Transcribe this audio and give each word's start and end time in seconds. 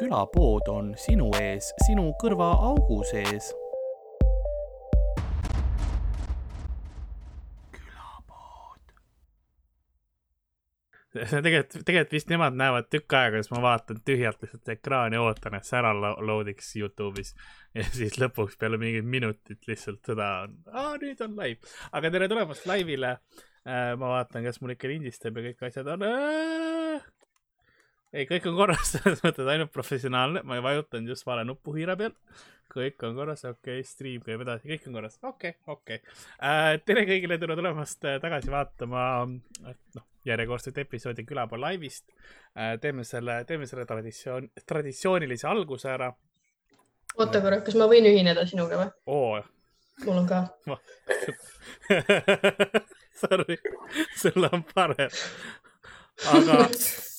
külapood 0.00 0.68
on 0.72 0.94
sinu 0.96 1.28
ees, 1.40 1.72
sinu 1.86 2.10
kõrvaaugu 2.22 3.02
sees. 3.10 3.50
tegelikult, 11.10 11.82
tegelikult 11.82 12.12
vist 12.14 12.28
nemad 12.30 12.56
näevad 12.56 12.86
tükk 12.86 13.16
aega, 13.18 13.42
siis 13.42 13.50
ma 13.50 13.62
vaatan 13.64 13.98
tühjalt 14.06 14.44
lihtsalt 14.44 14.72
ekraani, 14.76 15.18
ootan, 15.18 15.56
et 15.58 15.66
see 15.66 15.78
ära 15.80 15.90
load'iks 15.98 16.72
Youtube'is. 16.78 17.34
ja 17.76 17.84
siis 17.90 18.16
lõpuks 18.22 18.56
peale 18.60 18.78
mingit 18.80 19.04
minutit 19.06 19.66
lihtsalt 19.68 20.06
seda 20.06 20.30
nüüd 21.02 21.24
on 21.26 21.36
live. 21.42 21.74
aga 21.92 22.14
tere 22.14 22.30
tulemast 22.30 22.68
laive'ile. 22.70 23.16
Äh, 23.60 23.92
ma 24.00 24.14
vaatan, 24.14 24.46
kas 24.46 24.62
mul 24.62 24.72
ikka 24.72 24.88
lindistab 24.88 25.36
ja 25.36 25.50
kõik 25.50 25.66
asjad 25.68 25.90
on. 25.92 26.06
Ei, 28.12 28.26
kõik 28.28 28.48
on 28.50 28.58
korras, 28.58 28.90
selles 28.94 29.22
mõttes 29.26 29.50
ainult 29.54 29.72
professionaalne, 29.74 30.44
ma 30.46 30.60
vajutan 30.64 31.08
just 31.08 31.26
vale 31.28 31.46
nuppu 31.48 31.76
hiire 31.78 31.96
peal. 32.00 32.14
kõik 32.70 33.02
on 33.06 33.16
korras, 33.18 33.44
okei 33.44 33.80
okay,, 33.80 33.86
stream 33.86 34.22
käib 34.26 34.44
edasi, 34.46 34.68
kõik 34.70 34.86
on 34.90 35.00
korras, 35.00 35.18
okei 35.22 35.56
okay,, 35.56 35.74
okei 35.74 36.02
okay.. 36.04 36.84
tere 36.86 37.06
kõigile, 37.08 37.40
tere 37.42 37.58
tulemast 37.58 38.06
äh, 38.06 38.20
tagasi 38.22 38.52
vaatama, 38.52 39.02
noh 39.66 40.06
järjekordset 40.24 40.78
episoodi 40.78 41.24
Külapoe 41.24 41.60
laivis. 41.60 42.04
teeme 42.80 43.04
selle, 43.04 43.44
teeme 43.44 43.66
selle 43.66 43.86
traditsioon, 43.86 44.48
traditsioonilise 44.66 45.48
alguse 45.48 45.90
ära. 45.90 46.12
oota 47.16 47.40
korra, 47.40 47.60
kas 47.60 47.74
ma 47.74 47.88
võin 47.90 48.06
ühineda 48.06 48.46
sinuga 48.46 48.76
või? 48.82 48.90
oo. 49.06 49.42
mul 50.04 50.22
on 50.22 50.26
ka 50.26 50.46
Sorry, 53.20 53.56
sul 54.16 54.48
on 54.52 54.64
parem. 54.74 55.10
aga. 56.32 56.66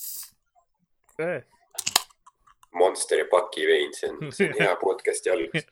Monsteri 2.71 3.27
pakivein, 3.27 3.93
see 3.93 4.09
on, 4.09 4.31
see 4.35 4.49
on 4.49 4.57
hea 4.59 4.75
podcast'i 4.81 5.33
algus 5.33 5.67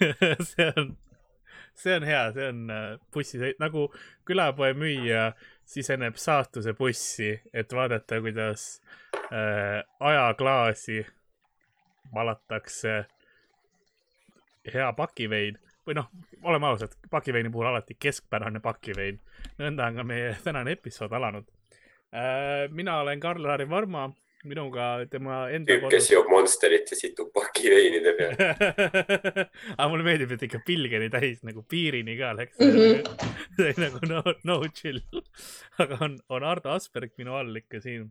see 0.50 0.68
on, 0.76 0.94
see 1.74 1.96
on 1.96 2.06
hea, 2.08 2.22
see 2.36 2.48
on 2.52 2.62
bussisõit 3.14 3.60
nagu 3.62 3.88
külapoe 4.28 4.74
müüja 4.76 5.32
siseneb 5.64 6.18
saatuse 6.20 6.74
bussi, 6.76 7.32
et 7.52 7.72
vaadata, 7.72 8.20
kuidas 8.20 8.68
äh, 9.32 9.80
ajaklaasi 10.00 11.00
valatakse 12.14 13.04
hea 14.74 14.92
pakivein 14.92 15.58
või 15.86 15.96
noh, 15.98 16.08
oleme 16.42 16.68
ausad, 16.70 16.94
pakiveini 17.10 17.50
puhul 17.52 17.68
alati 17.68 17.96
keskpärane 18.00 18.60
pakivein. 18.64 19.20
nõnda 19.58 19.88
on 19.88 19.96
ka 20.00 20.04
meie 20.04 20.36
tänane 20.44 20.72
episood 20.72 21.12
alanud. 21.12 21.48
Äh,. 22.14 22.70
mina 22.70 23.00
olen 23.00 23.20
Karl-Lari 23.20 23.68
Varma 23.70 24.10
minuga 24.48 24.86
tema 25.10 25.44
enda 25.54 25.72
tüüp, 25.72 25.86
kes 25.92 26.08
joob 26.12 26.28
Monsterit 26.32 26.90
ja 26.92 26.98
situb 26.98 27.30
pakiveinide 27.34 28.12
peale 28.18 28.48
aga 29.78 29.88
mulle 29.92 30.06
meeldib, 30.06 30.34
et 30.36 30.44
ikka 30.48 30.60
pilgeni 30.66 31.10
täis 31.12 31.42
nagu 31.46 31.64
piirini 31.68 32.16
ka 32.20 32.32
läks 32.38 32.60
mm. 32.60 32.76
-hmm. 32.76 33.30
see 33.56 33.70
oli 33.70 33.86
nagu 33.86 34.02
no, 34.10 34.22
no 34.50 34.58
chill. 34.68 35.00
aga 35.82 35.98
on, 36.06 36.18
on 36.28 36.48
Ardo 36.52 36.74
Asperg 36.74 37.14
minu 37.18 37.36
all 37.38 37.56
ikka 37.62 37.80
siin. 37.84 38.10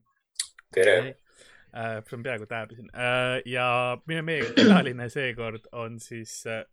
tere 0.73 0.97
äh,. 0.99 2.01
see 2.07 2.17
on 2.17 2.23
peaaegu 2.23 2.49
tääbisin 2.49 2.89
äh,. 2.93 3.41
ja 3.45 3.97
minu, 4.05 4.23
meie 4.23 4.53
külaline 4.57 5.09
seekord 5.09 5.69
on 5.71 5.99
siis 5.99 6.43
äh,, 6.47 6.63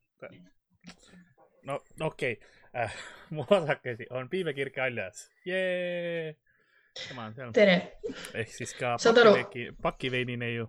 no 1.65 1.81
okei 2.01 2.33
okay. 2.33 2.85
äh,, 2.85 3.01
mu 3.31 3.47
vasakesi 3.51 4.07
on 4.11 4.29
Piive 4.29 4.55
Kirke 4.55 4.81
Aljas, 4.89 5.29
seal. 5.45 6.39
Tere. 7.53 7.77
ehk 8.35 8.53
siis 8.55 8.75
ka 8.75 8.97
pakiveiki, 9.03 9.71
pakiveinineiu 9.83 10.69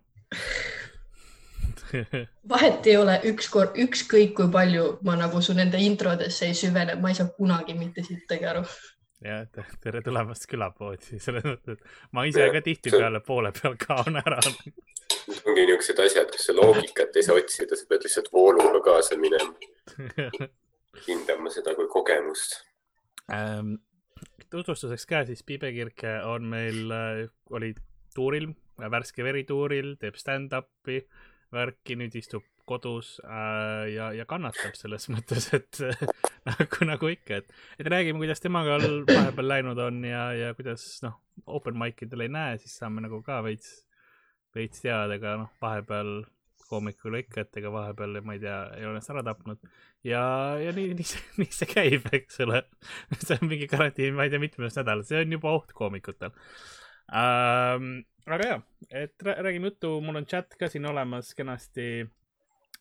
vahet 2.50 2.88
ei 2.88 2.96
ole, 2.98 3.18
ükskord, 3.32 3.76
ükskõik 3.84 4.34
kui 4.38 4.48
palju 4.52 4.86
ma 5.08 5.18
nagu 5.20 5.42
su 5.44 5.56
nende 5.58 5.82
introdesse 5.84 6.48
ei 6.48 6.56
süvene, 6.58 6.96
ma 7.02 7.12
ei 7.12 7.18
saa 7.18 7.32
kunagi 7.36 7.76
mitte 7.78 8.04
sittagi 8.06 8.48
aru. 8.48 8.64
ja 9.26 9.42
tere 9.84 10.02
tulemast 10.06 10.48
külapoodi, 10.52 11.20
selles 11.20 11.46
mõttes, 11.46 11.78
et 11.78 12.16
ma 12.16 12.26
ise 12.30 12.48
ka 12.54 12.64
tihtipeale 12.66 13.22
poole 13.26 13.54
peal 13.58 13.78
kaon 13.82 14.22
ära. 14.24 14.40
Ongi 15.46 15.68
niisugused 15.68 16.00
asjad, 16.02 16.32
kus 16.34 16.48
sa 16.48 16.56
loogikat 16.58 17.16
ei 17.20 17.28
saa 17.28 17.38
otsida, 17.38 17.78
sa 17.78 17.88
pead 17.90 18.08
lihtsalt 18.08 18.32
vooluga 18.34 18.82
kaasa 18.88 19.18
minema. 19.22 19.54
Hindama 21.06 21.52
seda 21.54 21.76
kui 21.78 21.88
kogemust. 21.92 22.58
Ähm, 23.32 23.76
tutvustuseks 24.52 25.08
ka, 25.10 25.24
siis 25.28 25.44
Piibe 25.48 25.72
Kirke 25.76 26.18
on 26.28 26.48
meil, 26.52 26.92
äh, 26.92 27.26
oli 27.56 27.74
tuuril, 28.16 28.52
värske 28.82 29.24
veri 29.24 29.44
tuuril, 29.48 29.96
teeb 30.02 30.18
stand-up'i, 30.20 31.02
värki, 31.52 31.98
nüüd 32.00 32.16
istub 32.20 32.46
kodus 32.68 33.16
äh, 33.26 33.88
ja, 33.92 34.12
ja 34.16 34.26
kannatab 34.30 34.76
selles 34.80 35.08
mõttes, 35.14 35.50
et 35.58 35.82
nagu, 36.50 36.88
nagu 36.88 37.12
ikka, 37.12 37.42
et, 37.42 37.56
et 37.80 37.90
räägime, 37.92 38.22
kuidas 38.22 38.44
temaga 38.44 38.78
vahepeal 38.80 39.48
läinud 39.48 39.82
on 39.82 40.04
ja, 40.08 40.28
ja 40.38 40.52
kuidas 40.58 40.86
noh, 41.06 41.18
open 41.48 41.80
mic 41.80 42.04
idel 42.06 42.28
ei 42.28 42.32
näe, 42.32 42.60
siis 42.62 42.78
saame 42.80 43.04
nagu 43.04 43.22
ka 43.26 43.42
veits, 43.46 43.82
veits 44.56 44.84
teada, 44.84 45.18
aga 45.20 45.40
noh, 45.44 45.52
vahepeal 45.64 46.22
koomikul 46.72 47.20
ikka, 47.20 47.46
et 47.46 47.60
ega 47.62 47.72
vahepeal, 47.74 48.22
ma 48.26 48.38
ei 48.38 48.44
tea, 48.44 48.58
ei 48.78 48.88
ole 48.88 48.96
ennast 48.96 49.14
ära 49.14 49.24
tapnud. 49.28 49.60
ja, 50.08 50.24
ja 50.62 50.72
nii, 50.76 50.94
nii 51.00 51.10
see, 51.12 51.26
nii 51.42 51.58
see 51.58 51.70
käib, 51.72 52.08
eks 52.18 52.42
ole. 52.46 52.64
see 53.26 53.38
on 53.38 53.52
mingi 53.52 53.68
karantiin, 53.72 54.16
ma 54.18 54.28
ei 54.28 54.34
tea, 54.34 54.42
mitmes 54.44 54.80
nädal, 54.80 55.04
see 55.08 55.22
on 55.26 55.38
juba 55.38 55.54
oht 55.60 55.76
koomikutel 55.78 56.34
ähm,. 57.12 57.94
aga 58.32 58.48
ja, 58.48 58.58
et 59.04 59.28
räägime 59.28 59.72
juttu, 59.72 59.96
mul 60.06 60.22
on 60.22 60.28
chat 60.30 60.58
ka 60.60 60.70
siin 60.72 60.86
olemas 60.88 61.36
kenasti. 61.36 62.08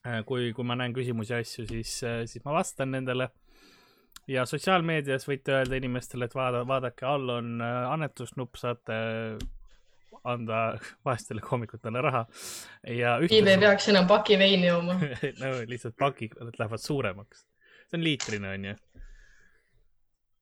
Äh, 0.00 0.22
kui, 0.24 0.54
kui 0.56 0.64
ma 0.64 0.72
näen 0.80 0.94
küsimusi 0.96 1.34
ja 1.34 1.42
asju, 1.42 1.66
siis, 1.68 1.98
äh, 2.08 2.22
siis 2.24 2.40
ma 2.46 2.54
vastan 2.56 2.88
nendele 2.94 3.26
ja 4.30 4.46
sotsiaalmeedias 4.48 5.26
võite 5.28 5.54
öelda 5.58 5.78
inimestele, 5.80 6.28
et 6.28 6.36
vaada, 6.36 6.62
vaadake, 6.68 7.06
all 7.06 7.32
on 7.34 7.58
äh, 7.64 7.80
annetusnupp, 7.92 8.56
saate 8.60 8.96
anda 10.24 10.78
vaestele 11.06 11.40
koomikutele 11.40 12.02
raha. 12.02 12.26
ja 12.86 13.18
ühtlasi.... 13.18 13.34
Piiv 13.34 13.52
ei 13.52 13.58
peaks 13.64 13.88
enam 13.92 14.06
paki 14.10 14.38
veini 14.38 14.66
jooma 14.66 14.94
no 15.42 15.52
lihtsalt 15.66 15.96
pakid 15.98 16.32
lähevad 16.58 16.82
suuremaks. 16.82 17.46
see 17.90 17.98
on 17.98 18.04
liitrine, 18.04 18.48
onju. 18.54 18.74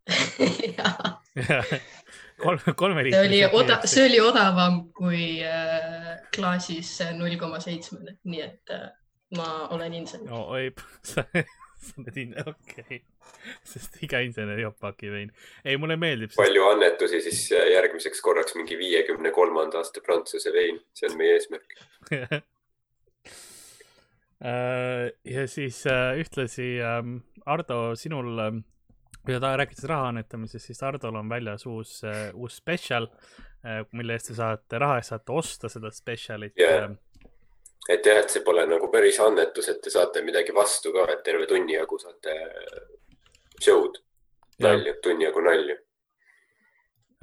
kolme, 2.42 2.74
kolme 2.76 3.04
liitri. 3.04 3.20
see 3.20 3.28
oli 3.28 3.40
oda-, 3.62 3.80
see 3.84 4.06
oli 4.06 4.20
odavam 4.24 4.74
kui 4.96 5.24
äh, 5.44 6.16
klaasis 6.34 6.98
null 7.18 7.36
koma 7.40 7.60
seitsmene, 7.60 8.16
nii 8.24 8.42
et 8.46 8.74
äh, 8.74 8.88
ma 9.36 9.48
olen 9.76 9.92
insener. 10.00 10.30
no 10.32 10.38
oi, 10.56 10.72
sa 11.86 12.02
oled 12.02 12.16
insener, 12.24 12.48
okei 12.54 12.84
okay 12.84 13.00
sest 13.68 13.98
iga 14.04 14.20
insener 14.24 14.60
joob 14.62 14.76
pakiveini. 14.80 15.32
ei, 15.64 15.76
mulle 15.80 15.96
meeldib. 16.00 16.32
palju 16.36 16.64
annetusi 16.72 17.20
siis 17.24 17.40
järgmiseks 17.72 18.20
korraks 18.24 18.56
mingi 18.58 18.78
viiekümne 18.80 19.30
kolmanda 19.34 19.82
aasta 19.82 20.02
prantsuse 20.04 20.52
vein, 20.54 20.80
see 20.96 21.10
on 21.10 21.18
meie 21.20 21.36
eesmärk 21.38 21.76
äh, 24.48 25.04
ja 25.34 25.46
siis 25.50 25.82
äh, 25.90 26.18
ühtlasi 26.22 26.70
ähm, 26.84 27.18
Ardo, 27.48 27.94
sinul, 27.96 28.32
ähm, 28.44 28.62
kui 29.24 29.36
sa 29.36 29.56
rääkisid 29.56 29.88
raha 29.88 30.10
annetamisest, 30.12 30.66
siis 30.68 30.82
Hardol 30.84 31.16
on 31.20 31.30
väljas 31.30 31.64
uus, 31.68 32.00
äh, 32.04 32.28
uus 32.36 32.58
spetsial, 32.60 33.08
mille 33.98 34.14
eest 34.14 34.28
te 34.30 34.34
saate, 34.38 34.78
raha 34.78 35.00
eest 35.00 35.10
saate 35.10 35.32
osta 35.34 35.68
seda 35.72 35.90
spetsialit 35.92 36.60
yeah 36.60 36.92
et 37.88 38.06
jah, 38.06 38.20
et 38.20 38.32
see 38.32 38.44
pole 38.44 38.64
nagu 38.68 38.90
päris 38.92 39.18
annetus, 39.24 39.70
et 39.72 39.80
te 39.82 39.92
saate 39.92 40.22
midagi 40.24 40.54
vastu 40.54 40.92
ka, 40.92 41.06
et 41.12 41.22
terve 41.24 41.46
tunni 41.48 41.76
jagu 41.76 41.98
saate 42.02 42.34
show'd, 43.64 44.00
nalju, 44.64 44.94
tunni 45.04 45.24
jagu 45.24 45.44
nalju. 45.44 45.78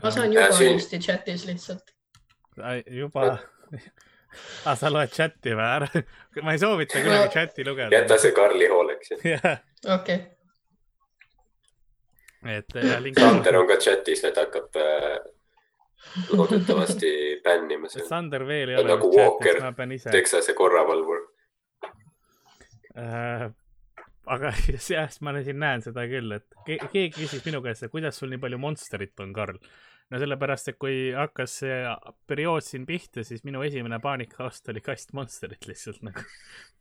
ma 0.04 0.12
saan 0.12 0.34
juba 0.34 0.50
äh, 0.50 0.58
siin... 0.58 0.80
Eesti 0.80 1.00
chatis 1.00 1.46
lihtsalt. 1.48 1.94
juba 2.92 3.28
ah,, 4.66 4.76
sa 4.76 4.92
loed 4.92 5.14
chati 5.14 5.54
või? 5.54 5.68
ära, 5.68 6.04
ma 6.42 6.56
ei 6.56 6.62
soovita 6.62 7.02
kunagi 7.02 7.28
no. 7.28 7.34
chati 7.38 7.68
lugeda. 7.68 7.92
jäta 8.00 8.18
see 8.22 8.34
Karli 8.36 8.72
hooleks. 8.72 9.14
okei. 10.00 10.20
et 12.58 12.78
link. 13.06 13.22
Sander 13.22 13.62
on 13.62 13.70
ka 13.70 13.80
chatis, 13.86 14.26
et 14.26 14.42
hakkab 14.42 14.82
äh, 14.82 15.22
loodetavasti 16.32 17.12
bännima 17.44 17.90
seal. 17.90 18.08
Sander 18.08 18.48
veel 18.48 18.74
ei 18.74 18.80
ole. 18.82 18.96
nagu 18.96 19.12
Walker, 19.14 19.62
Texase 20.12 20.54
korravalvur 20.54 21.22
äh, 22.98 23.50
aga 24.26 24.52
jah, 24.90 25.18
ma 25.22 25.34
siin 25.44 25.60
näen 25.62 25.84
seda 25.86 26.06
küll, 26.10 26.38
et 26.38 26.48
ke 26.68 26.80
keegi 26.92 27.14
küsis 27.18 27.44
minu 27.46 27.62
käest, 27.66 27.86
et 27.86 27.94
kuidas 27.94 28.18
sul 28.20 28.32
nii 28.34 28.42
palju 28.42 28.60
Monsterit 28.62 29.24
on, 29.24 29.34
Karl. 29.36 29.60
no 30.12 30.22
sellepärast, 30.22 30.72
et 30.72 30.80
kui 30.82 30.98
hakkas 31.16 31.60
see 31.62 31.78
periood 32.30 32.66
siin 32.66 32.86
pihta, 32.90 33.24
siis 33.26 33.46
minu 33.48 33.64
esimene 33.66 34.00
paanikaaasta 34.04 34.74
oli 34.74 34.84
kast 34.86 35.16
Monsterit 35.18 35.66
lihtsalt 35.70 36.04
nagu 36.06 36.26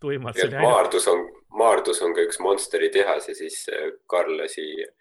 tuimalt. 0.03 0.41
Maardus 0.61 1.09
on, 1.13 1.25
Maardus 1.57 2.03
on 2.05 2.17
ka 2.17 2.25
üks 2.27 2.41
Monsteri 2.45 2.91
tehas 2.95 3.31
ja 3.31 3.37
siis 3.37 3.65
äh, 3.73 3.91
Karl 4.11 4.37
lasi, 4.41 4.69
äh, 4.85 4.93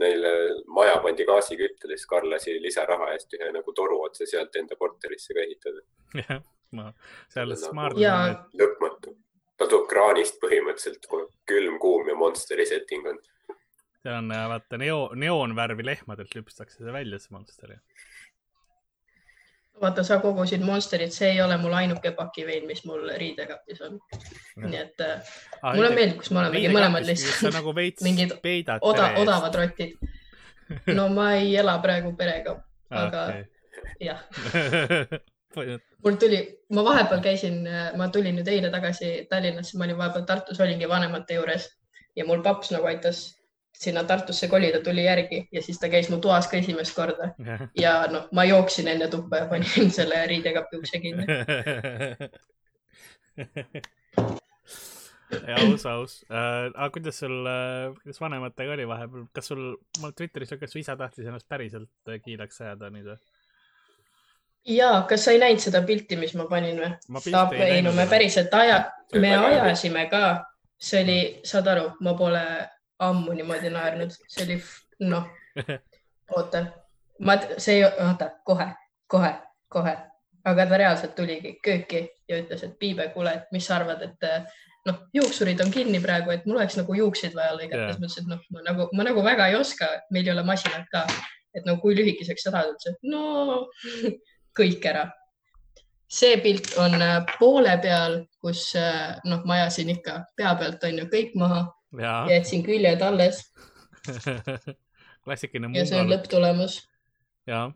neile 0.00 0.30
maja 0.66 0.96
pandi 1.04 1.24
gaasiküttele, 1.28 1.96
siis 1.96 2.06
Karl 2.10 2.30
lasi 2.30 2.56
lisaraha 2.62 3.12
eest 3.14 3.32
ühe 3.38 3.50
nagu 3.54 3.72
toru 3.72 4.00
otse 4.06 4.26
sealt 4.26 4.56
enda 4.56 4.76
korterisse 4.76 5.34
ka 5.34 5.44
ehitada. 5.44 6.40
ma 6.72 6.92
seal 7.32 7.52
Nagu- 7.54 7.68
Smart 7.68 7.98
Jaa. 7.98 8.48
lõpmatu. 8.58 9.16
ta 9.56 9.64
tuleb 9.66 9.86
kraanist 9.88 10.36
põhimõtteliselt, 10.42 11.06
külm, 11.48 11.78
kuum 11.80 12.08
ja 12.08 12.14
Monsteri 12.14 12.66
setting 12.66 13.06
on. 13.08 13.18
see 14.02 14.12
on 14.12 14.30
äh, 14.30 14.48
vaata 14.52 14.76
neo-, 14.78 15.14
neoonvärvi 15.16 15.84
lehmadelt 15.86 16.34
lüpstakse 16.36 16.82
see 16.84 16.92
välja, 16.92 17.18
see 17.18 17.32
Monster 17.36 17.72
ju. 17.72 17.78
vaata, 19.80 20.04
sa 20.06 20.18
kogusid 20.22 20.62
Monsterit, 20.64 21.12
see 21.12 21.30
ei 21.34 21.40
ole 21.44 21.56
mul 21.60 21.74
ainuke 21.76 22.12
pakivein, 22.16 22.66
mis 22.68 22.84
mul 22.88 23.08
riidekapis 23.20 23.82
on. 23.86 23.98
nii 24.64 24.78
et 24.80 25.02
äh, 25.04 25.34
mulle 25.74 25.90
meeldib, 25.94 26.20
kus 26.22 26.30
me 26.32 26.42
olemegi 26.44 26.70
mõlemad 26.72 27.04
sa 27.04 27.12
lihtsalt 27.12 27.58
nagu 27.58 27.74
mingid 27.76 28.36
oda, 28.80 29.12
odavad 29.20 29.60
rotid. 29.60 29.96
no 30.94 31.08
ma 31.14 31.32
ei 31.40 31.54
ela 31.56 31.78
praegu 31.82 32.14
perega, 32.16 32.56
Ah, 32.90 33.06
aga 33.06 33.22
jah, 33.98 34.20
okay.. 35.56 35.78
mul 36.04 36.18
tuli, 36.22 36.38
ma 36.70 36.84
vahepeal 36.86 37.22
käisin, 37.24 37.64
ma 37.98 38.06
tulin 38.14 38.36
nüüd 38.38 38.46
eile 38.50 38.70
tagasi 38.70 39.26
Tallinnasse, 39.30 39.74
ma 39.78 39.88
olin 39.88 39.98
vahepeal 39.98 40.26
Tartus, 40.28 40.60
olingi 40.62 40.88
vanemate 40.88 41.40
juures 41.40 41.66
ja 42.16 42.26
mul 42.28 42.44
paps 42.46 42.70
nagu 42.74 42.86
aitas 42.86 43.24
sinna 43.80 44.04
Tartusse 44.04 44.48
kolida, 44.48 44.80
tuli 44.84 45.04
järgi 45.04 45.48
ja 45.52 45.62
siis 45.62 45.78
ta 45.80 45.88
käis 45.92 46.08
mu 46.12 46.18
toas 46.22 46.48
ka 46.48 46.56
esimest 46.60 46.96
korda 46.96 47.32
ja 47.84 47.98
noh, 48.12 48.28
ma 48.32 48.44
jooksin 48.48 48.88
enne 48.94 49.08
tuppa 49.12 49.44
ja 49.44 49.50
panin 49.50 49.92
selle 49.94 50.24
riidekapi 50.32 50.80
ukse 50.80 51.02
kinni. 51.04 51.26
aus, 55.56 55.86
aus 55.86 56.24
uh,. 56.30 56.72
aga 56.72 56.90
kuidas 56.94 57.18
sul 57.20 57.36
uh,, 57.42 57.94
kuidas 58.00 58.20
vanematega 58.20 58.72
oli 58.76 58.86
vahepeal, 58.88 59.26
kas 59.34 59.46
sul, 59.52 59.62
mul 60.00 60.12
Twitteris 60.16 60.54
kas 60.60 60.72
su 60.72 60.78
isa 60.80 60.96
tahtis 60.96 61.26
ennast 61.26 61.48
päriselt 61.48 61.90
äh, 62.08 62.20
kiilaks 62.24 62.60
ajada 62.64 62.90
nüüd 62.94 63.06
või? 63.10 63.18
ja 64.76 64.90
kas 65.08 65.26
sa 65.26 65.34
ei 65.34 65.42
näinud 65.42 65.62
seda 65.62 65.80
pilti, 65.86 66.18
mis 66.18 66.34
ma 66.38 66.44
panin 66.50 66.76
või? 66.80 66.90
Ma 67.12 67.18
ei 67.58 67.82
no 67.84 67.90
me 67.96 68.06
päriselt 68.10 68.54
aja, 68.54 68.78
me 69.14 69.34
ajasime 69.36 70.06
ka, 70.10 70.22
see 70.78 71.02
oli, 71.04 71.20
saad 71.46 71.66
aru, 71.74 71.86
ma 72.06 72.12
pole 72.18 72.44
ammu 72.98 73.32
niimoodi 73.36 73.70
naernud, 73.70 74.14
see 74.28 74.44
oli 74.44 74.58
noh, 75.10 75.28
oota, 76.36 76.64
ma, 77.20 77.38
see 77.58 77.80
ei, 77.80 77.84
oota, 77.84 78.30
kohe, 78.44 78.68
kohe, 79.10 79.32
kohe, 79.72 79.96
aga 80.46 80.66
ta 80.66 80.78
reaalselt 80.80 81.16
tuligi 81.18 81.56
kööki 81.64 82.06
ja 82.28 82.40
ütles, 82.42 82.62
et 82.64 82.78
Piibe, 82.78 83.10
kuule, 83.14 83.34
et 83.34 83.52
mis 83.52 83.66
sa 83.66 83.80
arvad, 83.80 84.02
et 84.06 84.30
noh, 84.86 85.02
juuksurid 85.14 85.60
on 85.64 85.72
kinni 85.74 86.00
praegu, 86.02 86.32
et 86.34 86.46
mul 86.46 86.60
oleks 86.60 86.78
nagu 86.78 86.94
juukseid 86.94 87.34
vaja 87.36 87.54
lõigata. 87.56 87.82
Yeah., 87.82 87.92
siis 87.92 88.00
ma 88.00 88.08
ütlesin, 88.08 88.26
et 88.26 88.32
noh, 88.32 88.42
ma 88.54 88.64
nagu, 88.66 88.88
ma 88.96 89.06
nagu 89.08 89.24
väga 89.26 89.50
ei 89.50 89.58
oska, 89.58 89.88
meil 90.14 90.26
ei 90.28 90.34
ole 90.34 90.46
masinat 90.46 90.86
ka, 90.92 91.04
et 91.56 91.66
no 91.68 91.76
kui 91.82 91.96
lühikeseks 91.98 92.46
sa 92.46 92.54
tahad, 92.54 92.74
ütles, 92.76 92.94
et 92.96 93.08
no 93.10 93.66
kõik 94.58 94.86
ära. 94.88 95.06
See 96.06 96.36
pilt 96.38 96.70
on 96.78 96.94
äh, 97.02 97.16
poole 97.40 97.72
peal, 97.82 98.20
kus 98.42 98.68
äh, 98.78 99.16
noh, 99.26 99.42
ma 99.48 99.58
ajasin 99.60 99.90
ikka 99.96 100.20
pea 100.38 100.54
pealt 100.58 100.84
on 100.86 101.00
ju 101.02 101.08
kõik 101.10 101.34
maha, 101.40 101.64
jätsin 102.30 102.64
küljed 102.66 103.02
alles 103.02 103.42
klassikaline 105.24 105.78
ja 105.78 105.86
see 105.88 106.00
on 106.00 106.10
lõpptulemus. 106.10 106.78
jaa. 107.50 107.72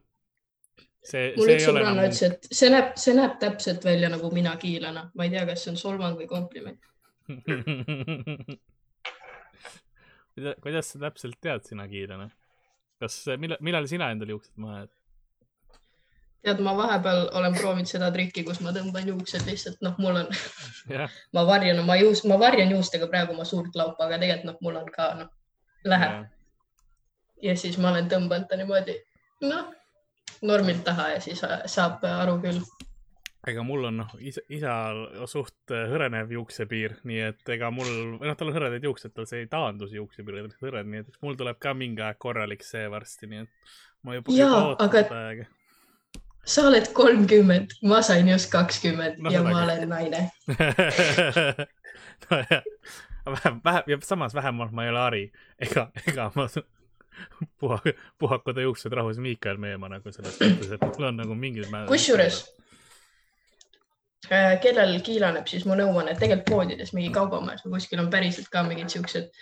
see, 1.05 1.33
see 1.37 1.57
ei 1.57 1.67
ole 1.71 1.81
enam 1.85 1.99
ütles, 2.05 2.23
et 2.27 2.49
see 2.51 2.71
näeb, 2.73 2.93
see 3.01 3.15
näeb 3.17 3.39
täpselt 3.43 3.85
välja 3.87 4.09
nagu 4.12 4.31
mina 4.35 4.57
kiilana, 4.61 5.03
ma 5.15 5.27
ei 5.27 5.35
tea, 5.35 5.47
kas 5.49 5.65
see 5.65 5.73
on 5.75 5.81
solvang 5.81 6.15
või 6.21 6.29
kompliment. 6.31 6.81
kuidas, 10.65 10.87
sa 10.93 10.97
täpselt 11.06 11.39
tead 11.43 11.63
sina 11.69 11.85
kiilana? 11.91 12.27
kas, 13.01 13.15
millal, 13.41 13.61
millal 13.65 13.87
sina 13.91 14.11
endale 14.13 14.31
juuksed 14.37 14.56
maha 14.61 14.83
jäid? 14.83 14.93
tead, 16.45 16.61
ma 16.65 16.73
vahepeal 16.79 17.27
olen 17.37 17.55
proovinud 17.55 17.91
seda 17.91 18.09
trikki, 18.15 18.45
kus 18.47 18.63
ma 18.65 18.73
tõmban 18.77 19.09
juuksed 19.13 19.47
lihtsalt, 19.49 19.81
noh, 19.85 19.97
mul 20.01 20.23
on, 20.23 20.29
jah, 20.95 21.13
ma 21.37 21.47
varjan 21.49 21.83
oma 21.83 21.97
juust, 22.01 22.25
ma 22.31 22.39
varjan 22.41 22.73
juustega 22.73 23.11
praegu 23.13 23.37
oma 23.37 23.45
suurt 23.49 23.77
laupa, 23.77 24.07
aga 24.07 24.21
tegelikult 24.23 24.53
noh, 24.53 24.61
mul 24.65 24.83
on 24.83 24.93
ka 24.95 25.15
noh, 25.21 25.33
läheb 25.85 26.29
ja 27.43 27.57
siis 27.57 27.79
ma 27.81 27.91
olen 27.93 28.09
tõmbanud 28.11 28.49
ta 28.49 28.59
niimoodi, 28.61 28.97
noh, 29.49 29.73
normilt 30.47 30.85
taha 30.87 31.11
ja 31.15 31.21
siis 31.25 31.43
äh, 31.47 31.63
saab 31.71 32.05
aru 32.07 32.39
küll. 32.43 32.61
ega 33.49 33.63
mul 33.65 33.87
on 33.89 34.03
noh, 34.03 34.11
isa, 34.21 34.43
isal 34.53 35.03
suht 35.31 35.73
äh, 35.75 35.87
hõrenev 35.93 36.33
juuksepiir, 36.37 36.99
nii 37.09 37.23
et 37.31 37.55
ega 37.57 37.71
mul, 37.75 37.91
noh, 38.19 38.35
tal 38.37 38.53
on 38.53 38.59
hõredad 38.59 38.85
juuksed, 38.85 39.15
tal 39.17 39.29
see 39.29 39.45
ei 39.45 39.49
taandu 39.53 39.89
see 39.89 40.01
juuksepiir, 40.01 40.43
on 40.45 40.53
hõred, 40.61 40.91
nii 40.91 41.05
et 41.07 41.23
mul 41.25 41.39
tuleb 41.41 41.61
ka 41.63 41.75
mingi 41.77 42.05
aeg 42.05 42.21
korralik 42.21 42.65
see 42.67 42.85
varsti, 42.93 43.31
nii 43.31 43.47
et 43.47 43.73
ma 44.05 44.19
juba, 44.19 44.37
Jaa, 44.37 44.61
aga- 44.77 45.07
aega. 45.23 45.49
Sa 46.45 46.67
oled 46.69 46.89
kolmkümmend, 46.93 47.77
ma 47.83 48.03
sain 48.03 48.29
just 48.29 48.51
kakskümmend 48.51 49.19
No 49.19 49.31
ja 49.31 49.43
ma 49.43 49.65
olen 49.65 49.89
naine. 49.89 50.31
nojah, 52.31 52.63
vähem, 53.27 53.61
vähem 53.65 53.83
ja 53.87 53.99
samas 54.03 54.35
vähemalt 54.35 54.73
ma 54.73 54.85
ei 54.85 54.91
ole 54.91 55.01
Ari 55.01 55.33
ega, 55.59 55.91
ega 56.09 56.31
ma 56.35 56.49
puha, 57.59 57.79
puhakuda 58.19 58.61
juuksed 58.61 58.93
rahus 58.93 59.19
Miikael 59.19 59.57
Meemaa 59.57 59.89
nagu 59.89 60.13
selles 60.13 60.39
mõttes, 60.41 60.73
et 60.75 60.85
mul 60.87 61.09
on 61.11 61.21
nagu 61.21 61.35
määral. 61.71 61.89
kusjuures, 61.89 62.43
kellel 64.62 65.00
kiilaneb, 65.03 65.49
siis 65.50 65.65
ma 65.67 65.75
nõuan, 65.79 66.06
et 66.09 66.21
tegelikult 66.23 66.50
poodides 66.50 66.93
mingi 66.94 67.11
kaubamajas 67.15 67.65
või 67.65 67.79
kuskil 67.79 68.03
on 68.03 68.11
päriselt 68.12 68.47
ka 68.53 68.62
mingid 68.62 68.93
siuksed 68.93 69.32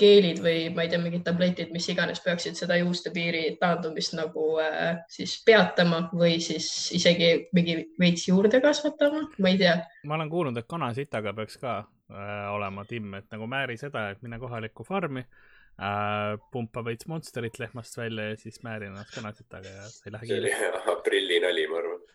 geelid 0.00 0.40
või 0.42 0.70
ma 0.74 0.84
ei 0.84 0.90
tea, 0.92 1.00
mingid 1.02 1.24
tabletid, 1.26 1.72
mis 1.74 1.88
iganes 1.92 2.22
peaksid 2.24 2.58
seda 2.58 2.78
juustepiiri 2.80 3.56
taandumist 3.60 4.16
nagu 4.16 4.46
äh, 4.62 5.00
siis 5.12 5.36
peatama 5.46 6.06
või 6.16 6.38
siis 6.44 6.66
isegi 6.96 7.30
mingi 7.56 7.76
veits 8.00 8.26
juurde 8.30 8.62
kasvatama, 8.64 9.26
ma 9.38 9.52
ei 9.52 9.60
tea. 9.60 9.76
ma 10.08 10.16
olen 10.18 10.32
kuulnud, 10.32 10.60
et 10.60 10.68
kanasitaga 10.70 11.34
peaks 11.36 11.60
ka 11.60 11.78
äh, 11.80 12.44
olema 12.54 12.86
timm, 12.88 13.18
et 13.20 13.28
nagu 13.34 13.48
määri 13.50 13.76
seda, 13.80 14.10
et 14.14 14.22
mine 14.24 14.40
kohalikku 14.42 14.86
farmi 14.88 15.24
äh,, 15.24 16.38
pumpa 16.52 16.84
veits 16.86 17.08
monsterit 17.10 17.60
lehmast 17.60 17.98
välja 18.00 18.30
ja 18.30 18.40
siis 18.40 18.62
määri 18.66 18.88
ennast 18.90 19.14
kanasitaga 19.16 19.76
ja 19.76 19.90
sa 19.90 20.08
ei 20.08 20.16
lähe 20.16 20.30
see 20.30 20.40
oli 20.40 20.54
kiiresti. 20.54 20.90
aprillinali, 20.96 21.66
ma 21.68 21.84
arvan. 21.84 22.08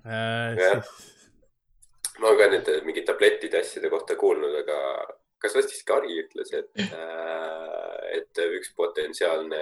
Äh, 0.00 0.56
Jah. 0.56 0.86
ma 2.20 2.30
olen 2.30 2.38
ka 2.38 2.46
nende 2.48 2.76
mingi 2.86 3.02
tablettide 3.04 3.60
asjade 3.60 3.90
kohta 3.92 4.16
kuulnud, 4.16 4.54
aga 4.62 4.78
kas 5.40 5.56
vast 5.56 5.74
vist 5.74 5.84
Kari 5.88 6.16
ütles, 6.22 6.52
et, 6.56 6.70
et 8.16 8.40
üks 8.46 8.72
potentsiaalne 8.78 9.60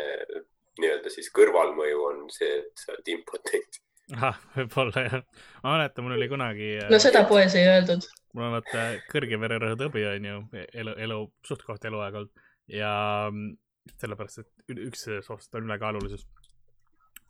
nii-öelda 0.79 1.13
siis 1.13 1.31
kõrvalmõju 1.35 2.07
on 2.07 2.25
see, 2.35 2.61
et 2.63 2.83
sa 2.83 2.95
oled 2.95 3.13
impotent. 3.15 3.81
ahah, 4.17 4.39
võib-olla 4.55 5.05
jah. 5.05 5.23
ma 5.65 5.75
mäletan, 5.77 6.07
mul 6.07 6.17
oli 6.17 6.31
kunagi. 6.31 6.69
no 6.91 7.01
seda 7.03 7.25
poes 7.31 7.55
ei 7.59 7.67
öeldud. 7.69 8.07
mul 8.35 8.49
on 8.49 8.59
vaata 8.59 8.91
kõrge 9.11 9.41
vererõhu 9.43 9.79
tõbi 9.83 10.07
on 10.09 10.29
ju 10.31 10.43
elu, 10.55 10.95
elu, 11.07 11.19
suht-koht 11.51 11.85
eluaeg 11.91 12.23
olnud 12.23 12.47
ja 12.73 12.93
mm, 13.33 13.57
sellepärast, 13.97 14.45
et 14.45 14.79
üks 14.89 15.09
soovist 15.27 15.55
on 15.55 15.69
ülekaalulisus. 15.69 16.27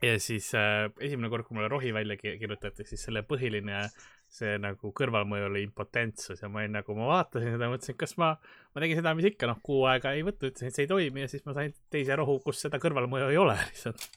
ja 0.02 0.14
siis 0.22 0.52
äh, 0.54 0.86
esimene 1.00 1.30
kord, 1.30 1.46
kui 1.46 1.56
mulle 1.58 1.68
rohi 1.68 1.92
välja 1.94 2.16
ki- 2.16 2.38
kirjutati, 2.38 2.84
siis 2.86 3.02
selle 3.08 3.22
põhiline 3.26 3.88
see 4.28 4.58
nagu 4.60 4.90
kõrvalmõju 4.92 5.46
oli 5.48 5.62
impotentsus 5.64 6.42
ja 6.42 6.50
ma 6.52 6.60
olin 6.60 6.74
nagu, 6.76 6.94
ma 6.98 7.06
vaatasin 7.08 7.54
seda, 7.54 7.70
mõtlesin, 7.72 7.96
kas 7.98 8.12
ma, 8.20 8.34
ma 8.74 8.82
tegin 8.84 9.00
seda, 9.00 9.14
mis 9.16 9.30
ikka 9.30 9.48
noh, 9.48 9.60
kuu 9.64 9.86
aega 9.88 10.12
ei 10.16 10.24
võtnud, 10.26 10.52
ütlesin, 10.52 10.68
et 10.68 10.76
see 10.76 10.84
ei 10.84 10.90
toimi 10.90 11.24
ja 11.24 11.30
siis 11.32 11.46
ma 11.48 11.54
sain 11.56 11.72
teise 11.90 12.16
rohu, 12.20 12.38
kus 12.44 12.60
seda 12.66 12.80
kõrvalmõju 12.82 13.30
ei 13.32 13.40
ole 13.40 13.56
lihtsalt. 13.70 14.08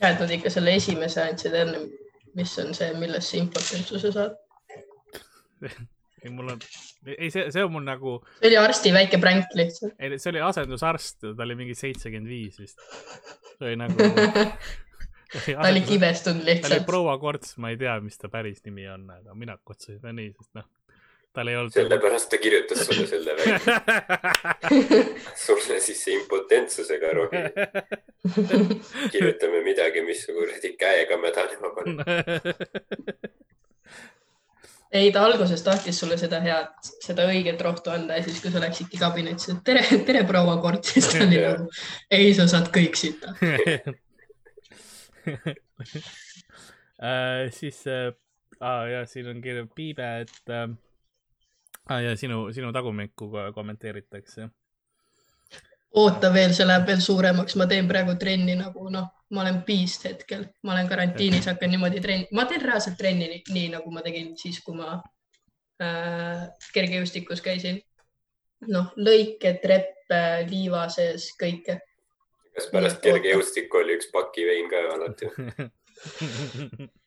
hea, 0.00 0.12
et 0.12 0.22
nad 0.22 0.36
ikka 0.38 0.52
selle 0.54 0.76
esimese 0.78 1.24
andsid 1.26 1.56
enne, 1.64 1.82
mis 2.38 2.52
on 2.62 2.70
see, 2.78 2.92
millest 3.02 3.34
sa 3.34 3.40
impotentsuse 3.42 4.12
saad. 4.14 4.38
ei, 6.24 6.30
mul 6.30 6.52
on, 6.54 6.60
ei, 7.16 7.30
see, 7.30 7.46
see 7.52 7.64
on 7.64 7.72
mul 7.74 7.86
nagu 7.86 8.18
see 8.40 8.50
oli 8.50 8.58
arsti 8.60 8.92
väike 8.94 9.20
pränk 9.22 9.56
lihtsalt. 9.58 9.94
ei, 9.98 10.18
see 10.18 10.32
oli 10.34 10.42
asendusarst, 10.44 11.18
ta 11.24 11.46
oli 11.46 11.56
mingi 11.58 11.76
seitsekümmend 11.78 12.30
viis 12.30 12.60
vist. 12.60 12.80
see 13.56 13.70
oli 13.70 13.78
nagu. 13.80 13.96
ta 15.30 15.68
oli 15.70 15.84
kibestunud 15.86 16.42
ta 16.42 16.50
oli 16.50 16.58
lihtsalt. 16.58 16.86
proua 16.86 17.16
Korts, 17.22 17.56
ma 17.62 17.72
ei 17.72 17.80
tea, 17.80 17.96
mis 18.04 18.18
ta 18.18 18.28
päris 18.32 18.64
nimi 18.66 18.88
on, 18.90 19.08
aga 19.20 19.34
mina 19.38 19.56
kutsusin 19.64 20.00
ta 20.02 20.12
nii, 20.12 20.32
sest 20.36 20.52
noh, 20.58 20.68
tal 21.32 21.48
ei 21.48 21.56
olnud. 21.56 21.72
sellepärast 21.74 22.30
ta 22.30 22.38
kirjutas 22.42 22.84
sulle 22.86 23.06
selle 23.06 23.36
välja. 23.38 23.58
sulle 25.46 25.80
siis 25.80 26.04
see 26.04 26.16
impotentsusega 26.18 27.12
rohi. 27.16 27.44
kirjutame 29.12 29.62
midagi, 29.66 30.02
mis 30.06 30.24
su 30.26 30.34
kuradi 30.36 30.74
käega 30.80 31.20
mädanema 31.22 31.74
paneb. 31.76 32.00
ei, 34.92 35.12
ta 35.14 35.22
alguses 35.24 35.62
tahtis 35.62 35.98
sulle 36.00 36.16
seda 36.18 36.40
head, 36.44 36.72
seda 37.04 37.26
õiget 37.30 37.60
rohtu 37.62 37.92
anda 37.94 38.16
ja 38.18 38.24
siis, 38.26 38.40
kui 38.42 38.50
sa 38.52 38.62
läksidki 38.62 38.98
kabinetti, 39.00 39.52
et 39.54 39.62
tere, 39.66 39.84
tere, 40.08 40.24
proua 40.28 40.56
Kort, 40.62 40.84
siis 40.90 41.08
ta 41.12 41.22
oli 41.24 41.38
nagu, 41.42 41.68
ei, 42.10 42.32
sa 42.36 42.46
saad 42.50 42.70
kõik 42.74 42.98
sita. 42.98 43.34
äh, 47.00 47.50
siis 47.54 47.82
äh,, 47.86 48.12
ah, 48.60 48.84
ja 48.90 49.04
siin 49.06 49.30
on 49.30 49.42
kirjas 49.44 49.68
Piibe, 49.74 50.08
et 50.24 50.52
äh, 50.52 50.66
ah, 51.88 52.00
ja 52.02 52.16
sinu, 52.18 52.48
sinu 52.56 52.72
tagumikku 52.74 53.30
ko- 53.30 53.50
kommenteeritakse. 53.54 54.50
Oota 55.98 56.30
veel, 56.34 56.52
see 56.54 56.66
läheb 56.66 56.86
veel 56.86 57.00
suuremaks, 57.02 57.56
ma 57.58 57.66
teen 57.70 57.88
praegu 57.90 58.14
trenni 58.20 58.54
nagu 58.58 58.88
noh, 58.92 59.08
ma 59.34 59.42
olen 59.42 59.62
beast 59.66 60.04
hetkel, 60.06 60.44
ma 60.66 60.74
olen 60.74 60.88
karantiinis, 60.90 61.48
hakkan 61.50 61.72
niimoodi 61.74 62.02
trenni, 62.02 62.28
ma 62.36 62.46
teen 62.50 62.62
reaalselt 62.62 62.98
trenni 62.98 63.28
nii, 63.30 63.42
nii 63.54 63.68
nagu 63.76 63.90
ma 63.94 64.04
tegin 64.06 64.32
siis, 64.38 64.60
kui 64.64 64.78
ma 64.78 64.96
äh, 65.82 66.46
kergejõustikus 66.74 67.42
käisin. 67.44 67.80
noh, 68.70 68.90
lõike, 69.00 69.54
treppe, 69.62 70.22
liiva 70.50 70.86
sees, 70.92 71.30
kõike. 71.40 71.80
kas 72.54 72.70
pärast 72.72 73.02
kergejõustikku 73.02 73.82
oli 73.82 73.98
üks 73.98 74.10
pakivein 74.12 74.70
ka 74.70 74.86
alati? 74.94 75.30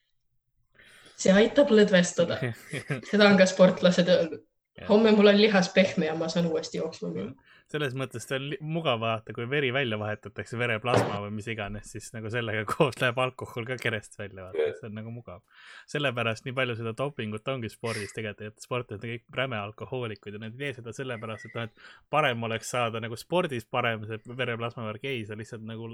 see 1.23 1.33
aitab 1.33 1.71
lõdvestada, 1.71 2.39
seda 3.09 3.29
on 3.29 3.39
ka 3.39 3.47
sportlased 3.49 4.09
öeldud. 4.09 4.43
homme 4.89 5.11
mul 5.13 5.29
on 5.29 5.37
lihas 5.39 5.69
pehme 5.73 6.09
ja 6.09 6.15
ma 6.17 6.29
saan 6.29 6.49
uuesti 6.49 6.79
jooksma 6.81 7.11
minna. 7.13 7.52
Selles 7.73 7.95
mõttes 7.97 8.27
ta 8.29 8.37
on 8.37 8.51
mugav 8.75 8.99
vaata, 9.01 9.33
kui 9.33 9.47
veri 9.49 9.71
välja 9.73 9.97
vahetatakse, 9.97 10.57
vereplasma 10.59 11.17
või 11.23 11.31
mis 11.39 11.47
iganes, 11.49 11.89
siis 11.95 12.11
nagu 12.13 12.29
sellega 12.33 12.65
koos 12.73 12.99
läheb 13.01 13.17
alkohol 13.23 13.65
ka 13.69 13.77
kerest 13.81 14.17
välja, 14.19 14.45
vaata, 14.45 14.67
see 14.77 14.89
on 14.89 14.97
nagu 14.99 15.13
mugav. 15.13 15.41
sellepärast 15.89 16.45
nii 16.45 16.55
palju 16.59 16.77
seda 16.79 16.93
dopingut 16.99 17.49
ongi 17.53 17.71
spordis 17.73 18.13
tegelikult, 18.13 18.53
et 18.53 18.67
sportlased 18.67 19.07
on 19.07 19.15
kõik 19.15 19.39
räme 19.39 19.59
alkohoolikud 19.61 20.37
ja 20.37 20.43
nad 20.43 20.53
ei 20.53 20.67
tee 20.67 20.77
seda 20.79 20.93
sellepärast, 20.95 21.49
et 21.49 21.57
noh, 21.57 21.69
et 21.69 22.13
parem 22.13 22.45
oleks 22.49 22.73
saada 22.75 23.01
nagu 23.03 23.17
spordis 23.19 23.65
parem 23.65 24.05
see 24.09 24.21
vereplasma 24.43 24.85
värk, 24.91 25.09
ei, 25.09 25.25
sa 25.25 25.37
lihtsalt 25.39 25.65
nagu 25.65 25.89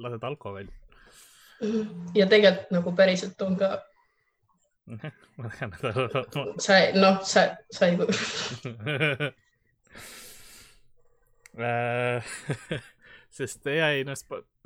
lased 0.00 0.24
alko 0.24 0.56
välja. 0.56 0.72
ja 2.16 2.26
tegelikult 2.26 2.72
nagu 2.78 2.96
päriselt 2.96 3.44
on 3.44 3.60
ka, 3.60 3.74
ma 5.36 5.52
tean, 5.58 5.76
et 5.76 6.60
sa, 6.64 6.82
noh, 6.96 7.20
sa, 7.28 7.48
sa 7.70 7.92
ei, 7.92 8.00
sest 13.36 13.66
ja 13.66 13.90
ei 13.92 14.04
noh, 14.08 14.16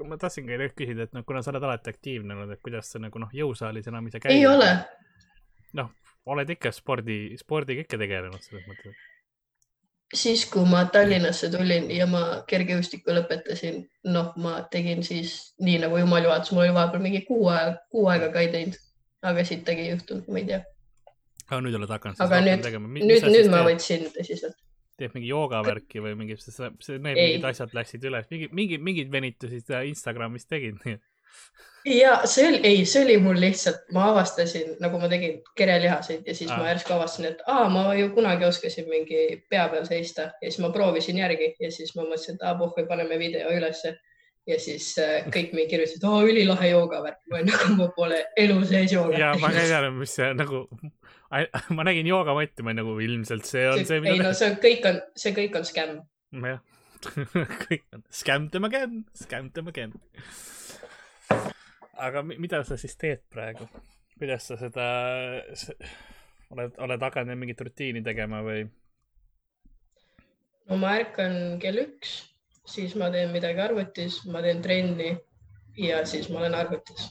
ma 0.06 0.18
tahtsingi 0.20 0.58
küsida, 0.76 1.06
et 1.06 1.14
noh, 1.14 1.24
kuna 1.26 1.42
sa 1.42 1.52
oled 1.52 1.66
alati 1.66 1.92
aktiivne 1.92 2.34
olnud, 2.34 2.54
et 2.54 2.62
kuidas 2.64 2.90
sa 2.92 3.00
nagu 3.02 3.18
noh, 3.22 3.30
jõusaalis 3.34 3.90
enam 3.90 4.06
ise 4.10 4.20
käid? 4.22 4.34
ei 4.34 4.46
ole. 4.46 4.70
noh, 5.78 5.92
oled 6.32 6.50
ikka 6.56 6.72
spordi, 6.74 7.36
spordiga 7.40 7.84
ikka 7.84 7.98
tegelenud 8.00 8.42
selles 8.42 8.66
mõttes. 8.70 9.04
siis, 10.14 10.44
kui 10.50 10.66
ma 10.68 10.84
Tallinnasse 10.92 11.50
tulin 11.54 11.90
ja 11.94 12.06
ma 12.10 12.22
kergejõustiku 12.50 13.14
lõpetasin, 13.14 13.82
noh, 14.10 14.32
ma 14.42 14.60
tegin 14.70 15.02
siis 15.06 15.36
nii 15.62 15.80
nagu 15.86 15.98
jumal 16.02 16.26
juhatas, 16.26 16.52
mul 16.54 16.66
oli 16.66 16.74
vahepeal 16.76 17.02
mingi 17.06 17.24
kuu 17.26 17.48
aega, 17.50 17.78
kuu 17.90 18.06
aega 18.10 18.30
ka 18.34 18.44
ei 18.46 18.52
teinud, 18.54 18.78
aga 19.26 19.46
sittagi 19.46 19.86
ei 19.86 19.94
juhtunud, 19.94 20.30
ma 20.30 20.42
ei 20.42 20.50
tea. 20.52 20.62
aga 21.48 21.62
nüüd 21.62 21.78
oled 21.78 21.90
hakanud 21.94 22.22
Aga 22.22 22.42
nüüd- 22.42 22.62
tegema. 22.66 22.90
nüüd, 22.94 23.30
nüüd 23.30 23.50
ma 23.50 23.62
võtsin 23.66 24.06
tõsiselt. 24.14 24.58
Teed 24.96 25.14
mingi 25.16 25.28
joogavärki 25.30 26.02
või 26.04 26.14
mingi, 26.18 26.38
see, 26.40 26.70
see 26.80 26.98
need 26.98 27.16
Ei. 27.16 27.34
mingid 27.34 27.50
asjad 27.50 27.74
läksid 27.76 28.06
üles, 28.08 28.28
mingi, 28.32 28.48
mingi, 28.52 28.80
mingid 28.82 29.12
venitusi 29.12 29.60
sa 29.64 29.82
Instagramis 29.86 30.48
tegid, 30.48 30.80
ja 31.86 32.20
see 32.26 32.48
oli, 32.48 32.60
ei, 32.66 32.84
see 32.88 33.04
oli 33.04 33.16
mul 33.22 33.38
lihtsalt, 33.40 33.84
ma 33.94 34.08
avastasin, 34.10 34.74
nagu 34.82 34.98
ma 34.98 35.08
tegin 35.10 35.38
kerelihaseid 35.58 36.26
ja 36.26 36.34
siis 36.34 36.50
ah. 36.50 36.58
ma 36.58 36.70
järsku 36.72 36.96
avastasin, 36.96 37.28
et 37.30 37.44
aa, 37.46 37.68
ma 37.70 37.86
ju 37.94 38.10
kunagi 38.16 38.44
oskasin 38.48 38.88
mingi 38.90 39.22
pea 39.50 39.68
peal 39.72 39.86
seista 39.86 40.30
ja 40.40 40.50
siis 40.50 40.58
ma 40.64 40.72
proovisin 40.74 41.20
järgi 41.22 41.52
ja 41.60 41.70
siis 41.72 41.94
ma 41.96 42.02
mõtlesin, 42.02 42.38
et 42.38 42.46
aa, 42.46 42.56
pohhui, 42.58 42.86
paneme 42.88 43.18
video 43.18 43.52
ülesse. 43.54 43.96
Ja 44.46 44.58
siis 44.62 44.92
äh, 45.02 45.26
kõik 45.32 45.50
mingi 45.56 45.70
kirjutasid, 45.72 46.04
aa, 46.06 46.20
ülilahe 46.26 46.70
joogavärk, 46.70 47.18
ma 47.30 47.40
olin 47.40 47.50
nagu, 47.50 47.72
ma 47.80 47.88
pole 47.96 48.20
elu 48.38 48.60
sees 48.68 48.94
joogat 48.94 49.18
ja 49.18 49.32
ma 49.42 49.50
ka 49.50 49.64
ei 49.64 49.72
teadnud, 49.72 49.98
mis 49.98 50.14
see 50.18 50.28
nagu, 50.38 50.60
ma 51.76 51.86
nägin 51.88 52.10
joogamatti, 52.10 52.62
ma 52.62 52.70
olin 52.72 52.80
nagu 52.84 52.94
ilmselt 53.08 53.48
see 53.48 53.66
on 53.72 53.82
see, 53.88 53.98
ei 54.06 54.22
no 54.22 54.32
see 54.36 54.52
on, 54.52 54.58
kõik 54.62 54.86
on, 54.92 55.00
see 55.18 55.34
kõik 55.36 55.58
on 55.58 55.66
skämm. 55.66 55.98
jah, 56.52 56.62
kõik 57.66 57.84
on 57.96 58.06
scam 58.22 58.48
them 58.54 58.68
again, 58.70 59.02
scam 59.18 59.50
them 59.56 59.72
again. 59.72 59.96
aga 61.98 62.22
mi- 62.22 62.38
mida 62.38 62.62
sa 62.68 62.78
siis 62.78 62.94
teed 63.00 63.26
praegu? 63.32 63.66
kuidas 64.16 64.46
sa 64.48 64.56
seda, 64.56 64.86
oled, 66.54 66.78
oled 66.86 67.02
hakanud 67.04 67.36
mingit 67.36 67.60
rutiini 67.60 68.00
tegema 68.06 68.40
või? 68.46 68.62
no 70.70 70.78
ma 70.80 70.94
ärkan 71.02 71.58
kell 71.62 71.82
üks, 71.82 72.14
siis 72.66 72.94
ma 72.98 73.10
teen 73.10 73.30
midagi 73.34 73.62
arvutis, 73.62 74.20
ma 74.30 74.42
teen 74.44 74.62
trenni 74.62 75.12
ja 75.78 76.06
siis 76.06 76.28
ma 76.30 76.40
olen 76.40 76.54
arvutis. 76.54 77.10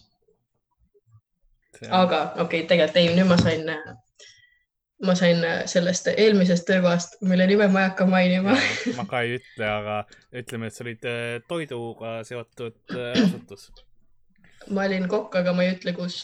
aga 1.90 2.22
okei 2.22 2.44
okay,, 2.44 2.68
tegelikult 2.68 2.98
ei, 2.98 3.10
nüüd 3.16 3.30
ma 3.30 3.38
sain, 3.38 3.72
ma 5.06 5.16
sain 5.16 5.44
sellest 5.70 6.08
eelmisest 6.16 6.68
töökohast, 6.68 7.18
mille 7.22 7.48
nime 7.48 7.68
ma 7.68 7.84
ei 7.84 7.90
hakka 7.90 8.08
mainima. 8.10 8.58
ma 8.98 9.08
ka 9.10 9.22
ei 9.26 9.38
ütle, 9.40 9.68
aga 9.70 9.98
ütleme, 10.44 10.72
et 10.72 10.78
sa 10.78 10.86
olid 10.86 11.10
äh, 11.12 11.26
toiduga 11.48 12.18
seotud 12.28 12.96
äh, 12.96 13.12
asutus. 13.24 13.70
ma 14.70 14.88
olin 14.88 15.10
kokk, 15.12 15.40
aga 15.42 15.54
ma 15.54 15.68
ei 15.68 15.76
ütle, 15.76 15.96
kus. 15.98 16.24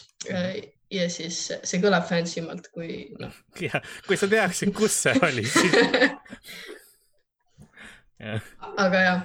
ja 0.92 1.08
siis 1.08 1.44
see 1.52 1.80
kõlab 1.80 2.08
fancy 2.08 2.44
malt 2.44 2.68
kui 2.74 3.04
noh, 3.20 3.32
ja 3.68 3.80
kui 4.06 4.20
sa 4.20 4.28
teaksid, 4.28 4.74
kus 4.76 5.02
see 5.06 5.18
oli, 5.28 5.48
siis. 5.48 5.76
aga 8.78 9.04
jah, 9.06 9.22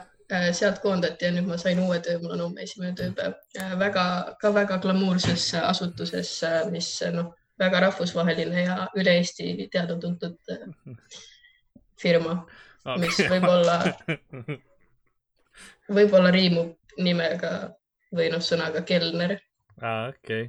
sealt 0.58 0.80
koondati 0.84 1.26
ja 1.26 1.32
nüüd 1.32 1.48
ma 1.48 1.58
sain 1.62 1.80
uue 1.80 2.00
töö, 2.04 2.20
mul 2.24 2.36
on 2.36 2.46
homme 2.48 2.64
esimene 2.66 2.96
tööpäev. 2.98 3.36
väga, 3.80 4.06
ka 4.42 4.54
väga 4.54 4.80
glamuurses 4.84 5.54
asutuses, 5.62 6.34
mis 6.72 6.90
noh, 7.14 7.34
väga 7.60 7.82
rahvusvaheline 7.88 8.64
ja 8.64 8.78
üle 8.98 9.18
Eesti 9.20 9.68
teada-tuntud 9.74 10.54
äh, 10.54 10.68
firma, 12.00 12.40
mis 13.02 13.18
võib-olla, 13.32 13.80
võib-olla 16.00 16.34
riimub 16.34 16.76
nimega 17.02 17.54
või 18.14 18.30
noh, 18.34 18.44
sõnaga 18.44 18.84
kelner, 18.88 19.38
aa, 19.82 20.12
okei. 20.14 20.48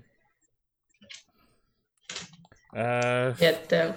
Äh, 2.76 3.32
nii 3.40 3.48
et 3.48 3.72
äh, 3.72 3.94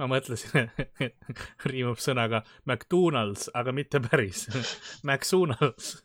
ma 0.00 0.08
mõtlesin, 0.10 0.70
riimub 1.70 2.00
sõnaga 2.02 2.42
McDonalds, 2.64 3.48
aga 3.54 3.74
mitte 3.76 4.00
päris. 4.02 4.46
McDonalds 5.06 6.00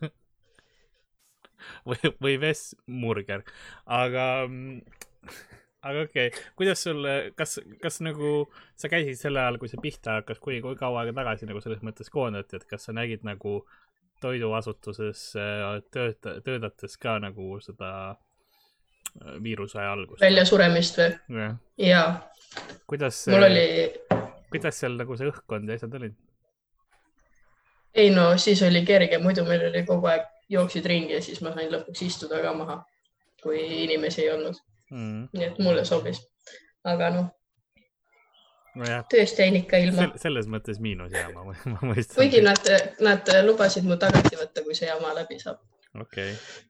või, 1.88 2.14
või 2.22 2.36
Vessburger, 2.42 3.44
aga, 3.86 4.26
aga 5.82 6.06
okei 6.06 6.30
okay., 6.30 6.46
kuidas 6.60 6.86
sul, 6.86 7.04
kas, 7.40 7.58
kas 7.82 8.00
nagu 8.06 8.48
sa 8.80 8.92
käisid 8.92 9.20
sel 9.20 9.40
ajal, 9.40 9.60
kui 9.62 9.72
see 9.72 9.82
pihta 9.82 10.20
hakkas, 10.20 10.42
kui, 10.44 10.62
kui 10.64 10.78
kaua 10.80 11.04
aega 11.04 11.18
tagasi 11.22 11.50
nagu 11.50 11.62
selles 11.64 11.84
mõttes 11.86 12.12
koondati, 12.14 12.60
et 12.60 12.68
kas 12.70 12.88
sa 12.88 12.96
nägid 12.96 13.26
nagu 13.28 13.62
toiduasutuses 14.24 15.30
äh, 15.40 15.68
tööta-, 15.94 16.40
töötades 16.44 16.98
ka 17.00 17.18
nagu 17.24 17.56
seda 17.64 17.92
viiruse 19.44 19.82
algust? 19.84 20.22
väljasuremist 20.22 21.00
või? 21.02 21.50
ja 21.90 22.04
kuidas, 22.90 23.26
mul 23.32 23.48
oli, 23.50 23.66
kuidas 24.50 24.80
seal 24.82 24.98
nagu 25.00 25.18
see 25.18 25.30
õhkkond 25.32 25.70
ja 25.70 25.80
asjad 25.80 26.00
olid? 26.02 26.16
ei 27.96 28.10
no 28.14 28.32
siis 28.38 28.62
oli 28.68 28.86
kerge, 28.86 29.22
muidu 29.22 29.46
meil 29.50 29.68
oli 29.70 29.86
kogu 29.88 30.12
aeg 30.12 30.28
jooksid 30.50 30.86
ringi 30.90 31.18
ja 31.18 31.22
siis 31.22 31.42
ma 31.46 31.54
sain 31.54 31.72
lõpuks 31.74 32.06
istuda 32.06 32.42
ka 32.42 32.54
maha, 32.58 32.82
kui 33.44 33.62
inimesi 33.84 34.24
ei 34.26 34.34
olnud, 34.34 34.58
Mm, 34.90 35.28
nii 35.34 35.46
et 35.46 35.60
mulle 35.62 35.84
sobis. 35.86 36.22
aga 36.90 37.10
noh, 37.14 37.26
nojah, 38.80 39.04
tööst 39.12 39.38
jäin 39.38 39.60
ikka 39.60 39.78
ilma. 39.84 40.08
selles 40.22 40.48
mõttes 40.50 40.80
miinus 40.82 41.14
ja 41.14 41.28
ma, 41.34 41.44
ma 41.74 41.92
mõistan. 41.92 42.16
kuigi 42.16 42.42
nad, 42.42 42.72
nad 43.06 43.30
lubasid 43.46 43.86
mu 43.86 44.00
tagasi 44.02 44.40
võtta, 44.40 44.64
kui 44.66 44.78
see 44.78 44.90
jama 44.90 45.14
läbi 45.18 45.38
saab. 45.42 45.62
okei 45.94 46.34
okay., 46.34 46.66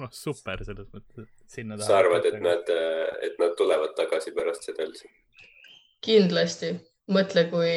noh 0.00 0.12
super 0.14 0.64
selles 0.64 0.88
mõttes, 0.92 1.26
et 1.26 1.54
sinna 1.58 1.78
sa 1.80 2.00
arvad, 2.00 2.26
et? 2.28 2.36
nad, 2.42 2.68
et 3.26 3.38
nad 3.42 3.54
tulevad 3.58 3.94
tagasi 3.98 4.32
pärast 4.36 4.66
seda 4.68 4.86
üldse? 4.86 5.08
kindlasti, 6.06 6.72
mõtle, 7.12 7.46
kui 7.50 7.72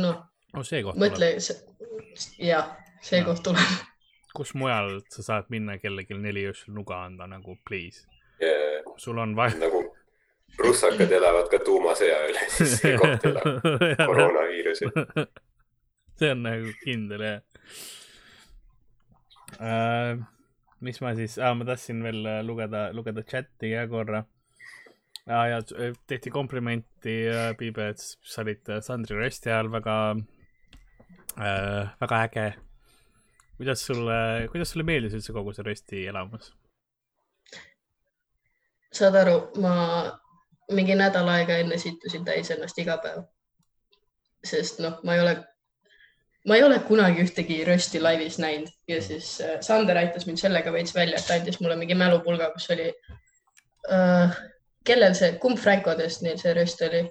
noh, 0.00 0.18
no 0.54 0.64
see 0.66 0.82
koht 0.86 0.98
mõtle, 1.00 1.34
jah, 2.42 2.74
see 3.02 3.22
No. 3.22 3.30
koht 3.30 3.44
tuleb. 3.46 3.76
kus 4.38 4.54
mujal 4.54 5.00
sa 5.10 5.24
saad 5.24 5.48
minna 5.50 5.78
kellelegi 5.82 6.14
neli 6.18 6.44
öösel 6.50 6.74
nuga 6.76 7.02
anda 7.06 7.26
nagu 7.30 7.56
please, 7.68 8.04
sul 8.98 9.18
on 9.18 9.34
vaja. 9.38 9.56
nagu 9.58 9.80
russakad 10.58 11.12
elavad 11.12 11.48
ka 11.50 11.60
tuumasõja 11.64 12.18
üle, 12.28 12.46
siis 12.56 12.76
see 12.82 12.96
koht 12.98 13.24
elab 13.28 13.62
koroonaviirusel. 14.06 14.90
see 16.18 16.32
on 16.34 16.42
nagu 16.46 16.74
kindel 16.82 17.24
jah 17.28 17.40
äh,. 19.62 20.18
Mis 20.84 21.00
ma 21.02 21.14
siis 21.18 21.38
ah,, 21.42 21.54
ma 21.58 21.66
tahtsin 21.68 22.02
veel 22.06 22.26
äh, 22.26 22.42
lugeda, 22.46 22.88
lugeda 22.94 23.24
chati 23.26 23.72
ka 23.74 23.86
korra 23.90 24.22
ah,. 25.26 25.46
ja 25.50 25.60
t- 25.62 25.92
tehti 26.10 26.30
komplimenti 26.34 27.16
äh, 27.32 27.50
Piibe, 27.58 27.90
et 27.92 28.02
sa 28.02 28.44
olid 28.44 28.70
äh, 28.70 28.82
Sandri 28.84 29.18
rösti 29.18 29.50
ajal 29.50 29.72
väga 29.74 29.98
äh,, 31.38 31.90
väga 32.00 32.22
äge. 32.28 32.46
kuidas 33.58 33.82
sulle, 33.86 34.48
kuidas 34.52 34.72
sulle 34.72 34.86
meeldis 34.86 35.18
üldse 35.18 35.34
kogu 35.34 35.54
see 35.56 35.66
rösti 35.66 36.06
elamus? 36.12 36.52
saad 38.94 39.18
aru, 39.20 39.36
ma 39.62 39.74
mingi 40.72 40.94
nädal 40.96 41.28
aega 41.32 41.58
enne 41.62 41.78
sittusin 41.80 42.24
täis 42.24 42.50
ennast 42.54 42.78
iga 42.78 42.96
päev. 43.02 43.26
sest 44.44 44.80
noh, 44.84 45.00
ma 45.04 45.16
ei 45.16 45.26
ole 45.26 45.34
ma 46.48 46.56
ei 46.56 46.64
ole 46.64 46.78
kunagi 46.88 47.22
ühtegi 47.26 47.60
rösti 47.68 48.00
laivis 48.00 48.38
näinud 48.40 48.72
ja 48.88 49.02
siis 49.04 49.38
äh, 49.44 49.58
Sander 49.64 50.00
aitas 50.00 50.26
mind 50.26 50.40
sellega 50.40 50.72
veits 50.72 50.94
välja, 50.96 51.20
et 51.20 51.30
andis 51.34 51.60
mulle 51.60 51.76
mingi 51.76 51.96
mälupulga, 51.98 52.50
kus 52.54 52.70
oli 52.74 52.88
uh,, 53.92 54.36
kellel 54.88 55.16
see, 55.18 55.34
kumb 55.42 55.60
Frankodest 55.60 56.24
neil 56.24 56.40
see 56.40 56.54
röst 56.56 56.82
oli? 56.88 57.04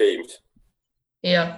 James. 0.00 0.38
jah, 1.24 1.56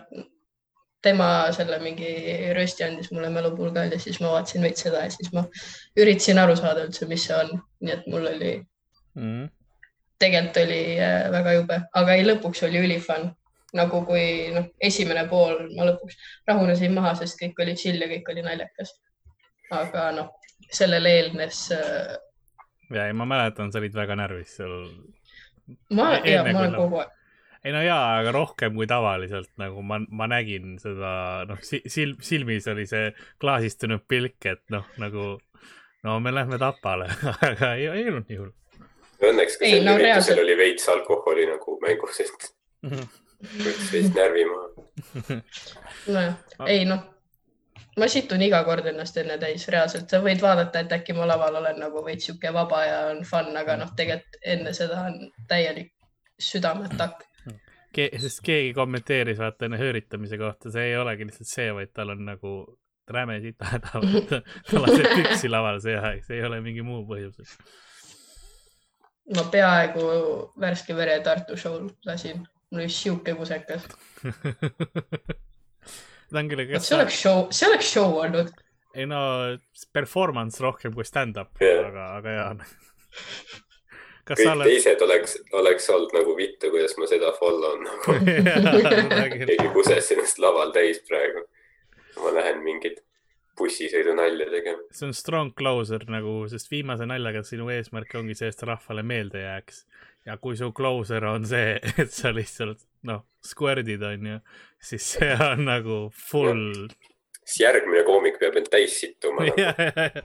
tema 1.02 1.28
selle 1.56 1.80
mingi 1.82 2.12
rösti 2.54 2.86
andis 2.86 3.10
mulle 3.10 3.30
mälupulga 3.34 3.88
ja 3.88 3.98
siis 3.98 4.20
ma 4.22 4.36
vaatasin 4.36 4.62
veits 4.62 4.86
seda 4.86 5.04
ja 5.06 5.10
siis 5.14 5.32
ma 5.34 5.44
üritasin 5.98 6.38
aru 6.38 6.56
saada 6.58 6.86
üldse, 6.86 7.08
mis 7.10 7.26
see 7.26 7.38
on, 7.38 7.54
nii 7.82 7.96
et 7.96 8.06
mul 8.06 8.30
oli 8.30 8.52
mm., 9.18 9.48
tegelikult 10.18 10.62
oli 10.64 10.80
äh, 11.02 11.26
väga 11.34 11.58
jube, 11.58 11.82
aga 11.98 12.14
ei, 12.14 12.24
lõpuks 12.26 12.64
oli 12.66 12.86
ülifun 12.86 13.28
nagu 13.76 14.00
kui 14.08 14.48
noh, 14.54 14.70
esimene 14.80 15.26
pool 15.28 15.66
ma 15.76 15.88
lõpuks 15.90 16.16
rahunesin 16.48 16.94
maha, 16.96 17.14
sest 17.18 17.38
kõik 17.40 17.60
oli 17.64 17.76
chill 17.76 18.00
ja 18.00 18.08
kõik 18.10 18.30
oli 18.32 18.44
naljakas. 18.46 18.94
aga 19.74 20.08
noh, 20.16 20.32
sellele 20.72 21.12
eelnes 21.18 21.66
äh.... 21.76 22.16
ja 22.94 23.06
ei, 23.06 23.16
ma 23.16 23.28
mäletan, 23.28 23.72
sa 23.72 23.82
olid 23.82 23.96
väga 23.96 24.16
närvis 24.16 24.56
seal. 24.56 24.76
ma, 25.92 26.14
ja 26.24 26.44
ma 26.46 26.56
olen 26.62 26.76
kogu 26.78 27.02
aeg. 27.02 27.12
ei 27.64 27.74
no 27.76 27.82
jaa, 27.84 28.20
aga 28.22 28.32
rohkem 28.32 28.78
kui 28.78 28.88
tavaliselt 28.88 29.52
nagu 29.60 29.84
ma, 29.84 30.00
ma 30.08 30.30
nägin 30.30 30.78
seda, 30.80 31.12
noh 31.50 31.60
sil, 31.60 32.16
silmis 32.24 32.70
oli 32.72 32.88
see 32.88 33.12
klaasistunud 33.42 34.08
pilk, 34.08 34.40
et 34.48 34.64
noh, 34.72 34.88
nagu 35.02 35.34
no 36.06 36.18
me 36.24 36.32
lähme 36.32 36.60
Tapale 36.62 37.10
aga 37.50 37.74
ei, 37.76 37.84
ei 37.84 38.08
olnud 38.08 38.32
nii 38.32 38.40
hull. 38.40 38.54
Õnneks 39.18 39.56
ka 39.58 39.66
sel 39.66 39.82
no, 39.82 39.98
üritusel 39.98 40.04
reaalselt... 40.06 40.44
oli 40.44 40.56
veits 40.56 40.88
alkoholi 40.88 41.48
nagu 41.50 41.80
mängus, 41.84 42.22
et 42.24 42.52
mhm 42.86 43.08
võttis 43.44 43.92
veits 43.92 44.10
närvi 44.16 44.44
maha. 44.48 45.38
nojah, 46.14 46.34
ei 46.66 46.84
noh, 46.88 47.04
ma 47.98 48.08
situn 48.10 48.42
iga 48.46 48.62
kord 48.66 48.86
ennast 48.90 49.16
enne 49.22 49.38
täis, 49.42 49.68
reaalselt, 49.72 50.08
sa 50.10 50.22
võid 50.24 50.42
vaadata, 50.42 50.82
et 50.82 50.96
äkki 50.98 51.16
ma 51.16 51.28
laval 51.28 51.60
olen 51.62 51.78
nagu 51.82 52.02
veits 52.06 52.28
sihuke 52.28 52.52
vaba 52.54 52.82
ja 52.86 52.98
on 53.12 53.24
fun, 53.28 53.54
aga 53.58 53.78
noh, 53.80 53.94
tegelikult 53.98 54.42
enne 54.56 54.74
seda 54.76 55.06
on 55.10 55.24
täielik 55.50 55.94
südametakk 56.38 57.26
Ke. 57.94 58.10
sest 58.20 58.42
keegi 58.44 58.74
kommenteeris 58.76 59.38
vaata 59.40 59.66
enne 59.66 59.78
hööritamise 59.80 60.38
kohta, 60.38 60.70
see 60.70 60.90
ei 60.90 60.96
olegi 61.00 61.24
lihtsalt 61.26 61.48
see, 61.50 61.68
vaid 61.74 61.90
tal 61.96 62.12
on 62.12 62.20
nagu 62.26 62.52
räme 63.08 63.38
sita 63.40 63.68
häda, 63.72 64.02
ta 64.68 64.82
laseb 64.82 65.08
püksi 65.14 65.50
laval 65.50 65.80
see 65.82 65.96
ei 66.36 66.44
ole 66.46 66.60
mingi 66.64 66.84
muu 66.84 67.00
põhjus. 67.08 67.56
ma 69.36 69.44
peaaegu 69.52 70.04
värske 70.60 70.96
vere 70.96 71.18
Tartu 71.24 71.56
show'l 71.56 71.88
lasin 72.06 72.44
mul 72.70 72.84
oli 72.84 72.92
sihuke 72.92 73.34
kusekas 73.38 73.82
ta 76.30 76.40
on 76.40 76.46
küll, 76.50 76.60
see 76.78 76.96
oleks 76.98 77.16
show, 77.22 77.38
see 77.54 77.66
oleks 77.70 77.88
show 77.94 78.08
olnud. 78.22 78.48
ei 78.94 79.06
no, 79.08 79.20
performance 79.92 80.56
rohkem 80.62 80.92
kui 80.96 81.06
stand-up 81.08 81.50
yeah., 81.62 81.86
aga, 81.88 82.04
aga 82.20 82.30
jaa 82.36 82.52
kas 84.28 84.42
kõik 84.42 84.52
oled... 84.52 84.66
teised 84.68 85.00
oleks, 85.06 85.30
oleks 85.56 85.86
olnud 85.94 86.12
nagu 86.18 86.30
vittu, 86.36 86.64
kuidas 86.72 86.94
ma 87.00 87.04
seda 87.10 87.30
follow 87.38 87.74
n 87.78 87.82
nagu 88.66 89.42
keegi 89.48 89.68
kuses 89.74 90.06
ennast 90.14 90.38
laval 90.42 90.70
täis 90.74 90.98
praegu. 91.08 91.40
ma 92.18 92.28
lähen 92.34 92.58
mingit 92.64 92.96
bussisõidu 93.58 94.12
nalja 94.18 94.46
tegema. 94.52 94.82
see 94.94 95.06
on 95.08 95.14
strong 95.16 95.54
closer 95.58 96.04
nagu, 96.12 96.32
sest 96.52 96.70
viimase 96.70 97.04
naljaga 97.08 97.42
sinu 97.46 97.64
eesmärk 97.74 98.10
ongi 98.20 98.34
see, 98.38 98.50
et 98.52 98.62
rahvale 98.68 99.02
meelde 99.06 99.38
jääks 99.42 99.76
ja 100.28 100.36
kui 100.36 100.56
su 100.56 100.70
closer 100.76 101.24
on 101.24 101.46
see, 101.48 101.76
et 102.02 102.12
sa 102.12 102.32
lihtsalt 102.34 102.84
noh, 103.08 103.24
squirt'id 103.44 104.04
onju, 104.04 104.40
siis 104.90 105.12
see 105.14 105.34
on 105.44 105.64
nagu 105.68 106.00
full. 106.28 106.88
siis 107.44 107.62
järgmine 107.64 108.04
koomik 108.06 108.40
peab 108.40 108.58
end 108.60 108.70
täis 108.72 108.98
sittuma 109.00 109.44
nagu. 109.48 110.24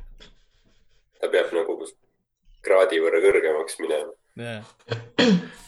ta 1.19 1.29
peab 1.31 1.53
nagu 1.55 1.77
kraadi 2.63 2.99
võrra 3.03 3.21
kõrgemaks 3.23 3.79
minema. 3.83 4.17
jah. 4.47 4.73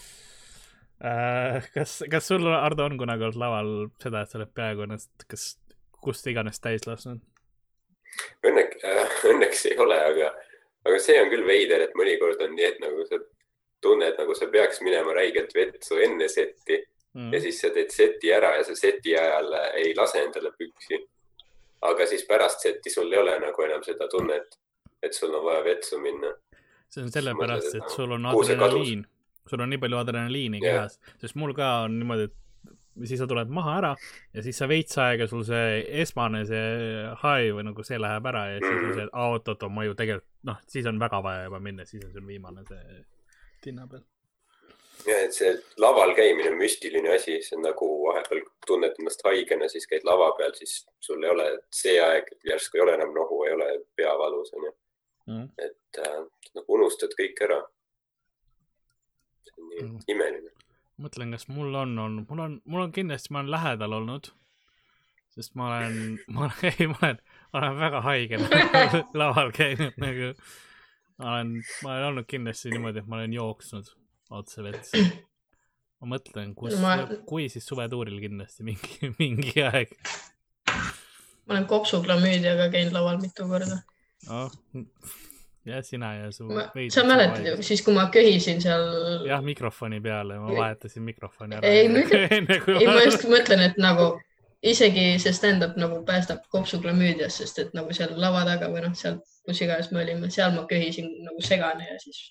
Äh, 1.05 1.59
kas, 1.73 1.97
kas 2.09 2.29
sul, 2.31 2.47
Ardo, 2.55 2.85
on 2.87 2.95
kunagi 2.97 3.25
olnud 3.27 3.37
laval 3.37 3.67
seda, 4.01 4.21
et 4.23 4.31
sa 4.31 4.37
oled 4.39 4.53
peaaegu 4.55 4.85
ennast, 4.85 5.11
kas 5.29 5.43
kust 6.01 6.25
iganes 6.31 6.57
täis 6.63 6.87
lasknud? 6.87 7.19
Õnneks 8.47 8.79
äh,, 8.87 9.17
õnneks 9.29 9.65
ei 9.69 9.75
ole, 9.83 9.99
aga, 10.07 10.31
aga 10.87 11.01
see 11.03 11.19
on 11.19 11.29
küll 11.33 11.43
veider, 11.45 11.83
et 11.85 11.93
mõnikord 11.99 12.41
on 12.47 12.55
nii, 12.55 12.69
et 12.71 12.79
nagu 12.81 13.05
sa 13.11 13.19
tunne, 13.85 14.09
et 14.11 14.19
nagu 14.19 14.35
sa 14.37 14.49
peaks 14.51 14.81
minema 14.85 15.13
räigelt 15.15 15.53
vetsu 15.55 16.01
enne 16.03 16.27
seti 16.31 16.81
mm. 17.15 17.33
ja 17.33 17.41
siis 17.41 17.59
sa 17.61 17.71
teed 17.73 17.91
seti 17.93 18.31
ära 18.33 18.55
ja 18.59 18.63
sa 18.67 18.75
seti 18.77 19.15
ajal 19.17 19.51
ei 19.81 19.93
lase 19.97 20.23
endale 20.25 20.51
püksi. 20.59 21.01
aga 21.85 22.07
siis 22.09 22.23
pärast 22.25 22.63
seti 22.65 22.89
sul 22.89 23.11
ei 23.13 23.19
ole 23.19 23.35
nagu 23.39 23.61
enam 23.61 23.83
seda 23.85 24.07
tunnet, 24.09 24.57
et 25.03 25.13
sul 25.13 25.33
on 25.35 25.43
vaja 25.45 25.63
vetsu 25.63 25.99
minna. 26.01 26.33
see 26.89 27.03
on 27.03 27.11
sellepärast, 27.11 27.75
et, 27.75 27.83
et 27.83 27.93
sul 27.93 28.11
on 28.15 28.25
adrenaliin, 28.31 29.05
sul 29.49 29.61
on 29.61 29.69
nii 29.69 29.81
palju 29.83 30.01
adrenaliini 30.01 30.63
kehas, 30.63 30.99
sest 31.21 31.37
mul 31.39 31.53
ka 31.57 31.71
on 31.85 31.99
niimoodi, 31.99 32.29
et 32.29 32.41
siis 33.03 33.19
sa 33.19 33.27
tuled 33.27 33.51
maha 33.51 33.73
ära 33.79 33.91
ja 34.33 34.43
siis 34.43 34.57
sa 34.57 34.69
veits 34.71 34.97
aega 35.03 35.27
sul 35.27 35.43
see 35.47 35.81
esmane 36.01 36.45
see 36.47 36.69
high 37.21 37.51
või 37.57 37.65
nagu 37.67 37.83
see 37.83 37.99
läheb 37.99 38.29
ära 38.31 38.45
ja 38.53 38.61
siis 38.61 38.71
on 38.71 38.85
mm. 38.85 38.93
see, 38.95 39.07
et 39.09 39.19
oot-oot, 39.25 39.67
ma 39.75 39.83
ju 39.83 39.97
tegelikult 39.99 40.29
noh, 40.49 40.61
siis 40.71 40.87
on 40.89 41.01
väga 41.01 41.19
vaja 41.25 41.49
juba 41.49 41.59
minna, 41.59 41.85
siis 41.89 42.05
on 42.07 42.13
sul 42.15 42.25
viimane 42.27 42.63
see 42.69 43.03
hinna 43.69 43.87
peal. 43.91 44.03
ja, 45.05 45.17
et 45.19 45.35
see 45.35 45.51
laval 45.81 46.15
käimine 46.17 46.51
on 46.53 46.57
müstiline 46.59 47.13
asi, 47.15 47.37
see 47.45 47.57
on 47.57 47.65
nagu 47.67 47.89
vahepeal 48.05 48.41
tunned 48.67 48.97
ennast 49.01 49.23
haigena, 49.27 49.69
siis 49.71 49.87
käid 49.91 50.07
lava 50.07 50.31
peal, 50.39 50.55
siis 50.57 50.79
sul 51.03 51.23
ei 51.23 51.33
ole 51.33 51.49
see 51.83 51.99
aeg, 52.01 52.31
järsku 52.49 52.79
ei 52.79 52.85
ole 52.87 52.97
enam 52.99 53.13
nohu, 53.17 53.43
ei 53.45 53.53
ole 53.57 53.69
peavalus 53.99 54.53
onju 54.55 54.71
mm.. 55.27 55.49
et 55.57 56.01
äh, 56.07 56.21
nagu 56.57 56.79
unustad 56.79 57.13
kõik 57.19 57.43
ära. 57.47 57.61
see 59.49 59.59
on 59.59 59.69
nii 59.69 59.83
mm. 59.83 59.99
imeline. 60.15 60.55
mõtlen, 61.01 61.35
kas 61.37 61.47
mul 61.51 61.75
on 61.83 61.99
olnud, 62.07 62.31
mul 62.31 62.47
on, 62.47 62.57
mul 62.65 62.87
on 62.87 62.95
kindlasti, 62.95 63.33
ma 63.35 63.43
olen 63.43 63.55
lähedal 63.57 63.99
olnud 63.99 64.33
sest 65.35 65.55
ma 65.55 65.67
olen, 65.67 66.19
ma 66.31 66.45
olen, 66.47 66.61
ei, 66.71 66.87
ma 66.87 66.99
olen, 67.01 67.19
ma 67.51 67.59
olen 67.59 67.79
väga 67.79 68.01
haige 68.05 68.39
laval 69.21 69.51
käinud 69.55 69.97
nagu 70.01 70.31
ma 71.21 71.35
olen, 71.35 71.53
ma 71.83 71.93
olen 71.93 72.09
olnud 72.11 72.27
kindlasti 72.29 72.73
niimoodi, 72.73 73.01
et 73.03 73.09
ma 73.11 73.19
olen 73.19 73.33
jooksnud 73.35 73.91
otse 74.35 74.63
vetsi. 74.65 75.03
ma 76.01 76.15
mõtlen, 76.15 76.55
kus 76.57 76.77
ma..., 76.81 76.97
kui 77.27 77.47
siis 77.51 77.67
suvetuuril 77.69 78.19
kindlasti 78.23 78.65
mingi, 78.67 78.97
mingi 79.21 79.63
aeg. 79.63 79.93
ma 80.67 81.55
olen 81.55 81.69
kopsuklamüüdiaga 81.69 82.71
käinud 82.73 82.97
laval 82.97 83.21
mitu 83.21 83.47
korda. 83.49 83.79
noh, 84.27 84.51
ja 85.65 85.81
sina 85.85 86.13
ja 86.15 86.31
su. 86.31 86.49
sa 86.89 87.03
mäletad 87.07 87.47
ju, 87.47 87.57
siis 87.63 87.81
kui 87.85 87.95
ma 87.95 88.09
köhisin 88.13 88.61
seal. 88.61 89.25
jah, 89.27 89.43
mikrofoni 89.45 90.01
peale, 90.01 90.39
ma 90.39 90.51
vahetasin 90.51 91.03
mikrofoni 91.03 91.59
ära. 91.59 91.67
ei, 91.67 91.89
ma 91.89 93.01
just 93.05 93.27
mõtlen, 93.29 93.69
et 93.69 93.79
nagu 93.81 94.15
isegi 94.65 95.05
see 95.21 95.33
stand-up 95.35 95.77
nagu 95.79 95.99
päästab 96.07 96.45
kopsuklamüüdiast, 96.53 97.43
sest 97.43 97.59
et 97.61 97.75
nagu 97.77 97.93
seal 97.93 98.15
lava 98.21 98.43
taga 98.47 98.69
või 98.73 98.81
noh, 98.85 98.95
seal 98.97 99.19
kus 99.45 99.61
iganes 99.61 99.91
me 99.93 100.01
olime, 100.01 100.31
seal 100.33 100.55
ma 100.55 100.65
köhisin 100.69 101.11
nagu 101.25 101.43
segane 101.45 101.85
ja 101.91 101.99
siis 102.01 102.21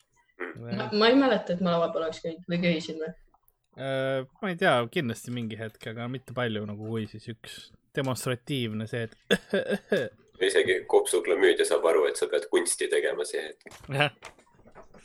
ma, 0.59 0.89
ma 0.91 1.11
ei 1.11 1.19
mäleta, 1.19 1.55
et 1.55 1.63
ma 1.65 1.77
lava 1.77 1.93
peal 1.95 2.09
oleks 2.09 2.25
käinud 2.25 2.51
või 2.51 2.61
köhisin 2.65 2.99
või 2.99 3.13
äh,? 3.13 4.27
ma 4.43 4.51
ei 4.51 4.59
tea, 4.61 4.75
kindlasti 4.99 5.35
mingi 5.35 5.59
hetk, 5.61 5.91
aga 5.93 6.11
mitte 6.11 6.35
palju 6.37 6.65
nagu 6.67 6.91
kui 6.91 7.07
siis 7.11 7.31
üks 7.31 7.59
demonstratiivne 7.95 8.89
see, 8.91 9.07
et 9.07 9.75
isegi 10.51 10.81
kopsuklamüüdia 10.91 11.67
saab 11.69 11.87
aru, 11.93 12.09
et 12.11 12.19
sa 12.19 12.27
pead 12.31 12.49
kunsti 12.51 12.91
tegema 12.91 13.27
see 13.29 13.43
hetk. 13.47 14.31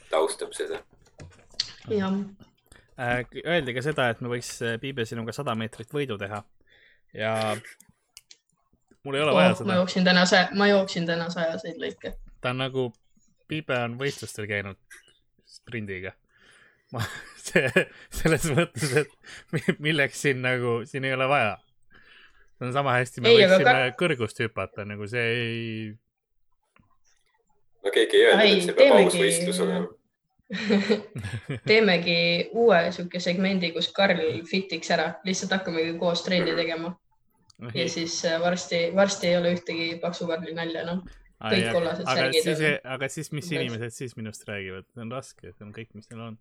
taustab 0.10 0.56
seda. 0.58 0.82
jah 1.94 2.14
äh,. 2.98 3.22
Öeldi 3.46 3.78
ka 3.78 3.86
seda, 3.86 4.10
et 4.12 4.22
me 4.26 4.34
võiks 4.34 4.56
äh, 4.66 4.80
Piibe 4.82 5.06
sinuga 5.06 5.32
sada 5.36 5.54
meetrit 5.56 5.94
võidu 5.94 6.18
teha 6.20 6.42
ja 7.14 7.58
mul 9.04 9.16
ei 9.16 9.22
ole 9.22 9.32
oh, 9.32 9.38
vaja 9.38 9.54
seda. 9.54 9.68
ma 9.68 9.78
jooksin 9.80 10.08
täna, 10.08 10.24
ma 10.56 10.68
jooksin 10.68 11.06
täna 11.06 11.30
sajaseid 11.34 11.80
lõike. 11.82 12.14
ta 12.42 12.54
on 12.54 12.64
nagu, 12.66 12.90
Piibe 13.50 13.78
on 13.82 13.96
võistlustel 13.98 14.46
käinud 14.50 14.78
sprindiga. 15.50 16.14
ma, 16.94 17.04
see, 17.48 17.72
selles 18.22 18.50
mõttes, 18.54 18.94
et 19.04 19.80
milleks 19.80 20.22
siin 20.28 20.44
nagu, 20.46 20.82
siin 20.90 21.08
ei 21.10 21.16
ole 21.18 21.30
vaja. 21.32 21.58
see 22.58 22.70
on 22.70 22.76
sama 22.76 22.98
hästi, 23.00 23.26
me 23.26 23.34
ei, 23.34 23.42
võiksime 23.44 23.66
ka... 23.70 23.96
kõrgust 24.04 24.44
hüpata, 24.46 24.86
nagu 24.90 25.08
see 25.10 25.30
ei. 25.38 25.64
no 27.86 27.96
keegi 27.96 28.22
ei 28.22 28.28
öelnud, 28.34 28.58
et 28.58 28.68
see 28.70 28.78
peab 28.84 29.00
aus 29.00 29.24
võistlus 29.24 29.64
olema 29.66 29.99
teemegi 31.70 32.18
uue 32.58 32.80
sihuke 32.96 33.22
segmendi, 33.22 33.70
kus 33.76 33.92
Karl 33.94 34.22
fitiks 34.50 34.90
ära, 34.96 35.12
lihtsalt 35.28 35.54
hakkamegi 35.60 35.94
koos 36.02 36.24
trenni 36.26 36.56
tegema. 36.58 36.96
Ja 37.76 37.90
siis 37.92 38.22
äh, 38.26 38.38
varsti, 38.42 38.86
varsti 38.96 39.28
ei 39.28 39.38
ole 39.38 39.52
ühtegi 39.58 39.90
Paksu 40.00 40.30
Karli 40.30 40.54
nalja 40.56 40.86
enam 40.86 41.02
no.. 41.04 41.50
kõik 41.52 41.66
kollased 41.76 42.06
aga 42.08 42.22
särgid. 42.22 42.46
siis, 42.46 42.62
aga 42.96 43.10
siis, 43.12 43.32
mis 43.36 43.50
inimesed 43.52 43.96
siis 43.96 44.16
minust 44.16 44.48
räägivad, 44.48 44.88
see 44.94 45.04
on 45.04 45.12
raske, 45.12 45.52
see 45.52 45.66
on 45.68 45.74
kõik, 45.76 45.92
mis 45.98 46.08
neil 46.12 46.24
on. 46.30 46.38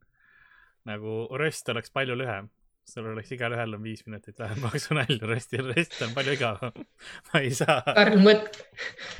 nagu 0.86 1.16
röst 1.42 1.68
oleks 1.74 1.90
palju 1.90 2.14
lühem, 2.16 2.46
sul 2.88 3.10
oleks 3.12 3.32
igalühel 3.36 3.76
on 3.76 3.82
viis 3.84 4.04
minutit 4.06 4.38
vähem 4.38 4.62
paksu 4.62 4.96
nalja, 4.96 5.28
rest, 5.30 5.52
rest 5.68 5.98
on 6.06 6.14
palju 6.16 6.34
igavam. 6.36 6.86
ma 7.28 7.42
ei 7.44 7.52
saa. 7.54 7.82
Karl 7.86 8.18
mõt-, 8.22 8.58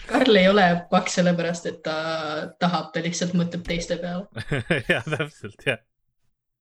Karl 0.09 0.41
ei 0.41 0.49
ole 0.51 0.67
paks 0.91 1.19
sellepärast, 1.21 1.69
et 1.71 1.83
ta 1.87 1.99
tahab, 2.63 2.91
ta 2.95 3.05
lihtsalt 3.05 3.37
mõtleb 3.39 3.67
teiste 3.69 4.01
peale. 4.03 4.27
ja 4.93 5.03
täpselt 5.05 5.67
jah. 5.67 5.83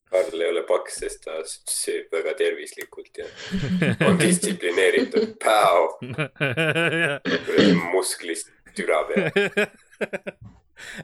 Karl 0.07 0.43
ei 0.43 0.51
ole 0.53 0.63
paks, 0.67 1.01
sest 1.03 1.25
ta 1.25 1.41
sööb 1.47 2.13
väga 2.15 2.35
tervislikult 2.39 3.19
ja 3.19 3.27
on 4.07 4.19
distsiplineeritud. 4.21 5.35
Päo, 5.43 5.97
musklist 7.91 8.53
türa 8.77 9.03
peal. 9.09 9.29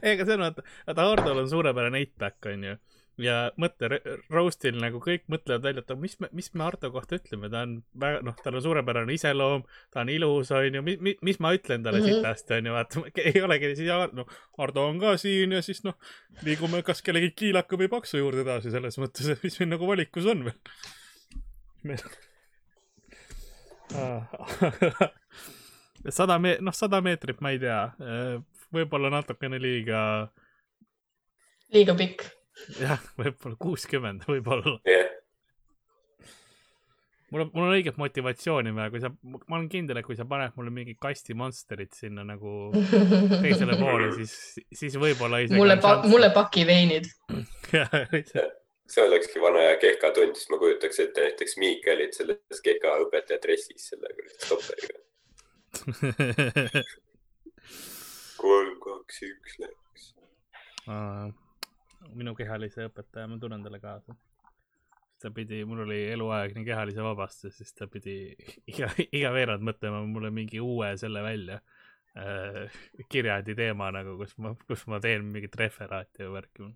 ei, 0.00 0.14
aga 0.14 0.24
see 0.24 0.36
on 0.36 0.44
vaata, 0.46 0.64
vaata 0.88 1.08
Hardol 1.10 1.44
on 1.44 1.50
suurepärane 1.50 2.00
eight-pack 2.04 2.52
onju 2.52 2.78
ja 3.20 3.36
mõtle, 3.60 4.00
roast'il 4.32 4.78
nagu 4.80 4.98
kõik 5.02 5.26
mõtlevad 5.30 5.68
välja, 5.68 5.84
et 5.84 5.92
mis 6.00 6.16
me, 6.22 6.30
mis 6.34 6.48
me 6.54 6.64
Hardo 6.66 6.90
kohta 6.94 7.18
ütleme, 7.20 7.50
ta 7.52 7.62
on 7.66 7.76
väga, 8.00 8.22
noh, 8.26 8.36
tal 8.42 8.58
on 8.58 8.64
suurepärane 8.64 9.14
iseloom, 9.14 9.62
ta 9.94 10.02
on 10.02 10.10
ilus, 10.10 10.50
onju, 10.54 10.82
mis, 10.86 10.98
mis, 11.04 11.20
mis 11.26 11.38
ma 11.42 11.52
ütlen 11.54 11.86
talle 11.86 12.00
mm. 12.00 12.08
-hmm. 12.08 12.24
sitasti, 12.24 12.56
onju, 12.58 12.74
vaata, 12.74 13.04
ei 13.22 13.44
olegi 13.46 13.74
siis, 13.78 13.92
noh, 14.18 14.26
Hardo 14.58 14.88
on 14.88 14.98
ka 15.02 15.14
siin 15.20 15.54
ja 15.54 15.62
siis 15.62 15.84
noh, 15.86 15.96
liigume 16.42 16.82
kas 16.82 17.04
kellegi 17.06 17.30
kiilaka 17.36 17.78
või 17.78 17.88
paksu 17.92 18.18
juurde 18.18 18.42
edasi 18.42 18.74
selles 18.74 18.98
mõttes, 18.98 19.30
et 19.30 19.46
mis 19.46 19.58
meil 19.60 19.70
nagu 19.76 19.90
valikus 19.90 20.26
on 20.26 20.46
veel. 20.48 20.58
meil 21.84 22.02
sada 26.18 26.38
me-, 26.38 26.58
noh, 26.60 26.74
sada 26.74 27.00
meetrit, 27.04 27.40
ma 27.44 27.52
ei 27.54 27.60
tea, 27.62 27.80
võib-olla 28.74 29.10
natukene 29.12 29.60
liiga, 29.62 30.00
liiga 31.74 31.94
pikk. 31.98 32.24
jah, 32.80 33.02
võib-olla 33.20 33.60
kuuskümmend, 33.60 34.26
võib-olla. 34.30 34.78
jah, 34.88 35.12
mul 37.34 37.42
on, 37.44 37.50
mul 37.54 37.66
on 37.66 37.74
õiget 37.74 37.96
motivatsiooni 37.98 38.72
vaja, 38.74 38.90
kui 38.92 39.00
sa, 39.02 39.10
ma 39.26 39.56
olen 39.56 39.68
kindel, 39.72 39.98
et 39.98 40.06
kui 40.06 40.16
sa 40.18 40.26
paned 40.28 40.54
mulle 40.58 40.70
mingi 40.74 40.94
kasti 41.00 41.34
Monsterit 41.38 41.96
sinna 41.98 42.22
nagu 42.26 42.70
teisele 43.42 43.78
poole, 43.80 44.10
siis, 44.20 44.34
siis 44.70 44.98
võib-olla 45.00 45.42
isegi. 45.42 45.58
mulle, 45.58 45.78
mulle 46.10 46.30
paki 46.34 46.66
veinid. 46.68 47.08
see 48.94 49.02
olekski 49.02 49.42
vana 49.42 49.64
aja 49.64 49.78
kehkatund, 49.82 50.36
siis 50.38 50.50
ma 50.52 50.60
kujutaks 50.62 51.00
ette 51.06 51.28
näiteks 51.28 51.56
Miikalit 51.62 52.18
selles 52.18 52.62
kehka 52.64 52.98
õpetaja 53.06 53.40
dressis 53.42 53.88
selle 53.90 54.12
stopperiga. 54.38 55.00
kolm, 58.44 58.76
kaks, 58.84 59.24
üks 59.30 59.58
läks. 59.64 60.12
Minu 62.12 62.34
kehalise 62.38 62.88
õpetaja, 62.88 63.28
ma 63.30 63.38
tunnen 63.40 63.64
talle 63.64 63.80
kaasa. 63.82 64.16
ta 65.22 65.30
pidi, 65.32 65.62
mul 65.64 65.84
oli 65.86 66.02
eluaeg 66.12 66.52
nii 66.52 66.66
kehalise 66.66 67.02
vabastus, 67.04 67.56
siis 67.56 67.72
ta 67.72 67.86
pidi 67.88 68.34
iga, 68.72 68.90
iga 69.06 69.32
veerand 69.32 69.64
mõtlema 69.64 70.02
mulle 70.06 70.30
mingi 70.34 70.60
uue 70.60 70.90
selle 71.00 71.22
välja 71.24 71.60
äh, 72.18 72.78
kirjandi 73.08 73.56
teema 73.56 73.90
nagu, 73.94 74.18
kus 74.20 74.36
ma, 74.38 74.52
kus 74.68 74.84
ma 74.90 75.00
teen 75.00 75.24
mingit 75.32 75.56
referaati 75.56 76.26
või 76.26 76.34
värki. 76.38 76.70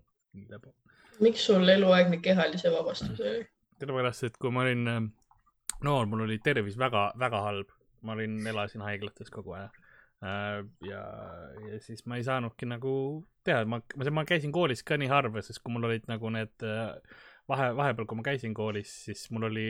miks 1.21 1.47
sul 1.51 1.69
eluaegne 1.69 2.23
kehalise 2.25 2.73
vabastus 2.73 3.21
oli? 3.21 3.45
sellepärast, 3.79 4.25
et 4.27 4.39
kui 4.41 4.51
ma 4.55 4.65
olin 4.65 4.89
äh, 4.91 5.03
noor, 5.85 6.07
mul 6.07 6.25
oli 6.27 6.39
tervis 6.45 6.79
väga, 6.79 7.11
väga 7.19 7.43
halb, 7.45 7.75
ma 8.03 8.17
olin, 8.17 8.41
elasin 8.47 8.83
haiglates 8.87 9.31
kogu 9.35 9.55
aeg. 9.59 9.77
ja, 10.23 11.03
ja 11.71 11.81
siis 11.85 12.05
ma 12.11 12.19
ei 12.19 12.25
saanudki 12.27 12.67
nagu 12.67 12.93
teha, 13.47 13.65
ma, 13.71 13.81
ma, 14.11 14.25
käisin 14.29 14.53
koolis 14.55 14.83
ka 14.87 14.99
nii 14.99 15.11
harva, 15.11 15.43
sest 15.45 15.63
kui 15.63 15.75
mul 15.75 15.87
olid 15.89 16.09
nagu 16.11 16.33
need 16.35 16.67
äh, 16.67 16.97
vahe, 17.49 17.71
vahepeal, 17.79 18.09
kui 18.09 18.19
ma 18.19 18.27
käisin 18.27 18.57
koolis, 18.57 18.93
siis 19.07 19.29
mul 19.35 19.49
oli 19.51 19.69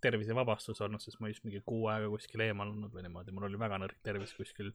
tervisevabastus 0.00 0.80
olnud, 0.86 1.02
sest 1.04 1.20
ma 1.20 1.28
just 1.28 1.44
mingi 1.44 1.60
kuu 1.66 1.84
aega 1.92 2.08
kuskil 2.12 2.42
eemal 2.46 2.72
olnud 2.72 2.94
või 2.94 3.04
niimoodi, 3.04 3.34
mul 3.36 3.50
oli 3.50 3.60
väga 3.60 3.80
nõrk 3.82 4.00
tervis 4.06 4.32
kuskil 4.36 4.72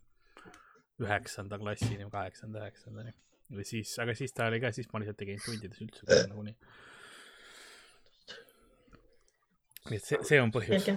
üheksanda 1.02 1.60
klassini, 1.60 2.06
kaheksanda, 2.12 2.62
üheksandani. 2.62 3.16
või 3.56 3.66
siis, 3.68 3.98
aga 4.02 4.16
siis 4.18 4.34
ta 4.34 4.48
oli 4.52 4.62
ka, 4.62 4.72
siis 4.76 4.88
ma 4.94 5.02
lihtsalt 5.02 5.20
tegin 5.20 5.42
tundides 5.42 5.82
üldse 5.82 6.22
nagunii. 6.30 6.56
nii 9.90 10.00
et 10.00 10.06
see, 10.06 10.22
see 10.30 10.42
on 10.42 10.54
põhjus. 10.54 10.88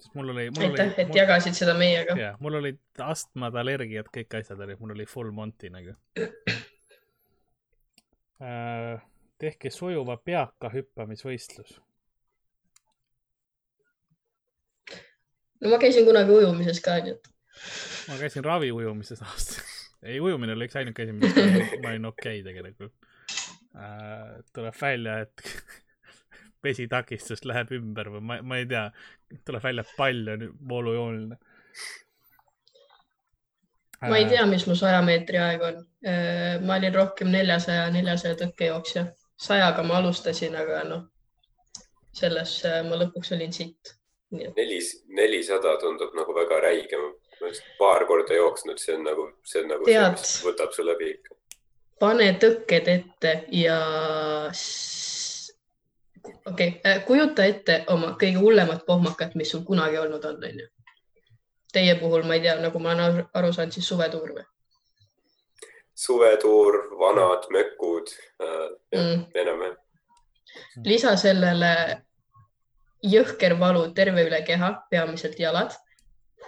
Sest 0.00 0.14
mul 0.16 0.32
oli, 0.32 0.48
mul 0.56 0.66
aitäh, 0.70 0.94
et 0.96 1.10
oli, 1.12 1.20
jagasid 1.20 1.56
seda 1.58 1.74
meiega. 1.78 2.16
jah, 2.18 2.38
mul 2.40 2.58
olid 2.60 2.80
astmad, 3.04 3.56
allergiad, 3.60 4.08
kõik 4.14 4.40
asjad 4.40 4.60
olid, 4.64 4.80
mul 4.80 4.94
oli 4.96 5.06
full 5.08 5.30
monty 5.36 5.70
nagu 5.72 5.94
äh,. 8.40 8.96
tehke 9.40 9.72
sujuva 9.72 10.16
peaka 10.24 10.72
hüppamisvõistlus. 10.72 11.76
no 15.60 15.74
ma 15.74 15.80
käisin 15.82 16.08
kunagi 16.08 16.32
ujumises 16.40 16.80
ka, 16.84 16.96
nii 17.04 17.18
et 17.18 17.30
ma 18.08 18.18
käisin 18.20 18.44
raviujumises 18.44 19.22
aastas. 19.26 19.76
ei, 20.08 20.20
ujumine 20.20 20.56
oli 20.56 20.68
üks 20.68 20.80
ainuke 20.80 21.04
asi, 21.04 21.14
milles 21.16 21.76
ma 21.82 21.92
olin 21.92 22.08
okei 22.12 22.40
okay 22.40 22.46
tegelikult 22.48 22.94
äh,. 23.76 24.40
tuleb 24.54 24.76
välja, 24.80 25.20
et 25.26 25.44
vesitakistus 26.64 27.44
läheb 27.48 27.72
ümber 27.78 28.10
või 28.14 28.24
ma, 28.32 28.40
ma 28.42 28.60
ei 28.60 28.66
tea, 28.70 28.88
tuleb 29.46 29.64
välja, 29.64 29.84
et 29.86 29.94
pall 29.96 30.34
on 30.34 30.48
voolujooneline. 30.68 31.38
ma 34.08 34.16
ei 34.16 34.26
tea, 34.28 34.44
mis 34.46 34.66
mu 34.66 34.74
saja 34.74 35.00
meetri 35.04 35.38
aeg 35.38 35.62
on. 35.62 35.80
ma 36.66 36.76
olin 36.76 36.94
rohkem 36.94 37.32
neljasaja, 37.32 37.88
neljasaja 37.94 38.38
tõkkejooksja. 38.44 39.06
sajaga 39.36 39.82
ma 39.82 39.98
alustasin, 40.00 40.56
aga 40.56 40.84
noh, 40.88 41.08
selles 42.16 42.58
äh, 42.66 42.80
ma 42.86 42.98
lõpuks 43.00 43.34
olin 43.36 43.52
sitt. 43.54 43.96
neli, 44.30 44.78
nelisada 45.16 45.74
tundub 45.82 46.14
nagu 46.14 46.34
väga 46.34 46.60
räige. 46.66 46.98
ma 46.98 47.46
olen 47.46 47.60
paar 47.78 48.04
korda 48.06 48.36
jooksnud, 48.36 48.78
see 48.78 48.94
on 48.94 49.04
nagu, 49.08 49.26
see 49.44 49.62
on 49.62 49.70
nagu 49.72 49.86
see, 49.86 49.96
Tead. 49.96 50.18
mis 50.18 50.34
võtab 50.44 50.74
su 50.76 50.86
läbi 50.86 51.10
ikka. 51.14 51.36
pane 52.00 52.32
tõkked 52.42 52.90
ette 52.94 53.34
ja 53.56 53.78
okei 56.50 56.68
okay., 56.76 57.00
kujuta 57.06 57.44
ette 57.44 57.84
oma 57.88 58.14
kõige 58.20 58.42
hullemat 58.42 58.86
pohmakat, 58.86 59.34
mis 59.34 59.50
sul 59.50 59.64
kunagi 59.66 59.98
olnud 59.98 60.24
on, 60.24 60.38
onju. 60.50 60.68
Teie 61.72 61.94
puhul 62.00 62.26
ma 62.26 62.34
ei 62.34 62.44
tea, 62.46 62.56
nagu 62.60 62.78
ma 62.82 62.94
olen 62.94 63.26
aru- 63.34 63.52
saanud, 63.54 63.74
siis 63.74 63.88
suvetuur 63.88 64.34
või 64.38 64.46
suvetuur, 66.00 66.74
vanad 66.98 67.44
mökud 67.52 68.08
äh,, 68.40 69.00
mm.? 69.00 69.24
enam-vähem. 69.34 69.76
lisa 70.84 71.12
sellele 71.20 71.72
jõhker 73.04 73.56
valu 73.60 73.86
terve 73.96 74.24
üle 74.28 74.40
keha, 74.46 74.72
peamiselt 74.90 75.38
jalad, 75.40 75.74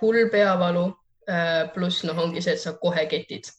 hull 0.00 0.28
peavalu 0.32 0.86
äh, 1.28 1.66
pluss 1.74 2.04
noh, 2.08 2.18
ongi 2.24 2.44
see, 2.44 2.56
et 2.56 2.64
sa 2.64 2.74
kohe 2.80 3.04
ketid. 3.10 3.50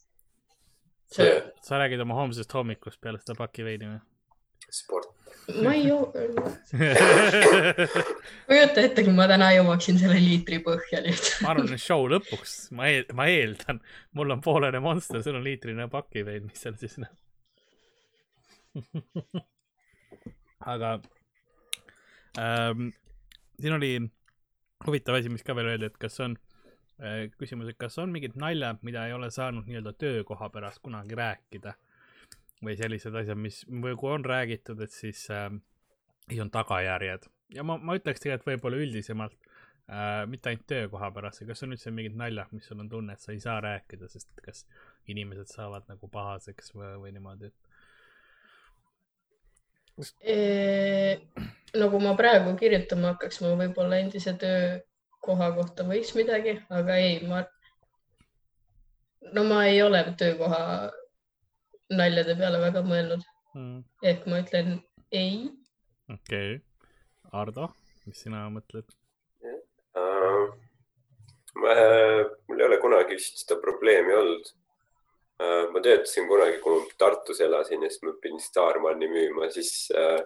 see, 1.14 1.38
sa 1.62 1.78
räägid 1.82 2.02
oma 2.02 2.18
homsest 2.18 2.54
hommikust 2.58 3.00
peale 3.00 3.22
seda 3.22 3.38
pakiveini 3.38 3.92
või? 3.92 4.00
sport. 4.70 5.12
Ma 5.62 5.74
ei 5.74 5.88
joo, 5.88 6.08
kujuta 8.48 8.80
ette, 8.80 9.04
kui 9.04 9.14
ma 9.16 9.26
täna 9.28 9.50
jõuaksin 9.54 9.98
selle 10.00 10.16
liitri 10.22 10.60
põhja 10.64 11.02
lihtsalt. 11.04 11.42
ma 11.44 11.50
arvan, 11.52 11.74
et 11.76 11.82
show 11.82 12.06
lõpuks, 12.10 12.54
ma 12.76 12.82
eel-, 12.90 13.10
ma 13.16 13.24
eeldan, 13.30 13.80
mul 14.16 14.34
on 14.34 14.40
poolene 14.44 14.80
monster, 14.84 15.22
sul 15.24 15.38
on 15.38 15.44
liitrine 15.44 15.84
pakivein, 15.92 16.42
mis 16.48 16.64
seal 16.64 16.76
siis 16.80 16.96
noh. 17.02 17.12
aga 20.74 20.90
ähm, 22.40 22.80
siin 23.60 23.76
oli 23.76 23.92
huvitav 24.86 25.20
asi, 25.20 25.32
mis 25.32 25.44
ka 25.46 25.56
veel 25.56 25.74
öeldi, 25.74 25.86
et 25.92 25.98
kas 26.00 26.16
on 26.24 26.32
äh, 27.04 27.26
küsimus, 27.38 27.68
et 27.70 27.80
kas 27.80 28.00
on 28.02 28.08
mingid 28.14 28.34
naljad, 28.40 28.78
mida 28.86 29.00
ei 29.08 29.16
ole 29.16 29.28
saanud 29.34 29.64
nii-öelda 29.68 29.92
töökoha 30.00 30.46
pärast 30.54 30.82
kunagi 30.84 31.14
rääkida 31.20 31.70
või 32.64 32.76
sellised 32.80 33.14
asjad, 33.20 33.38
mis 33.40 33.62
või 33.68 33.94
kui 34.00 34.12
on 34.14 34.24
räägitud, 34.26 34.80
et 34.84 34.92
siis 34.94 35.26
äh, 35.32 35.50
siis 36.28 36.40
on 36.40 36.50
tagajärjed. 36.50 37.28
Ja 37.54 37.64
ma, 37.66 37.76
ma 37.78 37.96
ütleks 37.98 38.22
tegelikult 38.22 38.48
võib-olla 38.48 38.80
üldisemalt 38.82 39.36
äh,, 39.44 40.24
mitte 40.30 40.50
ainult 40.50 40.66
töökoha 40.70 41.10
pärast, 41.14 41.44
kas 41.48 41.64
on 41.66 41.76
üldse 41.76 41.92
mingid 41.94 42.16
naljad, 42.18 42.52
mis 42.56 42.66
sul 42.68 42.80
on 42.82 42.90
tunne, 42.90 43.14
et 43.14 43.24
sa 43.24 43.34
ei 43.34 43.42
saa 43.42 43.58
rääkida, 43.64 44.08
sest 44.10 44.30
kas 44.44 44.64
inimesed 45.10 45.52
saavad 45.52 45.84
nagu 45.90 46.08
pahaseks 46.10 46.72
või, 46.76 46.94
või 47.02 47.14
niimoodi, 47.16 47.50
et 47.50 47.60
nagu 51.78 52.00
ma 52.02 52.16
praegu 52.18 52.56
kirjutama 52.58 53.12
hakkaks, 53.12 53.42
ma 53.44 53.52
võib-olla 53.60 54.00
endise 54.02 54.32
töökoha 54.40 55.52
kohta 55.58 55.86
võiks 55.86 56.14
midagi, 56.18 56.56
aga 56.72 56.96
ei, 56.98 57.20
ma, 57.28 57.44
no 59.36 59.44
ma 59.46 59.66
ei 59.68 59.82
ole 59.84 60.02
töökoha 60.18 60.90
naljade 61.98 62.36
peale 62.38 62.60
väga 62.62 62.82
mõelnud, 62.86 63.24
mm, 63.54 63.78
ehk 64.10 64.26
ma 64.30 64.42
ütlen 64.44 64.76
ei. 65.10 65.48
okei 66.12 66.56
okay., 66.56 66.62
Ardo, 67.34 67.70
mis 68.06 68.20
sina 68.22 68.44
mõtled? 68.54 68.86
Uh, 69.94 70.52
ma, 71.58 71.74
mul 72.48 72.60
ei 72.60 72.66
ole 72.68 72.78
kunagi 72.82 73.18
vist 73.18 73.42
seda 73.42 73.58
probleemi 73.62 74.14
olnud 74.14 74.48
uh,. 74.50 75.66
ma 75.74 75.82
töötasin 75.82 76.28
kunagi, 76.30 76.60
kui 76.62 76.80
ma 76.80 76.98
Tartus 76.98 77.42
elasin 77.44 77.82
ja 77.82 77.90
siis 77.90 78.02
ma 78.06 78.14
pidin 78.22 78.42
Starmani 78.42 79.10
müüma, 79.10 79.50
siis 79.54 79.72
uh, 79.94 80.20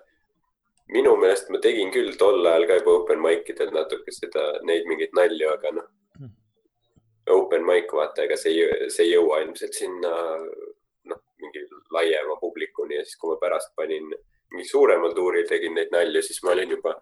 minu 0.92 1.14
meelest 1.20 1.52
ma 1.52 1.60
tegin 1.64 1.92
küll 1.92 2.16
tol 2.20 2.40
ajal 2.46 2.66
ka 2.68 2.80
juba 2.80 2.96
open 3.02 3.20
mic 3.24 3.48
idel 3.52 3.72
natuke 3.76 4.12
seda, 4.16 4.50
neid 4.68 4.88
mingeid 4.88 5.16
nalju, 5.16 5.52
aga 5.56 5.76
noh 5.80 5.88
Hmm.. 6.18 6.30
Open 7.30 7.64
mic, 7.66 7.92
vaata, 7.92 8.24
ega 8.24 8.36
see 8.40 8.54
ei, 8.56 8.88
see 8.90 9.04
ei 9.06 9.12
jõua 9.12 9.42
ilmselt 9.44 9.76
sinna 9.76 10.12
laiema 11.94 12.36
publikuni 12.40 12.96
ja 12.98 13.04
siis, 13.04 13.16
kui 13.20 13.32
ma 13.34 13.38
pärast 13.42 13.74
panin 13.76 14.10
mingi 14.52 14.68
suuremal 14.68 15.12
tuuril 15.16 15.46
tegin 15.48 15.74
neid 15.76 15.90
nalju, 15.92 16.22
siis 16.24 16.42
ma 16.44 16.50
olin 16.54 16.70
juba, 16.76 16.94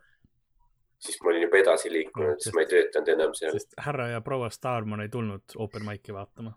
siis 0.99 1.19
ma 1.23 1.31
olin 1.31 1.45
juba 1.47 1.61
edasi 1.63 1.93
liikunud, 1.95 2.41
siis 2.43 2.55
ma 2.57 2.65
ei 2.65 2.71
töötanud 2.73 3.13
enam 3.15 3.35
seal. 3.39 3.53
sest 3.55 3.77
härra 3.87 4.09
ja 4.15 4.21
proua 4.21 4.51
Starman 4.51 5.05
ei 5.05 5.09
tulnud 5.13 5.57
open 5.57 5.85
mic'i 5.87 6.15
vaatama. 6.17 6.53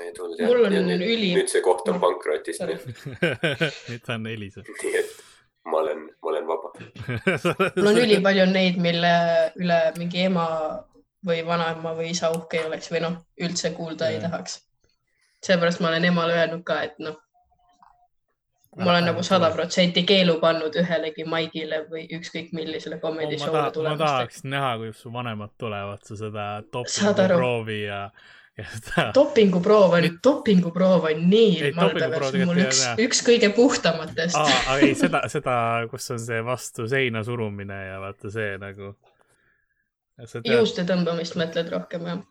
ei 0.00 0.12
tulnud 0.16 0.40
Mul 0.48 0.64
on 0.64 0.72
jah. 0.78 0.84
nüüd, 0.88 1.04
üli- 1.06 1.32
nüüd 1.36 1.52
see 1.52 1.60
koht 1.64 1.88
on 1.92 2.00
pankrotis, 2.00 2.60
nüüd 3.90 4.02
ta 4.06 4.16
on 4.16 4.26
Elisa. 4.26 4.64
nii 4.82 4.96
et 5.02 5.16
ma 5.66 5.78
olen, 5.82 6.04
ma 6.22 6.30
olen 6.32 6.46
vaba. 6.48 6.72
mul 7.76 7.90
on 7.92 8.00
ülipalju 8.04 8.46
neid, 8.52 8.76
mille 8.82 9.12
üle 9.60 9.80
mingi 9.98 10.24
ema 10.28 10.46
või 11.26 11.40
vanaema 11.46 11.92
või 11.98 12.12
isa 12.14 12.30
uhke 12.34 12.60
ei 12.60 12.68
oleks 12.68 12.90
või 12.92 13.00
noh, 13.02 13.16
üldse 13.42 13.72
kuulda 13.76 14.08
ei 14.12 14.18
Jaa. 14.20 14.28
tahaks. 14.28 14.60
Seepärast 15.46 15.80
ma 15.82 15.92
olen 15.92 16.10
emale 16.10 16.36
öelnud 16.36 16.64
ka, 16.66 16.80
et 16.88 16.98
noh, 17.02 17.16
ma 18.76 18.90
olen 18.90 19.10
nagu 19.10 19.22
sada 19.24 19.50
protsenti 19.54 20.04
keelu 20.08 20.36
pannud 20.40 20.74
ühelegi 20.76 21.24
maigile 21.28 21.82
või 21.90 22.04
ükskõik 22.18 22.52
millisele 22.56 22.98
comedy 23.00 23.38
ma, 23.38 23.44
show'le 23.44 23.60
ta, 23.60 23.68
ma 23.68 23.74
tulemast. 23.74 24.02
tahaks 24.04 24.42
näha, 24.44 24.72
kuidas 24.82 25.04
su 25.04 25.12
vanemad 25.12 25.54
tulevad, 25.58 26.02
sa 26.04 26.18
seda 26.20 26.46
dopinguproovi 26.72 27.78
ja, 27.86 28.02
ja 28.58 28.68
seda. 28.74 29.06
dopinguproov 29.16 29.96
on, 29.98 30.08
dopinguproov 30.28 31.08
on 31.10 31.24
nii 31.32 31.72
malbevärs, 31.78 32.28
dopinguproov 32.28 32.52
mul 32.52 32.62
üks 32.66 32.84
üks 33.06 33.24
kõige 33.30 33.52
puhtamatest 33.56 34.40
aa, 34.42 34.78
ei 34.82 34.92
seda, 35.04 35.24
seda, 35.32 35.58
kus 35.92 36.12
on 36.12 36.20
see 36.28 36.44
vastu 36.44 36.88
seina 36.90 37.24
surumine 37.24 37.82
ja 37.86 38.00
vaata 38.04 38.32
see 38.34 38.56
nagu. 38.60 38.92
juuste 40.44 40.84
tõmbamist 40.88 41.38
mõtled 41.40 41.72
rohkem 41.72 42.10
jah? 42.12 42.24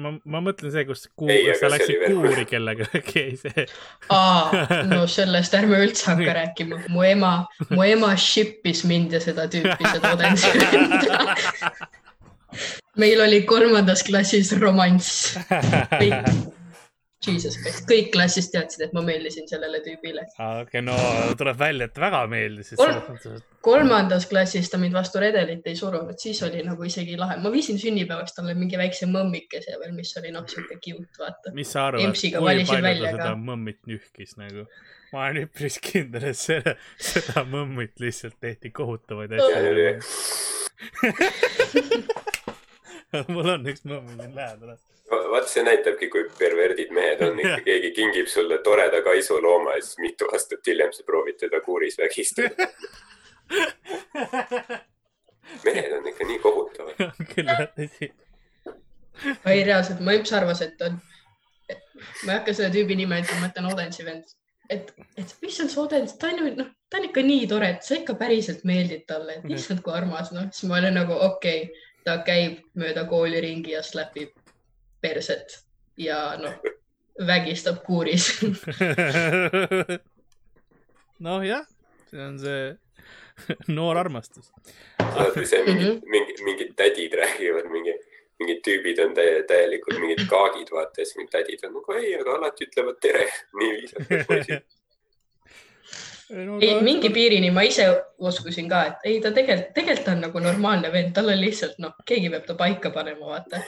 ma, 0.00 0.12
ma 0.24 0.40
mõtlen 0.44 0.72
see, 0.72 0.84
kus 0.88 1.04
kuu, 1.18 1.28
sa 1.60 1.68
läksid 1.72 2.06
kuuri 2.08 2.46
kellegagi, 2.48 3.24
see. 3.42 3.66
aa, 4.14 4.64
no 4.88 5.02
sellest 5.16 5.56
ärme 5.58 5.82
üldse 5.84 6.08
hakka 6.12 6.36
rääkima, 6.40 6.80
mu 6.92 7.04
ema, 7.06 7.34
mu 7.72 7.84
ema 7.84 8.14
ship'is 8.20 8.84
mind 8.88 9.16
ja 9.16 9.20
seda 9.22 9.48
tüüpi, 9.52 9.92
seda 9.92 10.14
venda. 10.20 11.36
meil 13.02 13.20
oli 13.20 13.42
kolmandas 13.48 14.04
klassis 14.06 14.54
romanss, 14.60 15.36
Jesus 17.26 17.58
Christ, 17.60 17.84
kõik 17.90 18.12
klassis 18.14 18.48
teadsid, 18.52 18.86
et 18.86 18.94
ma 18.96 19.02
meeldisin 19.06 19.48
sellele 19.50 19.80
tüübile. 19.84 20.24
okei, 20.62 20.82
no 20.84 20.96
tuleb 21.38 21.58
välja, 21.60 21.90
et 21.90 22.00
väga 22.00 22.22
meeldis. 22.30 22.72
Kolm- 22.78 23.40
kolmandas 23.66 24.28
klassis 24.30 24.70
ta 24.70 24.78
mind 24.78 24.94
vastu 24.94 25.20
redelit 25.22 25.66
ei 25.66 25.76
surunud, 25.78 26.18
siis 26.22 26.42
oli 26.46 26.62
nagu 26.66 26.86
isegi 26.86 27.16
lahe. 27.18 27.38
ma 27.42 27.52
viisin 27.52 27.80
sünnipäevaks 27.82 28.36
talle 28.36 28.54
mingi 28.58 28.78
väikse 28.78 29.08
mõmmikese 29.10 29.78
veel, 29.80 29.94
mis 29.96 30.12
oli 30.20 30.30
noh, 30.34 30.46
sihuke 30.50 30.78
cute, 30.78 31.16
vaata. 31.18 31.54
mis 31.56 31.72
sa 31.74 31.88
arvad, 31.90 32.14
kui 32.14 32.30
palju 32.34 32.82
välja 32.90 33.10
ta 33.10 33.16
seda 33.16 33.32
mõmmit 33.40 33.82
nühkis 33.90 34.36
nagu? 34.40 34.66
ma 35.12 35.26
olen 35.26 35.46
üpris 35.46 35.78
kindel, 35.82 36.28
et 36.30 36.38
selle, 36.38 36.76
seda 37.12 37.46
mõmmit 37.48 37.94
lihtsalt 38.02 38.38
tehti 38.42 38.74
kohutavaid 38.74 39.34
asju. 39.38 39.56
mul 43.34 43.54
on 43.54 43.66
üks 43.70 43.84
mõmm 43.86 44.08
siin 44.16 44.34
lähedal. 44.34 44.76
vaat 45.32 45.50
see 45.50 45.62
näitabki, 45.66 46.08
kui 46.10 46.24
perverdid 46.38 46.92
mehed 46.94 47.22
on 47.26 47.38
ikka, 47.38 47.60
keegi 47.68 47.92
kingib 47.96 48.30
sulle 48.30 48.58
toreda 48.66 49.02
kaisulooma 49.06 49.76
ja 49.76 49.84
siis 49.84 49.98
mitu 50.02 50.28
aastat 50.32 50.66
hiljem 50.66 50.92
sa 50.92 51.06
proovid 51.06 51.38
teda 51.42 51.60
kuuris 51.64 51.98
vägistada. 51.98 52.66
mehed 55.64 55.92
on 55.98 56.08
ikka 56.12 56.26
nii 56.26 56.40
kohutavad. 56.42 57.04
küll 57.34 57.52
jah, 57.52 57.68
tõsi. 57.76 58.10
ei, 59.46 59.62
reaalselt, 59.64 60.02
mu 60.02 60.16
emps 60.16 60.34
arvas, 60.36 60.64
et 60.66 60.82
on, 60.86 60.98
ma 61.70 62.32
ei 62.32 62.40
hakka 62.40 62.56
selle 62.56 62.72
tüübi 62.74 62.98
nime 62.98 63.22
ütlema, 63.22 63.48
et 63.48 63.56
ta 63.56 63.62
on 63.62 63.70
Odensi 63.72 64.04
vend. 64.06 64.34
et, 64.70 64.90
et 65.16 65.46
issand, 65.46 65.70
see 65.70 65.80
Odens, 65.80 66.16
ta 66.18 66.32
on 66.32 66.42
ju, 66.42 66.52
noh, 66.58 66.70
ta 66.90 66.98
on 66.98 67.08
ikka 67.08 67.22
nii 67.22 67.46
tore, 67.50 67.70
et 67.76 67.86
sa 67.86 68.00
ikka 68.00 68.16
päriselt 68.18 68.66
meeldid 68.68 69.06
talle, 69.08 69.38
et 69.38 69.52
issand, 69.54 69.82
kui 69.84 69.94
armas, 69.94 70.32
noh, 70.34 70.48
siis 70.52 70.66
ma 70.70 70.80
olin 70.80 70.98
nagu 70.98 71.14
okei 71.14 71.68
okay,, 71.68 71.85
ta 72.06 72.18
käib 72.26 72.60
mööda 72.78 73.02
kooli 73.10 73.40
ringi 73.42 73.72
ja 73.74 73.82
slapib 73.82 74.30
perset 75.02 75.58
ja 75.98 76.36
noh, 76.40 76.54
vägistab 77.26 77.80
kuuris. 77.86 78.28
nojah, 81.26 81.64
see 82.10 82.20
on 82.22 82.38
see 82.38 82.76
noor 83.68 83.96
armastus. 84.00 84.50
see 85.44 85.62
mingid 85.66 85.86
Mhm. 85.86 86.00
mingid, 86.10 86.38
mingid 86.44 86.74
tädid 86.76 87.12
räägivad, 87.20 87.70
mingi, 87.72 87.94
mingid 88.40 88.60
tüübid 88.66 89.00
on 89.04 89.14
täie, 89.16 89.42
täielikult 89.48 90.00
mingid 90.00 90.22
kaagid, 90.30 90.68
vaata 90.72 91.00
ja 91.00 91.04
siis 91.08 91.16
mingid 91.16 91.32
tädid 91.38 91.64
on 91.68 91.72
nagu 91.80 91.92
ei, 91.98 92.14
aga 92.20 92.36
alati 92.38 92.66
ütlevad 92.68 92.98
tere. 93.00 93.26
nii 93.60 93.70
viisakad 93.80 94.26
poisid. 94.30 94.66
ei, 96.30 96.80
mingi 96.82 97.10
piirini 97.10 97.50
ma 97.54 97.62
ise 97.66 97.86
uskusin 98.18 98.68
ka, 98.70 98.82
et 98.90 99.10
ei, 99.10 99.18
ta 99.24 99.32
tegelikult, 99.34 99.74
tegelikult 99.76 100.08
on 100.12 100.24
nagu 100.26 100.42
normaalne 100.42 100.90
vend, 100.94 101.12
tal 101.16 101.30
on 101.32 101.38
lihtsalt 101.40 101.78
noh, 101.82 101.94
keegi 102.08 102.30
peab 102.32 102.48
ta 102.48 102.56
paika 102.58 102.90
panema, 102.94 103.34
vaata. 103.34 103.60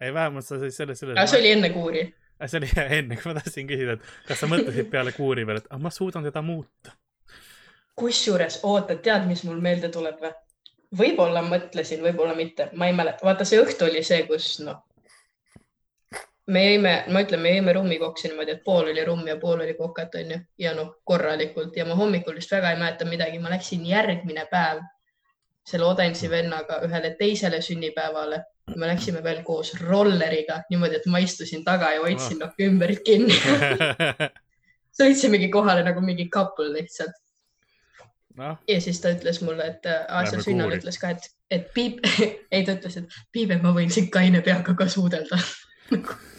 ei, 0.00 0.14
vähemalt 0.14 0.46
sa 0.46 0.60
said 0.60 0.74
selle, 0.74 0.96
selle. 0.98 1.16
aga 1.16 1.26
see 1.30 1.42
oli 1.42 1.52
enne 1.56 1.70
kuuri. 1.74 2.06
see 2.44 2.62
oli 2.62 2.70
enne, 3.00 3.18
kui 3.20 3.30
ma 3.30 3.36
tahtsin 3.40 3.68
küsida, 3.68 3.98
et 3.98 4.30
kas 4.30 4.42
sa 4.42 4.50
mõtlesid 4.50 4.90
peale 4.92 5.12
kuuri 5.16 5.44
peale, 5.48 5.64
et 5.64 5.70
ah, 5.74 5.82
ma 5.82 5.92
suudan 5.92 6.24
teda 6.26 6.42
muuta. 6.46 6.96
kusjuures 7.96 8.60
oota, 8.68 8.98
tead, 9.02 9.28
mis 9.28 9.44
mul 9.48 9.60
meelde 9.64 9.92
tuleb 9.92 10.20
või? 10.24 10.34
võib-olla 10.96 11.42
mõtlesin, 11.42 12.00
võib-olla 12.04 12.36
mitte, 12.38 12.70
ma 12.78 12.88
ei 12.88 12.94
mäleta, 12.96 13.26
vaata 13.26 13.44
see 13.44 13.58
õhtu 13.60 13.88
oli 13.88 14.04
see, 14.06 14.22
kus 14.28 14.60
noh, 14.64 14.84
me 16.46 16.62
jõime, 16.62 16.92
ma 17.10 17.22
ütlen, 17.24 17.42
me 17.42 17.54
jõime 17.56 17.72
rummikoksi 17.74 18.30
niimoodi, 18.30 18.54
et 18.54 18.64
pool 18.64 18.92
oli 18.92 19.04
rumm 19.04 19.26
ja 19.26 19.36
pool 19.40 19.64
oli 19.64 19.74
kokat, 19.78 20.14
onju, 20.20 20.38
ja 20.62 20.74
noh, 20.76 20.92
korralikult 21.04 21.76
ja 21.76 21.86
ma 21.88 21.96
hommikul 21.98 22.36
vist 22.38 22.52
väga 22.54 22.72
ei 22.72 22.80
mäleta 22.80 23.08
midagi, 23.08 23.40
ma 23.42 23.50
läksin 23.50 23.86
järgmine 23.86 24.46
päev 24.50 24.84
selle 25.66 25.88
Odensi 25.88 26.30
vennaga 26.30 26.78
ühele 26.86 27.16
teisele 27.18 27.60
sünnipäevale. 27.62 28.44
me 28.76 28.86
läksime 28.86 29.22
veel 29.22 29.42
koos 29.46 29.72
rolleriga 29.80 30.62
niimoodi, 30.70 30.96
et 30.96 31.06
ma 31.06 31.18
istusin 31.22 31.64
taga 31.64 31.92
ja 31.94 32.00
hoidsin 32.02 32.40
noh 32.42 32.54
ümbert 32.62 33.02
kinni. 33.06 33.34
sõitsimegi 34.98 35.50
kohale 35.52 35.84
nagu 35.86 36.02
mingi 36.02 36.28
couple 36.30 36.72
lihtsalt. 36.72 37.14
noh, 38.36 38.58
ja 38.68 38.80
siis 38.80 39.00
ta 39.00 39.10
ütles 39.14 39.40
mulle, 39.42 39.66
et 39.72 39.86
äh, 39.86 40.02
aa, 40.08 40.24
seal 40.26 40.40
Lähme 40.40 40.46
sünnal 40.48 40.74
ütles 40.76 40.98
ka, 41.00 41.14
et, 41.14 41.30
et 41.50 41.70
Piip, 41.74 42.02
ei 42.54 42.66
ta 42.66 42.74
ütles, 42.76 42.98
et 43.00 43.20
Piibe, 43.32 43.58
ma 43.62 43.74
võin 43.76 43.90
sind 43.90 44.10
kaine 44.14 44.42
peaga 44.46 44.74
ka 44.74 44.88
suudelda. 44.92 45.38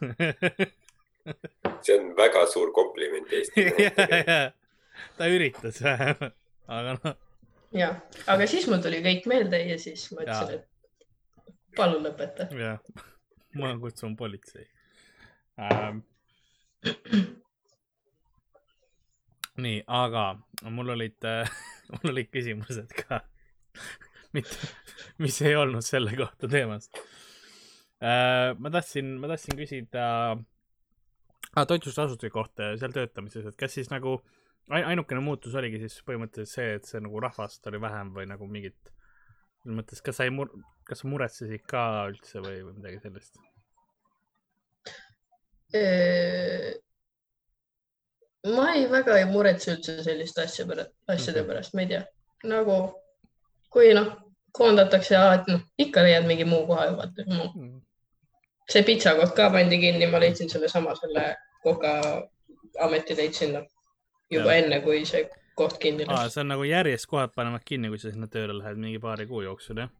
see 1.84 1.96
on 1.98 2.12
väga 2.16 2.46
suur 2.50 2.72
kompliment 2.76 3.32
Eesti 3.32 3.66
meestele. 3.68 4.38
ta 5.16 5.28
üritas 5.30 5.82
vähemalt, 5.84 6.36
aga 6.68 6.96
noh, 6.98 7.16
ja, 7.76 7.94
aga 8.26 8.48
siis 8.50 8.68
mul 8.70 8.82
tuli 8.84 9.00
kõik 9.04 9.28
meelde 9.30 9.62
ja 9.64 9.78
siis 9.80 10.08
ma 10.14 10.24
ütlesin, 10.26 10.60
et 10.60 11.76
palun 11.78 12.04
lõpeta. 12.06 12.48
jah, 12.56 12.80
ma 13.60 13.74
kutsun 13.82 14.16
politsei 14.18 14.66
ähm.. 15.60 16.02
nii, 19.60 19.82
aga 19.86 20.24
mul 20.70 20.96
olid 20.96 21.28
äh, 21.28 21.58
mul 21.92 22.12
olid 22.14 22.30
küsimused 22.32 22.92
ka, 23.02 23.20
mitte, 24.36 24.70
mis 25.22 25.40
ei 25.44 25.56
olnud 25.58 25.84
selle 25.84 26.14
kohta 26.16 26.48
teemas. 26.50 26.90
Ma 28.00 28.70
tahtsin, 28.72 29.16
ma 29.20 29.28
tahtsin 29.28 29.56
küsida 29.58 30.04
ah, 31.56 31.64
toitlustusasutuse 31.66 32.30
kohta 32.32 32.70
ja 32.72 32.78
seal 32.80 32.94
töötamises, 32.96 33.46
et 33.50 33.56
kas 33.60 33.74
siis 33.76 33.90
nagu 33.92 34.14
ain- 34.70 34.86
ainukene 34.88 35.20
muutus 35.24 35.54
oligi 35.58 35.78
siis 35.82 35.98
põhimõtteliselt 36.06 36.54
see, 36.54 36.74
et 36.78 36.88
see 36.88 37.00
nagu 37.04 37.20
rahvast 37.20 37.66
oli 37.68 37.80
vähem 37.82 38.12
või 38.16 38.26
nagu 38.30 38.46
mingit, 38.48 38.92
mõttes, 39.68 40.00
kas 40.04 40.16
sa 40.16 40.24
ei 40.24 40.32
mur-, 40.32 40.52
kas 40.88 41.02
sa 41.04 41.08
muretsesid 41.12 41.66
ka 41.68 41.84
üldse 42.12 42.40
või, 42.44 42.62
või 42.64 42.76
midagi 42.78 43.02
sellist? 43.04 43.36
ma 48.56 48.72
ei, 48.74 48.86
väga 48.90 49.18
ei 49.20 49.26
muretse 49.30 49.74
üldse 49.76 49.98
selliste 50.06 50.42
asja 50.46 50.64
pärast, 50.66 50.94
asjade 51.12 51.42
Mhm. 51.42 51.48
pärast, 51.50 51.74
ma 51.74 51.82
ei 51.84 51.88
tea, 51.92 52.00
nagu 52.48 52.78
kui 53.70 53.92
noh, 53.94 54.08
koondatakse, 54.56 55.14
et 55.34 55.46
noh, 55.52 55.60
ikka 55.78 56.02
leiad 56.02 56.26
mingi 56.26 56.44
muu 56.48 56.64
koha 56.66 56.86
ju 56.88 56.96
vaata 56.98 57.26
no.. 57.28 57.52
See 58.70 58.84
pitsakoht 58.86 59.34
ka 59.36 59.50
pandi 59.54 59.80
kinni, 59.82 60.08
ma 60.10 60.20
leidsin 60.22 60.50
sellesama 60.52 60.96
selle 60.98 61.34
Koka 61.60 61.92
ameti 62.80 63.16
leidsin 63.18 63.54
noh, 63.58 63.66
juba 64.32 64.54
Jah. 64.54 64.64
enne, 64.64 64.80
kui 64.84 65.02
see 65.08 65.26
koht 65.58 65.76
kinni 65.82 66.06
aa, 66.06 66.22
läks. 66.22 66.34
see 66.36 66.44
on 66.44 66.52
nagu 66.54 66.66
järjest 66.68 67.08
kohad 67.10 67.34
panevad 67.36 67.66
kinni, 67.68 67.90
kui 67.92 68.00
sa 68.00 68.12
sinna 68.12 68.30
tööle 68.32 68.56
lähed 68.56 68.80
mingi 68.80 69.02
paari 69.02 69.26
kuu 69.30 69.42
jooksul, 69.44 69.82
jah? 69.84 69.90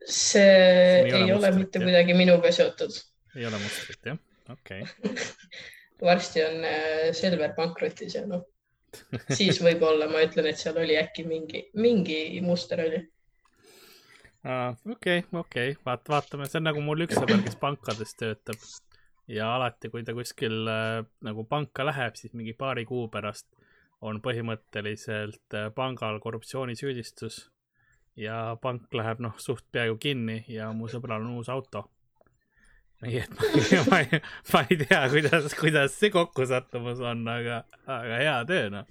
see 0.00 1.04
ei 1.06 1.22
ole 1.22 1.36
ole 1.38 1.52
mitte 1.56 1.80
jah? 1.80 1.86
kuidagi 1.86 2.16
minuga 2.18 2.52
seotud. 2.52 2.98
ei 3.36 3.46
ole 3.48 3.60
mustrit, 3.62 4.00
jah? 4.12 4.20
okei 4.52 4.82
okay. 4.82 5.14
varsti 6.10 6.44
on 6.44 6.64
äh, 6.64 7.12
Selver 7.12 7.54
pankrotis 7.56 8.14
ja 8.16 8.24
noh, 8.26 8.44
siis 9.36 9.60
võib-olla 9.62 10.08
ma 10.10 10.24
ütlen, 10.24 10.48
et 10.50 10.60
seal 10.60 10.78
oli 10.80 10.96
äkki 10.98 11.26
mingi, 11.28 11.66
mingi 11.78 12.20
muster 12.44 12.82
oli. 12.86 13.02
Okei, 14.44 15.24
okei, 15.32 15.74
vaat-, 15.86 16.08
vaatame, 16.08 16.48
see 16.48 16.60
on 16.60 16.68
nagu 16.70 16.80
mul 16.84 17.04
üks 17.04 17.18
sõber, 17.18 17.42
kes 17.44 17.58
pankades 17.60 18.14
töötab 18.16 18.60
ja 19.30 19.54
alati, 19.54 19.90
kui 19.92 20.04
ta 20.06 20.14
kuskil 20.16 20.66
äh, 20.70 21.00
nagu 21.26 21.44
panka 21.48 21.84
läheb, 21.86 22.16
siis 22.18 22.32
mingi 22.34 22.54
paari 22.56 22.86
kuu 22.88 23.06
pärast 23.12 23.46
on 24.00 24.20
põhimõtteliselt 24.24 25.56
äh, 25.56 25.68
pangal 25.76 26.18
korruptsioonisüüdistus 26.24 27.44
ja 28.18 28.56
pank 28.62 28.92
läheb 28.96 29.20
noh, 29.22 29.36
suht 29.38 29.66
peaaegu 29.72 29.98
kinni 30.00 30.42
ja 30.48 30.70
mu 30.76 30.88
sõbral 30.90 31.24
on 31.24 31.36
uus 31.40 31.50
auto. 31.52 31.86
nii 33.04 33.20
et 33.20 33.36
ma, 33.40 33.46
ma, 33.90 34.00
ei, 34.00 34.22
ma 34.52 34.64
ei 34.68 34.80
tea, 34.82 35.02
kuidas, 35.12 35.54
kuidas 35.60 35.98
see 36.00 36.10
kokkusattumus 36.14 37.00
on, 37.00 37.26
aga, 37.28 37.62
aga 37.86 38.22
hea 38.24 38.38
töö 38.48 38.72
noh. 38.72 38.88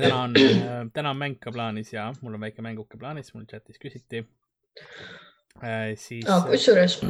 Täna 0.00 0.22
on, 0.24 0.40
äh, 0.40 0.80
täna 0.94 1.14
on 1.14 1.20
mäng 1.20 1.38
ka 1.40 1.52
plaanis 1.52 1.92
ja 1.92 2.08
mul 2.22 2.38
on 2.38 2.46
väike 2.46 2.64
mänguke 2.64 2.98
plaanis, 2.98 3.34
mul 3.34 3.46
chatis 3.50 3.80
küsiti 3.82 4.24
äh,. 5.62 5.94
siis 5.96 6.28
ah,. 6.28 6.44
kusjuures 6.46 7.00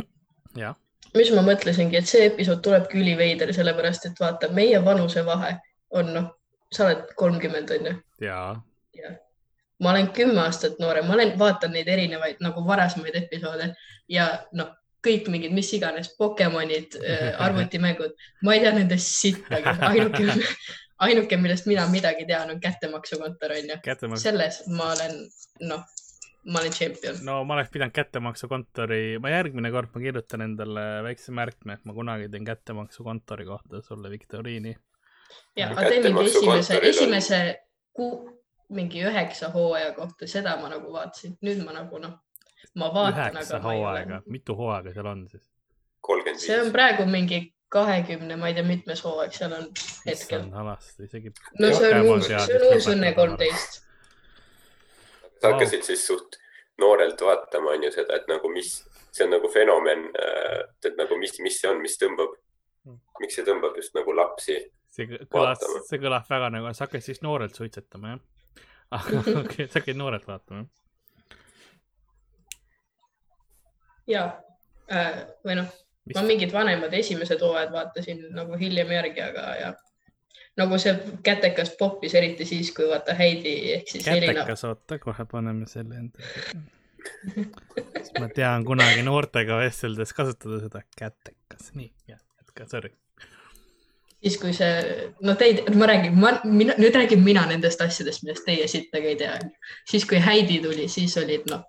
mis 1.17 1.31
ma 1.35 1.45
mõtlesingi, 1.45 1.99
et 1.99 2.09
see 2.09 2.27
episood 2.29 2.63
tulebki 2.65 3.01
üliveider, 3.01 3.53
sellepärast 3.57 4.09
et 4.11 4.21
vaata, 4.21 4.51
meie 4.55 4.81
vanusevahe 4.85 5.55
on 5.99 6.11
noh, 6.15 6.27
sa 6.75 6.89
oled 6.89 7.15
kolmkümmend 7.17 7.71
onju. 7.79 7.95
jaa. 8.25 8.51
ma 9.79 9.91
olen 9.93 10.11
kümme 10.13 10.41
aastat 10.43 10.81
noorem, 10.83 11.07
ma 11.07 11.15
olen, 11.15 11.37
vaatan 11.39 11.73
neid 11.73 11.89
erinevaid 11.89 12.43
nagu 12.43 12.65
varasemaid 12.67 13.15
episoode 13.23 13.71
ja 14.11 14.27
noh, 14.59 14.75
kõik 15.07 15.29
mingid, 15.31 15.53
mis 15.55 15.71
iganes 15.77 16.11
Pokemonid 16.19 16.99
äh,, 16.99 17.31
arvutimängud, 17.47 18.17
ma 18.43 18.57
ei 18.57 18.65
tea 18.65 18.75
nendest 18.75 19.15
sittagi, 19.23 19.77
ainuke 19.91 20.27
ainuke, 21.07 21.37
millest 21.37 21.69
mina 21.71 21.87
midagi 21.91 22.27
tean, 22.27 22.51
on 22.51 22.61
kättemaksukontor 22.61 23.55
onju. 23.59 24.19
selles 24.19 24.63
ma 24.75 24.93
olen 24.93 25.17
noh 25.69 25.85
ma 26.49 26.61
olen 26.63 26.73
tšempion. 26.73 27.21
no 27.27 27.43
ma 27.45 27.55
oleks 27.55 27.71
pidanud 27.75 27.95
kättemaksukontori, 27.97 29.19
ma 29.23 29.33
järgmine 29.33 29.71
kord 29.75 29.93
ma 29.95 30.03
kirjutan 30.03 30.45
endale 30.47 30.87
väikse 31.07 31.35
märkme, 31.37 31.79
et 31.79 31.85
ma 31.89 31.95
kunagi 31.97 32.29
teen 32.33 32.47
kättemaksukontori 32.47 33.47
kohta 33.49 33.83
sulle 33.85 34.11
viktoriini. 34.11 34.77
ja, 35.57 35.71
aga 35.71 35.89
tee 35.89 36.03
mingi 36.07 36.25
esimese, 36.31 36.81
esimese 36.93 37.43
kuu, 37.93 38.23
mingi 38.75 39.05
üheksa 39.05 39.53
hooaja 39.55 39.93
kohta, 39.99 40.27
seda 40.31 40.57
ma 40.63 40.73
nagu 40.73 40.93
vaatasin, 40.93 41.37
nüüd 41.45 41.63
ma 41.67 41.77
nagu 41.77 42.01
noh, 42.03 42.17
ma 42.75 42.91
vaatan. 42.95 43.37
üheksa 43.37 43.63
hooaega, 43.65 44.23
mitu 44.27 44.57
hooaega 44.59 44.95
seal 44.97 45.13
on 45.15 45.29
siis? 45.29 45.45
see 46.39 46.57
on 46.63 46.71
praegu 46.73 47.05
mingi 47.11 47.43
kahekümne, 47.73 48.37
ma 48.41 48.49
ei 48.49 48.57
tea, 48.57 48.65
mitmes 48.65 49.03
hooaeg 49.05 49.35
seal 49.37 49.53
on 49.53 49.69
hetkel. 50.07 50.49
alasti 50.63 51.09
isegi. 51.09 51.35
no 51.61 51.75
see 51.77 51.93
on 51.93 52.09
uus, 52.15 52.31
see 52.31 52.57
on 52.57 52.67
uus 52.73 52.89
Õnne 52.95 53.13
kolmteist 53.17 53.83
sa 55.41 55.53
hakkasid 55.53 55.83
siis 55.83 56.07
suht 56.07 56.39
noorelt 56.79 57.21
vaatama, 57.21 57.75
on 57.75 57.85
ju 57.85 57.93
seda, 57.93 58.19
et 58.19 58.29
nagu 58.31 58.51
mis, 58.53 58.73
see 59.15 59.27
on 59.27 59.35
nagu 59.35 59.51
fenomen, 59.53 60.09
et 60.87 60.99
nagu 60.99 61.19
mis, 61.19 61.35
mis 61.43 61.61
see 61.61 61.71
on, 61.71 61.81
mis 61.83 61.99
tõmbab, 62.01 62.35
miks 63.23 63.39
see 63.39 63.47
tõmbab 63.47 63.79
just 63.79 63.97
nagu 63.99 64.15
lapsi. 64.15 64.59
see 64.95 65.21
kõlas, 65.31 65.63
see 65.91 66.03
kõlab 66.03 66.27
väga 66.31 66.51
nagu, 66.55 66.73
sa 66.75 66.87
hakkasid 66.87 67.13
siis 67.13 67.23
noorelt 67.27 67.59
suitsetama, 67.59 68.17
jah? 68.17 68.61
aga 68.97 69.21
okei 69.21 69.41
okay,, 69.43 69.67
sa 69.67 69.81
hakkasid 69.81 69.99
noorelt 70.01 70.27
vaatama, 70.29 70.65
ja 74.09 74.25
äh,, 74.91 75.27
või 75.45 75.59
noh, 75.61 75.75
ma 76.15 76.25
mingid 76.27 76.55
vanemad 76.55 76.95
esimesed 76.95 77.43
hooajad 77.45 77.75
vaatasin 77.75 78.25
nagu 78.37 78.57
hiljem 78.61 78.91
järgi, 78.97 79.21
aga 79.25 79.45
ja 79.61 79.75
nagu 80.59 80.79
see 80.83 80.95
kätekas 81.27 81.75
poppis, 81.79 82.15
eriti 82.19 82.47
siis, 82.49 82.73
kui 82.75 82.89
vaata 82.91 83.15
Heidi 83.15 83.55
ehk 83.77 83.93
siis 83.93 84.05
kätekas 84.05 84.65
Elina. 84.65 84.73
oota, 84.73 84.99
kohe 85.03 85.29
paneme 85.31 85.69
selle 85.71 86.01
endale 86.03 86.67
ma 88.21 88.29
tean 88.35 88.65
kunagi 88.67 89.05
noortega 89.07 89.59
vesteldes 89.61 90.13
kasutada 90.17 90.61
seda 90.65 90.83
kätekas, 90.99 91.71
nii, 91.79 91.91
jah, 92.11 92.21
jätka, 92.43 92.67
sorry. 92.71 92.91
siis, 94.23 94.39
kui 94.43 94.55
see, 94.57 95.09
no 95.25 95.35
teid, 95.41 95.63
ma 95.79 95.89
räägin, 95.91 96.17
ma, 96.19 96.35
mina, 96.45 96.77
nüüd 96.81 96.97
räägin 96.99 97.23
mina 97.25 97.47
nendest 97.51 97.83
asjadest, 97.85 98.25
millest 98.27 98.47
teie 98.49 98.67
sittagi 98.71 99.13
ei 99.13 99.19
tea. 99.21 99.37
siis, 99.89 100.07
kui 100.09 100.21
Heidi 100.25 100.61
tuli, 100.65 100.89
siis 100.93 101.17
olid 101.21 101.47
noh, 101.53 101.67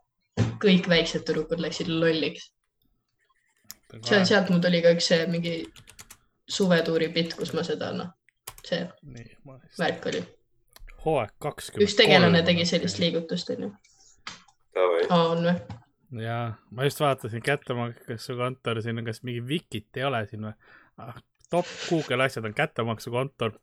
kõik 0.63 0.89
väiksed 0.89 1.27
tüdrukud 1.27 1.61
läksid 1.63 1.91
lolliks. 1.91 2.49
See 4.05 4.19
on, 4.19 4.25
sealt 4.25 4.49
mul 4.49 4.61
tuli 4.63 4.81
ka 4.85 4.93
üks 4.95 5.09
see 5.11 5.27
mingi 5.27 5.53
suvetuuri 6.49 7.09
bitt, 7.13 7.35
kus 7.37 7.53
ma 7.53 7.63
seda 7.65 7.91
noh 7.95 8.13
see 8.65 8.87
Nii, 9.01 9.37
värk 9.79 10.05
oli. 10.11 10.23
hooaeg 11.05 11.35
kakskümmend. 11.39 11.87
üks 11.87 11.95
tegelane 11.97 12.41
tegi 12.47 12.65
sellist 12.69 12.99
liigutust, 13.01 13.53
onju. 13.55 13.71
on 15.09 15.45
või? 15.47 15.55
ja 16.25 16.39
ma 16.71 16.87
just 16.87 16.99
vaatasin 16.99 17.43
kättemaksukontor, 17.45 18.81
siin 18.83 19.01
on 19.01 19.09
kas 19.09 19.23
mingi 19.23 19.45
Vikit 19.47 19.97
ei 19.97 20.07
ole 20.09 20.25
siin 20.29 20.47
või 20.49 20.53
ah,? 20.97 21.17
top 21.49 21.69
Google 21.89 22.23
asjad 22.23 22.45
on 22.45 22.53
kättemaksukontor, 22.53 23.55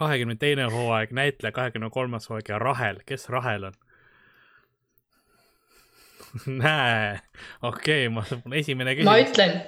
kahekümne 0.00 0.36
teine 0.40 0.70
hooaeg, 0.72 1.12
näitleja 1.12 1.52
kahekümne 1.52 1.90
kolmas 1.90 2.30
hooaeg 2.30 2.48
ja 2.48 2.58
Rahel, 2.58 3.02
kes 3.06 3.28
Rahel 3.28 3.68
on? 3.70 3.76
näe, 6.64 7.16
okei 7.62 8.06
okay,, 8.06 8.12
ma, 8.12 8.26
esimene 8.58 8.96
küsimus. 8.96 9.10
ma 9.10 9.18
ütlen 9.22 9.58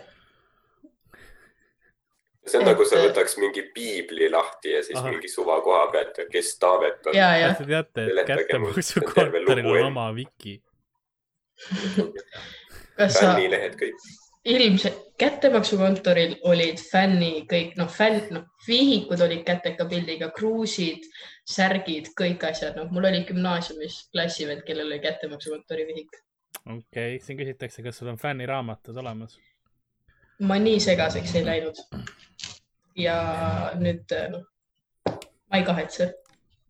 see 2.48 2.61
on 2.61 2.64
et... 2.64 2.70
nagu 2.72 2.87
sa 2.88 3.00
võtaks 3.02 3.37
mingi 3.40 3.64
piibli 3.74 4.31
lahti 4.33 4.72
ja 4.76 4.85
siis 4.85 4.98
Aha. 5.00 5.12
mingi 5.12 5.31
suva 5.31 5.59
koha 5.64 5.88
pealt 5.92 6.22
ja 6.22 6.28
kes 6.33 6.54
Taavet 6.62 7.11
on. 7.11 7.18
ja, 7.18 7.33
ja. 7.37 7.50
Te 7.59 7.66
teate, 7.68 8.07
et 8.09 8.31
kättemaksukontoril 8.33 9.52
on 9.74 9.90
oma 9.90 10.09
wiki. 10.16 10.59
fännilehed 12.98 13.76
kõik. 13.78 14.09
ilmselt 14.48 15.04
kättemaksukontoril 15.18 16.37
olid 16.46 16.78
fänni 16.81 17.42
kõik, 17.50 17.74
noh, 17.78 17.90
fänn, 17.90 18.22
noh, 18.35 18.46
vihikud 18.66 19.20
olid 19.24 19.42
käteka 19.46 19.88
pildiga, 19.90 20.31
kruusid, 20.35 21.04
särgid, 21.48 22.12
kõik 22.18 22.46
asjad, 22.46 22.78
noh, 22.78 22.88
mul 22.94 23.09
oli 23.11 23.24
gümnaasiumis 23.28 24.04
klassivend, 24.14 24.62
kellel 24.66 24.92
oli 24.92 25.00
kättemaksukontori 25.02 25.88
vihik. 25.90 26.20
Okei 26.66 27.14
okay., 27.14 27.21
siin 27.25 27.38
küsitakse, 27.38 27.83
kas 27.83 27.99
sul 27.99 28.11
on 28.12 28.18
fänniraamatud 28.18 28.97
olemas 28.97 29.38
ma 30.38 30.59
nii 30.62 30.81
segaseks 30.81 31.35
ei 31.35 31.44
läinud. 31.47 31.83
ja 32.99 33.18
nüüd 33.79 34.14
noh, 34.33 34.47
ma 35.51 35.61
ei 35.61 35.66
kahetse. 35.66 36.12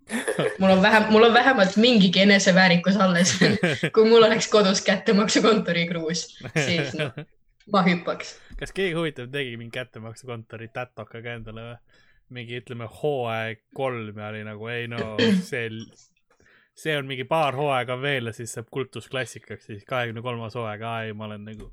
mul 0.61 0.71
on 0.73 0.83
vähem, 0.83 1.11
mul 1.13 1.27
on 1.29 1.35
vähemalt 1.35 1.77
mingigi 1.77 2.23
eneseväärikus 2.25 2.97
alles 2.97 3.35
kui 3.95 4.09
mul 4.09 4.25
oleks 4.25 4.49
kodus 4.49 4.81
kättemaksukontori 4.85 5.87
kruus, 5.89 6.31
siis 6.55 6.95
noh, 6.97 7.13
ma 7.75 7.85
hüppaks. 7.85 8.39
kas 8.57 8.73
keegi 8.73 8.97
huvitav 8.97 9.29
tegi 9.33 9.57
mingi 9.61 9.77
kättemaksukontori 9.77 10.71
tätoka 10.73 11.23
ka 11.23 11.37
endale 11.37 11.67
või? 11.71 11.81
mingi, 12.29 12.59
ütleme, 12.61 12.85
hooaeg 12.93 13.63
kolm 13.73 14.19
ja 14.21 14.27
oli 14.29 14.43
nagu 14.45 14.67
ei 14.69 14.89
no 14.89 15.15
see, 15.49 15.69
see 16.79 16.97
on 16.97 17.07
mingi 17.11 17.27
paar 17.29 17.57
hooaega 17.59 17.97
veel 18.01 18.31
ja 18.31 18.35
siis 18.37 18.53
saab 18.55 18.69
kultusklassikaks, 18.75 19.67
siis 19.71 19.87
kahekümne 19.89 20.23
kolmas 20.23 20.55
hooaeg, 20.59 20.85
ei, 21.03 21.15
ma 21.17 21.27
olen 21.27 21.47
nagu 21.51 21.71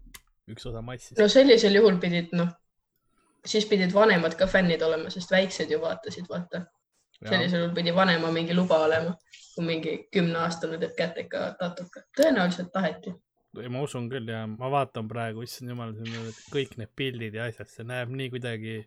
üks 0.51 0.65
osa 0.69 0.81
massist. 0.85 1.19
no 1.19 1.27
sellisel 1.31 1.77
juhul 1.77 1.99
pidid, 2.01 2.33
noh, 2.37 2.49
siis 3.45 3.67
pidid 3.69 3.93
vanemad 3.93 4.37
ka 4.39 4.47
fännid 4.49 4.81
olema, 4.85 5.11
sest 5.13 5.33
väiksed 5.33 5.71
ju 5.73 5.81
vaatasid, 5.81 6.29
vaata. 6.29 6.65
sellisel 7.21 7.63
juhul 7.63 7.75
pidi 7.77 7.93
vanema 7.95 8.31
mingi 8.33 8.57
luba 8.57 8.81
olema, 8.87 9.13
kui 9.53 9.67
mingi 9.69 9.95
kümneaastane 10.13 10.81
teeb 10.81 10.97
kätega 10.97 11.51
tatuka, 11.61 12.05
tõenäoliselt 12.17 12.73
taheti. 12.73 13.13
ma 13.69 13.81
usun 13.81 14.09
küll 14.11 14.29
ja 14.29 14.45
ma 14.51 14.71
vaatan 14.71 15.07
praegu, 15.07 15.45
issand 15.45 15.71
jumal, 15.71 15.93
kõik 16.53 16.77
need 16.81 16.91
pildid 16.95 17.37
ja 17.37 17.49
asjad, 17.49 17.69
see 17.71 17.85
näeb 17.87 18.09
nii 18.11 18.33
kuidagi 18.33 18.79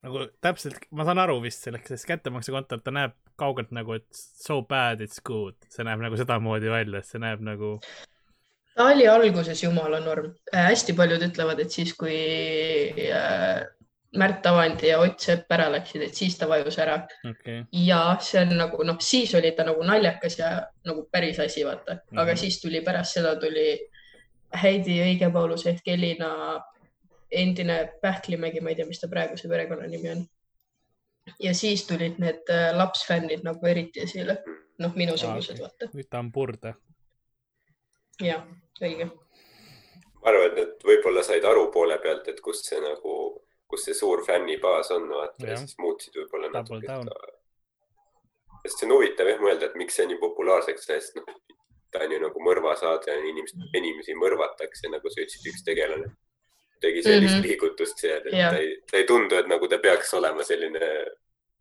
nagu 0.00 0.22
täpselt, 0.40 0.86
ma 0.96 1.04
saan 1.04 1.20
aru 1.20 1.36
vist 1.44 1.66
sellest, 1.66 1.90
sest 1.92 2.08
kättemaksukontor, 2.08 2.80
ta 2.80 2.94
näeb 2.94 3.18
kaugelt 3.40 3.72
nagu, 3.74 3.96
et 3.98 4.06
so 4.20 4.60
bad 4.62 5.02
it's 5.04 5.22
good, 5.24 5.56
see 5.72 5.86
näeb 5.86 6.02
nagu 6.04 6.18
sedamoodi 6.20 6.72
välja, 6.72 7.02
see 7.06 7.22
näeb 7.22 7.42
nagu 7.46 7.78
ta 8.76 8.86
oli 8.92 9.08
alguses 9.08 9.62
jumala 9.64 10.00
norm 10.00 10.32
äh,. 10.54 10.70
hästi 10.70 10.96
paljud 10.96 11.26
ütlevad, 11.26 11.60
et 11.60 11.74
siis, 11.74 11.92
kui 11.98 12.16
äh, 13.10 13.60
Märt 14.18 14.46
Avandi 14.46 14.88
ja 14.88 14.98
Ott 14.98 15.22
Sepp 15.22 15.52
ära 15.54 15.68
läksid, 15.70 16.02
et 16.02 16.16
siis 16.18 16.34
ta 16.38 16.48
vajus 16.50 16.80
ära 16.82 16.96
okay.. 17.28 17.60
ja 17.86 18.00
see 18.24 18.40
on 18.42 18.56
nagu 18.58 18.82
noh, 18.86 18.98
siis 19.04 19.34
oli 19.38 19.52
ta 19.54 19.66
nagu 19.68 19.84
naljakas 19.86 20.38
ja 20.40 20.50
nagu 20.88 21.04
päris 21.12 21.38
asi, 21.42 21.62
vaata, 21.66 22.00
aga 22.10 22.24
mm 22.24 22.28
-hmm. 22.32 22.40
siis 22.42 22.60
tuli 22.62 22.80
pärast 22.86 23.18
seda 23.18 23.36
tuli 23.36 23.68
Heidi 24.62 24.98
Õigepaulus 25.04 25.66
ehk 25.70 25.86
Elina 25.86 26.32
endine 27.30 27.92
Pähklimägi, 28.02 28.60
ma 28.60 28.72
ei 28.72 28.74
tea, 28.74 28.86
mis 28.86 29.00
ta 29.00 29.08
praegu 29.08 29.36
see 29.38 29.50
perekonnanimi 29.50 30.10
on. 30.10 30.24
Ja 31.38 31.54
siis 31.54 31.86
tulid 31.86 32.18
need 32.18 32.50
äh, 32.50 32.70
lapsfännid 32.76 33.44
nagu 33.46 33.66
eriti 33.66 34.02
esile, 34.06 34.38
noh, 34.78 34.94
minusugused 34.96 35.58
okay., 35.58 35.66
vaata. 35.66 35.90
nüüd 35.94 36.08
ta 36.10 36.18
on 36.18 36.32
purde. 36.32 36.74
jah 38.20 38.46
õige. 38.80 39.10
ma 40.20 40.32
arvan, 40.32 40.46
et 40.50 40.58
nad 40.58 40.88
võib-olla 40.90 41.22
said 41.26 41.44
aru 41.44 41.68
poole 41.72 41.98
pealt, 41.98 42.28
et 42.28 42.40
kust 42.40 42.68
see 42.68 42.80
nagu 42.80 43.18
kus 43.70 43.84
see 43.86 43.94
suur 43.94 44.24
fännibaas 44.26 44.90
on, 44.90 45.08
vaata 45.08 45.46
ja 45.46 45.60
siis 45.60 45.76
muutsid 45.78 46.16
võib-olla 46.18 46.50
natuke 46.56 46.86
seda. 46.86 47.20
sest 48.64 48.80
see 48.82 48.88
on 48.88 48.96
huvitav 48.96 49.30
jah 49.30 49.38
mõelda, 49.42 49.70
et 49.70 49.78
miks 49.78 49.96
see 50.00 50.08
nii 50.10 50.18
populaarseks 50.22 50.88
sai, 50.88 50.98
sest 51.04 51.20
noh, 51.20 51.28
ta 51.92 52.02
on 52.06 52.16
ju 52.16 52.18
nagu 52.22 52.42
mõrvasaade, 52.46 53.14
inimesed, 53.30 53.62
inimesi 53.78 54.14
mõrvatakse, 54.18 54.90
nagu 54.90 55.10
sa 55.10 55.22
ütlesid, 55.22 55.46
üks 55.52 55.64
tegelane 55.66 56.10
tegi 56.80 57.02
sellist 57.02 57.22
mm 57.22 57.26
Mhm. 57.26 57.44
-hmm. 57.44 57.48
liigutust 57.48 57.98
seal, 57.98 58.22
et 58.26 58.32
Jah. 58.32 58.52
ta 58.52 58.58
ei, 58.58 58.76
ta 58.90 58.96
ei 58.96 59.04
tundu, 59.04 59.36
et 59.36 59.46
nagu 59.46 59.68
ta 59.68 59.78
peaks 59.78 60.14
olema 60.14 60.44
selline 60.44 60.80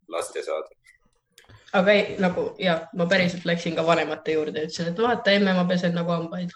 lastesaade. 0.10 0.76
aga 1.74 1.93
ei, 1.93 2.16
nagu 2.22 2.45
ja 2.60 2.80
ma 2.97 3.05
päriselt 3.10 3.45
läksin 3.45 3.76
ka 3.78 3.86
vanemate 3.86 4.38
juurde 4.38 4.64
ja 4.64 4.70
ütlesin, 4.70 4.93
et 4.93 5.01
vaata, 5.03 5.32
emme, 5.32 5.53
ma 5.53 5.66
pesen 5.70 5.93
nagu 5.97 6.12
hambaid. 6.16 6.55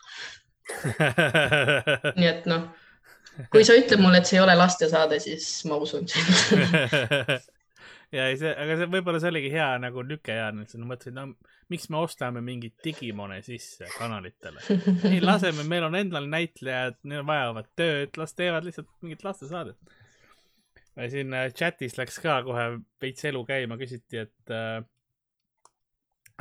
nii 2.19 2.29
et 2.29 2.47
noh, 2.49 2.69
kui 3.53 3.65
sa 3.67 3.75
ütled 3.77 4.01
mulle, 4.01 4.21
et 4.21 4.29
see 4.29 4.39
ei 4.39 4.43
ole 4.43 4.55
lastesaade, 4.57 5.19
siis 5.21 5.49
ma 5.69 5.77
usun 5.81 6.07
sind. 6.09 6.53
ja 8.15 8.27
ei, 8.29 8.37
see, 8.39 8.51
aga 8.51 8.77
see 8.79 8.89
võib-olla 8.93 9.21
see 9.21 9.33
oligi 9.33 9.51
hea 9.53 9.69
nagu 9.81 10.05
lükkejaana, 10.07 10.65
et 10.65 10.73
sa 10.73 10.81
mõtlesid, 10.81 11.17
no 11.17 11.27
miks 11.71 11.89
me 11.89 11.99
ostame 12.03 12.43
mingit 12.45 12.75
digimone 12.85 13.39
sisse 13.45 13.89
kanalitele. 13.97 14.63
ei, 15.09 15.19
laseme, 15.23 15.65
meil 15.69 15.87
on 15.89 15.97
endal 15.99 16.29
näitlejad, 16.31 16.99
neil 17.09 17.25
vajavad 17.27 17.69
tööd, 17.79 18.17
las 18.19 18.35
teevad 18.37 18.67
lihtsalt 18.67 18.89
mingit 19.05 19.25
lastesaadet. 19.25 19.99
Siin 21.09 21.33
äh, 21.33 21.49
chatis 21.53 21.97
läks 21.97 22.19
ka 22.23 22.41
kohe 22.45 22.65
veits 23.01 23.25
elu 23.25 23.43
käima, 23.47 23.77
küsiti, 23.81 24.25
et 24.25 24.53
äh, 24.53 24.83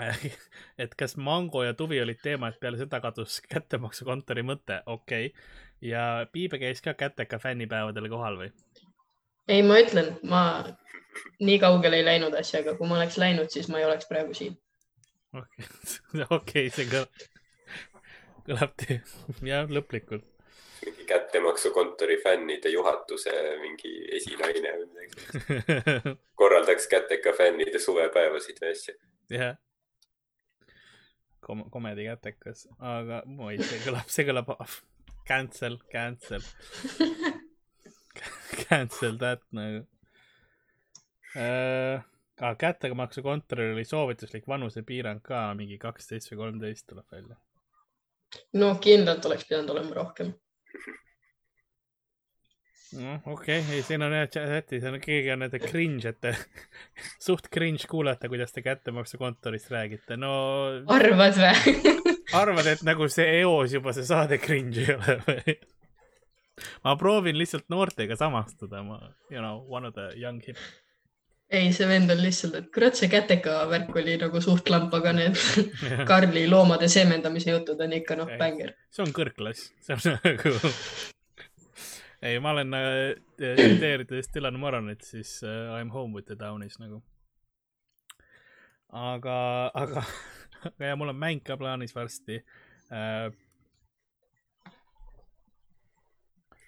et 0.82 0.94
kas 0.98 1.16
Mango 1.16 1.62
ja 1.66 1.74
Tuvi 1.74 2.00
olid 2.02 2.20
teema, 2.22 2.48
et 2.48 2.60
peale 2.60 2.80
seda 2.80 3.00
kadus 3.04 3.40
kättemaksukontori 3.48 4.44
mõte, 4.46 4.80
okei 4.86 5.28
okay.. 5.30 5.50
ja 5.92 6.26
Piibe 6.32 6.60
käis 6.62 6.80
ka 6.84 6.94
käteka 6.98 7.38
fännipäevadel 7.42 8.08
kohal 8.12 8.40
või? 8.40 8.52
ei, 9.48 9.62
ma 9.66 9.78
ütlen, 9.82 10.14
ma 10.28 10.42
nii 11.42 11.58
kaugele 11.62 12.00
ei 12.00 12.06
läinud 12.06 12.34
asjaga, 12.38 12.76
kui 12.78 12.88
ma 12.88 12.98
oleks 13.00 13.18
läinud, 13.20 13.50
siis 13.52 13.68
ma 13.72 13.80
ei 13.80 13.86
oleks 13.88 14.08
praegu 14.08 14.34
siin. 14.36 14.56
okei 16.38 16.68
see 16.72 16.88
kõlab, 16.90 17.24
kõlab 18.48 18.86
jah, 19.52 19.68
lõplikult. 19.78 20.26
Mingi 20.86 21.04
kättemaksukontori 21.08 22.18
fännide 22.22 22.72
juhatuse 22.72 23.32
mingi 23.60 23.92
esinaine 24.18 24.72
või 24.78 24.88
midagi. 24.92 26.14
korraldaks 26.40 26.88
käteka 26.90 27.34
fännide 27.36 27.78
suvepäevasid 27.82 28.62
või 28.62 28.72
asja. 28.76 28.96
jah. 29.30 29.54
Kom-, 31.42 31.66
komedi 31.74 32.06
kätekas, 32.06 32.68
aga 32.78 33.22
oi, 33.42 33.56
see 33.58 33.80
kõlab, 33.82 34.10
see 34.14 34.26
kõlab, 34.28 34.52
cancel, 35.26 35.80
cancel. 35.90 36.44
Cancel 38.68 39.16
that 39.18 39.40
nagu 39.56 39.86
äh,. 41.36 42.02
aga 42.42 42.54
kättemaksukontoril 42.60 43.72
oli 43.72 43.84
soovituslik 43.84 44.48
vanusepiirang 44.48 45.22
ka 45.24 45.44
mingi 45.56 45.78
kaksteist 45.80 46.32
või 46.32 46.40
kolmteist 46.42 46.86
tuleb 46.90 47.06
välja. 47.12 47.38
no 48.60 48.74
kindlalt 48.84 49.24
oleks 49.28 49.48
pidanud 49.48 49.72
olema 49.76 49.96
rohkem. 50.00 50.34
noh, 52.92 53.20
okei 53.26 53.60
okay., 53.60 53.76
ei 53.76 53.82
siin 53.86 54.04
on 54.04 54.14
jah 54.16 54.28
chatis 54.30 54.84
on 54.88 54.98
keegi 55.02 55.32
on 55.32 55.44
nende 55.44 55.60
cringe, 55.62 56.12
et 56.12 56.20
te 56.20 56.34
suht 57.26 57.48
cringe 57.52 57.88
kuulata, 57.90 58.30
kuidas 58.32 58.52
te 58.52 58.64
kättemaksukontorist 58.64 59.70
räägite, 59.72 60.18
no 60.20 60.32
arvad 60.92 61.38
või? 61.38 61.76
arvad, 62.42 62.72
et 62.74 62.84
nagu 62.86 63.08
see 63.12 63.28
eos 63.42 63.76
juba 63.76 63.94
see 63.96 64.08
saade 64.08 64.40
cringe 64.42 64.84
ei 64.84 64.96
ole 64.96 65.18
või? 65.26 65.56
ma 66.84 66.96
proovin 67.00 67.38
lihtsalt 67.38 67.68
noortega 67.72 68.16
samastuda, 68.18 68.82
ma, 68.86 69.00
you 69.30 69.40
know, 69.40 69.64
one 69.68 69.88
of 69.88 69.94
the 69.94 70.12
young 70.20 70.40
hip. 70.46 70.58
ei, 71.52 71.72
see 71.76 71.88
vend 71.88 72.10
on 72.12 72.20
lihtsalt, 72.22 72.56
et 72.58 72.68
kurat, 72.74 72.96
see 72.96 73.10
käteka 73.12 73.62
värk 73.70 73.96
oli 74.00 74.16
nagu 74.20 74.40
suht 74.44 74.70
lamp, 74.72 74.94
aga 74.96 75.12
need 75.16 75.38
Karli 76.08 76.46
loomade 76.50 76.88
seemendamise 76.92 77.52
jutud 77.52 77.80
on 77.84 77.96
ikka 77.98 78.16
noh, 78.18 78.32
bänger. 78.40 78.74
see 78.92 79.04
on 79.04 79.12
kõrgklass, 79.16 79.70
see 79.84 79.98
on 79.98 80.18
nagu. 80.24 80.54
ei, 82.22 82.40
ma 82.40 82.54
olen 82.56 82.78
äh, 82.78 82.98
tsiteerides 83.36 84.32
Dylan 84.34 84.60
Moranit, 84.60 85.04
siis 85.04 85.38
uh, 85.44 85.76
I 85.76 85.84
m 85.84 85.92
home 85.92 86.16
with 86.16 86.30
the 86.30 86.38
downis 86.38 86.80
nagu. 86.80 87.02
aga, 88.88 89.38
aga, 89.74 90.04
aga 90.64 90.88
ja 90.88 90.96
mul 90.96 91.12
on 91.12 91.20
mäng 91.20 91.44
ka 91.44 91.56
plaanis 91.60 91.94
varsti 91.96 92.40
uh,. 92.92 93.32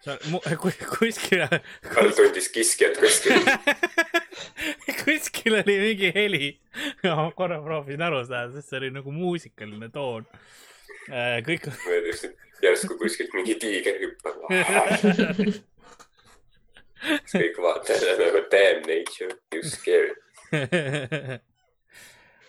sa, 0.04 0.18
kuskil 0.98 1.46
Karl 1.88 2.12
tundis 2.16 2.50
kiskjat 2.52 3.00
kuskil. 3.00 3.40
Kuskil 5.44 5.62
oli 5.62 5.80
mingi 5.80 6.12
heli. 6.14 6.60
ma 7.04 7.32
korra 7.36 7.62
proovisin 7.62 8.02
aru 8.02 8.24
saada, 8.24 8.52
sest 8.52 8.68
see 8.68 8.78
oli 8.78 8.90
nagu 8.90 9.12
muusikaline 9.12 9.88
toon. 9.92 10.26
kõik, 11.44 11.68
järsku 12.62 12.96
kuskilt 12.98 13.34
mingi 13.36 13.54
tiiger 13.60 13.98
hüppab. 14.00 14.36
kõik 17.34 17.56
vaatajad 17.60 18.08
on 18.14 18.18
nagu 18.24 18.40
damn 18.52 18.82
nature, 18.88 19.36
you 19.52 19.62
scary. 19.62 20.14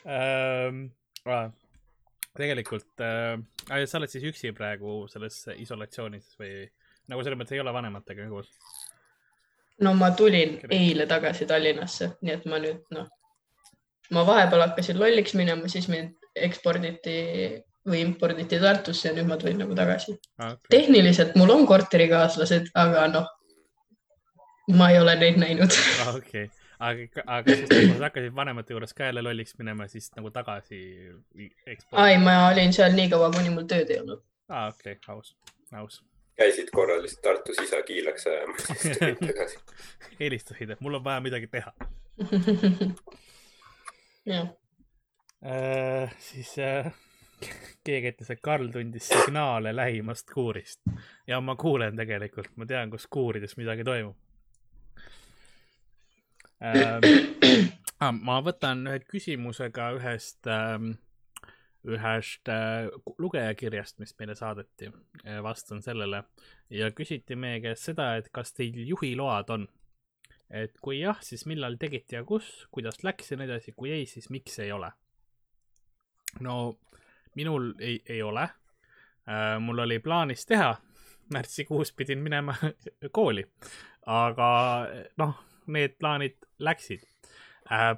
ähm,. 0.05 0.91
Ah, 1.25 1.49
tegelikult 2.37 3.01
äh,, 3.01 3.41
sa 3.89 3.97
oled 3.97 4.11
siis 4.13 4.21
üksi 4.29 4.51
praegu 4.53 5.09
selles 5.09 5.47
isolatsioonis 5.57 6.37
või 6.37 6.69
nagu 7.09 7.23
selles 7.25 7.39
mõttes 7.39 7.57
ei 7.57 7.63
ole 7.63 7.73
vanematega 7.73 8.27
koos? 8.29 8.45
No 9.81 9.93
ma 9.93 10.11
tulin 10.15 10.59
eile 10.71 11.05
tagasi 11.09 11.45
Tallinnasse, 11.45 12.15
nii 12.21 12.33
et 12.33 12.45
ma 12.49 12.59
nüüd 12.63 12.83
noh, 12.95 13.07
ma 14.15 14.25
vahepeal 14.27 14.67
hakkasin 14.67 14.99
lolliks 14.99 15.35
minema, 15.35 15.67
siis 15.71 15.87
mind 15.91 16.13
eksporditi 16.35 17.15
või 17.85 18.01
imporditi 18.01 18.59
Tartusse 18.61 19.09
ja 19.09 19.15
nüüd 19.15 19.29
ma 19.29 19.37
tulin 19.41 19.59
nagu 19.61 19.75
tagasi. 19.77 20.15
Ah, 20.39 20.55
okay. 20.55 20.69
tehniliselt 20.77 21.35
mul 21.39 21.53
on 21.53 21.65
korterikaaslased, 21.69 22.71
aga 22.81 23.07
noh, 23.13 23.27
ma 24.79 24.91
ei 24.93 25.01
ole 25.01 25.17
neid 25.21 25.41
näinud. 25.41 25.75
ah,. 26.05 26.15
okei 26.15 26.47
okay., 26.47 26.49
aga, 26.79 27.25
aga 27.37 27.59
siis 27.59 27.69
kui 27.69 27.91
sa 27.93 28.07
hakkasid 28.07 28.35
vanemate 28.35 28.75
juures 28.75 28.93
ka 28.93 29.09
jälle 29.09 29.23
lolliks 29.25 29.55
minema, 29.59 29.87
siis 29.91 30.09
nagu 30.15 30.31
tagasi 30.33 30.81
ekspordi. 31.67 32.01
ai, 32.01 32.17
ma 32.21 32.39
olin 32.49 32.73
seal 32.73 32.97
nii 32.97 33.11
kaua, 33.13 33.31
kuni 33.35 33.53
mul 33.53 33.69
tööd 33.69 33.93
ei 33.93 34.01
olnud. 34.01 34.25
aa, 34.49 34.67
okei, 34.73 34.97
aus, 35.13 35.35
aus. 35.73 36.01
Käisid 36.37 36.69
korra 36.75 36.99
lihtsalt 37.01 37.21
Tartus 37.21 37.59
isa 37.63 37.81
kiilaks 37.83 38.27
ajama, 38.27 38.57
siis 38.57 38.99
tulid 38.99 39.21
tagasi. 39.27 39.59
helistasid, 40.19 40.75
et 40.75 40.81
mul 40.81 40.99
on 40.99 41.03
vaja 41.03 41.23
midagi 41.23 41.47
teha 41.47 41.71
jah, 44.33 44.51
äh,. 45.45 46.15
siis 46.19 46.55
äh, 46.59 46.91
keegi 47.83 48.13
ütles, 48.13 48.31
et 48.31 48.43
Karl 48.43 48.69
tundis 48.73 49.09
signaale 49.11 49.75
lähimast 49.75 50.31
kuurist 50.33 50.81
ja 51.27 51.41
ma 51.41 51.55
kuulen 51.59 51.97
tegelikult, 51.97 52.51
ma 52.55 52.67
tean, 52.69 52.91
kus 52.91 53.07
kuurides 53.07 53.57
midagi 53.57 53.87
toimub 53.87 54.15
ähm. 56.63 57.03
Ah, 58.03 58.11
ma 58.11 58.41
võtan 58.43 58.81
ühe 58.89 58.97
küsimusega 59.07 59.85
ühest 59.95 60.49
ähm,, 60.51 60.97
ühest 61.85 62.49
äh, 62.49 62.89
lugejakirjast, 63.21 63.99
mis 64.01 64.15
meile 64.19 64.35
saadeti, 64.35 64.91
vastan 65.43 65.81
sellele. 65.85 66.23
Ja 66.73 66.89
küsiti 66.91 67.37
meie 67.37 67.61
käest 67.61 67.91
seda, 67.91 68.15
et 68.19 68.31
kas 68.33 68.53
teil 68.57 68.77
juhiload 68.89 69.51
on? 69.53 69.67
Et 70.49 70.75
kui 70.81 70.99
jah, 70.99 71.17
siis 71.25 71.45
millal 71.49 71.77
tegite 71.81 72.19
ja 72.19 72.23
kus, 72.25 72.67
kuidas 72.73 73.01
läks 73.03 73.31
ja 73.31 73.37
nii 73.37 73.49
edasi, 73.49 73.73
kui 73.77 73.91
ei, 73.93 74.05
siis 74.09 74.29
miks 74.33 74.59
ei 74.61 74.71
ole? 74.71 74.91
no 76.39 76.77
minul 77.35 77.73
ei, 77.79 78.03
ei 78.09 78.21
ole. 78.21 78.49
Äh,. 79.29 79.59
mul 79.59 79.79
oli 79.79 79.99
plaanis 79.99 80.45
teha, 80.45 80.75
märtsikuus 81.33 81.93
pidin 81.93 82.19
minema 82.19 82.55
kooli, 83.17 83.45
aga 84.05 84.49
noh, 85.17 85.39
need 85.67 85.97
plaanid 85.99 86.37
läksid. 86.59 87.01
äh, 87.01 87.14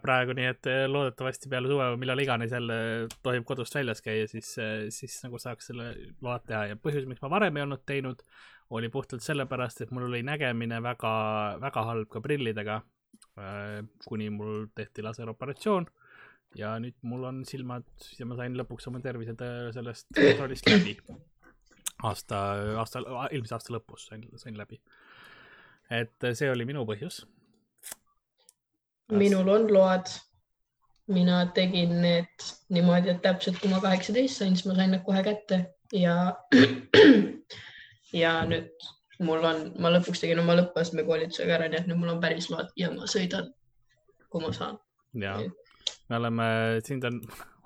praegu, 0.01 0.35
nii 0.37 0.47
et 0.47 0.69
äh, 0.71 0.85
loodetavasti 0.87 1.49
peale 1.51 1.67
suve 1.67 1.89
või 1.93 2.01
millal 2.05 2.23
iganes 2.23 2.53
jälle 2.55 2.77
tohib 3.23 3.47
kodust 3.47 3.75
väljas 3.75 4.03
käia, 4.05 4.27
siis, 4.31 4.53
siis 4.95 5.17
nagu 5.25 5.39
saaks 5.43 5.71
selle 5.71 5.89
load 6.23 6.45
teha 6.47 6.65
ja 6.71 6.77
põhjus, 6.79 7.07
miks 7.09 7.23
ma 7.23 7.31
varem 7.35 7.57
ei 7.57 7.65
olnud 7.65 7.83
teinud, 7.85 8.23
oli 8.77 8.89
puhtalt 8.91 9.23
sellepärast, 9.23 9.81
et 9.83 9.91
mul 9.95 10.07
oli 10.07 10.23
nägemine 10.27 10.79
väga, 10.83 11.13
väga 11.63 11.83
halb 11.91 12.11
ka 12.11 12.23
prillidega 12.23 12.81
äh,. 13.39 13.83
kuni 14.07 14.29
mul 14.29 14.67
tehti 14.75 15.03
laseroperatsioon 15.03 15.87
ja 16.55 16.73
nüüd 16.81 16.95
mul 17.07 17.25
on 17.27 17.41
silmad 17.47 17.87
ja 18.17 18.27
ma 18.27 18.37
sain 18.39 18.55
lõpuks 18.57 18.87
oma 18.91 19.01
tervise 19.03 19.35
sellest 19.75 20.07
kontrollist 20.15 20.69
läbi. 20.69 20.95
aasta, 22.07 22.39
aasta, 22.79 23.01
eelmise 23.31 23.57
aasta 23.57 23.75
lõpus 23.75 24.07
sain, 24.09 24.23
sain 24.39 24.57
läbi. 24.57 24.79
et 25.89 26.29
see 26.33 26.51
oli 26.51 26.65
minu 26.65 26.85
põhjus. 26.87 27.25
Minul 29.11 29.49
on 29.49 29.73
load. 29.73 30.07
mina 31.07 31.45
tegin 31.55 32.01
need 32.01 32.43
niimoodi, 32.69 33.13
et 33.13 33.21
täpselt 33.23 33.61
kui 33.61 33.69
ma 33.71 33.77
kaheksateist 33.79 34.41
sain, 34.41 34.55
siis 34.55 34.65
ma 34.67 34.73
sain 34.75 34.89
need 34.91 35.05
kohe 35.05 35.21
kätte 35.23 35.59
ja, 35.95 36.35
ja 38.21 38.33
nüüd 38.49 38.89
mul 39.23 39.45
on, 39.47 39.61
ma 39.79 39.93
lõpuks 39.93 40.19
tegin 40.19 40.41
oma 40.41 40.57
lõppastme 40.59 41.05
koolitusega 41.07 41.55
ära, 41.55 41.69
nii 41.71 41.79
et 41.79 41.87
nüüd 41.87 42.01
mul 42.01 42.11
on 42.11 42.19
päris 42.19 42.49
load 42.51 42.73
ja 42.75 42.91
ma 42.91 43.07
sõidan, 43.07 43.47
kui 44.27 44.43
ma 44.43 44.51
saan. 44.57 44.75
ja 45.15 45.37
me 46.09 46.19
oleme, 46.19 46.49
sind 46.83 47.07
on, 47.07 47.21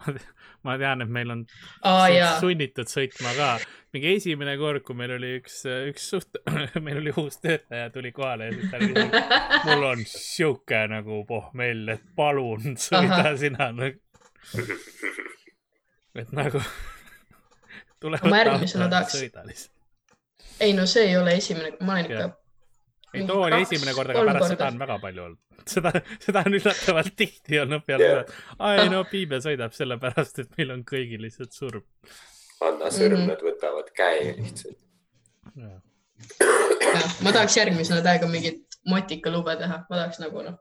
ma 0.66 0.78
tean, 0.82 1.02
et 1.06 1.10
meil 1.12 1.32
on 1.34 1.44
sind 1.48 2.16
jaa, 2.16 2.34
sunnitud 2.42 2.90
sõitma 2.92 3.34
ka. 3.38 3.50
mingi 3.96 4.14
esimene 4.18 4.56
kord, 4.62 4.84
kui 4.88 4.98
meil 4.98 5.16
oli 5.18 5.34
üks, 5.40 5.62
üks 5.92 6.08
suht, 6.14 6.40
meil 6.86 7.02
oli 7.02 7.14
uus 7.22 7.40
töötaja 7.44 7.90
tuli 7.94 8.14
kohale 8.16 8.50
ja 8.50 8.56
siis 8.58 8.72
ta 8.72 8.82
ütles, 8.86 9.20
mul 9.68 9.88
on 9.92 10.06
sihuke 10.08 10.84
nagu 10.92 11.22
pohmell, 11.30 11.96
et 11.96 12.08
palun 12.18 12.78
sõida 12.88 13.20
Ahah. 13.20 13.36
sina 13.42 13.72
nagu. 13.76 14.00
et 16.22 16.34
nagu. 16.36 16.64
Ma 18.02 18.42
järgmisena 18.42 18.88
tahaks- 18.90 19.70
ei 20.62 20.74
no 20.74 20.86
see 20.90 21.10
ei 21.10 21.18
ole 21.18 21.36
esimene, 21.38 21.76
ma 21.82 21.94
olen 21.98 22.08
ikka. 22.10 22.30
ei, 23.14 23.28
too 23.28 23.42
oli 23.46 23.62
esimene 23.62 23.94
kord, 23.96 24.14
aga 24.14 24.24
pärast 24.26 24.40
korda. 24.40 24.56
seda 24.56 24.68
on 24.72 24.80
väga 24.82 24.98
palju 25.04 25.24
olnud. 25.26 25.66
seda, 25.74 25.92
seda 26.26 26.44
on 26.48 26.58
üllatavalt 26.60 27.14
tihti 27.22 27.60
olnud 27.62 27.86
peale 27.88 28.08
Jah. 28.08 28.24
seda, 28.24 28.42
et 28.56 28.66
ai 28.70 28.90
no 28.94 29.04
Piibe 29.12 29.42
sõidab 29.44 29.76
sellepärast, 29.78 30.42
et 30.44 30.58
meil 30.60 30.74
on 30.78 30.86
kõigil 30.88 31.24
lihtsalt 31.26 31.56
surm. 31.58 31.86
Anna 32.62 32.92
sõrmed 32.94 33.46
võtavad 33.46 33.92
käe 33.98 34.34
lihtsalt. 34.40 34.80
ma 37.26 37.34
tahaks 37.34 37.58
järgmisena 37.58 38.04
täiega 38.06 38.30
mingit 38.30 38.80
motikalube 38.88 39.56
teha, 39.60 39.84
ma 39.90 40.02
tahaks 40.04 40.22
nagu 40.22 40.44
noh, 40.46 40.60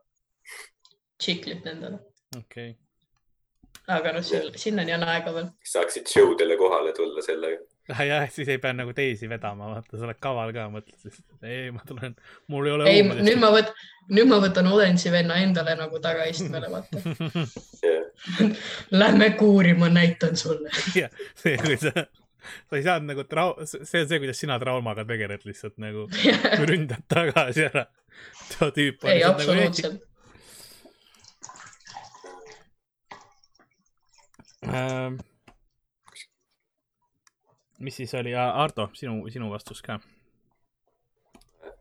tšiklit 1.21 1.67
endale, 1.69 2.01
okei, 2.37 2.73
aga 3.93 4.15
noh, 4.17 4.31
sinnani 4.55 4.95
on 4.97 5.05
aega 5.07 5.33
veel. 5.35 5.51
saaksid 5.73 6.09
show 6.09 6.33
dele 6.37 6.57
kohale 6.57 6.93
tulla 6.97 7.23
sellega. 7.25 7.61
jah, 8.07 8.27
siis 8.31 8.49
ei 8.51 8.59
pea 8.61 8.73
nagu 8.75 8.93
teisi 8.95 9.29
vedama, 9.29 9.69
vaata, 9.75 9.97
sa 9.97 10.07
oled 10.07 10.19
kaval 10.23 10.53
ka, 10.55 10.67
mõtled 10.73 10.97
siis, 11.01 11.21
ei, 11.43 11.71
ma 11.75 11.83
tulen, 11.87 12.15
mul 12.51 12.69
ei 12.69 12.75
ole 12.75 12.89
ei, 12.89 13.03
nüüd 13.05 13.39
ma 13.41 13.51
võt-, 13.53 13.71
nüüd 14.11 14.29
ma 14.29 14.39
võtan 14.43 14.69
Olensi 14.71 15.11
venna 15.13 15.37
endale 15.41 15.75
nagu 15.79 16.01
tagaistmele, 16.03 16.71
vaata. 16.71 17.01
Lähme 19.01 19.31
kuurima, 19.39 19.89
näitan 19.93 20.37
sulle. 20.37 20.69
jah, 20.99 21.09
see, 21.39 21.57
kui 21.61 21.77
sa, 21.81 21.93
sa 21.95 22.77
ei 22.79 22.85
saanud 22.85 23.13
nagu 23.13 23.25
trau-, 23.29 23.57
see 23.65 24.03
on 24.03 24.11
see, 24.11 24.21
kuidas 24.21 24.43
sina 24.43 24.59
traumaga 24.61 25.05
tegeled 25.07 25.47
lihtsalt 25.47 25.77
nagu, 25.81 26.07
ründad 26.67 27.07
tagasi 27.11 27.67
ära. 27.71 27.87
too 28.51 28.71
tüüp 28.75 29.03
on 29.03 29.11
ei, 29.11 29.23
nagu 29.23 29.35
absoluutselt. 29.35 30.07
ähm,. 34.67 35.21
Mis 37.81 37.95
siis 38.01 38.13
oli, 38.19 38.33
Ardo, 38.35 38.89
sinu, 38.97 39.21
sinu 39.33 39.49
vastus 39.51 39.81
ka? 39.85 39.99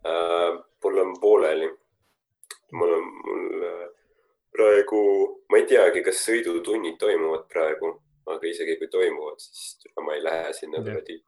Äh, 0.06 0.58
mul 0.84 0.98
on 0.98 1.16
pooleli. 1.20 1.70
mul 2.72 2.92
on, 2.94 3.08
mul 3.24 3.64
äh, 3.66 3.88
praegu, 4.52 5.00
ma 5.50 5.58
ei 5.58 5.66
teagi, 5.66 6.02
kas 6.06 6.22
sõidutunnid 6.26 6.98
toimuvad 7.00 7.48
praegu, 7.50 7.96
aga 8.30 8.46
isegi 8.46 8.76
kui 8.78 8.88
toimuvad, 8.92 9.42
siis 9.42 9.90
ma 10.04 10.14
ei 10.14 10.22
lähe 10.24 10.52
sinna 10.54 10.82
kuradi 10.82 11.18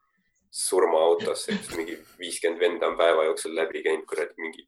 surmaautosse, 0.52 1.56
kus 1.56 1.76
mingi 1.78 1.96
viiskümmend 2.20 2.60
venda 2.60 2.90
on 2.90 2.96
päeva 2.98 3.24
jooksul 3.30 3.54
läbi 3.56 3.82
käinud 3.86 4.04
kuradi 4.08 4.36
mingi 4.42 4.66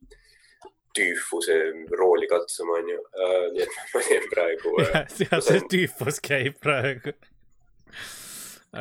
tüüfuse 0.94 1.56
rooli 1.98 2.28
katsuma, 2.30 2.78
onju. 2.80 3.00
nii 3.54 3.64
et 3.66 3.78
ma 3.94 4.02
teen 4.08 4.26
praegu 4.32 4.74
äh, 4.84 4.98
seal 5.18 5.44
see 5.44 5.62
tüüfus 5.70 6.20
käib 6.24 6.60
praegu. 6.64 7.14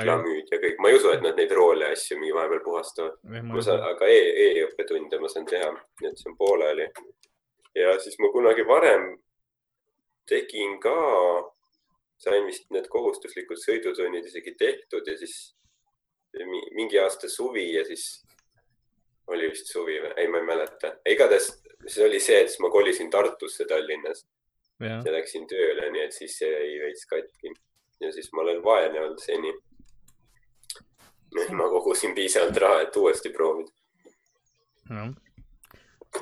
Klamüüd 0.01 0.47
ja 0.51 0.57
kõik, 0.63 0.77
ma 0.79 0.89
ei 0.89 0.95
usu, 0.97 1.11
et 1.13 1.21
nad 1.21 1.35
neid 1.37 1.51
roole 1.51 1.85
ja 1.85 1.91
asju 1.95 2.17
mingi 2.19 2.33
vahepeal 2.33 2.63
puhastavad. 2.65 3.17
ma 3.43 3.61
saan, 3.61 3.83
aga 3.89 4.07
e, 4.07 4.19
e-õppetunde 4.45 5.19
ma 5.21 5.29
saan 5.29 5.45
teha, 5.45 5.69
nii 6.01 6.09
et 6.09 6.17
see 6.17 6.29
on 6.31 6.37
pooleli. 6.37 6.87
ja 7.75 7.97
siis 7.99 8.19
ma 8.19 8.29
kunagi 8.33 8.65
varem 8.67 9.07
tegin 10.29 10.79
ka, 10.79 10.95
sain 12.17 12.45
vist 12.45 12.69
need 12.71 12.87
kohustuslikud 12.87 13.57
sõidutunnid 13.59 14.25
isegi 14.29 14.53
tehtud 14.55 15.07
ja 15.07 15.17
siis 15.17 15.55
mi- 16.45 16.69
mingi 16.75 16.99
aasta 16.99 17.29
suvi 17.29 17.73
ja 17.73 17.83
siis 17.85 18.23
oli 19.27 19.49
vist 19.49 19.67
suvi 19.71 19.99
või, 20.03 20.13
ei, 20.17 20.27
ma 20.27 20.37
ei 20.39 20.43
mäleta. 20.47 20.95
igatahes 21.09 21.49
see 21.87 22.05
oli 22.05 22.19
see, 22.19 22.39
et 22.41 22.49
siis 22.49 22.59
ma 22.63 22.69
kolisin 22.71 23.09
Tartusse 23.11 23.65
Tallinnas 23.65 24.23
jah, 24.79 25.01
ja 25.05 25.11
läksin 25.11 25.47
tööle, 25.47 25.89
nii 25.91 26.03
et 26.05 26.15
siis 26.15 26.37
see 26.39 26.49
jäi 26.49 26.79
veits 26.85 27.05
katki. 27.05 27.53
ja 27.99 28.11
siis 28.11 28.29
ma 28.33 28.41
olen 28.41 28.63
vaene 28.63 28.99
olnud 29.01 29.19
seni. 29.19 29.53
ma 31.57 31.69
kogusin 31.69 32.15
piisavalt 32.15 32.57
raha, 32.57 32.81
et 32.85 32.95
uuesti 32.95 33.29
proovida. 33.29 33.71
jah. 34.89 35.11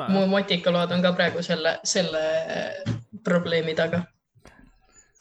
mu 0.10 0.26
motikaload 0.32 0.92
on 0.96 1.02
ka 1.04 1.14
praegu 1.14 1.44
selle, 1.44 1.78
selle 1.84 2.24
probleemi 3.24 3.76
taga. 3.76 4.04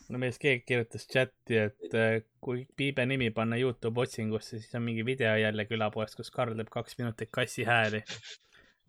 no 0.08 0.18
mees 0.18 0.38
keegi 0.42 0.64
kirjutas 0.66 1.06
chati, 1.06 1.58
et 1.66 1.94
äh, 1.94 2.20
kui 2.40 2.66
Piibe 2.76 3.06
nimi 3.06 3.30
panna 3.30 3.56
Youtube 3.56 4.00
otsingusse, 4.00 4.58
siis 4.58 4.74
on 4.74 4.82
mingi 4.82 5.04
video 5.06 5.36
jälle 5.36 5.64
külapoest, 5.64 6.16
kus 6.16 6.30
Karl 6.34 6.56
teeb 6.58 6.70
kaks 6.70 6.98
minutit 6.98 7.30
kassi 7.32 7.64
hääli. 7.64 8.02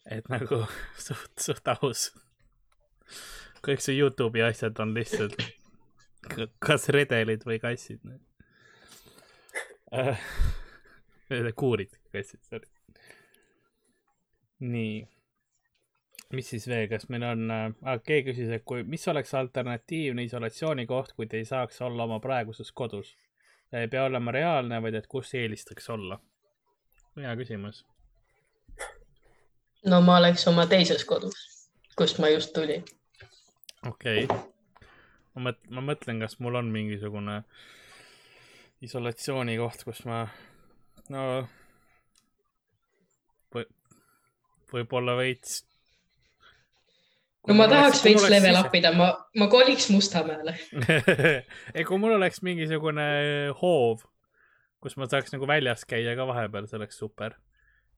et 0.05 0.29
nagu 0.29 0.65
suht, 1.07 1.33
suht 1.39 1.73
aus. 1.77 2.11
kõik 3.65 3.81
su 3.83 3.93
Youtube'i 3.93 4.41
asjad 4.45 4.79
on 4.81 4.93
lihtsalt 4.97 5.37
kas 6.59 6.89
redelid 6.93 7.45
või 7.45 7.59
kassid. 7.61 7.99
kuurid, 11.55 11.97
kassid, 12.11 12.41
sorry. 12.43 12.67
nii, 14.59 15.07
mis 16.35 16.49
siis 16.53 16.67
veel, 16.67 16.87
kas 16.91 17.07
meil 17.09 17.23
on 17.27 17.51
äh,, 17.51 17.99
keegi 18.05 18.31
küsis, 18.31 18.51
et 18.55 18.65
kui, 18.67 18.83
mis 18.87 19.07
oleks 19.07 19.33
alternatiivne 19.37 20.23
isolatsioonikoht, 20.27 21.13
kui 21.15 21.27
te 21.27 21.41
ei 21.41 21.47
saaks 21.47 21.81
olla 21.81 22.07
oma 22.09 22.19
praeguses 22.23 22.71
kodus? 22.71 23.15
ei 23.73 23.87
pea 23.87 24.03
olema 24.03 24.31
reaalne, 24.35 24.81
vaid 24.83 24.97
et 24.99 25.07
kus 25.07 25.33
eelistaks 25.39 25.89
olla? 25.89 26.19
hea 27.19 27.35
küsimus. 27.39 27.83
no 29.85 30.01
ma 30.01 30.17
oleks 30.19 30.47
oma 30.51 30.67
teises 30.67 31.05
kodus, 31.07 31.43
kust 31.97 32.19
ma 32.19 32.29
just 32.31 32.53
tulin. 32.55 32.83
okei 33.87 34.25
okay.. 34.25 34.39
ma 35.35 35.49
mõt-, 35.49 35.67
ma 35.69 35.85
mõtlen, 35.93 36.19
kas 36.23 36.39
mul 36.39 36.59
on 36.59 36.71
mingisugune 36.75 37.41
isolatsioonikoht, 38.81 39.83
kus 39.85 40.03
ma, 40.09 40.25
no 41.11 41.25
või, 43.53 43.65
võib-olla 44.71 45.17
veits. 45.19 45.61
no 47.47 47.57
ma 47.57 47.67
tahaks 47.71 48.03
veits 48.05 48.27
level 48.31 48.59
up 48.61 48.75
ida, 48.77 48.93
ma, 48.95 49.11
ma 49.37 49.49
koliks 49.51 49.89
Mustamäele. 49.93 50.55
ei, 51.75 51.85
kui 51.87 52.01
mul 52.01 52.17
oleks 52.17 52.43
mingisugune 52.47 53.07
hoov, 53.61 54.05
kus 54.83 54.97
ma 54.97 55.09
saaks 55.11 55.33
nagu 55.35 55.49
väljas 55.49 55.85
käia 55.89 56.15
ka 56.17 56.27
vahepeal, 56.29 56.69
see 56.69 56.79
oleks 56.81 57.01
super. 57.01 57.37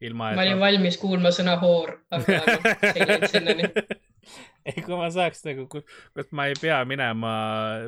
ilma 0.04 0.34
ma 0.36 0.44
olin 0.48 0.60
valmis 0.60 0.98
kuulma 1.00 1.32
sõna 1.32 1.56
hoor, 1.62 2.00
aga 2.12 2.42
ei 2.96 3.08
läinud 3.08 3.30
sinnani. 3.32 3.70
ei, 4.70 4.82
kui 4.86 4.96
ma 5.00 5.10
saaks 5.14 5.44
nagu, 5.48 5.66
kus 5.72 6.32
ma 6.36 6.48
ei 6.50 6.56
pea 6.60 6.80
minema 6.88 7.34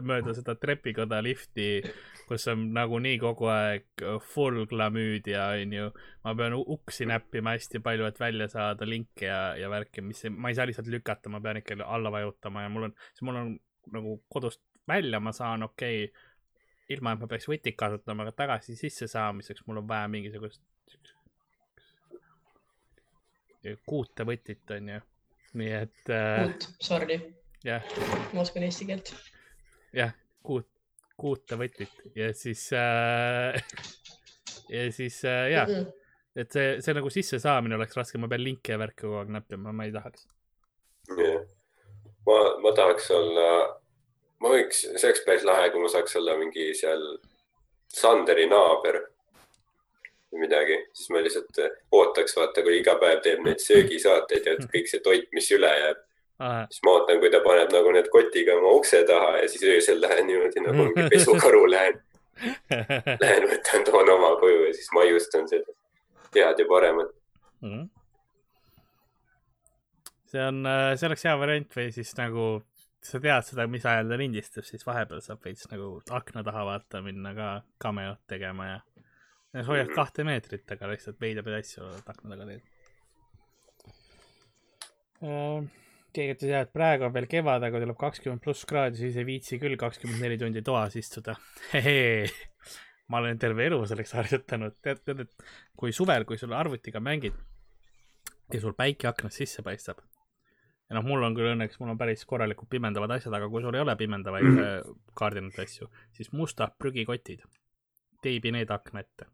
mööda 0.06 0.36
seda 0.38 0.56
trepikoda 0.60 1.22
lifti, 1.24 1.80
kus 2.30 2.48
on 2.52 2.68
nagunii 2.76 3.18
kogu 3.22 3.50
aeg 3.54 4.06
full 4.34 4.66
glamüüd 4.72 5.30
ja 5.32 5.48
onju, 5.56 5.90
ma 6.26 6.36
pean 6.38 6.58
uksi 6.60 7.08
näppima 7.10 7.56
hästi 7.56 7.82
palju, 7.86 8.08
et 8.10 8.22
välja 8.22 8.50
saada 8.52 8.88
linke 8.90 9.30
ja, 9.30 9.42
ja 9.60 9.72
värki, 9.72 10.04
mis, 10.06 10.26
ma 10.32 10.52
ei 10.52 10.60
saa 10.60 10.68
lihtsalt 10.70 10.92
lükata, 10.92 11.32
ma 11.34 11.42
pean 11.44 11.62
ikka 11.62 11.80
alla 11.86 12.12
vajutama 12.14 12.66
ja 12.66 12.72
mul 12.74 12.90
on, 12.90 12.96
siis 13.12 13.26
mul 13.28 13.42
on 13.42 13.58
nagu 13.96 14.20
kodust 14.32 14.64
välja 14.88 15.22
ma 15.22 15.34
saan, 15.36 15.64
okei 15.66 16.06
okay,, 16.06 16.32
ilma 16.94 17.16
et 17.16 17.22
ma 17.24 17.28
peaks 17.30 17.48
võtit 17.50 17.78
kasutama, 17.78 18.26
aga 18.26 18.36
tagasi 18.44 18.76
sisse 18.78 19.08
saamiseks 19.10 19.66
mul 19.66 19.82
on 19.82 19.88
vaja 19.90 20.10
mingisugust 20.12 20.62
kuute 23.90 24.26
võtit, 24.28 24.62
onju. 24.72 25.02
Nii 25.60 25.74
et 25.78 26.14
äh, 26.14 26.46
uut, 26.46 26.68
sorry, 26.84 27.20
jah, 27.66 27.84
ma 28.34 28.44
oskan 28.44 28.66
eesti 28.68 28.88
keelt. 28.90 29.12
jah, 29.96 30.14
kuut, 30.46 30.68
kuute 31.20 31.58
võtit. 31.60 31.94
Ja 32.18 32.32
siis 32.38 32.68
äh, 32.76 33.56
ja 34.76 34.88
siis 34.96 35.22
äh, 35.28 35.48
jah, 35.54 35.72
et 36.36 36.52
see, 36.52 36.76
see 36.84 36.98
nagu 36.98 37.12
sissesaamine 37.14 37.78
oleks 37.80 37.98
raske, 37.98 38.20
ma 38.22 38.30
pean 38.32 38.44
linke 38.44 38.76
ja 38.76 38.82
värke 38.82 39.06
kogu 39.06 39.22
aeg 39.22 39.34
näppima, 39.38 39.74
ma 39.76 39.88
ei 39.88 39.96
tahaks. 39.96 40.28
ma, 41.16 42.38
ma 42.62 42.76
tahaks 42.76 43.10
olla, 43.16 43.50
ma 44.44 44.54
võiks, 44.56 44.86
see 44.88 45.08
oleks 45.08 45.26
päris 45.28 45.48
lahe, 45.48 45.72
kui 45.72 45.84
ma 45.84 45.92
saaks 45.92 46.20
olla 46.20 46.38
mingi 46.42 46.74
seal 46.78 47.16
Sanderi 47.96 48.50
naaber 48.52 48.98
või 50.36 50.44
midagi, 50.46 50.78
siis 50.94 51.12
ma 51.14 51.22
lihtsalt 51.24 51.62
ootaks, 51.96 52.36
vaata, 52.38 52.64
kui 52.66 52.80
iga 52.82 52.98
päev 53.00 53.22
teeb 53.24 53.46
neid 53.46 53.64
söögisaateid 53.64 54.50
ja 54.50 54.58
kõik 54.74 54.92
see 54.92 55.02
toit, 55.06 55.30
mis 55.36 55.48
üle 55.56 55.72
jääb, 55.72 56.02
siis 56.70 56.84
ma 56.84 56.98
ootan, 56.98 57.22
kui 57.24 57.32
ta 57.32 57.42
paneb 57.46 57.72
nagu 57.74 57.96
need 57.96 58.12
kotiga 58.14 58.58
oma 58.60 58.76
ukse 58.76 59.02
taha 59.08 59.38
ja 59.40 59.48
siis 59.52 59.64
öösel 59.72 60.04
lähen 60.04 60.28
niimoodi 60.28 60.64
nagu 60.66 60.90
mingi 60.90 61.08
pesukaru 61.16 61.64
lähen, 61.72 62.00
lähen 63.24 63.50
võtan, 63.50 63.88
toon 63.88 64.14
oma 64.18 64.36
koju 64.44 64.68
ja 64.68 64.76
siis 64.76 64.92
maiustan 64.96 65.48
seda 65.52 65.78
head 66.36 66.60
ja 66.60 66.68
paremat. 66.70 67.14
Mhm. 67.64 67.86
see 70.28 70.42
on, 70.44 70.66
see 71.00 71.08
oleks 71.08 71.24
hea 71.24 71.36
variant 71.40 71.78
või 71.78 71.92
siis 71.96 72.12
nagu 72.20 72.48
sa 73.06 73.22
tead 73.22 73.46
seda, 73.46 73.68
mis 73.70 73.86
ajal 73.86 74.10
ta 74.10 74.18
lindistab, 74.20 74.66
siis 74.68 74.84
vahepeal 74.86 75.22
saab 75.24 75.44
veits 75.46 75.70
nagu 75.72 76.00
akna 76.18 76.44
taha 76.46 76.66
vaata 76.72 77.02
minna 77.06 77.34
ka 77.38 77.50
cameot 77.82 78.22
tegema 78.32 78.68
ja. 78.72 78.80
Hoiad 79.64 79.92
kahte 79.96 80.26
meetrit, 80.28 80.66
aga 80.76 80.92
lihtsalt 80.92 81.20
veidraid 81.22 81.60
asju 81.62 81.84
oled 81.86 82.12
akna 82.12 82.34
taga 82.34 82.48
teed. 82.52 82.62
keegi 86.16 86.36
ütles 86.36 86.52
jah, 86.52 86.66
et 86.66 86.74
praegu 86.76 87.08
on 87.08 87.14
veel 87.16 87.28
kevad, 87.32 87.64
aga 87.68 87.82
tuleb 87.84 87.98
kakskümmend 88.00 88.44
pluss 88.44 88.68
kraadi, 88.68 89.00
siis 89.00 89.16
ei 89.20 89.28
viitsi 89.28 89.60
küll 89.62 89.78
kakskümmend 89.80 90.24
neli 90.24 90.38
tundi 90.42 90.64
toas 90.66 90.96
istuda. 91.00 91.38
ma 93.10 93.22
olen 93.22 93.40
terve 93.42 93.68
elu 93.70 93.80
selleks 93.86 94.16
harjutanud, 94.18 94.80
tead, 94.84 95.04
tead, 95.06 95.26
et 95.26 95.50
kui 95.78 95.94
suvel, 95.94 96.26
kui 96.26 96.40
sul 96.42 96.56
arvutiga 96.58 97.02
mängid 97.04 97.36
ja 98.54 98.62
sul 98.62 98.76
päike 98.78 99.10
aknast 99.10 99.42
sisse 99.42 99.64
paistab. 99.66 100.02
ja 100.90 100.98
noh, 100.98 101.06
mul 101.06 101.24
on 101.26 101.36
küll 101.38 101.52
õnneks, 101.54 101.80
mul 101.82 101.94
on 101.94 102.00
päris 102.02 102.26
korralikult 102.30 102.70
pimendavad 102.70 103.16
asjad, 103.18 103.34
aga 103.34 103.50
kui 103.50 103.64
sul 103.64 103.78
ei 103.78 103.82
ole 103.82 103.96
pimendavaid 103.98 104.50
mm. 104.50 105.00
kaardinaid 105.18 105.58
asju, 105.64 105.90
siis 106.14 106.32
mustad 106.34 106.76
prügikotid, 106.82 107.42
teibi 108.22 108.54
need 108.54 108.74
akna 108.74 109.02
ette. 109.06 109.30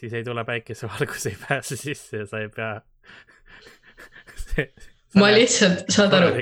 Siis 0.00 0.12
ei 0.16 0.24
tule 0.24 0.44
päikesevalgus, 0.44 1.26
ei 1.26 1.36
pääse 1.48 1.76
sisse 1.76 2.22
ja 2.22 2.26
sa 2.26 2.40
ei 2.42 2.48
pea 2.48 2.80
ma 5.20 5.30
lihtsalt, 5.34 5.84
saad 5.92 6.14
aru, 6.16 6.32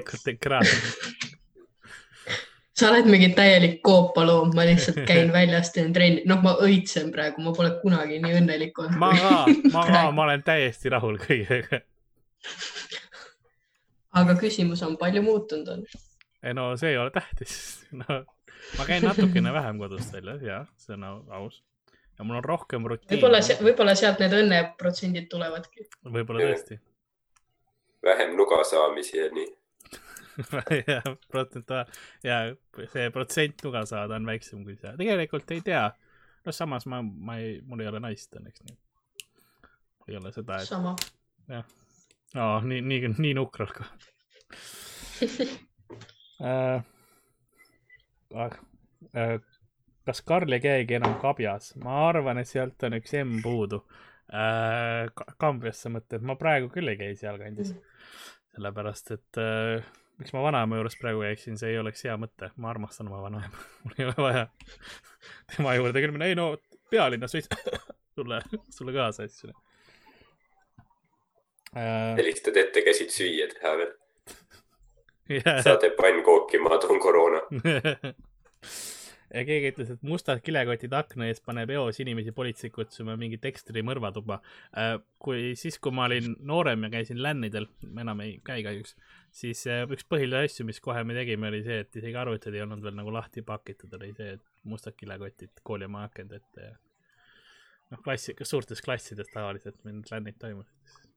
sa 2.81 2.89
oled 2.89 3.09
mingi 3.11 3.31
täielik 3.37 3.81
koopaloom, 3.85 4.55
ma 4.57 4.65
lihtsalt 4.69 5.03
käin 5.11 5.33
väljas, 5.35 5.73
teen 5.75 5.93
trenni, 5.97 6.25
noh, 6.31 6.43
ma 6.45 6.57
õitsen 6.65 7.11
praegu, 7.15 7.43
ma 7.45 7.55
pole 7.57 7.73
kunagi 7.83 8.21
nii 8.23 8.37
õnnelik 8.41 8.79
olnud. 8.83 8.99
ma 9.01 9.11
ka, 9.17 9.33
ma 9.75 9.87
ka, 9.89 10.05
ma 10.17 10.27
olen 10.29 10.45
täiesti 10.47 10.93
rahul 10.93 11.19
kõigega. 11.21 11.83
aga 14.21 14.37
küsimus 14.41 14.83
on, 14.87 14.97
palju 15.01 15.25
muutunud 15.27 15.75
on? 15.75 15.85
ei 16.43 16.55
no 16.57 16.71
see 16.81 16.95
ei 16.95 17.01
ole 17.01 17.13
tähtis, 17.15 17.57
no 18.01 18.23
ma 18.79 18.87
käin 18.89 19.05
natukene 19.05 19.53
vähem 19.53 19.83
kodust 19.83 20.15
väljas 20.15 20.47
ja 20.47 20.63
see 20.81 20.97
on 20.97 21.05
au- 21.11 21.27
aus. 21.43 21.61
Ja 22.21 22.25
mul 22.25 22.37
on 22.37 22.45
rohkem 22.45 22.85
rutiini. 22.85 23.17
võib-olla, 23.17 23.41
võib-olla 23.65 23.95
sealt 23.97 24.21
need 24.21 24.35
õnneprotsendid 24.37 25.31
tulevadki. 25.33 25.87
võib-olla 26.05 26.51
tõesti. 26.51 26.77
vähem 28.05 28.37
nuga 28.37 28.61
saamisi 28.69 29.17
ja 29.17 29.31
nii. 29.33 29.49
ja 30.93 31.01
protsentuaal 31.33 31.89
ja 32.25 32.37
see 32.93 33.09
protsent 33.15 33.65
nuga 33.65 33.83
saada 33.89 34.21
on 34.21 34.29
väiksem 34.29 34.63
kui 34.69 34.77
see, 34.77 34.93
tegelikult 35.01 35.51
ei 35.57 35.65
tea. 35.65 35.87
noh, 36.45 36.55
samas 36.57 36.87
ma, 36.87 37.01
ma 37.03 37.39
ei, 37.41 37.59
mul 37.65 37.81
ei 37.81 37.89
ole 37.89 38.05
naist 38.05 38.37
õnneks 38.37 38.65
nii. 38.69 38.79
ei 40.13 40.21
ole 40.21 40.33
seda, 40.37 40.61
et 40.61 40.69
sama. 40.69 40.93
oh, 42.37 42.61
nii, 42.69 42.85
nii, 42.85 43.15
nii 43.17 43.35
nukralt 43.41 43.77
ka 43.81 43.89
äh,. 46.45 46.85
Äh, 49.17 49.41
kas 50.11 50.25
Karl 50.27 50.57
ei 50.57 50.63
käigi 50.63 50.99
enam 50.99 51.15
kabjas? 51.23 51.75
ma 51.85 52.09
arvan, 52.09 52.41
et 52.43 52.51
sealt 52.51 52.83
on 52.87 52.99
üks 52.99 53.15
M 53.23 53.39
puudu 53.45 53.85
äh,. 54.35 55.07
Kambjas 55.41 55.85
sa 55.85 55.93
mõtled, 55.93 56.25
ma 56.27 56.37
praegu 56.41 56.71
küll 56.75 56.91
ei 56.91 56.99
käi 56.99 57.15
sealkandis. 57.19 57.73
sellepärast, 58.55 59.15
et 59.15 59.41
äh, 59.41 59.87
miks 60.19 60.35
ma 60.35 60.43
vanaema 60.45 60.81
juures 60.81 60.99
praegu 61.01 61.23
käiksin, 61.25 61.59
see 61.61 61.73
ei 61.73 61.79
oleks 61.81 62.03
hea 62.07 62.17
mõte, 62.21 62.51
ma 62.61 62.73
armastan 62.73 63.11
oma 63.11 63.23
vanaema, 63.29 63.65
mul 63.85 63.99
ei 63.99 64.09
ole 64.09 64.17
vaja 64.19 64.45
tema 65.55 65.77
juurde 65.79 66.03
küll 66.03 66.15
minna, 66.17 66.31
ei 66.31 66.39
no 66.39 66.53
pealinnas 66.91 67.37
võiks 67.37 67.51
sulle, 68.19 68.43
sulle 68.77 68.97
kaasa 68.97 69.29
asju 69.29 69.53
äh,. 71.77 72.17
helistad 72.19 72.59
ette, 72.59 72.83
käsid 72.87 73.15
süüa 73.15 73.51
teha 73.55 73.77
veel. 73.83 73.95
Yeah. 75.31 75.61
saade 75.63 75.93
pannkooki, 75.95 76.59
ma 76.59 76.81
toon 76.83 76.99
koroona. 76.99 77.45
ja 79.35 79.45
keegi 79.47 79.71
ütles, 79.73 79.93
et 79.95 80.03
mustad 80.07 80.43
kilekotid 80.45 80.95
akna 80.97 81.29
ees 81.31 81.41
paneb 81.45 81.71
eos 81.77 82.01
inimesi 82.03 82.35
politsei 82.37 82.73
kutsuma 82.75 83.17
mingit 83.21 83.45
ekstri 83.51 83.85
mõrvatuba. 83.87 84.41
kui 85.19 85.55
siis, 85.57 85.79
kui 85.79 85.95
ma 85.95 86.09
olin 86.09 86.35
noorem 86.47 86.87
ja 86.87 86.93
käisin 86.97 87.23
lännidel, 87.23 87.69
ma 87.87 88.05
enam 88.05 88.23
ei 88.25 88.39
käi 88.45 88.63
kahjuks, 88.67 88.97
siis 89.43 89.67
äh, 89.71 89.85
üks 89.91 90.07
põhilisi 90.09 90.51
asju, 90.51 90.67
mis 90.69 90.81
kohe 90.81 91.05
me 91.05 91.17
tegime, 91.17 91.51
oli 91.53 91.63
see, 91.67 91.81
et 91.85 91.97
isegi 92.03 92.17
arvutid 92.17 92.55
ei 92.55 92.65
olnud 92.65 92.83
veel 92.83 92.97
nagu 92.99 93.13
lahti 93.15 93.43
pakitud, 93.47 93.93
oli 94.01 94.13
see, 94.17 94.37
et 94.39 94.47
mustad 94.65 94.97
kilekotid 94.97 95.63
koolimaja 95.63 96.11
akende 96.11 96.41
ette 96.41 96.71
ja 96.71 96.75
noh, 97.91 98.03
klassi, 98.05 98.35
suurtes 98.43 98.83
klassides 98.85 99.31
tavaliselt 99.35 99.79
meil 99.85 100.03
lännid 100.11 100.39
toimusid. 100.41 101.10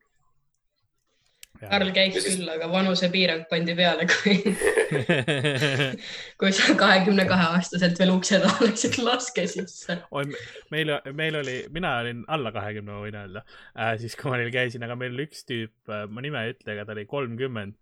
Karl 1.62 1.91
käis 1.95 2.16
siis- 2.18 2.39
küll, 2.39 2.49
aga 2.49 2.68
vanusepiirang 2.72 3.45
pandi 3.49 3.76
peale, 3.78 4.08
kui 4.10 4.39
kui 6.41 6.51
sa 6.56 6.74
kahekümne 6.80 7.26
kahe 7.30 7.45
aastaselt 7.58 7.99
veel 8.01 8.14
ukse 8.16 8.39
taha 8.43 8.68
läksid 8.68 8.97
laske 9.06 9.45
sisse. 9.47 9.99
oi, 10.12 10.26
meil, 10.74 10.91
meil 11.16 11.39
oli, 11.39 11.58
mina 11.74 11.95
olin 12.01 12.26
alla 12.28 12.51
kahekümne, 12.56 12.91
ma 12.91 13.06
võin 13.06 13.20
öelda 13.22 13.45
äh,, 13.45 13.95
siis 14.01 14.18
kui 14.20 14.32
ma 14.34 14.41
neil 14.41 14.51
käisin, 14.54 14.84
aga 14.86 14.97
meil 14.99 15.16
oli 15.16 15.28
üks 15.30 15.45
tüüp, 15.49 15.93
ma 16.10 16.26
nime 16.26 16.43
ei 16.43 16.56
ütle, 16.56 16.76
aga 16.76 16.88
ta 16.89 16.97
oli 16.97 17.06
kolmkümmend 17.10 17.78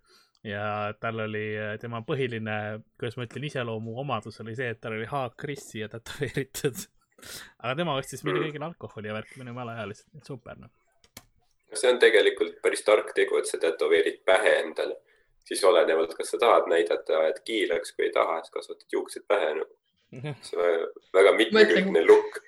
ja 0.47 0.93
tal 0.99 1.19
oli 1.27 1.45
äh, 1.57 1.75
tema 1.81 2.01
põhiline, 2.05 2.57
kuidas 2.99 3.17
ma 3.17 3.27
ütlen, 3.27 3.45
iseloomuomadus 3.49 4.41
oli 4.43 4.55
see, 4.57 4.71
et 4.73 4.81
tal 4.81 4.97
oli 4.97 5.07
haak 5.09 5.45
rissi 5.49 5.83
ja 5.83 5.89
tätoveeritud. 5.91 6.85
aga 7.63 7.75
tema 7.77 7.95
ostis 7.99 8.23
meile 8.25 8.41
kõigile 8.47 8.65
alkoholi 8.71 9.11
ja 9.11 9.17
värki, 9.17 9.37
me 9.37 9.45
olime 9.47 9.65
alaealised, 9.65 10.09
super 10.25 10.57
noh. 10.57 10.73
See 11.79 11.91
on 11.91 11.99
tegelikult 11.99 12.59
päris 12.63 12.83
tark 12.87 13.13
tegu, 13.15 13.39
et 13.39 13.49
sa 13.49 13.59
tätoveerid 13.61 14.21
pähe 14.27 14.59
endale. 14.65 14.99
siis 15.45 15.63
olenevalt, 15.63 16.13
kas 16.15 16.29
sa 16.31 16.37
tahad 16.37 16.69
näidata, 16.69 17.17
ajad 17.19 17.41
kiilaks 17.45 17.95
või 17.97 18.07
ei 18.07 18.13
taha, 18.15 18.37
siis 18.41 18.53
kasvatad 18.53 18.93
juuksed 18.93 19.25
pähe 19.27 19.53
no.. 19.57 19.65
see 20.45 20.57
on 20.57 20.63
väga, 20.63 20.87
väga 21.17 21.33
mitmekülgne 21.39 22.05
lukk. 22.05 22.39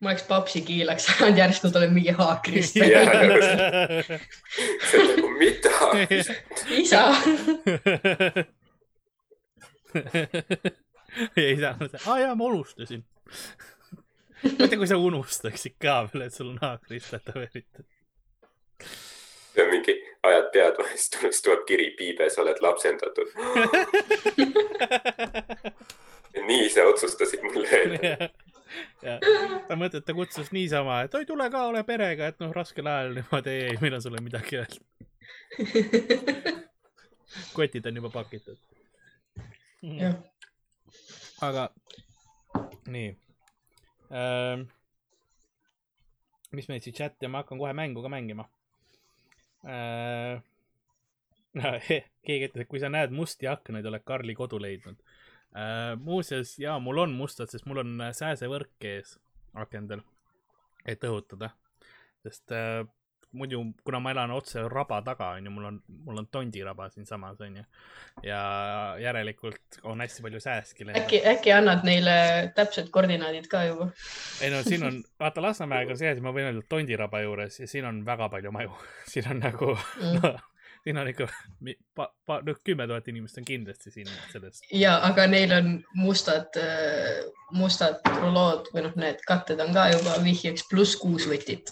ma 0.00 0.12
oleks 0.12 0.26
papsi 0.28 0.62
kiilaks 0.66 1.08
saanud, 1.08 1.38
järsku 1.38 1.70
tuleb 1.72 1.92
mingi 1.94 2.14
haakrist. 2.18 2.76
Jah. 2.94 3.10
see 4.90 5.02
on 5.02 5.10
nagu 5.14 5.30
mida? 5.38 5.74
isa, 6.82 7.04
ja 11.36 11.50
isa 11.50 11.74
see, 11.80 12.00
aa 12.06 12.18
jaa, 12.22 12.34
ma 12.38 12.50
unustasin. 12.50 13.04
mõtle, 14.58 14.76
kui 14.80 14.88
sa 14.88 14.98
unustaksid 15.00 15.76
ka 15.82 16.02
veel, 16.10 16.26
et 16.26 16.36
sul 16.36 16.52
on 16.52 16.60
haakris 16.62 17.10
tätoveeritud. 17.12 17.86
Ja 19.56 19.66
mingi 19.70 19.94
ajad 20.22 20.50
pead 20.52 20.78
vahest, 20.78 21.16
siis 21.20 21.42
tuleb 21.42 21.64
kiri, 21.66 21.90
Piibe, 21.98 22.30
sa 22.30 22.42
oled 22.44 22.60
lapsendatud. 22.60 23.34
nii 26.46 26.68
sa 26.70 26.86
otsustasid 26.88 27.42
mulle 27.42 27.68
öelda. 27.78 28.30
ja 29.02 29.18
ta 29.68 29.76
mõtleb, 29.78 30.04
ta 30.06 30.14
kutsus 30.14 30.52
niisama, 30.54 31.02
et 31.06 31.14
oi, 31.14 31.26
tule 31.26 31.48
ka, 31.50 31.66
ole 31.72 31.82
perega, 31.86 32.30
et 32.30 32.42
noh, 32.42 32.52
raskel 32.54 32.86
ajal 32.86 33.16
niimoodi 33.18 33.56
ei, 33.66 33.78
meil 33.82 33.98
on 33.98 34.04
sulle 34.04 34.22
midagi 34.24 34.60
öelda. 34.60 34.78
kotid 37.56 37.86
on 37.86 37.98
juba 38.00 38.12
pakitud. 38.14 38.58
jah, 39.82 40.16
aga 41.42 41.70
nii 42.90 43.10
ähm,. 44.12 44.66
mis 46.52 46.66
meil 46.68 46.82
siis 46.82 46.96
chat 46.96 47.22
ja 47.22 47.30
ma 47.30 47.42
hakkan 47.42 47.58
kohe 47.58 47.72
mängu 47.72 48.02
ka 48.02 48.10
mängima 48.12 48.44
äh. 49.66 50.40
keegi 52.26 52.46
ütles, 52.46 52.62
et 52.62 52.70
kui 52.70 52.78
sa 52.78 52.90
näed 52.92 53.10
musti 53.10 53.48
aknaid, 53.50 53.86
oled 53.90 54.04
Karli 54.06 54.36
kodu 54.38 54.60
leidnud 54.62 55.00
äh,. 55.56 55.96
muuseas, 55.98 56.54
jaa, 56.62 56.78
mul 56.82 57.02
on 57.06 57.16
mustad, 57.18 57.50
sest 57.50 57.66
mul 57.66 57.82
on 57.82 58.06
sääsevõrk 58.14 58.86
ees 58.86 59.16
akendel, 59.58 60.04
et 60.86 61.02
õhutada, 61.04 61.50
sest 62.22 62.54
äh, 62.54 62.84
muidu, 63.32 63.60
kuna 63.84 64.00
ma 64.02 64.10
elan 64.10 64.30
otse 64.34 64.62
raba 64.68 64.98
taga, 65.06 65.28
onju, 65.38 65.50
mul 65.54 65.64
on, 65.68 65.76
mul 66.06 66.18
on 66.18 66.26
tondiraba 66.32 66.88
siinsamas, 66.90 67.40
onju. 67.40 67.62
ja 68.26 68.40
järelikult 69.00 69.78
on 69.82 70.00
hästi 70.00 70.22
palju 70.22 70.40
sääski 70.40 70.86
äkki, 70.96 71.20
äkki 71.34 71.52
annad 71.54 71.84
neile 71.86 72.16
täpsed 72.56 72.90
koordinaadid 72.90 73.46
ka 73.48 73.64
juba? 73.68 73.90
ei 74.42 74.50
no 74.50 74.62
siin 74.66 74.84
on, 74.86 75.02
vaata 75.20 75.42
Lasnamäega 75.42 75.94
on 75.94 75.98
see 75.98 76.10
asi, 76.10 76.20
ma 76.20 76.32
võin 76.34 76.48
öelda 76.50 76.62
Tondiraba 76.68 77.20
juures 77.22 77.60
ja 77.60 77.66
siin 77.70 77.84
on 77.86 78.04
väga 78.06 78.28
palju 78.28 78.52
maju. 78.52 78.74
siin 79.12 79.28
on 79.30 79.38
nagu 79.46 79.76
Mm. 80.00 80.18
no,, 80.22 80.32
siin 80.84 80.98
on 80.98 81.08
ikka 81.08 81.26
mi- 81.60 81.76
pa,, 81.94 82.08
pa, 82.26 82.40
noh, 82.46 82.56
kümme 82.64 82.86
tuhat 82.88 83.08
inimest 83.08 83.38
on 83.38 83.44
kindlasti 83.44 83.90
siin 83.94 84.08
selles. 84.32 84.62
ja, 84.72 84.96
aga 85.06 85.26
neil 85.30 85.52
on 85.52 85.68
mustad, 85.94 86.56
mustad 87.52 88.00
rulood 88.20 88.70
või 88.74 88.84
noh, 88.86 88.96
need 89.00 89.20
katted 89.28 89.60
on 89.62 89.74
ka 89.76 89.88
juba 89.92 90.16
vihjeks 90.24 90.66
pluss 90.70 90.96
kuus 91.00 91.26
võtit. 91.30 91.70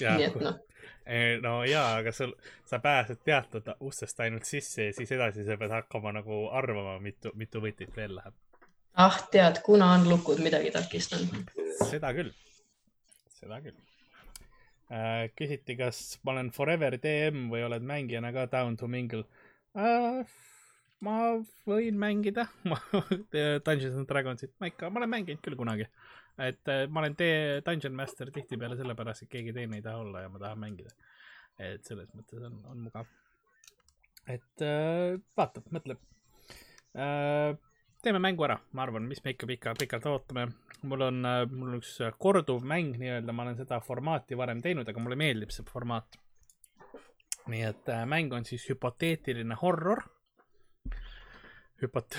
nii 0.00 0.24
et 0.26 0.36
noh, 0.42 0.56
no 1.42 1.64
jaa, 1.64 1.96
aga 2.00 2.12
sul, 2.12 2.32
sa 2.64 2.78
pääsed 2.78 3.20
teatud 3.24 3.68
ustest 3.80 4.20
ainult 4.20 4.44
sisse 4.48 4.88
ja 4.88 4.92
siis 4.96 5.12
edasi 5.12 5.44
sa 5.44 5.58
pead 5.60 5.72
hakkama 5.74 6.14
nagu 6.16 6.46
arvama, 6.52 6.96
mitu, 7.00 7.32
mitu 7.34 7.60
võtit 7.60 7.92
veel 7.96 8.16
läheb. 8.16 8.34
ah 8.94 9.18
tead, 9.30 9.60
kuna 9.66 9.92
on 9.98 10.08
lukud 10.08 10.40
midagi 10.40 10.72
takistanud. 10.72 11.52
seda 11.90 12.14
küll, 12.16 12.32
seda 13.36 13.60
küll 13.60 13.76
äh,. 14.90 15.28
küsiti, 15.36 15.76
kas 15.76 16.18
ma 16.24 16.32
olen 16.32 16.50
forever 16.56 16.96
DM 16.96 17.50
või 17.52 17.66
oled 17.68 17.84
mängijana 17.84 18.32
ka 18.32 18.48
down 18.56 18.76
to 18.80 18.88
mingle 18.88 19.26
äh,. 19.76 20.24
ma 21.04 21.18
võin 21.68 22.00
mängida 22.00 22.48
ma, 22.70 22.80
Dungeons 22.96 24.00
and 24.00 24.08
Dragonsit, 24.08 24.56
ma 24.56 24.72
ikka, 24.72 24.88
ma 24.88 25.02
olen 25.02 25.16
mänginud 25.18 25.44
küll 25.44 25.60
kunagi. 25.60 25.90
Et 26.38 26.68
äh, 26.68 26.86
ma 26.88 27.00
olen 27.00 27.16
tee 27.16 27.60
Dungeon 27.66 27.94
Master 27.94 28.30
tihtipeale 28.34 28.76
sellepärast, 28.78 29.26
et 29.26 29.30
keegi 29.30 29.52
teine 29.54 29.78
ei 29.78 29.84
taha 29.84 30.02
olla 30.02 30.24
ja 30.24 30.32
ma 30.32 30.40
tahan 30.42 30.58
mängida. 30.58 30.90
et 31.58 31.84
selles 31.86 32.08
mõttes 32.18 32.42
on, 32.42 32.56
on 32.66 32.80
mugav. 32.88 33.06
et 34.26 34.64
äh, 34.66 35.14
vaatab, 35.36 35.68
mõtleb 35.70 36.00
äh,. 36.98 37.54
teeme 38.02 38.18
mängu 38.18 38.44
ära, 38.44 38.58
ma 38.72 38.82
arvan, 38.82 39.06
mis 39.08 39.22
me 39.24 39.36
ikka 39.36 39.46
pika, 39.46 39.74
pikalt 39.78 40.06
ootame. 40.10 40.48
mul 40.82 41.06
on, 41.06 41.22
mul 41.52 41.70
on 41.70 41.78
üks 41.78 41.96
korduv 42.18 42.66
mäng 42.66 42.98
nii-öelda, 42.98 43.32
ma 43.32 43.46
olen 43.46 43.56
seda 43.56 43.78
formaati 43.80 44.36
varem 44.36 44.60
teinud, 44.62 44.88
aga 44.88 45.00
mulle 45.00 45.16
meeldib 45.16 45.54
see 45.54 45.66
formaat. 45.70 46.18
nii 47.46 47.62
et 47.62 47.94
äh, 47.94 48.02
mäng 48.10 48.34
on 48.34 48.44
siis 48.44 48.66
hüpoteetiline 48.70 49.54
horror. 49.62 50.02
hüpot-, 51.82 52.18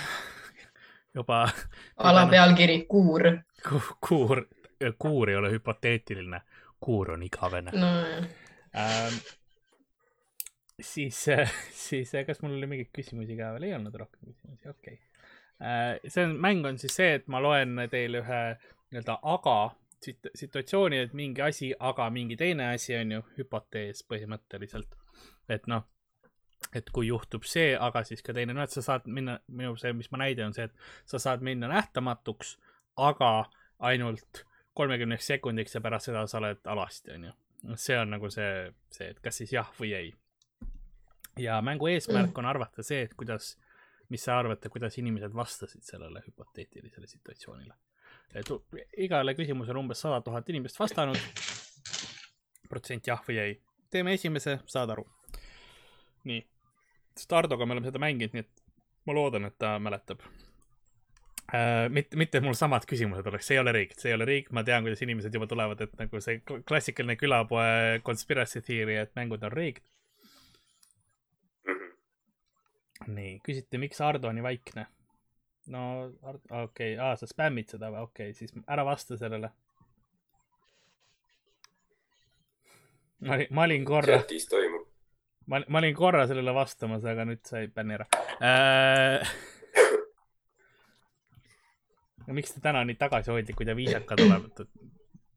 juba 1.18 1.50
alapealkiri 1.98 2.86
Kuur. 2.88 3.28
Ku- 3.70 3.98
kuur, 4.08 4.46
kuur 5.00 5.32
ei 5.32 5.40
ole 5.40 5.52
hüpoteetiline, 5.56 6.42
kuur 6.80 7.16
on 7.16 7.24
igavene 7.26 7.74
no 7.76 7.92
ähm,. 8.76 9.18
siis, 10.82 11.26
siis 11.86 12.16
äh, 12.16 12.26
kas 12.28 12.42
mul 12.44 12.58
oli 12.58 12.70
mingeid 12.70 12.94
küsimusi 12.96 13.38
ka 13.40 13.54
veel, 13.56 13.70
ei 13.70 13.78
olnud 13.78 13.96
rohkem 13.96 14.32
küsimusi, 14.32 14.70
okei 14.70 15.00
okay.. 15.00 16.10
see 16.10 16.28
on, 16.28 16.38
mäng 16.42 16.68
on 16.68 16.80
siis 16.82 16.96
see, 17.02 17.16
et 17.22 17.28
ma 17.32 17.42
loen 17.44 17.86
teile 17.92 18.24
ühe 18.24 18.44
nii-öelda 18.92 19.20
aga 19.36 19.58
sit- 20.06 20.32
situatsiooni, 20.36 20.98
et 20.98 21.14
mingi 21.14 21.42
asi, 21.42 21.74
aga 21.80 22.10
mingi 22.10 22.38
teine 22.40 22.70
asi 22.74 22.96
on 22.98 23.12
ju 23.18 23.26
hüpotees 23.38 24.04
põhimõtteliselt. 24.10 24.96
et 25.50 25.68
noh, 25.68 25.86
et 26.76 26.90
kui 26.94 27.08
juhtub 27.08 27.46
see, 27.48 27.76
aga 27.78 28.04
siis 28.08 28.24
ka 28.26 28.34
teine, 28.34 28.54
noh, 28.56 28.66
et 28.66 28.74
sa 28.74 28.82
saad 28.86 29.06
minna, 29.08 29.38
minu 29.48 29.76
see, 29.80 29.94
mis 29.94 30.10
ma 30.12 30.24
näide 30.24 30.46
on 30.46 30.56
see, 30.56 30.66
et 30.70 31.10
sa 31.10 31.22
saad 31.22 31.46
minna 31.46 31.70
nähtamatuks, 31.72 32.56
aga 32.98 33.32
ainult 33.80 34.46
kolmekümneks 34.76 35.28
sekundiks 35.28 35.76
ja 35.76 35.82
pärast 35.82 36.10
seda 36.10 36.26
sa 36.28 36.40
oled 36.42 36.68
alasti, 36.72 37.12
onju. 37.16 37.32
see 37.82 37.98
on 37.98 38.12
nagu 38.14 38.30
see, 38.30 38.70
see, 38.94 39.10
et 39.14 39.20
kas 39.24 39.40
siis 39.42 39.54
jah 39.56 39.70
või 39.80 39.94
ei. 39.98 40.14
ja 41.40 41.62
mängu 41.62 41.88
eesmärk 41.92 42.38
on 42.38 42.46
arvata 42.46 42.84
see, 42.84 43.02
et 43.08 43.14
kuidas, 43.18 43.56
mis 44.10 44.24
sa 44.24 44.40
arvate, 44.40 44.70
kuidas 44.70 44.98
inimesed 45.02 45.34
vastasid 45.36 45.84
sellele 45.84 46.24
hüpoteetilisele 46.28 47.08
situatsioonile. 47.08 47.74
et 48.36 48.52
igale 48.98 49.36
küsimusele 49.36 49.80
umbes 49.80 50.02
sada 50.02 50.22
tuhat 50.22 50.50
inimest 50.50 50.80
vastanud. 50.80 51.20
protsent 52.70 53.08
jah 53.08 53.24
või 53.28 53.40
ei. 53.40 53.62
teeme 53.90 54.14
esimese, 54.14 54.60
saad 54.66 54.90
aru. 54.90 55.08
nii, 56.24 56.44
Stardoga 57.16 57.66
me 57.66 57.74
oleme 57.74 57.88
seda 57.88 58.00
mänginud, 58.00 58.34
nii 58.36 58.44
et 58.44 58.66
ma 59.08 59.14
loodan, 59.16 59.46
et 59.48 59.56
ta 59.58 59.78
mäletab. 59.80 60.20
mitte, 61.94 62.18
mitte 62.18 62.40
et 62.40 62.46
mul 62.46 62.56
samad 62.58 62.86
küsimused 62.90 63.28
oleks, 63.30 63.48
see 63.50 63.58
ei 63.58 63.62
ole 63.62 63.74
riik, 63.76 63.94
see 64.00 64.12
ei 64.12 64.18
ole 64.18 64.28
riik, 64.30 64.50
ma 64.56 64.64
tean, 64.66 64.86
kuidas 64.86 65.04
inimesed 65.06 65.34
juba 65.36 65.48
tulevad, 65.52 65.82
et 65.86 65.94
nagu 66.00 66.22
see 66.24 66.40
kl- 66.42 66.64
klassikaline 66.68 67.18
külapoe 67.20 68.00
conspiracy 68.06 68.64
theory, 68.66 68.98
et 69.02 69.14
mängud 69.20 69.44
on 69.46 69.54
riik. 69.54 69.84
Mhm. 71.66 71.94
nii, 73.16 73.32
küsiti, 73.46 73.82
miks 73.82 74.02
Ardo 74.02 74.32
nii 74.32 74.46
vaikne? 74.46 74.88
no 75.68 75.84
okei 76.06 76.62
okay., 76.62 76.98
aa, 77.02 77.16
sa 77.18 77.28
spämmid 77.30 77.72
seda 77.74 77.90
või, 77.94 78.06
okei 78.06 78.30
okay,, 78.32 78.38
siis 78.38 78.54
ära 78.68 78.86
vasta 78.86 79.18
sellele. 79.18 79.50
ma 83.26 83.34
olin, 83.38 83.48
ma 83.50 83.66
olin 83.66 83.86
korra, 83.86 84.20
chatis 84.22 84.48
toimub. 84.52 84.86
ma, 85.50 85.62
ma 85.68 85.82
olin 85.82 85.98
korra 85.98 86.28
sellele 86.30 86.54
vastamas, 86.54 87.06
aga 87.10 87.26
nüüd 87.26 87.44
sai 87.48 87.68
bänni 87.68 88.00
ära 88.00 88.08
äh... 88.42 89.36
miks 92.34 92.54
te 92.54 92.62
täna 92.62 92.84
nii 92.86 92.98
tagasihoidlikud 93.00 93.68
ja 93.68 93.76
viisakad 93.76 94.22
olete, 94.26 94.66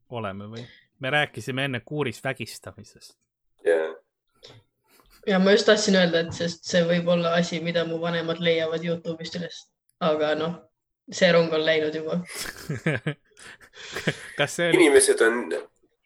oleme 0.09 0.49
või? 0.49 0.65
me 0.99 1.09
rääkisime 1.09 1.65
enne 1.69 1.79
kuuris 1.85 2.23
vägistamisest. 2.23 3.17
jah, 3.65 3.95
ja 5.27 5.39
ma 5.39 5.51
just 5.51 5.65
tahtsin 5.65 5.95
öelda, 5.95 6.23
et 6.25 6.33
sest 6.33 6.65
see 6.69 6.81
võib 6.87 7.07
olla 7.11 7.33
asi, 7.37 7.59
mida 7.63 7.85
mu 7.85 7.99
vanemad 8.01 8.41
leiavad 8.43 8.83
Youtube'ist 8.85 9.37
üles, 9.39 9.61
aga 9.99 10.33
noh, 10.39 10.55
see 11.11 11.31
rong 11.33 11.53
on 11.53 11.65
läinud 11.65 11.95
juba. 11.95 12.19
kas 14.39 14.57
see 14.57 14.69
oli, 14.69 14.79
inimesed 14.79 15.21
on, 15.25 15.43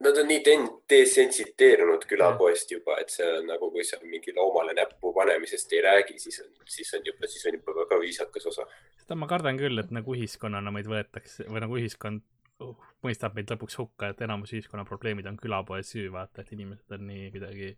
nad 0.03 0.17
on 0.19 0.27
nii 0.27 0.41
desensiteerunud 0.89 2.05
külapoest 2.09 2.71
juba, 2.71 2.97
et 3.01 3.13
see 3.13 3.27
on 3.37 3.47
nagu, 3.49 3.69
kui 3.73 3.85
sa 3.87 3.99
mingi 4.03 4.33
loomale 4.35 4.75
näppu 4.77 5.13
panemisest 5.15 5.73
ei 5.73 5.81
räägi, 5.85 6.17
siis 6.19 6.41
on, 6.43 6.51
siis 6.69 6.93
on 6.97 7.07
juba, 7.07 7.29
siis 7.31 7.45
on 7.49 7.57
juba 7.59 7.75
väga 7.81 7.99
viisakas 8.01 8.47
osa. 8.51 8.67
seda 9.03 9.17
ma 9.19 9.27
kardan 9.31 9.59
küll, 9.59 9.79
et 9.79 9.91
nagu 9.95 10.15
ühiskonnana 10.15 10.73
meid 10.75 10.89
võetakse 10.91 11.47
või 11.49 11.63
nagu 11.65 11.79
ühiskond 11.79 12.23
uh, 12.63 12.89
mõistab 13.05 13.35
meid 13.37 13.51
lõpuks 13.51 13.77
hukka, 13.81 14.11
et 14.13 14.23
enamus 14.25 14.53
ühiskonna 14.55 14.85
probleemid 14.87 15.27
on 15.29 15.39
külapoe 15.39 15.83
süü, 15.87 16.09
vaata, 16.13 16.43
et 16.43 16.53
inimesed 16.55 16.97
on 16.97 17.07
nii 17.09 17.29
kuidagi 17.35 17.73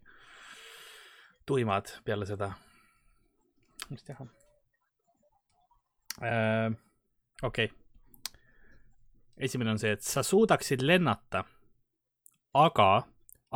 tuimad 1.45 1.91
peale 2.05 2.25
seda. 2.29 2.51
mis 3.89 4.03
teha 4.03 4.27
äh,? 6.23 6.71
okei 7.43 7.65
okay.. 7.65 8.33
esimene 9.37 9.75
on 9.75 9.81
see, 9.81 9.93
et 9.93 10.01
sa 10.01 10.23
suudaksid 10.23 10.81
lennata, 10.81 11.43
aga 12.55 13.03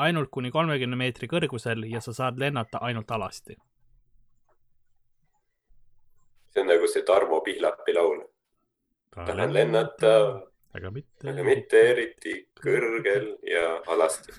ainult 0.03 0.27
kuni 0.35 0.51
kolmekümne 0.51 0.97
meetri 0.99 1.27
kõrgusel 1.31 1.85
ja 1.87 2.01
sa 2.03 2.11
saad 2.15 2.39
lennata 2.39 2.77
ainult 2.87 3.11
alasti. 3.11 3.55
see 6.49 6.61
on 6.61 6.67
nagu 6.67 6.87
see 6.91 7.03
Tarmo 7.07 7.41
Pihlapi 7.45 7.93
laul. 7.93 8.19
tahan 9.15 9.53
lennata, 9.53 10.13
aga 10.75 10.91
mitte. 10.91 11.29
aga 11.31 11.43
mitte 11.43 11.89
eriti 11.91 12.49
kõrgel 12.59 13.37
ja 13.47 13.81
alasti. 13.95 14.31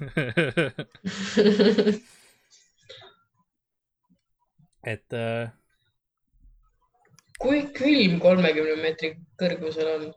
et 4.92 5.12
äh, 5.12 5.50
kui 7.40 7.62
külm 7.76 8.20
kolmekümne 8.20 8.76
meetri 8.82 9.08
kõrgusel 9.40 9.88
on? 9.94 10.12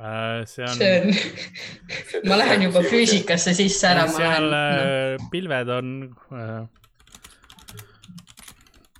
Äh, 0.00 0.42
see 0.50 0.64
on, 0.66 0.74
see 0.74 0.92
on, 1.00 2.28
ma 2.30 2.40
lähen 2.40 2.66
juba. 2.68 2.82
füüsikasse 2.88 3.54
sisse 3.56 3.88
ära, 3.92 4.06
ma 4.08 4.16
seal 4.16 4.50
lähen 4.50 4.50
no.. 4.50 5.24
äh, 5.24 5.30
pilved 5.32 5.72
on 5.76 5.94
äh,, 6.32 6.60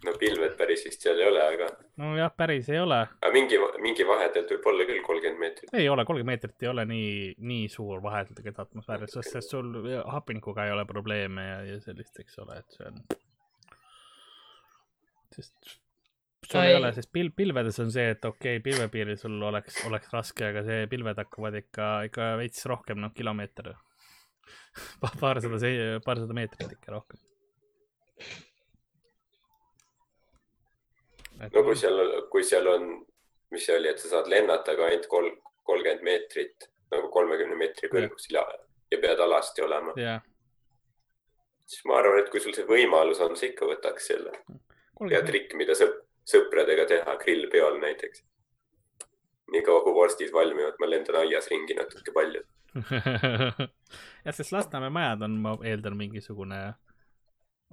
no 0.07 0.15
pilved 0.21 0.57
päris 0.59 0.85
vist 0.87 1.05
seal 1.05 1.21
ei 1.21 1.29
ole, 1.29 1.43
aga, 1.55 1.69
nojah, 2.01 2.33
päris 2.37 2.71
ei 2.73 2.81
ole, 2.81 3.01
aga 3.21 3.33
mingi, 3.35 3.59
mingi 3.85 4.07
vaheteelt 4.09 4.55
võib 4.55 4.71
olla 4.73 4.89
küll 4.89 5.03
kolmkümmend 5.07 5.43
meetrit. 5.45 5.75
ei 5.77 5.89
ole, 5.93 6.07
kolmkümmend 6.09 6.33
meetrit 6.33 6.67
ei 6.67 6.73
ole 6.73 6.87
nii, 6.89 7.13
nii 7.53 7.69
suur 7.73 8.03
vahe 8.05 8.25
tegelikult 8.31 8.65
atmosfääris, 8.69 9.17
sest, 9.19 9.37
sest 9.37 9.57
sul 9.57 9.75
hapnikuga 10.15 10.69
ei 10.69 10.75
ole 10.77 10.87
probleeme 10.89 11.47
ja, 11.49 11.61
ja 11.75 11.79
sellist, 11.85 12.17
eks 12.23 12.41
ole, 12.45 12.61
et 12.63 12.79
see 12.79 12.89
on. 12.89 13.05
sest 15.37 15.79
sul 16.51 16.65
ei 16.65 16.75
ole, 16.77 16.91
sest 16.97 17.11
pil-, 17.15 17.33
pilvedes 17.37 17.79
on 17.83 17.91
see, 17.95 18.11
et 18.15 18.25
okei 18.25 18.59
okay,, 18.59 18.65
pilvepiiril 18.65 19.19
sul 19.21 19.37
oleks, 19.51 19.81
oleks 19.89 20.13
raske, 20.15 20.51
aga 20.51 20.65
see 20.67 20.87
pilved 20.91 21.19
hakkavad 21.23 21.59
ikka, 21.63 21.89
ikka 22.11 22.31
veits 22.41 22.67
rohkem, 22.71 23.01
noh, 23.03 23.15
kilomeeter. 23.17 23.73
paarsada, 25.23 25.59
paarsada 26.05 26.37
meetrit 26.37 26.79
ikka 26.79 26.97
rohkem. 26.97 27.21
no 31.41 31.63
kui 31.65 31.77
seal, 31.79 32.03
kui 32.33 32.43
seal 32.45 32.67
on, 32.69 32.91
mis 33.55 33.63
see 33.65 33.79
oli, 33.79 33.89
et 33.89 34.03
sa 34.03 34.11
saad 34.17 34.27
lennata 34.29 34.75
ka 34.77 34.91
ainult 34.91 35.07
kolm, 35.09 35.39
kolmkümmend 35.65 36.05
meetrit 36.05 36.67
nagu 36.91 37.09
kolmekümne 37.15 37.57
meetri 37.57 37.89
kõrgusel 37.89 38.37
ja, 38.37 38.43
ja 38.93 38.99
pead 39.01 39.23
alasti 39.25 39.65
olema, 39.65 39.95
jah, 39.97 40.21
siis 41.71 41.87
ma 41.89 42.01
arvan, 42.01 42.21
et 42.21 42.31
kui 42.33 42.43
sul 42.43 42.55
see 42.57 42.67
võimalus 42.69 43.23
on, 43.25 43.37
sa 43.39 43.47
ikka 43.49 43.69
võtaks 43.71 44.11
selle. 44.11 44.35
hea 45.07 45.23
trikk, 45.27 45.55
mida 45.59 45.77
sõp-, 45.79 46.03
sõpradega 46.31 46.87
teha 46.91 47.17
grillpeol 47.23 47.81
näiteks. 47.83 48.25
niikaua 49.51 49.83
kui 49.83 49.95
vorstid 49.95 50.33
valmivad, 50.33 50.79
ma 50.79 50.87
lendan 50.91 51.21
aias 51.25 51.49
ringi 51.51 51.75
natuke 51.75 52.13
palju. 52.15 52.43
jah, 54.25 54.35
sest 54.35 54.53
Lasnamäe 54.55 54.93
majad 54.95 55.27
on, 55.27 55.37
ma 55.43 55.57
eeldan, 55.67 55.97
mingisugune, 55.99 56.61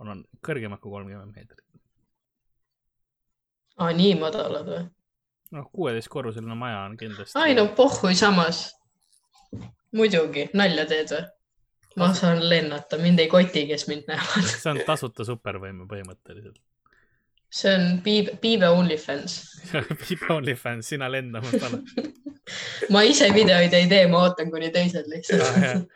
on, 0.01 0.09
on 0.09 0.23
kõrgemad 0.47 0.81
kui 0.81 0.91
kolmkümmend 0.91 1.35
meetrit. 1.35 1.65
aa, 3.77 3.91
nii 3.93 4.15
madalad 4.17 4.71
või? 4.73 4.83
noh, 5.51 5.69
kuueteistkorruseline 5.71 6.55
maja 6.55 6.81
on 6.89 6.97
kindlasti. 6.97 7.37
ai 7.39 7.55
no 7.55 7.67
pohhui 7.77 8.15
samas. 8.15 8.65
muidugi, 9.95 10.49
nalja 10.53 10.85
teed 10.89 11.13
või? 11.13 11.27
ma 11.97 12.13
saan 12.13 12.41
lennata, 12.49 12.97
mind 13.01 13.19
ei 13.19 13.29
koti, 13.31 13.67
kes 13.69 13.87
mind 13.87 14.09
näevad. 14.09 14.49
see 14.49 14.71
on 14.73 14.81
tasuta 14.85 15.25
supervõime 15.25 15.87
põhimõtteliselt. 15.89 16.59
See 17.49 17.73
on 17.73 18.01
Piibe, 18.05 18.37
Piibe 18.41 18.69
OnlyFans. 18.69 19.37
Piibe 20.03 20.33
OnlyFans, 20.35 20.85
sina 20.93 21.09
lenda 21.09 21.41
must 21.41 21.63
alla. 21.63 21.79
ma 22.89 23.01
ise 23.03 23.29
videoid 23.33 23.73
ei 23.73 23.87
tee, 23.91 24.07
ma 24.11 24.23
ootan, 24.27 24.51
kuni 24.51 24.71
teised 24.71 25.07
lihtsalt. 25.11 25.87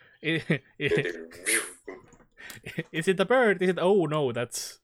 Is 2.91 3.07
it 3.07 3.19
a 3.19 3.25
bird? 3.25 3.61
Is 3.61 3.69
it? 3.69 3.79
Oh 3.79 4.05
no, 4.05 4.31
that's 4.31 4.79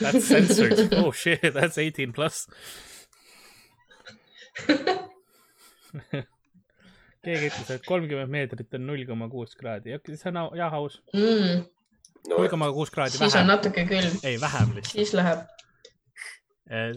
that's 0.00 0.26
censored. 0.28 0.92
oh 0.94 1.12
shit, 1.12 1.54
that's 1.54 1.78
eighteen 1.78 2.12
plus. 2.12 2.46
keegi 7.26 7.48
ütles, 7.50 7.70
et 7.74 7.86
kolmkümmend 7.86 8.30
meetrit 8.30 8.76
on 8.78 8.86
null 8.86 9.02
koma 9.08 9.28
kuus 9.32 9.56
kraadi. 9.58 9.96
see 10.06 10.30
on 10.30 10.38
jah 10.58 10.74
aus. 10.78 11.00
mm, 11.14 11.64
null 12.30 12.48
koma 12.52 12.70
kuus 12.76 12.92
kraadi 12.94 13.16
siis 13.16 13.26
on 13.26 13.32
vähem. 13.34 13.50
natuke 13.50 13.86
külm, 13.90 14.18
ei, 14.22 14.40
vähem 14.40 14.74
lihtsalt. 14.76 14.92
siis 14.98 15.14
läheb, 15.18 15.42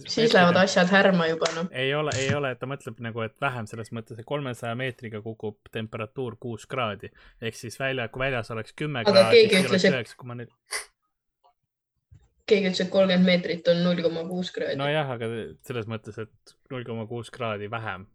siis 0.07 0.33
lähevad 0.33 0.57
asjad 0.63 0.89
härma 0.89 1.27
juba 1.29 1.45
noh. 1.55 1.67
ei 1.71 1.93
ole, 1.95 2.11
ei 2.17 2.29
ole, 2.35 2.53
ta 2.57 2.65
mõtleb 2.69 3.01
nagu, 3.05 3.21
et 3.21 3.35
vähem 3.41 3.67
selles 3.69 3.91
mõttes, 3.93 4.17
et 4.17 4.25
kolmesaja 4.25 4.73
meetriga 4.77 5.21
kukub 5.21 5.69
temperatuur 5.71 6.39
kuus 6.41 6.65
kraadi 6.69 7.11
ehk 7.41 7.57
siis 7.57 7.77
välja, 7.79 8.07
kui 8.09 8.23
väljas 8.25 8.49
oleks 8.55 8.73
kümme 8.73 9.03
Aga 9.05 9.13
kraadi, 9.13 9.43
keegi 9.45 9.67
siis 9.67 9.85
ütles, 9.85 10.07
et- 10.47 10.79
keegi 12.49 12.71
ütles, 12.71 12.81
et 12.81 12.89
kolmkümmend 12.93 13.29
meetrit 13.29 13.69
on 13.69 13.83
null 13.85 14.01
koma 14.05 14.25
kuus 14.29 14.49
kraadi 14.55 14.79
no,. 14.79 14.87
nojah, 14.87 15.13
aga 15.17 15.29
selles 15.69 15.91
mõttes, 15.91 16.17
et 16.25 16.55
null 16.73 16.87
koma 16.87 17.05
kuus 17.11 17.29
kraadi 17.33 17.69
vähem, 17.69 18.07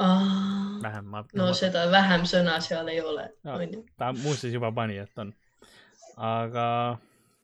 no 0.00 0.10
vähem 0.82 1.12
ma. 1.12 1.26
seda 1.60 1.84
vähem 1.92 2.24
sõna 2.24 2.56
seal 2.64 2.88
ei 2.88 3.04
ole, 3.04 3.28
onju. 3.44 3.84
ta 4.00 4.14
muuseas 4.16 4.56
juba 4.56 4.72
pani, 4.72 4.96
et 5.04 5.20
on. 5.20 5.34
aga 6.16 6.66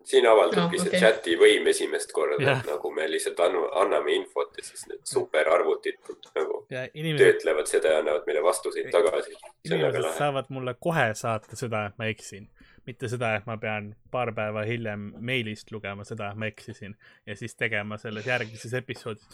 siin 0.06 0.26
avaldubki 0.30 0.78
No, 0.78 0.82
see 0.82 0.92
okay. 0.92 1.00
chati 1.00 1.36
võim 1.40 1.66
esimest 1.70 2.12
korda 2.14 2.38
Jah., 2.42 2.62
nagu 2.66 2.90
me 2.94 3.08
lihtsalt 3.10 3.40
annu, 3.46 3.64
anname 3.82 4.14
infot 4.16 4.54
ja 4.58 4.64
siis 4.64 4.86
need 4.90 5.02
superarvutid 5.08 5.98
nagu 6.36 6.60
ja 6.70 6.86
inimesed, 6.94 7.24
töötlevad 7.24 7.70
seda 7.70 7.94
ja 7.94 8.02
annavad 8.02 8.28
meile 8.28 8.44
vastuseid 8.46 8.90
tagasi. 8.94 9.34
inimesed 9.66 10.10
saavad 10.18 10.52
mulle 10.54 10.76
kohe 10.80 11.08
saata 11.18 11.58
seda, 11.58 11.86
et 11.90 11.98
ma 11.98 12.10
eksin. 12.12 12.48
Mitte 12.86 13.08
seda, 13.10 13.32
et 13.36 13.46
ma 13.48 13.56
pean 13.60 13.90
paar 14.12 14.30
päeva 14.36 14.62
hiljem 14.66 15.08
meilist 15.24 15.70
lugema 15.74 16.04
seda, 16.06 16.30
et 16.30 16.40
ma 16.40 16.48
eksisin 16.50 16.94
ja 17.26 17.36
siis 17.38 17.56
tegema 17.58 17.98
selles 18.00 18.26
järgmises 18.28 18.74
episoodis. 18.78 19.26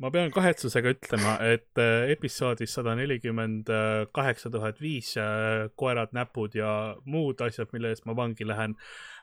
ma 0.00 0.10
pean 0.14 0.30
kahetsusega 0.34 0.94
ütlema, 0.94 1.36
et 1.46 1.82
äh, 1.82 2.10
episoodis 2.14 2.74
sada 2.78 2.94
nelikümmend 2.98 3.70
kaheksa 4.16 4.50
tuhat 4.50 4.80
viis 4.80 5.16
äh, 5.20 5.68
koerad, 5.76 6.14
näpud 6.16 6.54
ja 6.58 6.96
muud 7.04 7.42
asjad, 7.46 7.72
mille 7.74 7.94
eest 7.94 8.06
ma 8.06 8.16
vangi 8.16 8.46
lähen 8.46 8.76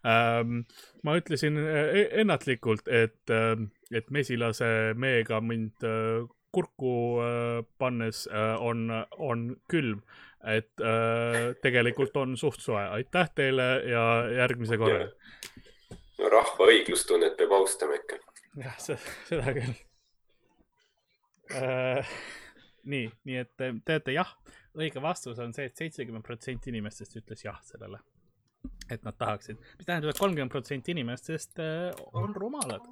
ähm,. 0.05 0.63
ma 1.03 1.17
ütlesin 1.19 1.59
äh, 1.61 2.03
ennatlikult, 2.21 2.87
et 2.87 3.35
et 3.91 4.09
mesilase 4.11 4.93
meega 4.95 5.39
mind 5.41 5.85
kurku 6.51 7.21
pannes 7.79 8.25
on, 8.59 8.89
on 9.17 9.43
külm, 9.71 10.01
et 10.47 10.83
äh, 10.83 11.55
tegelikult 11.63 12.15
on 12.17 12.37
suht 12.39 12.61
soe. 12.63 12.81
aitäh 12.99 13.29
teile 13.35 13.67
ja 13.89 14.03
järgmise 14.43 14.77
korra. 14.79 15.09
no 16.17 16.29
rahva 16.31 16.69
õiglustunnet 16.71 17.37
peab 17.39 17.55
austama 17.59 17.97
ikka. 17.99 18.19
jah, 18.63 18.77
seda 18.79 19.55
küll 19.57 19.73
äh,. 21.55 22.13
nii, 22.87 23.09
nii 23.27 23.41
et 23.43 23.51
te 23.59 23.71
teate 23.85 24.15
jah, 24.15 24.31
õige 24.77 25.03
vastus 25.03 25.39
on 25.43 25.55
see 25.55 25.67
et, 25.67 25.75
et 25.75 25.83
seitsekümmend 25.85 26.25
protsenti 26.25 26.71
inimestest 26.71 27.19
ütles 27.19 27.43
jah 27.43 27.59
sellele. 27.67 27.99
et 28.91 29.03
nad 29.03 29.17
tahaksid, 29.19 29.59
mis 29.79 29.87
tähendab, 29.87 30.13
et 30.13 30.21
kolmkümmend 30.21 30.53
protsenti 30.53 30.95
inimestest 30.95 31.59
äh, 31.63 31.91
on 32.13 32.35
rumalad. 32.35 32.87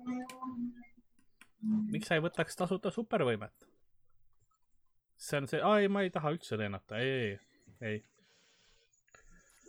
miks 1.91 2.11
sa 2.11 2.19
ei 2.19 2.25
võtaks 2.25 2.59
tasuta 2.59 2.91
supervõimet? 2.91 3.74
See 5.17 5.37
on 5.37 5.47
see, 5.47 5.61
aa 5.61 5.79
ei, 5.79 5.87
ma 5.91 6.03
ei 6.05 6.11
taha 6.13 6.33
üldse 6.35 6.57
lennata, 6.59 6.99
ei, 6.99 7.31
ei, 7.31 7.39
ei. 7.81 8.03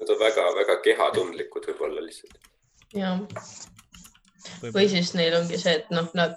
Nad 0.01 0.13
on 0.13 0.21
väga-väga 0.21 0.81
kehatundlikud 0.85 1.69
võib-olla 1.71 2.05
lihtsalt. 2.05 2.39
ja, 2.95 3.15
või 4.75 4.89
siis 4.93 5.15
neil 5.17 5.39
ongi 5.39 5.59
see, 5.61 5.79
et 5.81 5.93
noh, 5.95 6.11
nad 6.19 6.37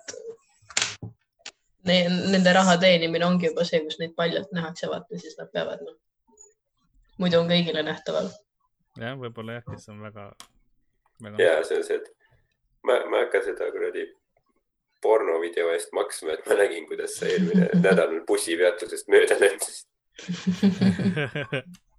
ne,, 1.90 1.98
nende 2.34 2.54
raha 2.56 2.78
teenimine 2.82 3.26
ongi 3.26 3.50
juba 3.50 3.66
see, 3.68 3.82
kus 3.86 4.00
neid 4.02 4.16
paljalt 4.18 4.54
nähakse, 4.56 4.90
vaata, 4.92 5.20
siis 5.20 5.36
nad 5.40 5.52
peavad 5.54 5.84
noh, 5.86 5.98
muidu 7.22 7.42
on 7.42 7.52
kõigile 7.52 7.84
nähtaval. 7.86 8.32
jah, 9.00 9.18
võib-olla 9.20 9.60
jah, 9.60 9.68
kes 9.72 9.90
on 9.94 10.02
väga, 10.06 10.30
väga. 11.26 11.44
ja 11.44 11.60
see 11.68 11.82
on 11.82 11.86
see, 11.90 12.00
et 12.00 12.10
ma, 12.84 13.02
ma 13.12 13.22
ei 13.22 13.28
hakka 13.28 13.44
seda 13.50 13.72
kuradi 13.76 14.08
pornovideo 15.02 15.72
eest 15.74 15.94
maksma, 15.96 16.36
et 16.36 16.50
ma 16.50 16.58
nägin, 16.60 16.88
kuidas 16.90 17.16
sa 17.20 17.30
eelmine 17.30 17.70
nädal 17.86 18.20
bussipeatusest 18.28 19.08
mööda 19.12 19.40
lendasid. 19.40 19.88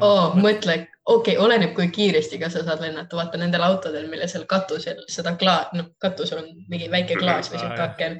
oh,. 0.00 0.36
mõtle, 0.38 0.76
okei 1.04 1.36
okay,, 1.36 1.44
oleneb, 1.44 1.74
kui 1.76 1.88
kiiresti 1.92 2.38
ka 2.40 2.48
sa 2.52 2.62
saad 2.64 2.80
lennata, 2.84 3.18
vaata 3.18 3.40
nendel 3.40 3.64
autodel, 3.66 4.08
mille 4.12 4.28
seal 4.30 4.46
katusel 4.50 5.02
seda 5.10 5.34
klaas, 5.40 5.72
noh, 5.76 5.86
katusel 6.02 6.42
on 6.42 6.48
mingi 6.72 6.90
väike 6.92 7.18
klaas 7.20 7.50
või 7.52 7.62
siuke 7.62 7.82
aken. 7.84 8.14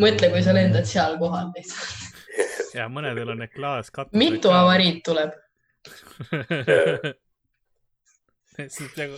mõtle, 0.00 0.26
kui 0.34 0.42
sa 0.46 0.56
lendad 0.56 0.86
seal 0.90 1.18
kohal 1.22 1.46
lihtsalt. 1.56 2.12
ja 2.78 2.84
mõnedel 2.90 3.28
on 3.34 3.42
need 3.42 3.54
klaaskatused. 3.54 4.18
mitu? 4.18 4.48
avariid 4.54 4.98
tuleb? 5.06 5.30
siis 8.68 8.92
nagu. 8.98 9.16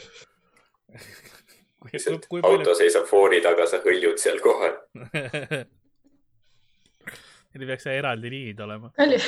kui, 1.87 1.99
lihtsalt 1.99 2.29
auto 2.43 2.49
palju, 2.49 2.75
seisab 2.79 3.09
foori 3.09 3.41
taga, 3.45 3.67
sa 3.71 3.81
hõljud 3.85 4.19
seal 4.23 4.39
kohal. 4.45 4.75
Neil 7.57 7.71
peaks 7.71 7.87
eraldi 7.89 8.31
liinid 8.33 8.59
olema. 8.61 8.91
kallis, 8.99 9.27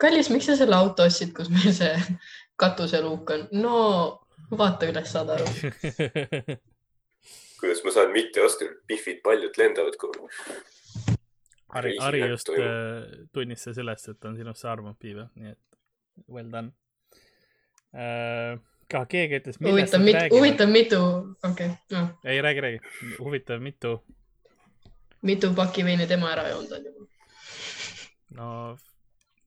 kallis, 0.00 0.28
miks 0.30 0.46
sa 0.50 0.54
selle 0.58 0.76
auto 0.78 1.06
ostsid, 1.08 1.32
kus 1.34 1.48
meil 1.50 1.72
see 1.74 1.94
katuseluuk 2.60 3.32
on? 3.34 3.48
no 3.58 3.78
vaata 4.52 4.86
üles, 4.90 5.08
saad 5.10 5.32
aru. 5.34 5.48
kuidas 7.62 7.82
ma 7.86 7.94
saan 7.94 8.14
mitte 8.14 8.42
osta, 8.44 8.68
pihvid 8.86 9.22
paljud 9.26 9.58
lendavad. 9.58 9.98
Ari, 11.72 11.88
Reisi 11.88 12.04
Ari 12.04 12.20
läks 12.20 12.34
just 12.34 12.50
toimub. 12.50 12.66
äh, 12.68 13.26
tunnistas 13.32 13.76
sellest, 13.78 14.08
et 14.12 14.24
on 14.28 14.36
sinusse 14.36 14.68
armunud 14.68 14.98
piibe, 15.00 15.28
nii 15.40 15.54
et 15.54 16.28
well 16.28 16.50
done 16.52 16.72
äh,. 17.96 18.58
Ka 18.92 19.02
keegi 19.10 19.40
ütles, 19.40 19.58
millest 19.62 19.94
huvitav 19.94 20.04
nad, 20.04 20.18
räägivad. 20.18 20.38
huvitav, 20.38 20.72
mitu, 20.72 21.00
okei 21.42 21.70
okay,, 21.70 21.76
noh, 21.94 22.08
ei 22.28 22.42
räägi, 22.44 22.64
räägi. 22.66 22.80
huvitav, 23.18 23.62
mitu, 23.64 23.96
mitu 25.28 25.52
pakki 25.56 25.84
veini 25.86 26.06
tema 26.10 26.32
ära 26.34 26.48
joonud 26.52 26.76
on 26.76 26.88
juba. 26.88 27.06
no 28.38 28.48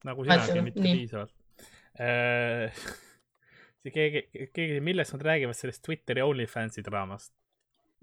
nagu 0.05 0.25
sinagi, 0.27 0.61
mitte 0.65 0.83
nii. 0.85 0.97
piisavalt 0.99 1.33
äh,. 1.99 2.85
see 3.83 3.93
keegi, 3.93 4.25
keegi, 4.53 4.81
millest 4.83 5.15
nad 5.15 5.25
räägivad 5.29 5.57
sellest 5.57 5.83
Twitteri 5.85 6.25
OnlyFansi 6.25 6.83
draamast? 6.85 7.33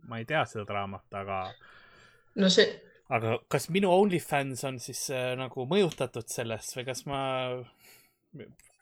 ma 0.09 0.19
ei 0.19 0.27
tea 0.27 0.43
seda 0.49 0.67
draamat, 0.67 1.07
aga 1.15 1.43
no 2.43 2.51
see, 2.51 2.67
aga 3.13 3.37
kas 3.53 3.69
minu 3.75 3.93
OnlyFans 3.95 4.65
on 4.69 4.81
siis 4.83 5.05
äh, 5.15 5.33
nagu 5.39 5.67
mõjutatud 5.71 6.27
sellest 6.31 6.77
või 6.79 6.87
kas 6.89 7.05
ma 7.11 7.23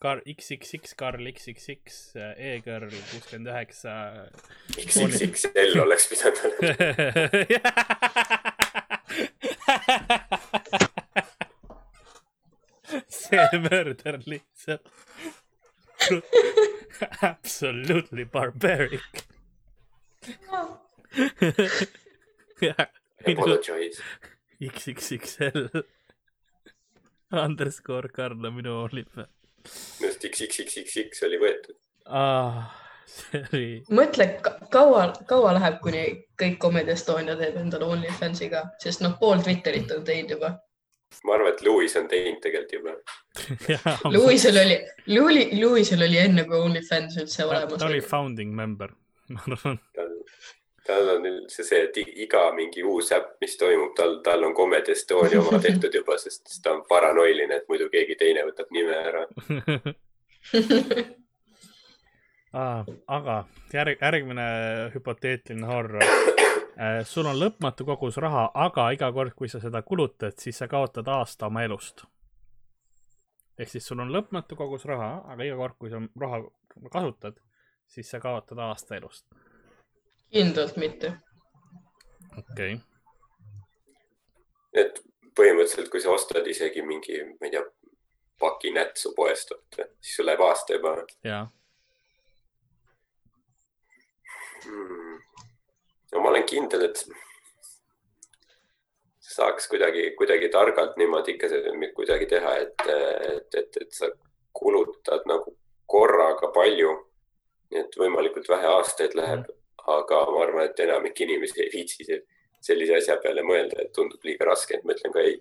Kar- 0.00 0.22
XXX 0.26 0.94
Karl 0.96 1.26
XXX 1.32 2.16
äh, 2.16 2.54
E-Girl 2.54 2.88
kuuskümmend 3.10 3.48
üheksa 3.52 3.92
XXXL 4.76 5.80
oleks 5.84 6.08
pidanud 6.08 6.38
olema. 6.46 7.60
see 13.08 13.58
mörder 13.70 14.18
lihtsalt 14.26 14.80
absolutely 17.22 18.24
barbaric 18.24 19.26
jah 22.60 22.86
Apologize. 23.26 24.02
XXXL 24.60 25.84
underscore 27.30 28.08
Karl 28.08 28.46
on 28.46 28.54
minu 28.56 28.72
OnlyFans 28.84 29.28
minu 30.00 30.08
arust 30.10 30.26
XXXXX 30.28 31.26
oli 31.28 31.40
võetud. 31.40 31.76
ah,. 32.06 32.76
oli, 33.52 33.82
mõtle, 33.90 34.26
kaua, 34.70 35.08
kaua 35.28 35.54
läheb, 35.56 35.80
kuni 35.82 36.02
kõik 36.40 36.58
Comedy 36.62 36.94
Estonia 36.94 37.36
teeb 37.38 37.56
endale 37.60 37.88
OnlyFansi 37.90 38.50
ka, 38.52 38.64
sest 38.82 39.02
noh, 39.04 39.16
pool 39.20 39.42
Twitterit 39.44 39.90
on 39.96 40.04
teinud 40.06 40.36
juba. 40.36 40.52
ma 41.26 41.34
arvan, 41.34 41.50
et 41.52 41.62
Lewis 41.66 41.96
on 41.98 42.06
teinud 42.08 42.38
tegelikult 42.44 42.76
juba. 42.78 42.96
jah, 43.74 44.04
Lewisel 44.14 44.60
oli, 44.62 44.78
Louis, 45.10 45.50
Lewisel 45.58 46.06
oli 46.06 46.22
enne, 46.22 46.46
kui 46.46 46.58
OnlyFans 46.58 47.18
üldse 47.18 47.42
ta, 47.42 47.48
olemas 47.48 47.82
ta 47.82 47.90
oli 47.90 47.98
oli. 47.98 48.08
founding 48.14 48.54
member, 48.54 48.94
ma 49.34 49.42
arvan. 49.48 49.80
tal, 50.86 51.08
on 51.16 51.26
üldse 51.28 51.64
see, 51.66 51.82
et 51.86 51.98
iga 52.24 52.46
mingi 52.56 52.84
uus 52.86 53.12
äpp, 53.16 53.36
mis 53.42 53.56
toimub, 53.60 53.92
tal, 53.96 54.18
tal 54.26 54.44
on 54.48 54.54
Comedy 54.56 54.94
Estonia 54.96 55.42
oma 55.42 55.60
tehtud 55.66 55.94
juba, 55.94 56.18
sest 56.18 56.46
sest 56.48 56.62
ta 56.64 56.74
on 56.76 56.84
paranoiline, 56.88 57.60
et 57.60 57.68
muidu 57.68 57.90
keegi 57.92 58.16
teine 58.20 58.46
võtab 58.48 58.72
nime 58.74 58.96
ära. 58.96 59.26
ah, 62.60 62.84
aga 63.06 63.44
järg, 63.72 63.98
järgmine 64.00 64.46
hüpoteetiline 64.94 65.66
horror. 65.68 66.04
sul 67.04 67.28
on 67.28 67.36
lõpmatu 67.36 67.84
kogus 67.84 68.16
raha, 68.22 68.46
aga 68.54 68.88
iga 68.96 69.10
kord, 69.12 69.34
kui 69.36 69.48
sa 69.52 69.60
seda 69.60 69.82
kulutad, 69.84 70.38
siis 70.40 70.58
sa 70.58 70.68
kaotad 70.68 71.08
aasta 71.08 71.46
oma 71.50 71.64
elust. 71.66 72.04
ehk 73.58 73.68
siis 73.68 73.86
sul 73.86 74.00
on 74.00 74.12
lõpmatu 74.12 74.56
kogus 74.56 74.84
raha, 74.88 75.22
aga 75.28 75.44
iga 75.44 75.56
kord, 75.60 75.76
kui 75.78 75.92
sa 75.92 76.00
raha 76.20 76.42
kasutad, 76.90 77.36
siis 77.86 78.10
sa 78.10 78.20
kaotad 78.20 78.58
aasta 78.58 78.96
elust. 78.96 79.26
Kindlalt 80.32 80.76
mitte. 80.76 81.12
okei 82.38 82.74
okay., 82.74 82.80
et 84.72 85.00
põhimõtteliselt, 85.36 85.88
kui 85.90 86.02
sa 86.02 86.12
ostad 86.14 86.46
isegi 86.46 86.82
mingi, 86.86 87.16
ma 87.40 87.48
ei 87.48 87.54
tea, 87.54 87.64
paki 88.40 88.72
nätsu 88.74 89.12
poest, 89.16 89.52
siis 90.00 90.16
sul 90.16 90.28
läheb 90.28 90.40
aasta 90.44 90.76
juba 90.76 90.94
ja 91.26 91.42
hmm.. 94.64 95.18
no 96.12 96.22
ma 96.22 96.32
olen 96.32 96.46
kindel, 96.48 96.86
et 96.88 97.04
saaks 99.30 99.68
kuidagi, 99.70 100.10
kuidagi 100.18 100.48
targalt 100.48 100.96
niimoodi 100.96 101.36
ikka 101.36 101.48
kuidagi 101.94 102.26
teha, 102.26 102.56
et, 102.64 102.88
et, 102.88 103.54
et, 103.62 103.80
et 103.84 103.92
sa 103.94 104.10
kulutad 104.52 105.26
nagu 105.30 105.56
korraga 105.86 106.50
palju. 106.54 106.96
nii 107.70 107.78
et 107.84 107.96
võimalikult 107.98 108.48
vähe 108.50 108.66
aastaid 108.66 109.12
läheb, 109.14 109.44
aga 109.86 110.20
ma 110.32 110.42
arvan, 110.44 110.68
et 110.68 110.80
enamik 110.84 111.20
inimesi 111.20 111.62
ei 111.64 111.70
viitsi 111.72 112.04
se- 112.04 112.22
sellise 112.60 112.98
asja 113.00 113.16
peale 113.22 113.42
mõelda, 113.46 113.80
et 113.80 113.92
tundub 113.96 114.24
liiga 114.24 114.48
raske, 114.50 114.76
et 114.76 114.84
ma 114.84 114.92
ütlen 114.96 115.12
ka 115.14 115.24
ei. 115.24 115.38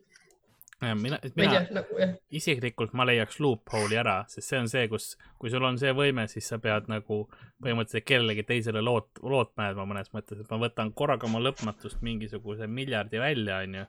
mina, 0.96 1.20
mina 1.36 1.62
nagu 1.76 1.98
jah, 2.00 2.14
isiklikult 2.32 2.94
ma 2.96 3.04
leiaks 3.06 3.40
loophole'i 3.44 3.98
ära, 4.00 4.22
sest 4.32 4.48
see 4.48 4.60
on 4.62 4.70
see, 4.72 4.86
kus, 4.88 5.10
kui 5.40 5.52
sul 5.52 5.66
on 5.68 5.78
see 5.82 5.92
võime, 5.96 6.28
siis 6.32 6.48
sa 6.48 6.60
pead 6.64 6.88
nagu 6.88 7.26
põhimõtteliselt 7.60 8.08
kellelegi 8.08 8.46
teisele 8.48 8.84
loot-, 8.86 9.20
lootma 9.24 9.68
jääma 9.68 9.88
mõnes 9.90 10.14
mõttes, 10.16 10.40
et 10.40 10.52
ma 10.54 10.62
võtan 10.62 10.94
korraga 10.96 11.28
oma 11.28 11.44
lõpmatust 11.44 12.00
mingisuguse 12.06 12.68
miljardi 12.68 13.20
välja, 13.20 13.60
onju. 13.66 13.86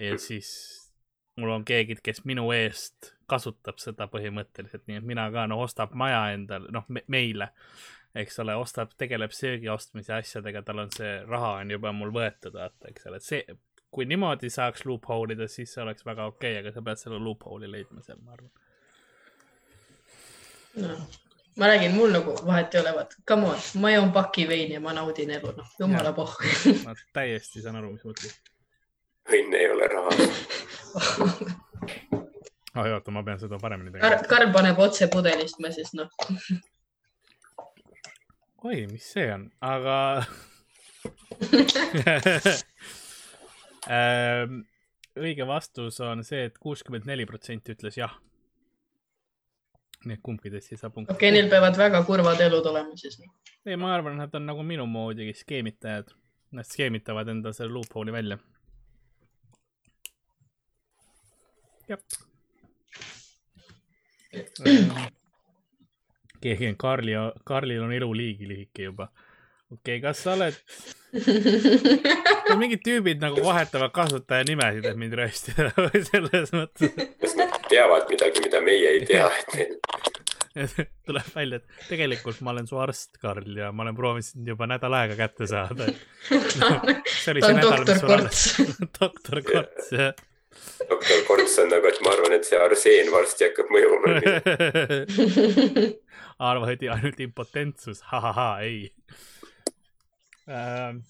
ja 0.00 0.16
siis 0.18 0.54
mul 1.36 1.52
on 1.58 1.64
keegi, 1.68 1.98
kes 2.02 2.24
minu 2.24 2.48
eest 2.56 3.13
kasutab 3.26 3.78
seda 3.82 4.06
põhimõtteliselt, 4.12 4.86
nii 4.86 5.00
et 5.00 5.06
mina 5.08 5.26
ka 5.34 5.46
noh, 5.50 5.62
ostab 5.64 5.94
maja 5.98 6.26
endale, 6.34 6.70
noh 6.74 6.86
me, 6.88 7.04
meile, 7.12 7.50
eks 8.14 8.38
ole, 8.44 8.54
ostab, 8.58 8.92
tegeleb 8.98 9.32
söögi 9.34 9.68
ostmise 9.72 10.14
asjadega, 10.16 10.62
tal 10.62 10.84
on 10.84 10.92
see 10.94 11.12
raha 11.28 11.56
on 11.62 11.72
juba 11.74 11.92
mul 11.96 12.12
võetud, 12.14 12.54
vaata, 12.54 12.90
eks 12.90 13.08
ole, 13.10 13.20
et 13.20 13.26
see, 13.26 13.56
kui 13.94 14.06
niimoodi 14.10 14.50
saaks 14.50 14.84
loophole 14.88 15.34
ida, 15.34 15.48
siis 15.50 15.74
see 15.74 15.82
oleks 15.82 16.06
väga 16.06 16.28
okei 16.30 16.54
okay,, 16.54 16.62
aga 16.62 16.74
sa 16.74 16.84
pead 16.86 17.02
selle 17.02 17.20
loophole'i 17.22 17.70
leidma 17.70 18.02
seal, 18.06 18.18
ma 18.22 18.36
arvan. 18.36 18.50
noh. 20.82 21.04
ma 21.58 21.70
räägin, 21.70 21.94
mul 21.94 22.10
nagu 22.14 22.34
vahet 22.46 22.74
ei 22.74 22.82
ole, 22.82 22.96
vaata, 22.98 23.22
come 23.28 23.52
on, 23.52 23.62
ma 23.82 23.94
joon 23.94 24.12
paki 24.12 24.48
veini 24.50 24.78
ja 24.78 24.82
ma 24.82 24.94
naudin 24.96 25.30
elu, 25.38 25.54
noh, 25.58 25.70
jumala 25.78 26.10
Jah. 26.10 26.18
pohhu. 26.18 26.74
ma 26.86 26.96
täiesti 27.14 27.62
saan 27.62 27.80
aru, 27.82 27.94
mis 27.94 28.06
mõtled. 28.06 28.52
õnn 29.38 29.58
ei 29.58 29.70
ole 29.70 29.90
raha. 29.96 30.12
oi, 32.76 32.88
oota, 32.92 33.10
ma 33.14 33.22
pean 33.26 33.38
seda 33.42 33.58
paremini 33.62 33.92
tegema. 33.94 34.22
Karl 34.30 34.52
paneb 34.54 34.80
otse 34.82 35.08
pudelist, 35.12 35.60
ma 35.62 35.70
siis 35.74 35.94
noh, 35.98 36.10
oi, 38.64 38.86
mis 38.90 39.12
see 39.14 39.28
on, 39.34 39.48
aga 39.64 39.98
Ähm, 43.90 44.60
õige 45.24 45.46
vastus 45.46 46.00
on 46.04 46.24
see, 46.26 46.46
et 46.48 46.58
kuuskümmend 46.58 47.08
neli 47.08 47.26
protsenti 47.28 47.74
ütles 47.74 47.98
jah. 47.98 48.14
nii 50.04 50.18
et 50.18 50.20
kumbki 50.24 50.50
teist 50.52 50.72
ei 50.72 50.80
saa 50.80 50.90
punkti. 50.92 51.14
okei 51.14 51.30
okay,, 51.30 51.36
neil 51.36 51.48
peavad 51.52 51.78
väga 51.80 52.02
kurvad 52.04 52.40
elud 52.44 52.66
olema 52.68 52.96
siis. 53.00 53.16
noh. 53.20 53.32
ei, 53.64 53.76
ma 53.80 53.94
arvan, 53.94 54.18
et 54.18 54.26
nad 54.26 54.36
on 54.40 54.46
nagu 54.50 54.66
minu 54.66 54.86
moodi 54.86 55.32
skeemitajad. 55.36 56.12
Nad 56.54 56.68
skeemitavad 56.70 57.26
enda 57.32 57.50
selle 57.52 57.72
loophole'i 57.74 58.12
välja. 58.14 58.38
jah. 61.88 61.98
Keegi 66.44 66.68
on 66.68 66.76
Karli, 66.76 67.12
Karlil 67.44 67.82
on 67.82 67.92
elu 67.96 68.10
liigi 68.16 68.48
lühike 68.48 68.88
juba. 68.90 69.08
okei 69.72 69.98
okay,, 69.98 70.00
kas 70.04 70.20
sa 70.22 70.34
oled, 70.36 70.58
mingid 72.60 72.82
tüübid 72.84 73.22
nagu 73.22 73.42
vahetavad 73.44 73.94
kasutajanimesid, 73.96 74.90
et 74.90 75.00
mind 75.00 75.16
röstida 75.18 75.70
või 75.86 76.02
selles 76.10 76.52
mõttes, 76.54 76.92
kas 77.22 77.38
nad 77.40 77.56
teavad 77.70 78.10
midagi, 78.12 78.44
mida 78.44 78.60
meie 78.64 78.92
ei 78.98 79.06
tea, 79.08 79.30
tuleb 81.08 81.30
välja, 81.34 81.58
et 81.58 81.88
tegelikult 81.88 82.44
ma 82.44 82.52
olen 82.54 82.68
su 82.70 82.78
arst, 82.78 83.16
Karl, 83.22 83.56
ja 83.58 83.72
ma 83.74 83.86
olen 83.86 83.96
proovinud 83.98 84.28
sind 84.28 84.52
juba 84.52 84.68
nädal 84.70 84.94
aega 85.00 85.16
kätte 85.24 85.48
saada. 85.50 85.88
ta 86.28 87.50
on 87.50 87.64
doktor 87.64 88.04
Korts., 88.04 88.46
doktor 89.00 89.42
Korts, 89.48 89.90
jah. 89.96 90.14
Doktor 90.88 91.22
Korts 91.28 91.58
on 91.62 91.70
nagu, 91.72 91.88
et 91.88 92.00
ma 92.04 92.12
arvan, 92.14 92.34
et 92.36 92.48
see 92.48 92.58
arseen 92.60 93.10
varsti 93.12 93.48
hakkab 93.48 93.68
mõjuma. 93.74 94.14
arvati 96.50 96.90
ainult 96.90 97.20
impotentsus, 97.20 98.02
ha-ha-ha, 98.10 98.48
ei 98.64 98.88
ähm,. 100.50 101.02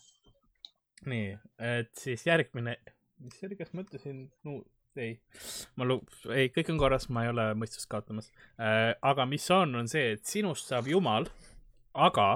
nii, 1.08 1.34
et 1.60 1.92
siis 2.00 2.24
järgmine, 2.26 2.76
mis 3.24 3.36
see 3.38 3.48
oli, 3.48 3.58
kas 3.58 3.72
ma 3.74 3.84
ütlesin 3.84 4.24
no,, 4.46 4.60
ei, 5.00 5.16
ma 5.76 5.88
lu-, 5.88 6.02
ei, 6.32 6.50
kõik 6.54 6.72
on 6.74 6.80
korras, 6.80 7.08
ma 7.12 7.26
ei 7.26 7.32
ole 7.32 7.50
mõistust 7.58 7.88
kaotamas 7.92 8.30
äh,. 8.58 8.94
aga 9.02 9.26
mis 9.28 9.46
on, 9.54 9.74
on 9.80 9.90
see, 9.90 10.14
et 10.18 10.24
sinust 10.28 10.70
saab 10.70 10.88
jumal, 10.90 11.28
aga 11.94 12.28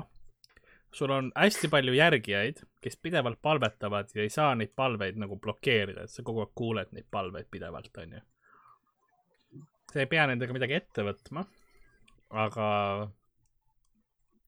sul 0.92 1.10
on 1.10 1.30
hästi 1.36 1.68
palju 1.68 1.92
järgijaid, 1.94 2.62
kes 2.80 2.96
pidevalt 3.02 3.38
palvetavad 3.42 4.10
ja 4.14 4.22
ei 4.22 4.32
saa 4.32 4.54
neid 4.54 4.72
palveid 4.76 5.18
nagu 5.20 5.36
blokeerida, 5.36 6.04
et 6.04 6.12
sa 6.12 6.24
kogu 6.26 6.44
aeg 6.44 6.52
kuuled 6.54 6.92
neid 6.96 7.08
palveid 7.10 7.48
pidevalt, 7.50 7.90
onju. 8.02 8.20
sa 9.92 10.00
ei 10.00 10.06
pea 10.06 10.26
nendega 10.28 10.52
midagi 10.52 10.78
ette 10.78 11.04
võtma, 11.04 11.44
aga, 12.44 12.68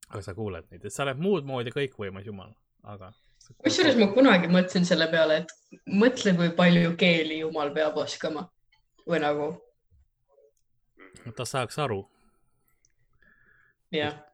aga 0.08 0.22
sa 0.24 0.36
kuuled 0.36 0.68
neid, 0.70 0.84
et 0.84 0.94
sa 0.94 1.04
oled 1.06 1.20
muud 1.22 1.48
moodi 1.48 1.72
kõikvõimas 1.74 2.28
jumal, 2.28 2.52
aga. 2.82 3.12
kusjuures 3.64 3.98
ma 4.00 4.10
kunagi 4.14 4.52
mõtlesin 4.52 4.88
selle 4.88 5.10
peale, 5.12 5.42
et 5.44 5.82
mõtle, 5.92 6.36
kui 6.36 6.54
palju 6.56 6.94
keeli 7.00 7.42
jumal 7.44 7.74
peab 7.76 8.00
oskama 8.00 8.48
või 9.06 9.20
nagu 9.24 9.52
ta 11.36 11.44
saaks 11.44 11.78
aru, 11.78 12.04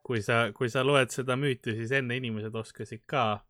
kui 0.03 0.21
sa, 0.21 0.47
kui 0.53 0.69
sa 0.69 0.83
loed 0.85 1.11
seda 1.13 1.35
müüti, 1.39 1.73
siis 1.77 1.91
enne 1.97 2.17
inimesed 2.19 2.55
oskasid 2.55 3.03
ka 3.09 3.41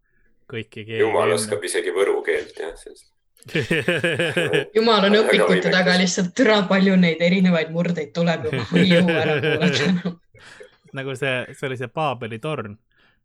kõiki 0.47 0.85
keeli. 0.87 1.03
jumal 1.03 1.35
oskab 1.35 1.63
isegi 1.67 1.93
võru 1.95 2.21
keelt, 2.25 2.55
jah, 2.59 2.73
sellest. 2.79 3.11
jumal 4.77 5.05
on 5.07 5.19
õpikute 5.19 5.69
taga 5.71 5.93
lihtsalt 5.99 6.33
türa 6.35 6.61
palju 6.67 6.95
neid 6.99 7.21
erinevaid 7.23 7.69
murdeid 7.71 8.09
tuleb 8.15 8.47
ja 8.49 8.63
ma 8.63 8.65
ei 8.81 8.87
jõua 8.89 9.19
ära 9.21 9.35
kuulata. 9.43 10.15
nagu 10.97 11.15
see, 11.19 11.35
see 11.53 11.69
oli 11.69 11.77
see 11.79 11.91
Paabeli 11.93 12.39
torn, 12.43 12.79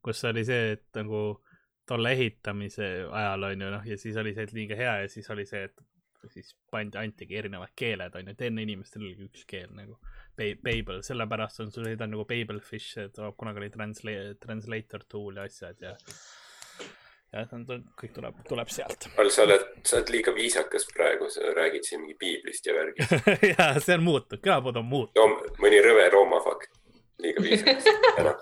kus 0.04 0.20
oli 0.28 0.44
see, 0.46 0.76
et 0.76 1.00
nagu 1.00 1.22
tolle 1.88 2.12
ehitamise 2.14 2.90
ajal 3.10 3.48
on 3.48 3.64
ju 3.64 3.72
noh, 3.72 3.88
ja 3.88 3.98
siis 3.98 4.18
oli 4.20 4.34
see, 4.36 4.46
et 4.46 4.54
liiga 4.56 4.78
hea 4.78 4.98
ja 5.04 5.08
siis 5.10 5.30
oli 5.32 5.46
see, 5.48 5.64
et 5.70 5.74
siis 6.30 6.52
pandi, 6.70 6.98
antigi 7.00 7.38
erinevad 7.40 7.72
keeled 7.76 8.14
on 8.18 8.28
ju, 8.28 8.36
et 8.36 8.44
enne 8.46 8.62
inimestel 8.66 9.02
oligi 9.02 9.26
üks 9.30 9.46
keel 9.48 9.72
nagu 9.76 9.98
Ba- 10.38 10.58
Babel, 10.62 11.02
sellepärast 11.06 11.64
on 11.64 11.72
sul 11.74 11.88
seda 11.90 12.06
nagu 12.08 12.24
Babelfish, 12.28 12.98
et 13.02 13.18
kunagi 13.36 13.62
oli 13.62 13.72
transla-, 13.74 14.36
translator 14.40 15.04
tool 15.08 15.40
ja 15.40 15.48
asjad 15.48 15.82
ja 15.82 15.96
ja 17.32 17.46
see 17.48 17.56
on, 17.56 17.84
kõik 17.96 18.12
tuleb, 18.12 18.40
tuleb 18.48 18.70
sealt. 18.72 19.08
Karl, 19.16 19.30
sa 19.32 19.46
oled, 19.46 19.64
sa 19.88 19.98
oled 19.98 20.12
liiga 20.12 20.34
viisakas 20.36 20.84
praegu, 20.92 21.30
sa 21.32 21.54
räägid 21.56 21.88
siin 21.88 22.02
mingi 22.04 22.16
piiblist 22.20 22.68
ja 22.68 22.76
värgist. 22.76 23.28
ja 23.54 23.68
see 23.80 23.96
on 23.96 24.04
muutunud, 24.04 24.42
külapood 24.44 24.80
on 24.82 24.88
muutunud. 24.90 25.20
Loom-, 25.22 25.60
mõni 25.64 25.80
rõve 25.84 26.08
loomafakk, 26.12 26.68
liiga 27.24 27.44
viisakas. 27.44 27.88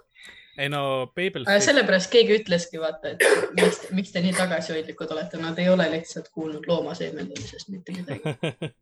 ei 0.59 0.69
no 0.73 0.83
aga 1.03 1.13
Babelfish, 1.15 1.65
sellepärast 1.67 2.11
keegi 2.13 2.39
ütleski, 2.41 2.81
vaata, 2.83 3.15
et 3.15 3.53
miks, 3.57 3.85
miks 3.97 4.15
te 4.15 4.23
nii 4.25 4.35
tagasihoidlikud 4.37 5.15
olete, 5.15 5.41
nad 5.43 5.59
ei 5.63 5.69
ole 5.73 5.87
lihtsalt 5.93 6.31
kuulnud 6.35 6.67
loomaseemendamisest 6.71 7.75
mitte 7.75 7.97
midagi. 7.99 8.37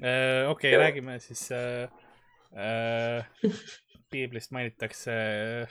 Äh, 0.00 0.48
okei, 0.48 0.70
Jah. 0.72 0.80
räägime 0.80 1.18
siis 1.20 1.50
äh,. 1.52 1.90
Äh, 2.56 3.26
piiblist 4.10 4.50
mainitakse 4.50 5.12
äh, 5.12 5.68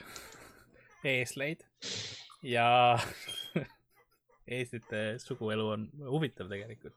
eesleid 1.04 1.64
ja 2.42 2.98
eeslite 4.58 5.18
suguelu 5.18 5.66
on 5.68 5.88
huvitav 6.08 6.48
tegelikult. 6.48 6.94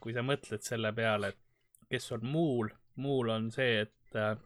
kui 0.00 0.12
sa 0.14 0.22
mõtled 0.22 0.62
selle 0.62 0.92
peale, 0.94 1.32
et 1.32 1.86
kes 1.90 2.12
on 2.14 2.26
muul, 2.30 2.68
muul 3.02 3.30
on 3.32 3.48
see, 3.50 3.86
et 3.86 4.18
äh, 4.18 4.36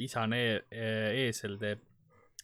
isane 0.00 0.40
e 0.70 0.90
eesel 1.26 1.58
teeb 1.60 1.86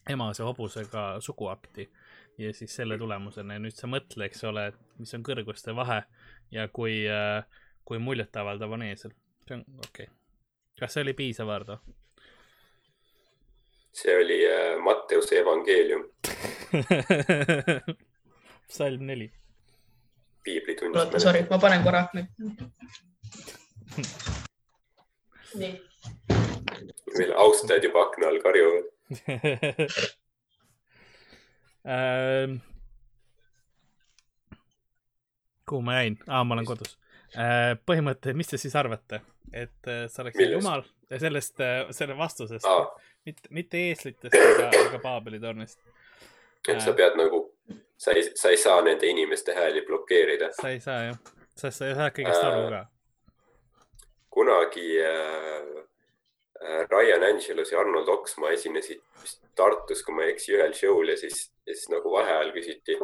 emase 0.09 0.43
hobusega 0.43 1.19
suguakti 1.19 1.89
ja 2.37 2.53
siis 2.53 2.75
selle 2.75 2.97
tulemusena 2.97 3.57
ja 3.57 3.59
nüüd 3.63 3.75
sa 3.75 3.89
mõtle, 3.91 4.27
eks 4.27 4.43
ole, 4.47 4.67
et 4.71 4.99
mis 5.01 5.13
on 5.17 5.23
kõrguste 5.25 5.75
vahe 5.75 6.03
ja 6.53 6.67
kui 6.73 7.01
äh, 7.09 7.43
kui 7.87 7.99
muljetavaldav 8.03 8.71
on 8.71 8.81
eesel. 8.89 9.11
see 9.47 9.55
on 9.55 9.63
okei 9.85 10.05
okay.. 10.05 10.15
kas 10.79 10.93
see 10.93 11.03
oli 11.05 11.13
piisav, 11.13 11.49
Ardo? 11.49 11.79
see 13.95 14.15
oli 14.23 14.39
äh, 14.45 14.75
Matteuse 14.83 15.39
evangeelium, 15.39 16.03
salm 18.77 19.05
neli. 19.11 19.31
piibli 20.43 20.75
oota, 20.93 21.19
sorry, 21.19 21.41
ma 21.49 21.57
panen 21.63 21.83
korra. 21.83 22.01
nii, 25.61 25.73
meil 27.17 27.33
austajad 27.45 27.83
juba 27.89 28.05
akna 28.07 28.31
all 28.31 28.41
karjuvad. 28.45 28.93
Ähm, 31.87 32.57
kuhu 35.69 35.79
ma 35.81 35.93
jäin 36.01 36.17
ah,? 36.27 36.41
ma 36.43 36.57
olen 36.57 36.65
kodus. 36.67 36.97
põhimõte, 37.87 38.33
mis 38.35 38.51
te 38.51 38.59
siis 38.59 38.75
arvate, 38.75 39.21
et 39.55 39.87
äh, 39.87 40.01
sa 40.11 40.25
oleksid 40.25 40.51
jumal 40.51 40.83
ja 41.07 41.19
sellest, 41.21 41.63
selle 41.95 42.17
vastusest 42.19 42.67
aa, 42.67 42.89
mitte, 43.27 43.49
mitte 43.49 43.77
eeslitest 43.89 44.35
ega, 44.35 44.69
ega 44.81 44.99
Paabeli 45.03 45.39
tornist. 45.39 45.79
et 46.67 46.81
sa 46.83 46.93
pead 46.93 47.17
nagu, 47.19 47.41
sa 47.99 48.15
ei, 48.15 48.23
sa 48.35 48.51
ei 48.53 48.59
saa 48.61 48.81
nende 48.85 49.07
inimeste 49.07 49.55
hääli 49.55 49.83
blokeerida. 49.87 50.51
sa 50.61 50.69
ei 50.69 50.79
saa 50.83 51.01
jah, 51.09 51.19
sest 51.55 51.81
sa 51.81 51.89
ei 51.89 51.95
saa 51.95 52.13
kõigest 52.15 52.47
aru 52.47 52.69
ka. 52.73 52.83
kunagi 54.37 54.87
äh, 55.03 55.11
äh, 55.11 55.76
Ryan 56.91 57.23
Angelus 57.23 57.71
ja 57.71 57.79
Arnold 57.79 58.09
Oksmaa 58.11 58.51
esinesid 58.55 59.01
Tartus, 59.55 60.03
kui 60.05 60.15
ma 60.15 60.25
ei 60.25 60.33
eksi, 60.33 60.53
ühel 60.57 60.73
show'l 60.75 61.13
ja 61.13 61.17
siis, 61.17 61.47
siis 61.65 61.87
nagu 61.89 62.11
vaheajal 62.13 62.51
küsiti, 62.55 62.97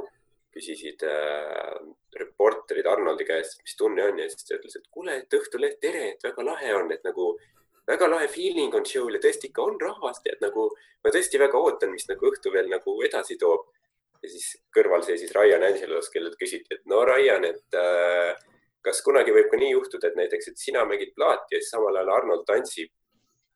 küsisid 0.53 1.05
äh, 1.07 1.79
reporterid 2.19 2.87
Arnoldi 2.89 3.25
käest, 3.25 3.61
mis 3.63 3.77
tunne 3.79 4.05
on 4.05 4.19
ja 4.21 4.27
siis 4.29 4.45
ta 4.47 4.57
ütles, 4.59 4.77
et 4.77 4.89
kuule, 4.91 5.17
et 5.23 5.37
Õhtuleht, 5.39 5.79
tere, 5.81 6.09
et 6.13 6.27
väga 6.27 6.45
lahe 6.45 6.73
on, 6.77 6.91
et 6.93 7.05
nagu 7.07 7.33
väga 7.87 8.09
lahe 8.11 8.27
feeling 8.31 8.75
on 8.77 8.85
show'l 8.87 9.17
ja 9.17 9.21
tõesti 9.23 9.49
ikka 9.49 9.65
on 9.65 9.79
rahvast 9.81 10.27
et 10.31 10.43
nagu 10.43 10.69
ma 11.03 11.11
tõesti 11.11 11.41
väga 11.41 11.59
ootan, 11.59 11.91
mis 11.91 12.07
nagu 12.09 12.29
õhtu 12.29 12.53
veel 12.53 12.69
nagu 12.71 12.97
edasi 13.07 13.37
toob. 13.39 13.71
ja 14.23 14.29
siis 14.31 14.53
kõrval 14.71 15.01
seisis 15.03 15.33
Ryan 15.35 15.65
Angelus, 15.67 16.07
kellelt 16.09 16.37
küsiti, 16.39 16.77
et 16.77 16.85
no 16.87 17.01
Ryan, 17.03 17.43
et 17.43 17.75
äh, 17.75 18.37
kas 18.83 19.01
kunagi 19.03 19.33
võib 19.35 19.49
ka 19.51 19.59
nii 19.59 19.73
juhtuda, 19.73 20.07
et 20.11 20.19
näiteks, 20.19 20.47
et 20.47 20.61
sina 20.61 20.85
mängid 20.87 21.11
plaati 21.15 21.55
ja 21.55 21.59
siis 21.59 21.73
samal 21.73 21.97
ajal 21.99 22.11
Arnold 22.17 22.45
tantsib. 22.47 22.91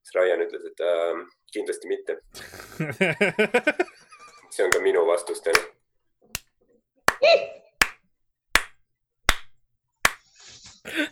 Siis 0.07 0.15
Ryan 0.15 0.39
ütles, 0.45 0.63
et 0.71 0.79
äh, 0.79 1.19
kindlasti 1.51 1.87
mitte. 1.91 2.13
see 4.55 4.63
on 4.65 4.71
ka 4.71 4.79
minu 4.79 5.07
vastus 5.07 5.41
täna. 5.43 5.59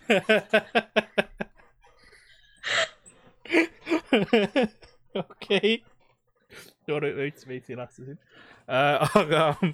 okei, 5.16 5.84
veits, 6.88 7.48
veits 7.48 7.70
ilastasin 7.74 8.16
uh,, 8.16 8.20
aga 9.20 9.56
uh, 9.60 9.72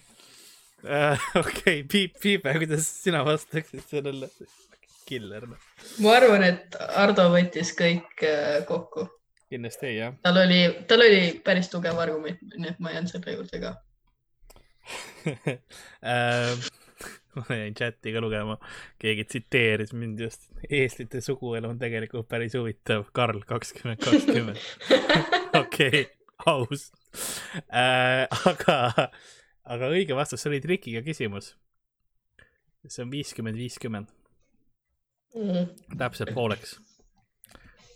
okei 1.36 1.42
okay., 1.42 1.84
Piip, 1.84 2.14
Piipe, 2.22 2.54
kuidas 2.64 2.86
sina 3.04 3.26
vastaksid 3.28 3.84
sellele? 3.90 4.28
killer, 5.12 5.48
noh. 5.52 5.70
ma 6.04 6.18
arvan, 6.20 6.46
et 6.48 6.78
Ardo 7.04 7.28
võttis 7.34 7.74
kõik 7.78 8.26
äh, 8.28 8.62
kokku. 8.68 9.08
kindlasti 9.52 9.92
ei, 9.92 9.98
jah. 10.00 10.18
tal 10.24 10.42
oli, 10.46 10.62
tal 10.88 11.04
oli 11.06 11.24
päris 11.46 11.72
tugev 11.72 12.00
argument, 12.02 12.44
nii 12.56 12.74
et 12.74 12.84
ma 12.84 12.96
jään 12.96 13.10
selle 13.12 13.40
juurde 13.40 13.64
ka. 13.64 13.78
Ähm, 16.02 16.64
ma 17.36 17.56
jäin 17.56 17.76
chati 17.78 18.14
ka 18.14 18.22
lugema, 18.24 18.58
keegi 19.00 19.26
tsiteeris 19.30 19.94
mind 19.94 20.20
just, 20.20 20.48
eestlite 20.70 21.22
suguelu 21.22 21.70
on 21.70 21.80
tegelikult 21.80 22.28
päris 22.32 22.56
huvitav, 22.58 23.06
Karl 23.16 23.44
kakskümmend 23.48 24.02
kakskümmend. 24.04 24.58
okei, 25.62 26.08
aus 26.50 26.90
äh,. 27.70 28.26
aga, 28.50 28.80
aga 29.64 29.92
õige 29.94 30.18
vastus, 30.18 30.44
see 30.44 30.52
oli 30.52 30.62
trikiga 30.64 31.04
küsimus. 31.06 31.54
see 32.88 33.06
on 33.06 33.14
viiskümmend, 33.14 33.62
viiskümmend, 33.62 34.10
Mm. 35.36 35.68
täpselt 35.98 36.34
pooleks. 36.34 36.80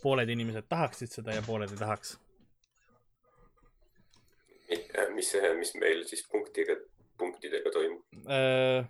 pooled 0.02 0.28
inimesed 0.28 0.64
tahaksid 0.68 1.12
seda 1.12 1.34
ja 1.36 1.42
pooled 1.46 1.70
ei 1.70 1.76
tahaks. 1.76 2.18
mis, 5.14 5.32
mis 5.58 5.74
meil 5.80 6.04
siis 6.08 6.26
punktiga, 6.32 6.76
punktidega 7.18 7.70
toimub? 7.72 8.02
Äh, 8.30 8.86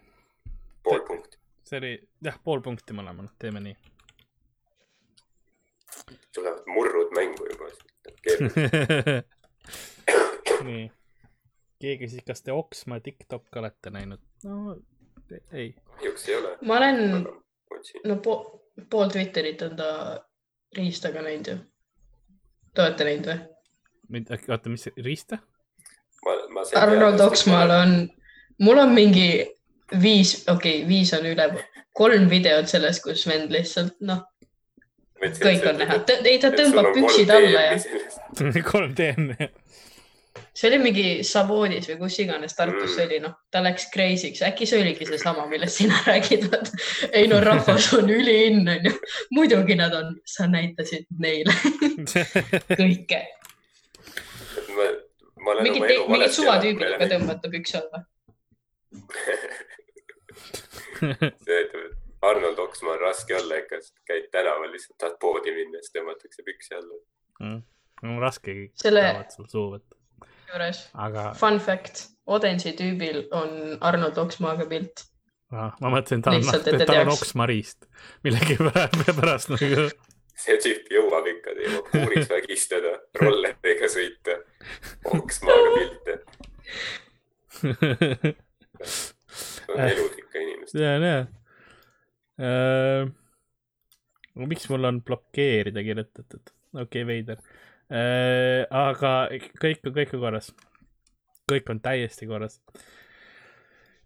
pool 0.83 1.01
punkti. 1.09 1.39
see 1.65 1.79
oli 1.79 2.09
jah, 2.23 2.39
pool 2.45 2.61
punkti 2.63 2.95
mõlemal, 2.95 3.29
teeme 3.39 3.61
nii. 3.61 3.77
tulevad 6.35 6.63
murrud 6.67 7.11
mängu 7.17 7.49
juba. 7.51 7.71
nii, 10.69 10.85
keegi 11.83 11.99
küsis, 12.05 12.23
kas 12.27 12.47
te 12.47 12.55
Oksma 12.55 13.01
Tiktok 13.01 13.59
olete 13.63 13.91
näinud? 13.91 14.23
no 14.45 14.77
ei, 15.51 15.75
kahjuks 15.97 16.29
ei 16.29 16.39
ole. 16.39 16.55
ma 16.63 16.79
olen. 16.79 17.27
No 18.05 18.19
po, 18.23 18.37
pool 18.91 19.11
Twitterit 19.13 19.63
on 19.63 19.77
ta 19.77 19.91
riistaga 20.77 21.23
näinud 21.25 21.53
ju. 21.53 21.59
Te 22.75 22.85
olete 22.85 23.09
näinud 23.09 23.31
või? 23.31 23.39
oota, 24.49 24.71
mis 24.71 24.89
riista? 25.03 25.39
ma, 26.25 26.37
ma. 26.55 26.65
Arnold 26.81 27.21
Oksmaal 27.21 27.73
on, 27.75 27.97
mul 28.63 28.79
on 28.83 28.95
mingi 28.95 29.29
viis, 30.03 30.43
okei 30.49 30.81
okay,, 30.81 30.89
viis 30.89 31.13
on 31.17 31.27
üle, 31.27 31.49
kolm 31.97 32.31
videot 32.31 32.69
sellest, 32.71 33.03
kus 33.05 33.27
vend 33.29 33.53
lihtsalt 33.55 33.97
noh, 34.07 34.25
kõik 35.23 35.65
on 35.71 35.81
näha, 35.81 36.01
ei 36.29 36.41
ta 36.43 36.53
tõmbab 36.55 36.93
püksid 36.97 37.33
alla 37.33 37.69
ja 37.71 37.77
kolm 38.73 38.95
DM. 38.99 39.31
See 40.57 40.69
oli 40.71 40.79
mingi 40.81 41.05
Savoodis 41.27 41.89
või 41.91 41.99
kus 42.01 42.17
iganes 42.25 42.55
Tartus 42.57 42.95
see 42.95 43.05
Mm. 43.05 43.11
oli, 43.11 43.19
noh, 43.27 43.35
ta 43.53 43.61
läks 43.65 43.91
crazy'ks, 43.93 44.41
äkki 44.47 44.67
see 44.69 44.81
oligi 44.83 45.05
seesama, 45.09 45.45
millest 45.51 45.77
sina 45.83 45.99
räägid, 46.09 46.47
vaata. 46.53 46.71
ei 47.13 47.27
no 47.29 47.41
rahvas 47.45 47.91
on 47.99 48.09
üliinn, 48.11 48.63
onju. 48.73 48.93
muidugi 49.37 49.77
nad 49.77 49.93
on, 49.99 50.15
sa 50.25 50.47
näitasid 50.49 51.07
neile 51.21 51.53
kõike. 52.81 53.21
ma, 54.77 54.89
ma 55.45 55.51
olen 55.55 55.63
mingid 55.69 55.85
mingid 56.09 56.33
suvatüübid 56.39 56.89
aga. 56.97 57.11
tõmbata 57.15 57.53
pükse 57.53 57.83
alla. 57.83 58.05
see 61.45 61.61
ütleb, 61.67 61.83
et 61.85 62.25
Arnold 62.27 62.59
Oksmaa 62.59 62.95
on 62.97 63.01
raske 63.05 63.37
olla 63.37 63.59
ikka, 63.61 63.79
sest 63.85 63.99
käid 64.09 64.31
tänaval 64.33 64.73
lihtsalt, 64.73 64.97
tahad 65.01 65.19
poodi 65.23 65.53
minna, 65.55 65.83
siis 65.85 65.93
tõmmatakse 65.95 66.45
püksi 66.47 66.75
alla. 66.79 66.97
on 68.03 68.19
raske 68.23 68.55
Selle- 68.81 69.05
tahavad 69.05 69.37
sul 69.37 69.49
suu 69.53 69.67
võtta, 69.77 69.96
juures 70.51 70.83
aga 70.95 71.31
fun 71.39 71.61
fact, 71.63 72.09
Odensi 72.27 72.73
tüübil 72.79 73.23
on 73.37 73.79
Arnold 73.81 74.19
Oksmaaga 74.19 74.67
pilt. 74.71 75.05
ah, 75.55 75.73
ma 75.81 75.93
mõtlesin, 75.95 76.25
ta 76.25 76.35
on, 76.35 76.43
et 76.43 76.67
ta 76.67 76.75
on 76.75 76.83
teaks. 76.83 77.13
Oksmariist. 77.21 77.89
millegipärast 78.27 79.55
nagu 79.55 79.89
see 80.37 80.57
tüüp 80.63 80.91
jõuab 80.93 81.29
ikka, 81.31 81.55
jõuab 81.65 81.87
puuris 81.93 82.29
vägistada, 82.31 82.93
rolleriga 83.21 83.89
sõita, 83.93 84.41
Oksmaaga 85.17 85.69
pilte. 85.77 86.19
on 89.73 89.81
elus 89.87 90.19
ikka 90.21 90.43
inimestel. 90.43 90.81
tean 90.81 91.07
jah. 91.07 91.25
aga 94.37 94.51
miks 94.53 94.69
mul 94.73 94.91
on 94.91 95.01
blokeerida 95.07 95.81
kirjutatud? 95.87 96.45
okei 96.77 96.85
okay,, 96.85 97.07
veider. 97.09 97.41
Aga 97.91 99.13
kõik 99.63 99.87
on, 99.87 99.95
kõik 99.95 100.15
on 100.15 100.21
korras. 100.21 100.53
kõik 101.53 101.71
on 101.71 101.81
täiesti 101.81 102.27
korras. 102.27 102.61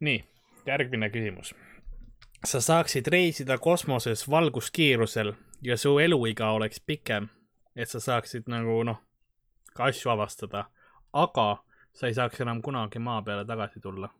nii, 0.00 0.24
järgmine 0.66 1.10
küsimus. 1.10 1.54
sa 2.44 2.60
saaksid 2.60 3.06
reisida 3.06 3.58
kosmoses 3.58 4.28
valguskiirusel 4.30 5.34
ja 5.62 5.76
su 5.76 5.98
eluiga 5.98 6.50
oleks 6.50 6.80
pikem, 6.80 7.28
et 7.76 7.88
sa 7.88 8.00
saaksid 8.00 8.48
nagu 8.48 8.82
noh, 8.84 9.00
ka 9.74 9.84
asju 9.84 10.10
avastada, 10.10 10.68
aga 11.12 11.64
sa 11.92 12.06
ei 12.06 12.14
saaks 12.14 12.40
enam 12.40 12.62
kunagi 12.62 12.98
maa 12.98 13.22
peale 13.22 13.44
tagasi 13.44 13.80
tulla 13.80 14.10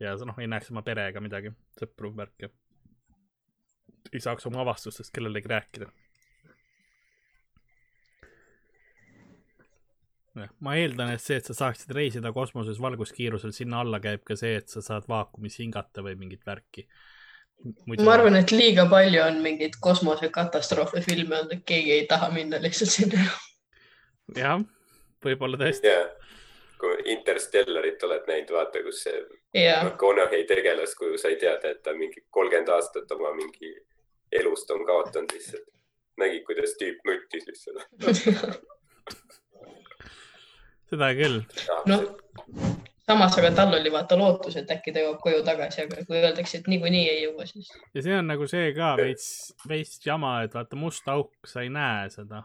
ja 0.00 0.14
noh, 0.26 0.38
ei 0.38 0.48
näeks 0.50 0.70
oma 0.72 0.82
pere 0.86 1.08
ega 1.10 1.20
midagi, 1.22 1.52
sõpru, 1.78 2.12
värke. 2.16 2.50
ei 4.12 4.20
saaks 4.20 4.46
oma 4.46 4.62
avastustest 4.62 5.12
kellelegi 5.14 5.50
rääkida. 5.50 5.90
Ma 10.36 10.74
eeldan, 10.78 11.12
et 11.14 11.22
see, 11.22 11.38
et 11.40 11.48
sa 11.48 11.56
saaksid 11.56 11.92
reisida 11.96 12.32
kosmoses 12.34 12.80
valguskiirusel, 12.82 13.52
sinna 13.56 13.82
alla 13.82 14.00
käib 14.02 14.24
ka 14.26 14.36
see, 14.38 14.58
et 14.60 14.68
sa 14.72 14.82
saad 14.84 15.08
vaakumis 15.10 15.58
hingata 15.62 16.04
või 16.04 16.16
mingit 16.20 16.44
värki. 16.46 16.86
ma 17.98 18.12
arvan, 18.14 18.36
et 18.38 18.52
liiga 18.54 18.86
palju 18.90 19.22
on 19.24 19.40
mingeid 19.42 19.80
kosmosekatastroofe 19.82 21.02
filme 21.06 21.40
olnud, 21.40 21.56
et 21.58 21.64
keegi 21.66 21.96
ei 21.96 22.06
taha 22.10 22.30
minna 22.34 22.60
lihtsalt 22.62 22.94
sinna. 22.94 23.26
jah, 24.36 24.62
võib-olla 25.24 25.60
tõesti. 25.60 25.90
ja, 25.90 26.06
kui 26.78 26.94
Interstellarit 27.16 28.02
oled 28.06 28.30
näinud, 28.30 28.54
vaata, 28.54 28.84
kus 28.86 29.02
see 29.08 29.18
ja, 29.64 29.82
McConaughey 29.82 30.44
tegelaskuju 30.46 31.18
sai 31.18 31.36
teada, 31.40 31.74
et 31.74 31.82
ta 31.82 31.96
mingi 31.96 32.22
kolmkümmend 32.30 32.70
aastat 32.76 33.10
oma 33.16 33.34
mingi 33.34 33.74
elust 34.32 34.70
on 34.70 34.86
kaotanud 34.86 35.32
lihtsalt. 35.34 35.68
nägid, 36.18 36.42
kuidas 36.46 36.74
tüüp 36.78 37.04
nuttis 37.06 37.46
lihtsalt. 37.46 37.86
seda 40.90 41.12
küll. 41.18 41.42
noh, 41.90 42.04
samas, 43.08 43.38
aga 43.40 43.50
tal 43.56 43.74
oli 43.78 43.90
vaata 43.92 44.18
lootus, 44.20 44.56
et 44.60 44.70
äkki 44.72 44.92
ta 44.92 45.02
jõuab 45.02 45.20
koju 45.22 45.40
tagasi, 45.46 45.84
aga 45.86 46.04
kui 46.08 46.20
öeldakse, 46.20 46.60
et 46.60 46.68
niikuinii 46.70 47.04
ei 47.08 47.24
jõua, 47.24 47.46
siis 47.48 47.70
ja 47.96 48.04
see 48.04 48.16
on 48.18 48.28
nagu 48.28 48.48
see 48.50 48.70
ka 48.76 48.92
veits, 49.00 49.28
veits 49.68 49.98
jama, 50.04 50.38
et 50.44 50.56
vaata 50.56 50.78
must 50.78 51.08
auk, 51.12 51.32
sa 51.48 51.64
ei 51.64 51.72
näe 51.72 52.08
seda. 52.12 52.44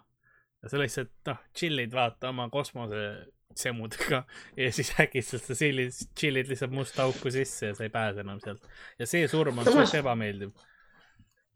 ja 0.64 0.72
sa 0.72 0.80
lihtsalt 0.80 1.14
noh, 1.30 1.42
chill'id 1.60 1.96
vaata 1.96 2.32
oma 2.32 2.48
kosmosesemudega 2.54 4.22
ja 4.62 4.72
siis 4.78 4.94
äkitselt 5.04 5.50
sa 5.50 5.58
chill'id, 5.60 6.00
chill'id 6.20 6.52
lihtsalt 6.52 6.76
musta 6.76 7.08
auku 7.10 7.34
sisse 7.34 7.74
ja 7.74 7.76
sa 7.76 7.88
ei 7.88 7.92
pääse 7.94 8.24
enam 8.24 8.40
sealt. 8.44 8.64
ja 9.00 9.10
see 9.10 9.28
surm 9.28 9.60
on 9.60 9.68
suht 9.72 10.00
ebameeldiv. 10.00 10.56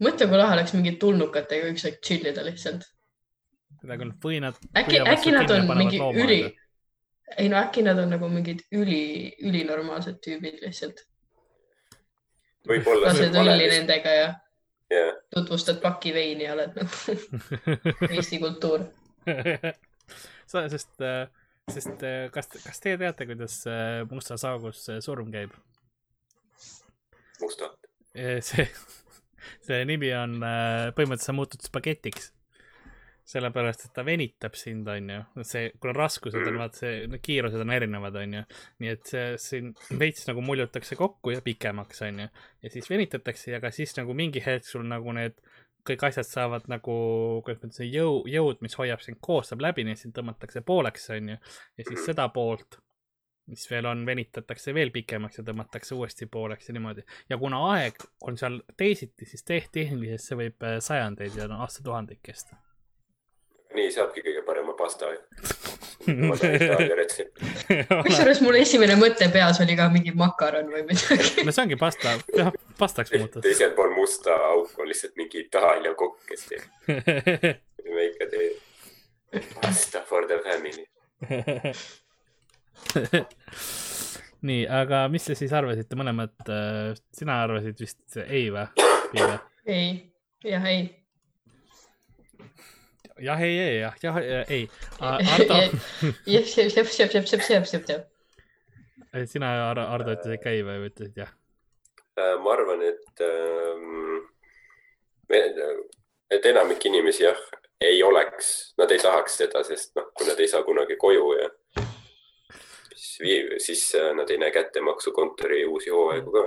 mõtle, 0.04 0.28
kui 0.28 0.44
lahe 0.44 0.60
oleks 0.60 0.76
mingi 0.76 0.98
tulnukatega 1.00 1.72
üks 1.72 1.88
aeg 1.88 2.04
chill 2.04 2.28
ida 2.28 2.44
lihtsalt. 2.44 2.84
kuidagi 3.80 4.10
on 4.10 4.16
võinad. 4.28 4.64
äkki, 4.76 5.04
äkki 5.16 5.38
nad 5.40 5.56
on 5.56 5.78
mingi 5.78 6.04
üli, 6.26 6.42
ei 7.38 7.50
no 7.52 7.60
äkki 7.60 7.84
nad 7.84 8.00
on 8.00 8.14
nagu 8.16 8.30
mingid 8.32 8.64
üli, 8.72 9.36
ülinormaalsed 9.44 10.20
tüübid 10.24 10.62
lihtsalt. 10.64 11.04
lased 12.68 13.36
õlli 13.36 13.70
nendega 13.72 14.14
ja 14.16 14.28
jah, 14.92 15.16
tutvustad 15.36 15.82
paki 15.84 16.14
veini 16.16 16.48
ja 16.48 16.56
oled 16.56 16.78
nagu 16.78 17.08
Eesti 18.16 18.40
kultuur. 18.44 18.86
sest, 20.48 20.94
sest 21.74 22.06
äh, 22.08 22.28
kas, 22.34 22.50
kas 22.64 22.84
te 22.84 22.96
teate, 23.00 23.28
kuidas 23.30 23.60
äh, 23.68 24.04
mustas 24.12 24.46
augus 24.48 24.88
äh, 24.90 25.02
surm 25.04 25.32
käib? 25.34 25.56
musta. 27.42 27.70
see, 28.16 28.66
see 29.68 29.84
nimi 29.86 30.10
on, 30.18 30.40
põhimõtteliselt 30.98 31.28
sa 31.28 31.36
muutud 31.38 31.62
spagetiks. 31.68 32.32
sellepärast, 33.28 33.86
et 33.88 33.94
ta 33.96 34.06
venitab 34.08 34.56
sind, 34.56 34.88
onju. 34.88 35.20
see, 35.44 35.72
kuna 35.82 35.94
raskused 35.98 36.48
on, 36.48 36.60
vaata 36.62 36.80
see, 36.80 37.20
kiirused 37.24 37.60
on 37.64 37.74
erinevad, 37.76 38.16
onju. 38.24 38.44
nii 38.84 38.92
et 38.94 39.12
see 39.12 39.28
siin 39.42 39.74
veits 40.00 40.28
nagu 40.30 40.44
muljutakse 40.46 40.96
kokku 41.00 41.36
ja 41.36 41.44
pikemaks, 41.44 42.04
onju. 42.08 42.30
ja 42.64 42.74
siis 42.74 42.90
venitatakse 42.90 43.52
ja 43.52 43.62
ka 43.64 43.72
siis 43.76 43.96
nagu 44.00 44.16
mingi 44.18 44.44
hetk 44.46 44.68
sul 44.68 44.88
nagu 44.88 45.16
need 45.18 45.40
kõik 45.88 46.04
asjad 46.10 46.28
saavad 46.28 46.66
nagu, 46.72 46.96
kuidas 47.46 47.62
ma 47.64 47.70
ütlen, 47.70 47.92
jõu, 47.94 48.18
jõud, 48.28 48.60
mis 48.64 48.76
hoiab 48.80 49.04
sind 49.04 49.20
koos, 49.24 49.52
saab 49.52 49.64
läbi, 49.64 49.86
nii 49.88 49.96
et 49.96 50.02
sind 50.02 50.16
tõmmatakse 50.16 50.64
pooleks, 50.68 51.10
onju. 51.16 51.38
ja 51.78 51.88
siis 51.88 52.04
seda 52.08 52.28
poolt, 52.36 52.80
mis 53.48 53.64
veel 53.72 53.88
on, 53.88 54.04
venitatakse 54.08 54.74
veel 54.76 54.92
pikemaks 54.96 55.40
ja 55.40 55.46
tõmmatakse 55.48 55.96
uuesti 55.96 56.28
pooleks 56.32 56.68
ja 56.68 56.76
niimoodi 56.76 57.06
ja 57.30 57.38
kuna 57.40 57.62
aeg 57.72 58.04
on 58.28 58.40
seal 58.40 58.60
teisiti, 58.78 59.28
siis 59.28 59.44
te- 59.48 59.64
tehniliselt 59.72 60.24
see 60.26 60.40
võib 60.44 60.68
äh, 60.68 60.80
sajandeid 60.84 61.38
ja 61.40 61.48
no, 61.48 61.62
aastatuhandeid 61.64 62.20
kesta. 62.24 62.60
Nii 63.78 63.92
saabki 63.94 64.24
kõige 64.26 64.42
parema 64.48 64.74
pasta. 64.78 65.12
Kusjuures 68.08 68.40
mul 68.46 68.56
esimene 68.62 68.96
mõte 69.00 69.26
peas 69.34 69.60
oli 69.64 69.76
ka 69.80 69.86
mingi 69.92 70.14
makaron 70.18 70.68
või 70.72 70.84
midagi. 70.88 71.44
no 71.46 71.52
see 71.56 71.64
ongi 71.66 71.78
pasta, 71.80 72.08
pastaks 72.80 73.10
muutus. 73.16 73.42
teisel 73.44 73.72
pool 73.78 73.92
musta 73.98 74.32
auku 74.54 74.86
on 74.86 74.90
lihtsalt 74.92 75.16
mingi 75.20 75.38
Itaalia 75.44 75.94
kokk, 76.00 76.18
kes 76.30 76.42
teeb, 76.52 76.64
me 77.96 78.02
ikka 78.12 78.26
teeme 78.32 78.58
pasta 79.62 80.02
for 80.02 80.28
the 80.28 80.40
family. 80.44 80.86
nii, 84.48 84.68
aga 84.70 85.08
mis 85.12 85.26
te 85.28 85.36
siis 85.38 85.54
arvasite, 85.54 85.96
mõlemad, 86.00 86.34
sina 87.16 87.42
arvasid 87.44 87.80
vist 87.82 88.18
ei 88.28 88.50
või? 88.54 88.66
ei, 89.66 90.12
jah, 90.46 90.66
ei 90.70 90.82
jah, 93.24 93.42
ei, 93.42 93.60
ei, 93.60 93.80
jah, 93.82 93.98
jah, 94.04 94.20
ei. 94.50 94.68
sina, 99.30 99.52
Ardo, 99.70 100.16
ütlesid 100.18 100.44
ka 100.44 100.54
ei 100.54 100.64
või 100.66 100.90
ütlesid 100.92 101.22
jah? 101.24 101.32
E, 102.18 102.34
ma 102.42 102.54
arvan, 102.56 102.84
et 102.88 103.24
ähm,, 103.26 104.26
et 106.32 106.46
enamik 106.50 106.86
inimesi 106.90 107.26
jah, 107.26 107.40
ei 107.82 108.02
oleks, 108.04 108.74
nad 108.78 108.92
ei 108.92 109.02
tahaks 109.02 109.38
seda, 109.44 109.64
sest 109.68 109.94
noh, 109.98 110.10
kui 110.18 110.28
nad 110.30 110.40
ei 110.42 110.50
saa 110.50 110.64
kunagi 110.66 110.98
koju 111.00 111.30
ja 111.38 111.50
siis, 113.18 113.66
siis 113.66 113.96
eh, 113.96 114.14
nad 114.16 114.30
ei 114.30 114.38
näe 114.38 114.52
kätte 114.52 114.82
maksukontori 114.82 115.66
uusi 115.66 115.90
hooaegu 115.90 116.32
ka 116.32 116.44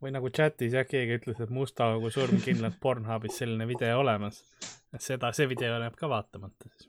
või 0.00 0.12
nagu 0.14 0.30
chatis 0.32 0.74
jah, 0.76 0.86
keegi 0.88 1.18
ütles, 1.18 1.40
et 1.44 1.52
musta 1.52 1.90
augu 1.92 2.10
surm 2.12 2.40
kindlalt 2.44 2.78
Pornhubis 2.80 3.36
selline 3.40 3.66
video 3.68 4.00
olemas. 4.00 4.42
seda, 4.98 5.32
see 5.36 5.48
video 5.50 5.76
jääb 5.76 5.96
ka 5.98 6.08
vaatamata 6.10 6.70
siis. 6.70 6.88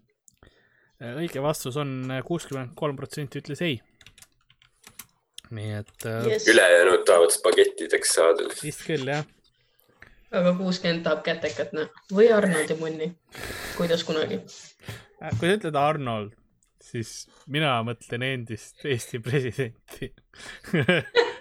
õige 1.20 1.44
vastus 1.44 1.78
on 1.82 2.12
kuuskümmend 2.26 2.76
kolm 2.80 2.96
protsenti 3.00 3.42
ütles 3.42 3.62
ei. 3.66 3.82
nii 5.52 5.72
et 5.82 6.06
äh, 6.08 6.26
Yes. 6.32 6.48
ülejäänud 6.48 7.06
tahavad 7.06 7.34
spagettideks 7.36 8.14
saada. 8.16 8.48
vist 8.64 8.86
küll 8.88 9.08
jah. 9.08 9.26
aga 10.32 10.54
kuuskümmend 10.58 11.04
tahab 11.04 11.26
kätekat, 11.28 11.74
noh. 11.76 11.90
või 12.14 12.32
Arnoldi 12.32 12.80
munni. 12.80 13.12
kuidas 13.78 14.04
kunagi. 14.08 14.40
Äh, 15.22 15.36
kui 15.40 15.50
sa 15.52 15.58
ütled 15.60 15.76
Arnold, 15.76 16.38
siis 16.82 17.28
mina 17.48 17.76
mõtlen 17.84 18.24
endist 18.24 18.86
Eesti 18.88 19.20
presidenti. 19.20 20.14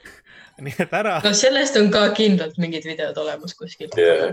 nii 0.67 0.77
et 0.85 0.95
ära, 1.01 1.17
no 1.25 1.33
sellest 1.37 1.79
on 1.81 1.91
ka 1.95 2.05
kindlalt 2.17 2.61
mingid 2.63 2.87
videod 2.89 3.19
olemas 3.23 3.57
kuskil 3.59 3.91
Jaa. 3.97 4.31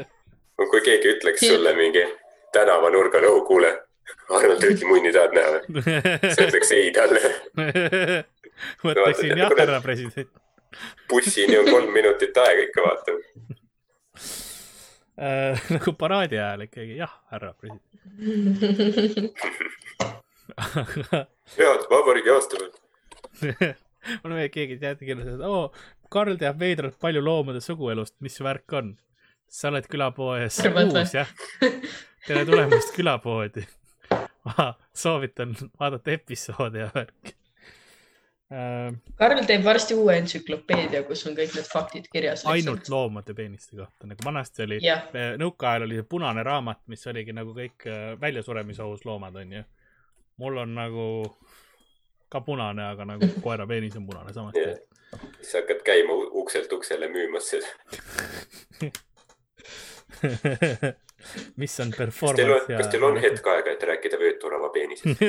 kui 0.70 0.82
keegi 0.86 1.14
ütleks 1.16 1.46
sulle 1.46 1.72
mingi 1.78 2.04
tänavanurgal, 2.52 3.24
oh 3.30 3.40
kuule, 3.46 3.70
Arnold 4.28 4.62
Rüütli 4.66 4.88
munni 4.88 5.14
tahad 5.14 5.34
näha 5.36 5.56
või? 5.56 5.62
sa 6.34 6.46
ütleks 6.48 6.74
ei 6.76 6.92
talle. 6.94 7.34
mõtleksin 8.84 9.38
jah, 9.40 9.52
härra 9.56 9.80
president 9.84 10.30
bussini 11.08 11.58
on 11.58 11.70
kolm 11.70 11.92
minutit 11.92 12.36
aega 12.36 12.62
ikka 12.62 12.82
vaatama. 12.82 13.18
äh,. 15.20 15.70
nagu 15.70 15.92
paraadi 15.98 16.38
ajal 16.38 16.60
ikkagi 16.66 16.96
jah, 16.96 17.14
härra 17.32 17.54
president. 17.54 17.82
head 21.56 21.86
vabariigi 21.90 22.30
aastapäev. 22.36 22.72
Mul 24.22 24.34
on 24.34 24.38
veel 24.40 24.52
keegi 24.54 24.78
teate 24.80 25.06
kirjas, 25.06 25.34
et 25.34 25.46
oo, 25.46 25.68
Karl 26.10 26.38
teab 26.40 26.58
veidralt 26.58 26.98
palju 27.00 27.22
loomade 27.22 27.62
suguelust, 27.64 28.16
mis 28.24 28.40
värk 28.42 28.78
on? 28.80 28.94
sa 29.50 29.68
oled 29.70 29.86
külapoes 29.90 30.60
uus 30.62 31.14
jah? 31.14 31.30
tere 32.26 32.44
tulemast 32.46 32.94
külapoodi. 32.94 33.66
soovitan 34.96 35.54
vaadata 35.80 36.14
episoode 36.14 36.84
ja 36.84 36.90
värki 36.94 37.34
äh,. 38.54 38.94
Karl 39.18 39.42
teeb 39.46 39.64
varsti 39.66 39.94
uue 39.98 40.16
entsüklopeedia, 40.18 41.02
kus 41.08 41.26
on 41.28 41.36
kõik 41.38 41.56
need 41.58 41.68
faktid 41.70 42.08
kirjas. 42.12 42.46
ainult. 42.50 42.88
loomade 42.90 43.34
peeniste 43.34 43.76
kohta, 43.78 44.08
nagu 44.10 44.26
vanasti 44.26 44.64
oli, 44.66 44.80
jah, 44.84 45.10
nõukaajal 45.38 45.86
oli 45.86 46.00
see 46.00 46.08
punane 46.14 46.46
raamat, 46.46 46.82
mis 46.90 47.06
oligi 47.10 47.34
nagu 47.36 47.54
kõik 47.56 47.86
äh, 47.90 48.14
väljasuremisohus 48.22 49.04
loomad, 49.06 49.36
onju. 49.42 49.64
mul 50.42 50.62
on 50.62 50.78
nagu 50.78 51.04
ka 52.30 52.38
punane, 52.46 52.82
aga 52.94 53.02
nagu 53.12 53.24
koera 53.44 53.64
peenis 53.66 53.96
on 54.00 54.06
punane 54.08 54.30
samasti 54.36 54.64
Jah. 54.64 54.78
siis 55.40 55.52
hakkad 55.60 55.80
käima 55.86 56.12
ukselt 56.42 56.70
uksele 56.72 57.06
müümas 57.12 57.44
seda. 57.50 57.68
mis 61.60 61.80
on 61.80 61.86
kas 61.86 61.86
teil 61.86 61.92
on 61.92 61.96
performance, 61.98 62.76
kas 62.76 62.88
teil 62.92 63.04
on 63.06 63.16
hetk 63.22 63.44
aega, 63.54 63.68
et 63.74 63.82
rääkida 63.92 64.16
vööturava 64.20 64.68
peenisest? 64.74 65.20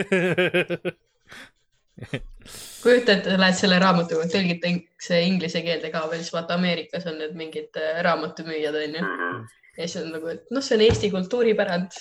kujuta 2.84 3.14
ette, 3.14 3.38
lähed 3.38 3.57
selle 3.57 3.78
raamatuga, 3.82 4.26
tõlgitakse 4.32 5.19
inglise 5.26 5.61
keelde 5.65 5.91
ka 5.94 6.03
veel, 6.10 6.23
siis 6.23 6.34
vaata 6.34 6.57
Ameerikas 6.57 7.06
on 7.11 7.19
need 7.22 7.36
mingid 7.38 7.78
äh, 7.80 7.99
raamatumüüjad 8.07 8.78
onju. 8.84 9.02
Mhm. 9.06 9.41
Ja 9.77 9.88
siis 9.88 10.03
on 10.03 10.11
nagu, 10.11 10.27
et 10.31 10.49
noh, 10.52 10.64
see 10.65 10.76
on 10.77 10.84
Eesti 10.85 11.10
kultuuripärand. 11.14 11.95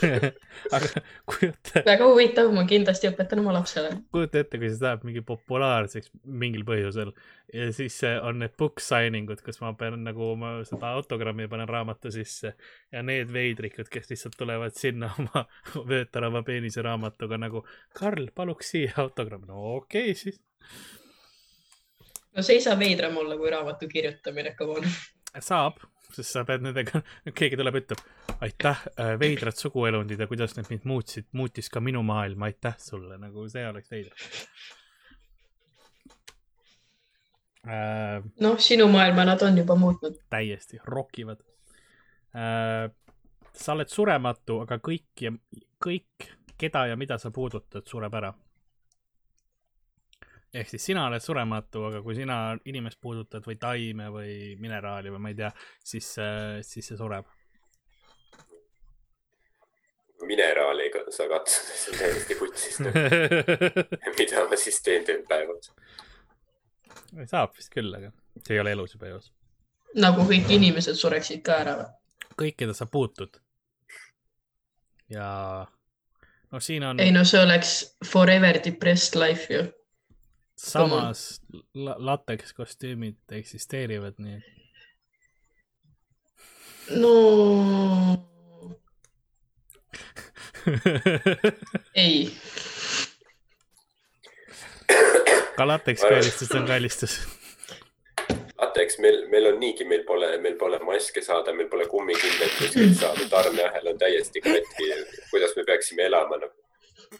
aga 0.76 1.02
kujuta, 1.28 1.82
väga 1.86 2.06
huvitav, 2.06 2.52
ma 2.54 2.64
kindlasti 2.70 3.10
õpetan 3.10 3.42
oma 3.42 3.54
lapsele. 3.58 3.92
kujuta 4.14 4.44
ette, 4.44 4.60
kui 4.60 4.70
see 4.70 4.84
läheb 4.84 5.06
mingi 5.08 5.24
populaarseks 5.26 6.12
mingil 6.24 6.64
põhjusel 6.68 7.12
ja 7.54 7.72
siis 7.74 7.98
on 8.22 8.38
need 8.42 8.54
book 8.58 8.80
signing 8.82 9.30
ud, 9.30 9.42
kus 9.44 9.60
ma 9.62 9.72
pean 9.78 9.98
nagu 10.06 10.32
ma 10.38 10.52
seda 10.66 10.92
autogrammi 10.98 11.48
panen 11.50 11.68
raamatu 11.68 12.12
sisse 12.14 12.54
ja 12.92 13.02
need 13.06 13.32
veidrikud, 13.34 13.90
kes 13.90 14.10
lihtsalt 14.12 14.38
tulevad 14.38 14.76
sinna 14.78 15.10
oma 15.18 15.44
vöötarava 15.74 16.44
peenise 16.46 16.84
raamatuga 16.86 17.40
nagu 17.40 17.64
Karl, 17.96 18.30
paluks 18.34 18.74
siia 18.74 18.94
autogramm. 19.02 19.46
no 19.50 19.76
okei 19.80 20.12
okay, 20.12 20.18
siis. 20.18 20.40
no 22.36 22.42
see 22.42 22.60
ei 22.60 22.66
saa 22.66 22.78
veidram 22.78 23.18
olla 23.18 23.38
kui 23.40 23.50
raamatu 23.50 23.88
kirjutamine, 23.90 24.54
come 24.58 24.78
on. 24.78 24.92
saab, 25.40 25.82
sest 26.16 26.36
sa 26.36 26.44
pead 26.48 26.64
nendega, 26.66 27.02
keegi 27.38 27.58
tuleb, 27.60 27.80
ütleb 27.82 28.02
aitäh, 28.46 28.84
veidrad 29.20 29.58
suguelundid 29.58 30.20
ja 30.20 30.28
kuidas 30.30 30.56
need 30.56 30.70
mind 30.72 30.86
muutsid, 30.90 31.30
muutis 31.36 31.70
ka 31.72 31.82
minu 31.84 32.02
maailma, 32.06 32.50
aitäh 32.50 32.76
sulle, 32.80 33.18
nagu 33.20 33.46
see 33.52 33.66
oleks 33.68 33.90
veider 33.92 34.28
äh,. 37.66 38.20
noh, 38.40 38.58
sinu 38.58 38.88
maailma 38.92 39.26
nad 39.32 39.42
on 39.46 39.58
juba 39.58 39.76
muutnud. 39.76 40.20
täiesti, 40.32 40.80
rokivad 40.84 41.42
äh,. 42.34 42.90
sa 43.52 43.74
oled 43.76 43.90
surematu, 43.92 44.60
aga 44.64 44.80
kõik 44.80 45.26
ja 45.26 45.34
kõik, 45.80 46.30
keda 46.60 46.86
ja 46.90 46.96
mida 47.00 47.18
sa 47.18 47.30
puudutad, 47.32 47.86
sureb 47.88 48.14
ära. 48.14 48.32
Ehk 50.54 50.68
siis 50.68 50.84
sina 50.90 51.06
oled 51.06 51.22
surematu, 51.22 51.84
aga 51.90 52.02
kui 52.02 52.14
sina 52.18 52.38
inimest 52.66 53.00
puudutad 53.00 53.44
või 53.46 53.58
taime 53.60 54.08
või 54.10 54.32
mineraali 54.60 55.12
või 55.14 55.22
ma 55.22 55.32
ei 55.32 55.38
tea, 55.38 55.50
siis, 55.92 56.14
siis 56.66 56.90
see 56.92 56.98
sureb. 56.98 57.28
mineraali 60.26 60.90
ka- 60.90 61.10
sa 61.10 61.28
katsuda, 61.28 61.76
see 61.80 61.92
on 61.92 61.98
täiesti 61.98 62.34
putsis. 62.38 62.80
mida 64.18 64.44
ma 64.50 64.58
siis 64.60 64.82
teen 64.84 65.06
tööl 65.08 65.24
päevas? 65.28 65.72
saab 67.30 67.56
vist 67.56 67.72
küll, 67.74 67.90
aga 67.96 68.12
see 68.44 68.54
ei 68.54 68.60
ole 68.62 68.74
elus 68.76 68.94
juba 68.94 69.10
eos. 69.10 69.32
nagu 69.98 70.26
kõik 70.28 70.52
inimesed 70.54 70.98
sureksid 70.98 71.42
ka 71.46 71.60
ära 71.64 71.76
või? 71.80 71.90
kõik, 72.42 72.56
keda 72.62 72.76
sa 72.76 72.86
puutud. 72.86 73.40
ja 75.10 75.26
noh, 76.52 76.62
siin 76.62 76.86
on 76.86 77.00
ei 77.02 77.12
no 77.14 77.24
see 77.24 77.42
oleks 77.42 77.74
forever 78.06 78.60
depressed 78.64 79.18
life 79.20 79.50
ju. 79.52 79.64
Samas 80.60 81.40
la 81.74 81.94
lateks 81.98 82.52
kostüümid 82.52 83.16
eksisteerivad, 83.32 84.14
nii 84.18 84.36
et 84.36 84.44
no 87.00 87.14
ei, 92.04 92.32
ka 95.56 95.68
lateks 95.68 96.02
kallistus 96.02 96.50
on 96.50 96.66
kallistus. 96.66 97.20
vaata, 98.60 98.82
eks 98.82 98.98
meil, 98.98 99.22
meil 99.32 99.46
on 99.52 99.60
niigi, 99.60 99.84
meil 99.84 100.04
pole, 100.04 100.38
meil 100.44 100.56
pole 100.60 100.78
maske 100.84 101.22
saada, 101.24 101.52
meil 101.56 101.68
pole 101.72 101.86
kummikindaid 101.88 102.56
kuskilt 102.58 102.96
saada, 103.00 103.28
tarneahel 103.30 103.94
on 103.94 103.98
täiesti 103.98 104.40
katki. 104.40 104.90
kuidas 105.30 105.56
me 105.56 105.64
peaksime 105.64 106.02
elama 106.10 106.36
nagu 106.36 106.69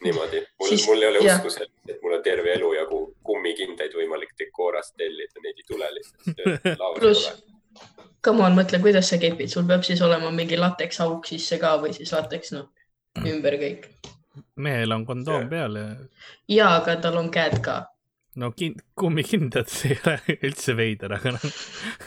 niimoodi? 0.05 0.43
mul 0.61 0.69
Siis-, 0.69 0.87
mul 0.89 1.03
ei 1.03 1.09
ole 1.09 1.23
usku 1.25 1.51
selles, 1.51 1.73
et 1.89 2.03
mul 2.03 2.17
on 2.19 2.23
terve 2.25 2.53
elu 2.55 2.73
jagu 2.79 3.01
kummikindaid 3.27 3.95
võimalik 3.97 4.35
Decorast 4.39 4.97
tellida, 5.01 5.43
neid 5.45 5.63
ei 5.63 5.69
tule 5.69 5.91
lihtsalt 5.97 6.45
Pluss- 7.01 7.31
come 8.25 8.45
on, 8.47 8.57
mõtle, 8.59 8.81
kuidas 8.83 9.11
sa 9.11 9.19
kepid, 9.21 9.51
sul 9.53 9.67
peab 9.69 9.85
siis 9.87 10.03
olema 10.05 10.31
mingi 10.35 10.59
lateks 10.61 11.01
auk 11.07 11.29
sisse 11.29 11.59
ka 11.63 11.77
või 11.83 11.95
siis 11.97 12.13
lateks 12.17 12.55
noh, 12.57 12.69
ümber 13.27 13.57
kõik. 13.61 13.89
mehel 14.57 14.93
on 14.97 15.07
kondoom 15.09 15.49
peal 15.51 15.81
ja 15.81 15.89
ja, 16.49 16.69
aga 16.81 16.99
tal 17.03 17.19
on 17.21 17.31
käed 17.35 17.59
ka. 17.65 17.81
no 18.41 18.53
kin-, 18.57 18.79
kummikindad, 18.99 19.69
see 19.73 19.97
ei 19.97 20.01
ole 20.05 20.37
üldse 20.51 20.77
veider, 20.79 21.17
aga 21.19 21.35
noh, 21.39 21.49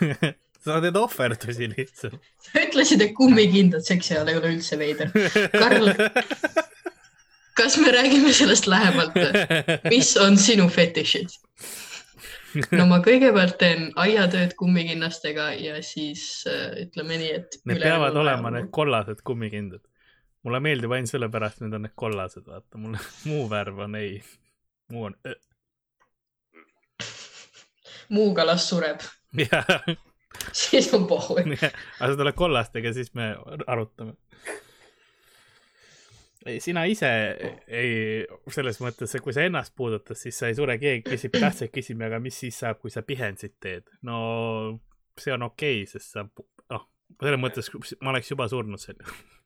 sa 0.64 0.80
teed 0.84 0.96
ohverdusi 1.00 1.72
lihtsalt. 1.74 2.20
sa 2.48 2.62
ütlesid, 2.64 3.04
et 3.04 3.16
kummikindad 3.18 3.84
seksi 3.86 4.18
all 4.20 4.32
ei 4.32 4.40
ole 4.40 4.54
üldse 4.56 4.80
veider. 4.80 5.12
Karl, 5.52 5.92
kas 7.58 7.78
me 7.78 7.92
räägime 7.92 8.34
sellest 8.34 8.68
lähemalt? 8.68 9.18
mis 9.90 10.18
on 10.18 10.38
sinu 10.38 10.68
fetišid? 10.70 11.38
no 12.78 12.86
ma 12.90 13.00
kõigepealt 13.06 13.58
teen 13.62 13.90
aiatööd 14.00 14.54
kummikinnastega 14.60 15.50
ja 15.58 15.80
siis 15.86 16.44
äh, 16.50 16.86
ütleme 16.86 17.18
nii, 17.22 17.32
et. 17.40 17.58
Need 17.70 17.82
peavad 17.84 18.18
olema 18.20 18.54
need. 18.54 18.70
kollased 18.76 19.24
kummikindad. 19.26 19.82
mulle 20.44 20.60
meeldib 20.60 20.92
ainult 20.92 21.12
sellepärast, 21.12 21.62
et 21.62 21.68
need 21.68 21.80
on 21.80 21.86
need 21.88 21.96
kollased, 21.96 22.46
vaata, 22.48 22.78
mulle 22.78 23.02
muu 23.30 23.48
värv 23.50 23.84
on 23.88 24.00
ei, 24.00 24.18
muu 24.92 25.10
on 25.10 25.18
muu 28.14 28.34
kalas 28.36 28.68
sureb, 28.70 29.02
siis 30.52 30.94
on 30.94 31.08
pohhu. 31.08 31.40
aga 32.00 32.12
sa 32.12 32.18
tuled 32.18 32.38
kollastega, 32.38 32.94
siis 32.94 33.14
me 33.18 33.34
arutame. 33.68 34.18
ei, 36.46 36.60
sina 36.64 36.86
ise 36.90 37.10
ei, 37.68 38.24
selles 38.54 38.80
mõttes, 38.84 39.14
et 39.16 39.24
kui 39.24 39.36
sa 39.36 39.46
ennast 39.48 39.76
puudutad, 39.78 40.18
siis 40.20 40.38
sa 40.40 40.50
ei 40.50 40.58
sure, 40.58 40.78
keegi 40.82 41.06
küsib 41.08 41.38
tähtsaid 41.38 41.74
küsimusi, 41.74 42.08
aga 42.10 42.20
mis 42.24 42.40
siis 42.46 42.58
saab, 42.64 42.82
kui 42.82 42.94
sa 42.94 43.06
pihensit 43.08 43.56
teed? 43.64 43.88
no 44.08 44.18
see 45.20 45.36
on 45.36 45.48
okei 45.50 45.84
okay,, 45.84 45.92
sest 45.94 46.18
sa, 46.18 46.26
noh, 46.74 46.90
selles 47.22 47.42
mõttes 47.42 47.72
ma 48.02 48.14
oleks 48.14 48.34
juba 48.34 48.50
surnud 48.52 48.82
sel 48.82 49.00
juhul. 49.00 49.22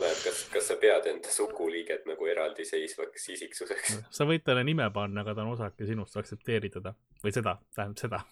oleneb, 0.00 0.20
kas, 0.24 0.44
kas 0.52 0.68
sa 0.70 0.76
pead 0.80 1.08
enda 1.10 1.32
suguliiget 1.34 2.06
nagu 2.08 2.28
eraldiseisvaks 2.32 3.26
isiksuseks. 3.36 3.98
sa 4.16 4.28
võid 4.28 4.44
talle 4.46 4.64
nime 4.64 4.86
panna, 4.94 5.24
aga 5.24 5.34
ta 5.36 5.44
on 5.44 5.54
osake 5.56 5.88
sinust, 5.88 6.16
aktsepteeri 6.20 6.70
teda 6.72 6.94
või 7.24 7.34
seda, 7.36 7.58
tähendab 7.76 8.00
seda. 8.06 8.22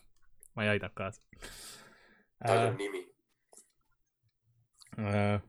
ma 0.56 0.64
ei 0.64 0.72
aidanud 0.74 0.96
kaasa 0.98 1.20
tal 2.46 2.58
äh, 2.58 2.66
on. 2.68 2.76
nimi. 2.76 3.02
äh, 4.98 5.40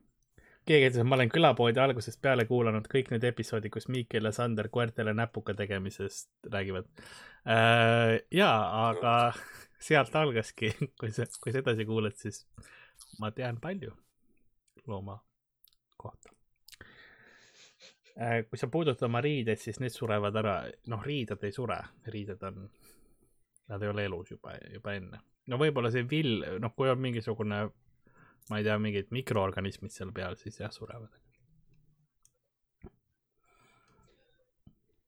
keegi 0.70 0.90
ütles, 0.90 1.02
et 1.02 1.08
ma 1.08 1.18
olen 1.18 1.32
külapoodi 1.34 1.82
algusest 1.82 2.22
peale 2.22 2.46
kuulanud 2.50 2.88
kõik 2.91 3.12
need 3.14 3.26
episoodid, 3.32 3.72
kus 3.74 3.90
Miikel 3.91 4.30
ja 4.30 4.34
Sander 4.36 4.70
koertele 4.74 5.14
näpuga 5.18 5.56
tegemisest 5.58 6.52
räägivad 6.54 6.90
äh,. 7.50 8.20
ja, 8.36 8.52
aga 8.90 9.16
sealt 9.82 10.16
algaski, 10.20 10.74
kui 11.00 11.14
sa, 11.16 11.26
kui 11.41 11.56
sa 11.56 11.64
edasi 11.64 11.88
kuulad, 11.90 12.18
siis 12.20 12.44
ma 13.22 13.32
tean 13.36 13.60
palju 13.62 13.96
looma 14.90 15.18
kohta 15.98 16.34
äh,. 18.20 18.46
kui 18.50 18.62
sa 18.62 18.70
puudutad 18.70 19.10
oma 19.10 19.24
riideid, 19.26 19.62
siis 19.62 19.82
need 19.82 19.96
surevad 19.96 20.38
ära, 20.44 20.62
noh, 20.94 21.04
riided 21.06 21.44
ei 21.48 21.56
sure, 21.56 21.82
riided 22.14 22.46
on, 22.52 22.66
nad 23.74 23.84
ei 23.84 23.94
ole 23.94 24.06
elus 24.10 24.36
juba, 24.36 24.58
juba 24.74 24.98
enne. 25.02 25.22
no 25.50 25.62
võib-olla 25.62 25.91
see 25.94 26.06
vill, 26.10 26.44
noh, 26.62 26.78
kui 26.78 26.91
on 26.91 27.02
mingisugune 27.02 27.66
ma 28.49 28.59
ei 28.59 28.65
tea, 28.65 28.77
mingid 28.81 29.11
mikroorganismid 29.13 29.93
seal 29.93 30.11
peal, 30.15 30.38
siis 30.39 30.59
jah, 30.61 30.71
surevad. 30.73 31.13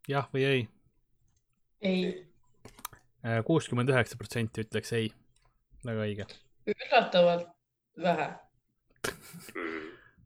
jah 0.10 0.28
või 0.34 0.46
ei? 0.46 0.62
ei, 1.82 2.06
kuuskümmend 3.48 3.92
üheksa 3.94 4.18
protsenti 4.20 4.66
ütleks 4.66 4.94
ei. 4.98 5.12
väga 5.86 6.08
õige, 6.08 6.28
üllatavalt 6.74 7.50
vähe. 8.02 8.32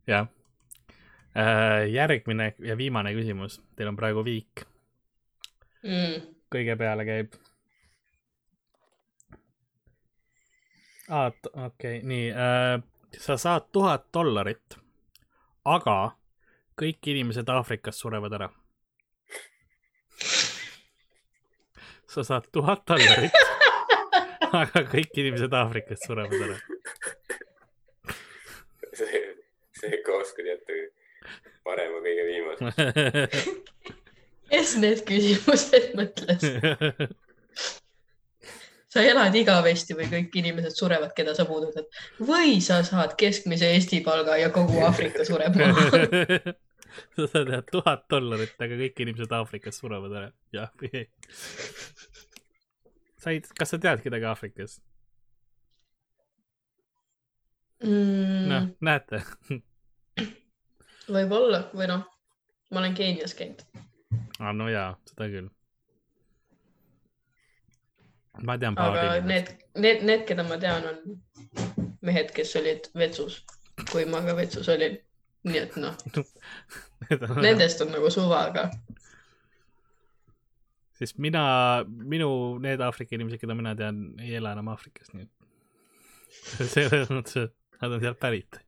Jah. 0.05 0.27
järgmine 1.91 2.53
ja 2.63 2.77
viimane 2.77 3.11
küsimus, 3.15 3.59
teil 3.75 3.89
on 3.91 3.97
praegu 3.99 4.23
viik, 4.23 4.65
Mm. 5.85 6.21
kõige 6.49 6.73
peale 6.79 7.03
käib. 7.05 7.35
aa, 11.09 11.27
okei 11.29 11.65
okay,, 11.65 11.99
nii 12.01 12.31
äh,, 12.33 12.79
sa 13.19 13.37
saad 13.37 13.69
tuhat 13.71 14.07
dollarit, 14.13 14.77
aga 15.65 16.15
kõik 16.79 17.11
inimesed 17.13 17.49
Aafrikas 17.49 17.99
surevad 18.01 18.33
ära. 18.33 18.49
sa 22.07 22.23
saad 22.23 22.47
tuhat 22.51 22.85
dollarit, 22.87 23.35
aga 24.61 24.85
kõik 24.91 25.17
inimesed 25.23 25.53
Aafrikas 25.53 26.05
surevad 26.07 26.45
ära. 26.47 26.57
see, 28.93 29.23
see 29.79 30.01
koos, 30.05 30.31
kui 30.35 30.47
teate 30.47 30.79
parema 31.65 31.99
kõige 32.05 32.27
viimase. 32.29 32.65
kes 34.51 34.75
need 34.79 35.05
küsimused 35.07 35.93
mõtles? 35.99 36.49
sa 38.95 39.03
elad 39.03 39.35
igavesti 39.35 39.95
või 39.97 40.07
kõik 40.11 40.37
inimesed 40.39 40.77
surevad, 40.77 41.11
keda 41.17 41.33
sa 41.35 41.43
puudutad 41.47 41.89
või 42.23 42.61
sa 42.63 42.79
saad 42.87 43.17
keskmise 43.19 43.73
Eesti 43.75 43.99
palga 44.05 44.37
ja 44.39 44.51
kogu 44.55 44.79
Aafrika 44.87 45.25
sureb 45.27 45.57
maha. 45.59 46.03
sa 47.17 47.27
saad 47.27 47.51
jah 47.51 47.63
tuhat 47.71 48.05
dollarit, 48.11 48.55
aga 48.55 48.79
kõik 48.79 49.01
inimesed 49.03 49.35
Aafrikas 49.35 49.81
surevad 49.83 50.15
ära, 50.15 50.31
jah 50.55 50.71
või 50.79 50.93
ei? 51.01 51.09
said, 53.25 53.49
kas 53.57 53.75
sa 53.75 53.81
tead 53.81 54.03
kedagi 54.05 54.29
Aafrikas? 54.31 54.79
noh 57.85 57.91
Mm,, 57.91 58.71
näete, 58.87 59.19
võib-olla 61.11 61.65
või 61.75 61.89
noh, 61.91 62.05
ma 62.71 62.81
olen 62.81 62.95
Keenias 62.97 63.35
käinud. 63.37 63.61
ah, 64.39 64.55
no 64.55 64.71
jaa, 64.71 64.93
seda 65.11 65.27
küll. 65.33 65.51
Ma 68.43 68.57
tean 68.59 68.75
aga 68.77 68.91
paari 68.91 69.23
need, 69.27 69.51
need, 69.75 70.03
need, 70.03 70.25
keda 70.27 70.43
ma 70.47 70.57
tean, 70.61 70.87
on 70.91 71.77
mehed, 72.05 72.31
kes 72.35 72.55
olid 72.59 72.89
vetsus, 72.97 73.41
kui 73.91 74.05
ma 74.09 74.21
ka 74.25 74.35
vetsus 74.37 74.69
olin. 74.71 74.97
nii 75.45 75.59
et 75.61 75.75
noh, 75.77 75.93
nendest 77.45 77.83
on 77.85 77.91
nagu 77.93 78.09
suva, 78.09 78.47
aga 78.49 78.69
sest 80.97 81.19
mina, 81.21 81.43
minu, 81.85 82.29
need 82.63 82.81
Aafrika 82.81 83.17
inimesed, 83.17 83.41
keda 83.43 83.57
mina 83.57 83.75
tean, 83.77 84.07
ei 84.23 84.39
ela 84.39 84.55
enam 84.55 84.71
Aafrikas, 84.73 85.11
nii 85.13 85.27
et 85.27 86.71
selles 86.73 87.11
mõttes, 87.13 87.45
et 87.45 87.83
nad 87.83 87.93
on 87.93 88.01
sealt 88.01 88.19
pärit. 88.21 88.59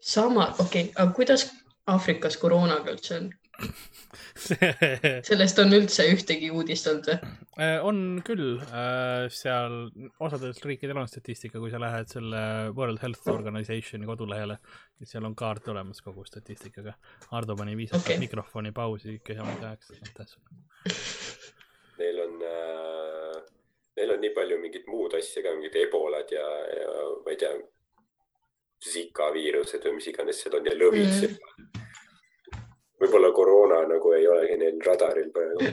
sama, 0.00 0.50
okei 0.58 0.88
okay,, 0.88 0.92
aga 0.96 1.12
kuidas 1.16 1.48
Aafrikas 1.90 2.40
koroonaga 2.40 2.96
üldse 2.96 3.18
on? 3.18 3.32
sellest 5.28 5.58
on 5.62 5.74
üldse 5.76 6.06
ühtegi 6.10 6.50
uudist 6.54 6.88
olnud 6.90 7.08
või? 7.08 7.32
Äh, 7.62 7.76
on 7.86 7.98
küll, 8.26 8.56
äh, 8.66 9.26
seal 9.32 9.76
osadel 10.22 10.54
riikidel 10.66 10.98
on 11.00 11.10
statistika, 11.10 11.60
kui 11.62 11.70
sa 11.72 11.80
lähed 11.82 12.10
selle 12.10 12.40
World 12.74 13.02
Health 13.02 13.28
Organizationi 13.32 14.08
kodulehele, 14.08 14.58
siis 14.98 15.14
seal 15.14 15.28
on 15.28 15.36
kaart 15.38 15.70
olemas 15.72 16.02
kogu 16.04 16.26
statistikaga. 16.26 16.96
Ardo 17.38 17.56
pani 17.58 17.76
viisakalt 17.78 18.10
okay. 18.10 18.22
mikrofoni 18.22 18.74
pausi 18.74 19.20
keha 19.24 19.46
midagi. 19.48 20.00
Neil 21.98 22.18
on 22.24 22.40
äh,, 22.42 23.36
neil 23.94 24.10
on 24.10 24.18
nii 24.18 24.32
palju 24.34 24.56
mingit 24.58 24.88
muud 24.90 25.14
asja 25.14 25.44
ka, 25.44 25.52
mingid 25.54 25.76
ebolad 25.78 26.32
ja, 26.34 26.42
ja 26.74 27.06
ma 27.22 27.30
ei 27.30 27.38
tea, 27.38 27.54
Zika 28.84 29.30
viirused 29.32 29.86
või 29.86 30.00
mis 30.00 30.08
iganes, 30.10 30.42
seal 30.42 30.58
on 30.58 30.66
ja 30.66 30.74
lõvid 30.74 31.06
mm. 31.06 31.20
-hmm 31.22 31.84
võib-olla 33.04 33.32
koroona 33.36 33.84
nagu 33.94 34.14
ei 34.16 34.28
olegi 34.28 34.58
neil 34.60 34.80
radaril 34.86 35.30
praegu. 35.34 35.70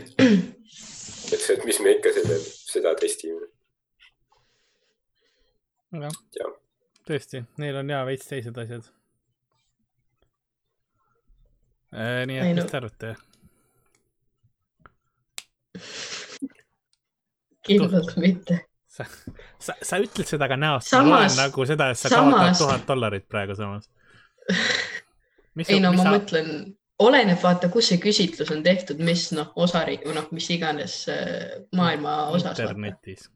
et 1.33 1.39
see, 1.39 1.55
et 1.57 1.65
mis 1.67 1.81
me 1.83 1.97
ikka 1.97 2.13
seda, 2.19 2.41
seda 2.75 2.95
testime. 2.99 3.47
jah 5.97 6.51
tõesti, 7.07 7.43
neil 7.61 7.77
on 7.81 7.91
ja 7.91 8.01
veits 8.07 8.27
teised 8.29 8.57
asjad. 8.61 8.87
nii 11.91 12.39
et 12.39 12.55
mis 12.55 12.69
te 12.71 12.79
arvate? 12.79 13.13
kindlalt 17.67 18.15
mitte. 18.21 18.59
sa, 18.89 19.05
sa, 19.59 19.75
sa 19.75 19.99
ütled 20.01 20.27
seda 20.27 20.47
ka 20.51 20.57
näost, 20.59 20.93
ma 20.95 21.03
loen 21.07 21.35
nagu 21.37 21.67
seda, 21.67 21.91
et 21.91 21.99
sa 21.99 22.11
samas- 22.11 22.37
kaotad 22.37 22.61
tuhat 22.61 22.87
dollarit 22.87 23.27
praegu 23.29 23.57
samas. 23.57 23.89
ei 25.67 25.81
no 25.83 25.93
ma 25.97 26.15
mõtlen, 26.15 26.71
oleneb 27.01 27.39
vaata, 27.41 27.69
kus 27.73 27.91
see 27.91 28.01
küsitlus 28.01 28.51
on 28.53 28.63
tehtud, 28.65 29.01
mis 29.03 29.29
noh, 29.35 29.51
osariik 29.55 30.05
või 30.07 30.17
noh, 30.17 30.27
mis 30.35 30.49
iganes 30.53 30.97
äh, 31.11 31.61
maailma 31.77 32.17
osas. 32.35 32.59
internetis. 32.59 33.29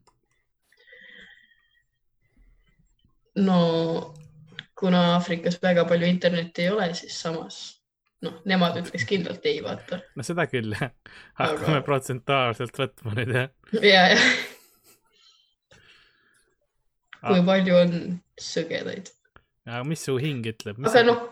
no 3.36 3.58
kuna 4.78 5.02
Aafrikas 5.14 5.58
väga 5.62 5.84
palju 5.88 6.08
internetti 6.08 6.64
ei 6.64 6.70
ole, 6.72 6.88
siis 6.96 7.18
samas 7.20 7.58
noh, 8.24 8.38
nemad 8.48 8.78
ütleks 8.80 9.04
kindlalt 9.08 9.46
ei, 9.48 9.60
vaata. 9.64 10.00
no 10.16 10.26
seda 10.26 10.46
küll 10.50 10.74
jah, 10.76 10.92
hakkame 11.40 11.80
Aga- 11.80 11.86
protsentuaalselt 11.88 12.80
võtma 12.80 13.16
nüüd 13.18 13.34
jah. 13.36 13.50
ja, 13.82 14.04
ja 14.14 14.20
kui 17.26 17.40
aga 17.40 17.46
palju 17.50 17.78
on 17.80 17.96
sõgedaid, 18.40 19.10
mis 19.88 20.04
su 20.08 20.16
hing 20.22 20.46
ütleb? 20.52 20.80
aga 20.86 21.04
noh. 21.08 21.24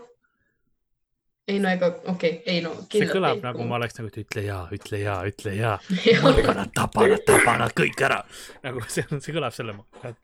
Ei 1.49 1.59
no 1.61 1.69
ega 1.69 1.87
okei 1.87 2.12
okay,, 2.12 2.33
ei 2.47 2.61
no. 2.65 2.73
see 2.93 3.07
kõlab 3.11 3.43
nagu 3.45 3.66
ma 3.69 3.77
oleks 3.77 3.99
nagu, 3.99 4.09
et 4.09 4.21
ütle 4.23 4.45
jaa, 4.47 4.62
ütle 4.73 5.01
jaa, 5.03 5.16
ütle 5.29 5.53
jah, 5.59 5.89
tapa 6.25 6.55
nad, 6.57 6.71
tapa 6.77 7.07
nad, 7.11 7.25
tapa 7.29 7.57
nad 7.61 7.75
kõik 7.77 8.05
ära. 8.09 8.21
nagu 8.65 8.85
see, 8.89 9.05
see 9.19 9.35
kõlab 9.37 9.57
selle 9.57 9.77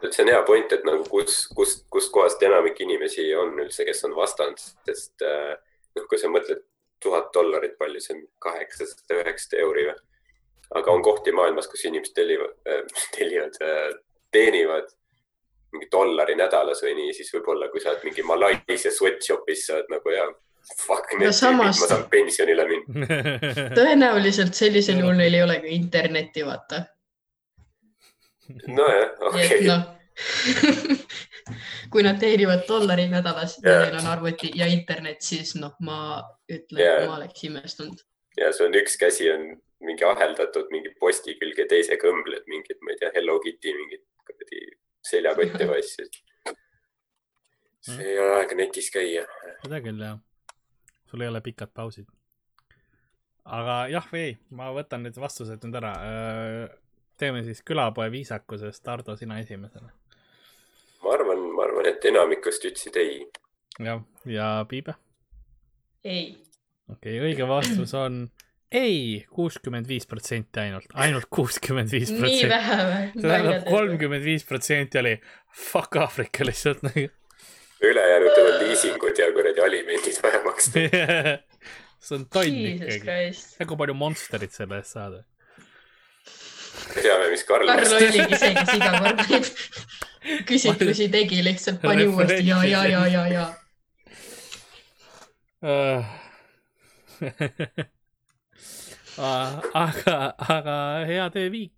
see 0.09 0.25
on 0.25 0.33
hea 0.33 0.41
point, 0.49 0.77
et 0.77 0.87
nagu 0.89 1.05
kus, 1.13 1.43
kust, 1.57 1.85
kustkohast 1.93 2.43
enamik 2.49 2.81
inimesi 2.81 3.29
on 3.37 3.53
üldse, 3.61 3.85
kes 3.89 4.05
on 4.09 4.17
vastand, 4.17 4.63
sest 4.89 5.27
äh, 5.27 5.53
noh, 5.99 6.09
kui 6.09 6.21
sa 6.21 6.33
mõtled 6.33 6.65
tuhat 7.05 7.29
dollarit, 7.37 7.77
palju 7.81 8.01
see 8.01 8.17
on, 8.17 8.25
kaheksasada, 8.45 9.21
üheksasada 9.21 9.65
euri 9.67 9.91
või? 9.91 9.99
aga 10.81 10.93
on 10.95 11.03
kohti 11.03 11.33
maailmas, 11.35 11.67
kus 11.69 11.85
inimesed 11.85 12.17
tellivad 12.17 12.57
äh, 12.65 12.85
tellivad 13.19 13.61
äh,, 13.61 13.91
teenivad 14.33 14.89
mingi 15.75 15.87
dollari 15.93 16.35
nädalas 16.39 16.81
või 16.83 16.97
nii, 16.97 17.13
siis 17.15 17.29
võib-olla 17.35 17.69
kui 17.71 17.83
sa 17.83 17.93
oled 17.93 18.07
mingi 18.09 18.25
Malaisia 18.27 18.91
sweatshop'is, 18.91 19.67
sa 19.67 19.77
oled 19.77 19.93
nagu 19.93 20.15
ja 20.15 20.25
fuck, 20.87 21.13
need 21.19 21.33
samas- 21.37 21.79
tüübid, 21.79 21.85
ma 21.85 21.91
saan 21.95 22.07
pensionile 22.13 22.67
minna. 22.71 23.07
tõenäoliselt 23.79 24.55
sellisel 24.59 25.01
juhul 25.03 25.17
neil 25.21 25.39
ei 25.39 25.45
ole 25.47 25.61
ka 25.63 25.71
internetti, 25.77 26.45
vaata. 26.47 26.85
nojah, 28.67 29.11
okei, 29.31 29.65
noh, 29.69 29.83
kui 31.93 32.03
nad 32.07 32.19
teenivad 32.21 32.65
dollari 32.69 33.07
nädalas 33.11 33.57
ja 33.63 33.73
Jaa. 33.73 33.83
neil 33.87 33.99
on 34.03 34.07
arvuti 34.13 34.51
ja 34.59 34.67
internet, 34.71 35.23
siis 35.25 35.55
noh, 35.59 35.75
ma 35.87 35.99
ütlen 36.53 36.83
Jaa. 36.85 37.07
ma 37.07 37.17
oleks 37.21 37.45
imestunud. 37.49 38.03
ja 38.41 38.53
sul 38.53 38.69
on 38.71 38.79
üks 38.83 38.99
käsi 39.01 39.31
on 39.33 39.47
mingi 39.81 40.05
aheldatud 40.05 40.69
mingi 40.75 40.93
posti 41.01 41.35
külge, 41.41 41.65
teisega 41.71 42.11
õmbled 42.11 42.45
mingit, 42.53 42.79
ma 42.85 42.93
ei 42.93 42.99
tea, 43.01 43.11
Hello 43.15 43.39
Kitty 43.41 43.73
mingit 43.77 44.05
kuradi 44.27 44.61
seljakotti 45.11 45.69
või 45.71 45.79
asju. 45.81 46.09
see 47.89 48.11
ei 48.13 48.19
ole 48.21 48.35
aega 48.43 48.59
netis 48.59 48.91
käia. 48.93 49.25
seda 49.63 49.81
küll 49.87 50.03
jah. 50.05 50.19
Sul 51.11 51.25
ei 51.25 51.29
ole 51.29 51.41
pikad 51.45 51.73
pausid. 51.75 52.09
aga 53.45 53.77
jah 53.91 54.07
või 54.13 54.25
ei, 54.29 54.37
ma 54.55 54.71
võtan 54.75 55.05
nüüd 55.07 55.19
vastused 55.19 55.65
nüüd 55.65 55.79
ära. 55.81 55.95
teeme 57.21 57.43
siis 57.45 57.63
külapoe 57.67 58.11
viisakusest, 58.13 58.89
Ardo, 58.89 59.17
sina 59.17 59.41
esimesena. 59.41 59.93
ma 61.05 61.15
arvan, 61.15 61.47
ma 61.57 61.67
arvan, 61.69 61.91
et 61.93 62.05
enamikust 62.13 62.65
ütlesid 62.65 63.01
ei. 63.01 63.25
jah, 63.79 64.05
ja 64.25 64.53
Piibe. 64.69 64.95
ei, 66.05 66.37
okei 66.89 67.19
okay,, 67.19 67.25
õige 67.31 67.49
vastus 67.49 67.95
on 67.95 68.27
ei, 68.71 69.27
kuuskümmend 69.35 69.89
viis 69.91 70.07
protsenti 70.07 70.61
ainult, 70.63 70.93
ainult 70.95 71.27
kuuskümmend 71.31 71.91
viis 71.91 72.13
nii 72.15 72.21
protsenti. 72.21 72.51
vähe 72.53 72.77
see 73.17 73.25
tähendab 73.25 73.65
või? 73.65 73.73
kolmkümmend 73.75 74.27
viis 74.27 74.45
protsenti 74.47 75.01
oli 75.01 75.17
fuck 75.51 75.99
Aafrika 75.99 76.47
lihtsalt 76.47 76.85
nagu. 76.87 77.09
Ülejäänutel 77.83 78.47
on 78.53 78.59
liisingud 78.65 79.19
ja 79.19 79.31
kuradi 79.33 79.61
alimendid 79.65 80.19
vaja 80.25 80.41
maksta. 80.45 80.85
see 82.05 82.17
on 82.17 82.27
tonn 82.33 82.57
Jesus 82.65 82.95
ikkagi. 83.01 83.67
Kui 83.67 83.77
palju 83.83 83.95
Monsterit 83.95 84.53
selle 84.57 84.81
eest 84.81 84.97
saada? 84.97 85.25
teame, 86.95 87.29
mis 87.33 87.43
Karl 87.45 87.67
Karl 87.69 87.93
oligi 87.99 88.39
see, 88.41 88.55
kes 88.57 88.75
iga 88.77 88.91
kord 89.03 89.21
neid 89.31 89.51
küsitlusi 90.49 91.09
tegi, 91.13 91.41
lihtsalt 91.45 91.81
pani 91.83 92.07
uuesti 92.09 92.47
ja, 92.47 92.61
ja, 92.69 92.85
ja, 92.89 93.03
ja, 93.11 93.25
ja. 93.35 93.47
aga, 99.75 100.17
aga 100.57 100.79
hea 101.11 101.29
tööviik, 101.35 101.77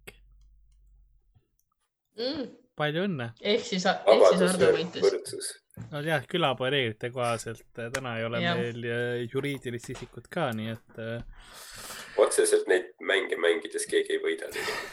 Mm. 2.12 2.42
palju 2.76 3.06
õnne. 3.06 3.30
ehk 3.40 3.62
siis, 3.64 3.86
ehk 3.88 4.24
siis 4.28 4.42
Ardo 4.44 4.66
võitis. 4.74 5.46
võrdsus. 5.76 5.90
no 5.92 6.00
jah, 6.00 6.24
külapoe 6.28 6.70
reeglite 6.70 7.10
kohaselt 7.10 7.78
äh, 7.78 7.90
täna 7.92 8.18
ei 8.18 8.24
ole 8.24 8.40
Jah. 8.42 8.56
meil 8.56 8.84
äh, 8.84 9.28
juriidilist 9.32 9.90
isikut 9.90 10.28
ka, 10.28 10.50
nii 10.52 10.70
et 10.72 10.98
äh, 10.98 11.22
otseselt 12.18 12.68
neid 12.68 12.92
mänge 13.00 13.36
mängides 13.36 13.86
keegi 13.86 14.16
ei 14.16 14.22
võida. 14.22 14.50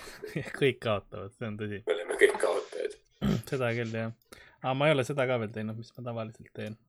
kõik 0.60 0.80
kaotavad, 0.80 1.34
see 1.36 1.48
on 1.48 1.58
tõsi. 1.60 1.82
me 1.88 1.96
oleme 1.96 2.20
kõik 2.22 2.38
kaotajad. 2.40 2.96
seda 3.50 3.74
küll 3.76 3.92
jah. 3.94 4.14
aga 4.62 4.74
ma 4.74 4.88
ei 4.88 4.96
ole 4.96 5.04
seda 5.08 5.28
ka 5.28 5.40
veel 5.42 5.52
teinud, 5.52 5.78
mis 5.78 5.92
ma 5.98 6.08
tavaliselt 6.08 6.54
teen. 6.54 6.80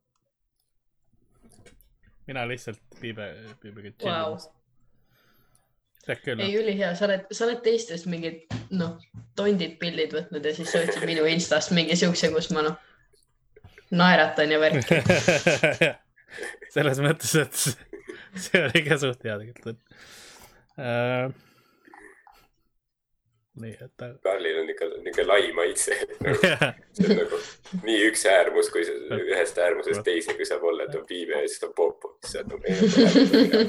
mina 2.27 2.47
lihtsalt 2.47 2.81
piibe, 3.01 3.33
piibega 3.63 3.95
tšillin. 3.97 4.51
tead 6.07 6.23
küll 6.25 6.45
ei, 6.45 6.55
ülihea, 6.59 6.95
sa 6.95 7.09
oled, 7.09 7.27
sa 7.35 7.49
oled 7.49 7.65
teistest 7.65 8.07
mingid, 8.07 8.47
noh, 8.71 9.01
tondid 9.37 9.77
pildid 9.83 10.15
võtnud 10.15 10.47
ja 10.47 10.55
siis 10.55 10.71
sa 10.71 10.85
võtsid 10.85 11.07
minu 11.11 11.27
Instast 11.27 11.75
mingi 11.75 11.99
siukse, 11.99 12.31
kus 12.33 12.53
ma 12.55 12.63
noh, 12.69 12.79
naeratan 13.91 14.53
ja 14.55 14.61
värki. 14.63 15.01
selles 16.75 17.01
mõttes, 17.03 17.35
et 17.41 17.55
see 18.39 18.65
oli 18.65 18.83
ka 18.87 18.99
suht 19.03 19.25
hea 19.27 19.37
tegelikult 19.41 19.79
uh,. 20.79 21.33
nii, 23.61 23.73
et 23.75 23.91
ta 23.99 24.13
Karlil 24.25 24.61
on 24.63 24.71
ikka 24.73 24.87
niisugune 24.93 25.27
lai 25.27 25.51
maitse. 25.57 25.99
see 26.97 27.09
on 27.09 27.19
nagu 27.19 27.41
nii 27.83 27.99
üks 28.07 28.23
äärmus, 28.31 28.71
kui 28.73 28.87
sa 28.87 28.95
ühest 29.19 29.59
äärmusest 29.61 30.07
teise, 30.07 30.39
kui 30.39 30.47
saab 30.49 30.65
olla, 30.71 30.87
et 30.87 30.97
on 30.97 31.05
piibe 31.09 31.43
ja 31.43 31.51
siis 31.51 31.67
on 31.67 31.75
popo. 31.77 32.15
see 32.25 32.45
on 32.45 32.55
nagu. 32.55 33.67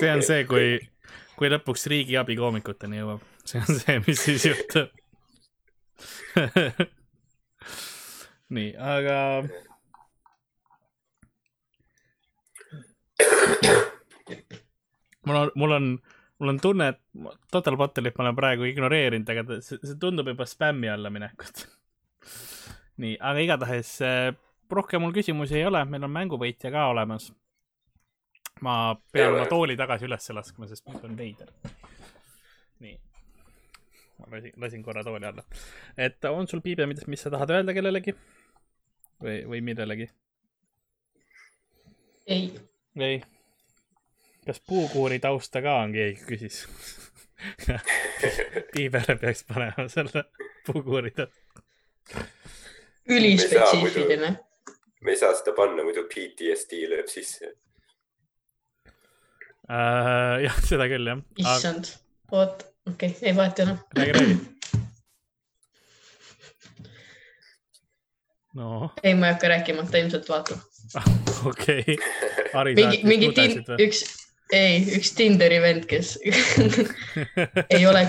see 0.00 0.10
on 0.10 0.24
see, 0.24 0.42
kui, 0.48 0.66
kui 1.36 1.52
lõpuks 1.52 1.86
riigiabi 1.92 2.40
koomikuteni 2.40 3.04
jõuab, 3.04 3.22
see 3.44 3.62
on 3.62 3.80
see, 3.84 4.00
mis 4.08 4.24
siis 4.24 4.50
juhtub. 4.50 4.88
nii, 8.50 8.74
aga 8.76 9.18
mul 15.24 15.36
on, 15.36 15.50
mul 15.54 15.72
on, 15.72 16.02
mul 16.38 16.48
on 16.48 16.60
tunne, 16.60 16.88
et 16.88 17.00
Total 17.50 17.76
Bottle'it 17.76 18.18
ma 18.18 18.26
olen 18.26 18.36
praegu 18.36 18.68
ignoreerinud, 18.68 19.30
aga 19.30 19.60
see, 19.60 19.80
see 19.82 19.98
tundub 20.00 20.28
juba 20.32 20.46
spämmi 20.48 20.90
alla 20.92 21.12
minekut. 21.14 21.64
nii, 23.02 23.16
aga 23.20 23.46
igatahes 23.46 23.96
äh, 24.04 24.34
rohkem 24.70 25.02
mul 25.04 25.14
küsimusi 25.16 25.58
ei 25.60 25.66
ole, 25.68 25.84
meil 25.88 26.06
on 26.06 26.14
mänguvõitja 26.14 26.72
ka 26.74 26.88
olemas. 26.92 27.32
ma 28.62 28.94
pean 29.12 29.34
oma 29.34 29.48
tooli 29.50 29.76
tagasi 29.76 30.06
üles 30.06 30.30
laskma, 30.30 30.68
sest 30.70 30.86
muidu 30.88 31.08
on 31.08 31.16
veider. 31.18 31.50
Ma 34.26 34.36
lasin, 34.36 34.52
lasin 34.56 34.82
korra 34.82 35.04
tooli 35.04 35.26
alla. 35.26 35.44
et 35.96 36.24
on 36.24 36.48
sul 36.48 36.60
Piibe, 36.64 36.86
mis, 36.86 37.06
mis 37.06 37.22
sa 37.22 37.30
tahad 37.30 37.50
öelda 37.50 37.74
kellelegi? 37.76 38.14
või, 39.22 39.40
või 39.48 39.60
millelegi? 39.64 40.08
ei, 42.26 42.52
ei. 42.96 43.22
kas 44.46 44.60
puukuuri 44.68 45.18
tausta 45.18 45.62
ka 45.64 45.78
on 45.82 45.92
keegi, 45.92 46.22
küsis. 46.28 46.64
Piibele 48.72 49.16
peaks 49.20 49.44
panema 49.48 49.88
selle 49.92 50.24
puukuuri 50.66 51.10
tausta. 51.16 51.62
ülispetsiifiline. 53.08 54.36
me 55.00 55.12
ei 55.12 55.20
saa 55.20 55.34
seda 55.36 55.52
panna, 55.56 55.84
muidu 55.84 56.06
PTSD 56.08 56.86
lööb 56.88 57.10
sisse. 57.12 57.52
Äh, 59.64 60.44
jah, 60.44 60.56
seda 60.64 60.88
küll 60.92 61.08
jah. 61.08 61.20
issand, 61.40 61.92
oot, 62.32 62.66
okei 62.90 63.08
okay,, 63.08 63.28
ei 63.28 63.36
vaata 63.36 63.62
enam. 63.62 63.78
midagi 63.94 64.12
räägid? 64.18 64.54
no. 68.54 68.90
ei, 69.02 69.14
ma 69.14 69.26
ei 69.26 69.32
hakka 69.32 69.48
rääkima, 69.48 69.86
ta 69.90 69.98
ilmselt 69.98 70.28
vaatab. 70.28 70.58
okei. 71.50 71.98
mingi, 72.74 73.00
mingi 73.04 73.30
tin-, 73.36 73.60
üks, 73.82 74.04
ei, 74.52 74.80
üks 74.98 75.14
Tinderi 75.18 75.60
vend, 75.62 75.86
kes 75.90 76.14
ei 77.74 77.86
ole, 77.90 78.04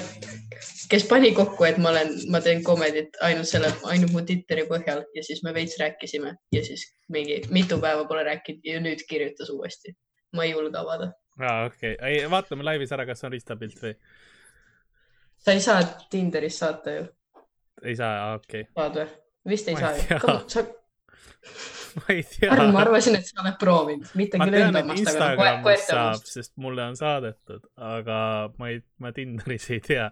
kes 0.91 1.07
pani 1.09 1.31
kokku, 1.37 1.67
et 1.67 1.79
ma 1.81 1.91
olen, 1.93 2.13
ma 2.33 2.41
teen 2.45 2.63
komedit 2.65 3.17
ainult 3.25 3.49
selle, 3.49 3.71
ainult 3.91 4.13
mu 4.13 4.25
Twitteri 4.27 4.67
põhjal 4.69 5.05
ja 5.17 5.25
siis 5.25 5.43
me 5.45 5.53
veits 5.55 5.79
rääkisime 5.81 6.35
ja 6.55 6.65
siis 6.65 6.87
mingi 7.11 7.41
mitu 7.55 7.79
päeva 7.81 8.05
pole 8.09 8.25
rääkinud 8.27 8.67
ja 8.67 8.81
nüüd 8.83 9.05
kirjutas 9.09 9.49
uuesti. 9.53 9.95
ma 10.35 10.43
ei 10.43 10.51
julge 10.51 10.77
avada. 10.77 11.13
aa 11.39 11.47
ah,, 11.47 11.65
okei 11.71 11.95
okay., 11.95 12.11
ei 12.11 12.29
vaatame 12.29 12.63
laivis 12.67 12.91
ära, 12.91 13.05
kas 13.07 13.23
on 13.23 13.31
ristapilt 13.33 13.81
või 13.81 13.95
sa 15.45 15.53
ei 15.53 15.61
saa 15.61 15.83
Tinderist 16.09 16.63
saata 16.63 16.95
ju, 16.97 17.05
ei 17.85 17.95
saa, 17.99 18.33
okei 18.39 18.65
okay., 18.65 18.73
saad 18.75 18.99
või? 19.01 19.07
vist 19.51 19.67
ei 19.69 19.77
Ma 19.77 19.79
saa 19.79 19.93
ju. 19.93 20.39
sa, 20.49 20.63
ma 21.99 22.05
ei 22.15 22.23
tea. 22.25 22.49
Arn, 22.51 22.71
ma 22.73 22.81
arvasin, 22.81 23.15
et 23.19 23.27
sa 23.29 23.43
oled 23.43 23.57
proovinud, 23.61 24.09
mitte 24.19 24.39
ma 24.41 24.47
küll 24.49 24.57
enda 24.63 24.81
omast, 24.81 24.97
aga 24.97 25.05
Instagramis 25.05 25.63
koerte 25.67 25.85
saab, 25.91 26.07
omast. 26.15 26.31
sest 26.33 26.53
mulle 26.65 26.87
on 26.89 26.97
saadetud, 26.99 27.67
aga 27.93 28.17
ma 28.59 28.71
ei, 28.73 28.81
ma 29.03 29.11
Tinderis 29.15 29.69
ei 29.75 29.81
tea. 29.85 30.09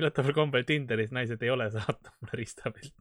üllataval 0.00 0.34
kombel 0.34 0.64
Tinderis 0.66 1.12
naised 1.14 1.42
ei 1.46 1.50
ole 1.54 1.68
saatnud 1.70 2.10
mulle 2.20 2.40
ristapilt. 2.40 2.94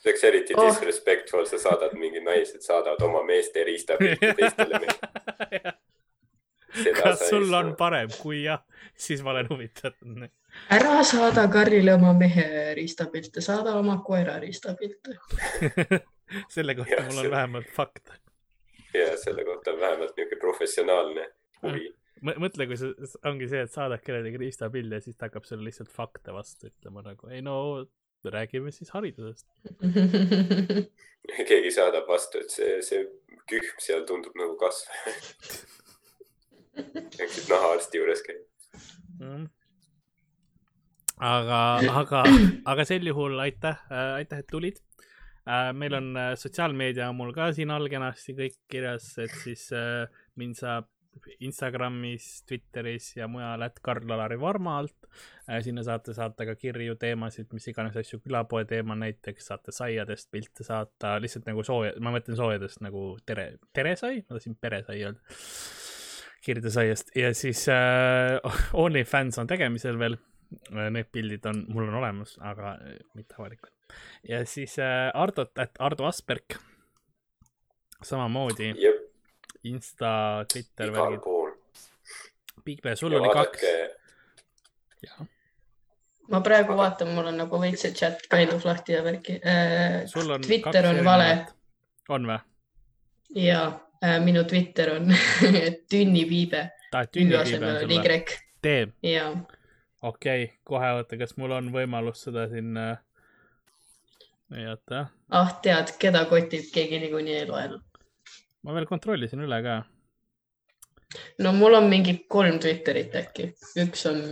see 0.00 0.10
oleks 0.10 0.24
eriti 0.24 0.54
Oh. 0.56 0.66
disrespectful, 0.66 1.44
sa 1.46 1.58
saadad 1.60 1.92
mingi 2.00 2.20
naised 2.24 2.62
saadavad 2.64 3.02
oma 3.04 3.22
meeste 3.22 3.64
riistapilti 3.64 4.34
teistele 4.38 4.78
meestele. 4.80 5.72
kas 7.02 7.24
sul 7.28 7.52
on 7.54 7.74
parem, 7.78 8.10
kui 8.20 8.42
jah, 8.44 8.62
siis 8.96 9.22
ma 9.26 9.34
olen 9.34 9.48
huvitatud. 9.50 10.24
ära 10.76 11.02
saada 11.06 11.46
Karlile 11.52 11.94
oma 11.94 12.12
mehe 12.18 12.74
riistapilte, 12.78 13.40
saada 13.44 13.76
oma 13.78 14.00
koera 14.06 14.38
riistapilte. 14.42 15.16
selle 16.54 16.74
kohta 16.78 16.94
Jah, 16.94 17.06
mul 17.08 17.18
on 17.18 17.24
see- 17.24 17.30
vähemalt 17.30 17.70
fakte. 17.74 18.18
ja 18.94 19.16
selle 19.18 19.44
kohta 19.44 19.72
on 19.74 19.80
vähemalt 19.80 20.16
niisugune 20.16 20.40
professionaalne 20.40 21.28
huvi. 21.62 21.88
mõtle, 22.22 22.66
kui 22.70 22.76
see 22.78 22.92
ongi 23.26 23.48
see, 23.50 23.62
et 23.66 23.72
saadad 23.72 24.02
kellelegi 24.04 24.38
riistapilli 24.44 24.94
ja 24.98 25.00
siis 25.04 25.16
ta 25.16 25.28
hakkab 25.30 25.46
sulle 25.48 25.66
lihtsalt 25.66 25.90
fakte 25.90 26.34
vastu 26.34 26.70
ütlema 26.70 27.02
nagu 27.06 27.30
ei 27.30 27.42
no 27.42 27.56
räägime 28.24 28.70
siis 28.70 28.90
haridusest. 28.90 29.46
keegi 31.48 31.70
saadab 31.72 32.08
vastu, 32.08 32.42
et 32.42 32.52
see, 32.52 32.74
see 32.84 33.04
kühm 33.50 33.78
seal 33.82 34.04
tundub 34.08 34.36
nagu 34.38 34.56
kasvaja. 34.60 35.14
peaksid 36.76 37.48
nahaarsti 37.50 37.98
juures 38.00 38.22
käima. 38.26 38.46
Mm. 39.20 39.48
aga, 41.20 41.58
aga, 42.02 42.22
aga 42.72 42.86
sel 42.88 43.10
juhul 43.10 43.36
aitäh, 43.42 43.82
aitäh, 43.90 44.44
et 44.44 44.48
tulid. 44.50 44.78
meil 45.74 45.96
on 45.96 46.14
äh, 46.16 46.30
sotsiaalmeedia 46.38 47.08
on 47.10 47.16
mul 47.18 47.34
ka 47.34 47.50
siin 47.56 47.72
all 47.74 47.88
kenasti 47.90 48.36
kõik 48.38 48.56
kirjas, 48.70 49.12
et 49.18 49.34
siis 49.42 49.66
äh, 49.74 50.06
mind 50.38 50.58
saab 50.60 50.88
Instagramis, 51.42 52.44
Twitteris 52.46 53.08
ja 53.16 53.26
mujal, 53.28 53.64
et 53.66 53.80
Karl-Alari 53.82 54.36
Varma 54.40 54.76
alt. 54.78 55.08
sinna 55.64 55.82
saate 55.82 56.14
saata 56.14 56.46
ka 56.46 56.54
kirju, 56.54 56.94
teemasid, 57.00 57.48
mis 57.52 57.66
iganes 57.72 57.96
asju, 57.98 58.20
külapoe 58.22 58.62
teema 58.64 58.94
näiteks, 58.94 59.48
saate 59.50 59.74
saiadest 59.74 60.30
pilte 60.30 60.64
saata, 60.64 61.16
lihtsalt 61.20 61.50
nagu 61.50 61.66
sooja, 61.66 61.96
ma 62.00 62.14
mõtlen 62.14 62.38
soojadest 62.38 62.84
nagu 62.86 63.16
tere, 63.26 63.56
teresai, 63.74 64.20
ma 64.22 64.38
tahtsin 64.38 64.54
peresai 64.62 65.00
öelda 65.02 65.34
kirdesaiast 66.44 67.14
ja 67.16 67.34
siis 67.34 67.66
äh, 67.68 68.60
OnlyFans 68.72 69.38
on 69.38 69.50
tegemisel 69.50 69.98
veel. 70.00 70.18
Need 70.74 71.12
pildid 71.14 71.44
on, 71.46 71.60
mul 71.70 71.84
on 71.86 72.00
olemas, 72.00 72.32
aga 72.42 72.72
äh, 72.82 72.96
mitte 73.14 73.36
avalikud. 73.38 73.70
ja 74.28 74.42
siis 74.46 74.78
äh, 74.82 75.10
Ardot, 75.14 75.52
et 75.58 75.78
Ardo 75.78 76.08
Asperg. 76.08 76.56
samamoodi 78.02 78.72
Insta, 79.64 80.44
Twitter, 80.52 80.88
igal 80.88 81.18
pool. 81.20 81.52
Big 82.64 82.80
B, 82.82 82.96
sul 82.96 83.12
ja 83.12 83.20
oli 83.20 83.28
kaks 83.34 83.62
vaadake,. 83.62 85.26
ma 86.30 86.40
praegu 86.40 86.76
vaatan, 86.76 87.12
mul 87.14 87.30
on 87.30 87.38
nagu 87.44 87.60
veits 87.60 87.84
see 87.86 87.92
chat 87.92 88.26
kind 88.32 88.52
of 88.52 88.64
lahti 88.64 88.92
ja 88.96 89.04
värki 89.04 89.38
äh,. 89.44 90.06
sul 90.06 90.30
on. 90.30 90.42
Twitter 90.42 90.86
on 90.86 91.04
vale. 91.04 91.46
on 92.08 92.26
või? 92.26 92.40
ja 93.36 93.62
äh, 93.66 93.89
minu 94.24 94.44
Twitter 94.48 94.94
on 94.96 95.10
tünnipiibe, 95.90 96.70
tahad 96.90 97.10
Ü 97.10 97.18
tünni 97.18 97.36
asemel 97.36 97.82
on 97.82 97.88
kiibe 97.88 98.14
Y 98.20 98.38
tee, 98.62 98.88
ja 99.02 99.30
okei 100.02 100.44
okay,, 100.44 100.56
kohe 100.64 100.92
oota, 100.96 101.18
kas 101.20 101.36
mul 101.40 101.52
on 101.56 101.70
võimalus 101.74 102.24
seda 102.26 102.46
siin 102.50 102.76
äh.... 102.80 102.98
ei 104.56 104.66
oota, 104.70 105.06
ah 105.36 105.54
tead, 105.64 105.94
keda 106.00 106.24
kotib, 106.30 106.70
keegi 106.74 107.00
niikuinii 107.04 107.36
ei 107.42 107.48
loe 107.48 107.64
enam. 107.68 107.82
ma 108.64 108.76
veel 108.76 108.88
kontrollisin 108.88 109.44
üle 109.46 109.60
ka. 109.66 109.76
no 111.44 111.52
mul 111.56 111.78
on 111.80 111.90
mingi 111.92 112.16
kolm 112.28 112.60
Twitterit 112.62 113.16
äkki, 113.20 113.52
üks 113.84 114.06
on, 114.10 114.24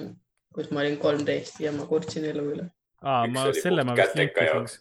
kus 0.55 0.73
ma 0.73 0.85
olin 0.85 0.99
kolmteist 1.03 1.61
ja 1.65 1.75
ma 1.77 1.89
kurtsin 1.91 2.29
elu 2.33 2.47
üle. 2.55 2.71
aa, 3.03 3.27
ma 3.33 3.51
selle 3.61 3.85
ma 3.85 3.97
vist 3.99 4.17
käteka 4.17 4.49
jaoks. 4.53 4.81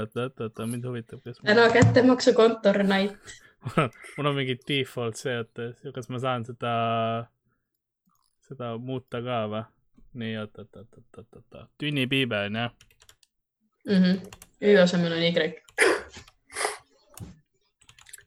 oota, 0.00 0.26
oota, 0.26 0.48
oota, 0.48 0.66
mind 0.66 0.88
huvitab, 0.88 1.22
kas 1.24 1.40
täna 1.44 1.68
kättemaksukontor 1.72 2.82
night. 2.82 3.36
mul 4.16 4.26
on 4.26 4.38
mingi 4.40 4.58
default 4.68 5.20
see, 5.20 5.38
et 5.44 5.92
kas 5.94 6.08
ma 6.10 6.18
saan 6.22 6.46
seda, 6.48 6.72
seda 8.48 8.74
muuta 8.78 9.22
ka 9.22 9.44
või? 9.52 9.64
nii, 10.20 10.36
oot, 10.42 10.58
oot, 10.58 10.76
oot, 10.76 10.96
oot, 10.98 11.18
oot, 11.18 11.44
oot, 11.54 11.68
tünnipiibe 11.80 12.46
on 12.46 12.58
jah? 12.60 12.72
Mhm. 13.88 14.18
Ü 14.62 14.78
asemel 14.78 15.12
on 15.12 15.22
Y. 15.22 15.54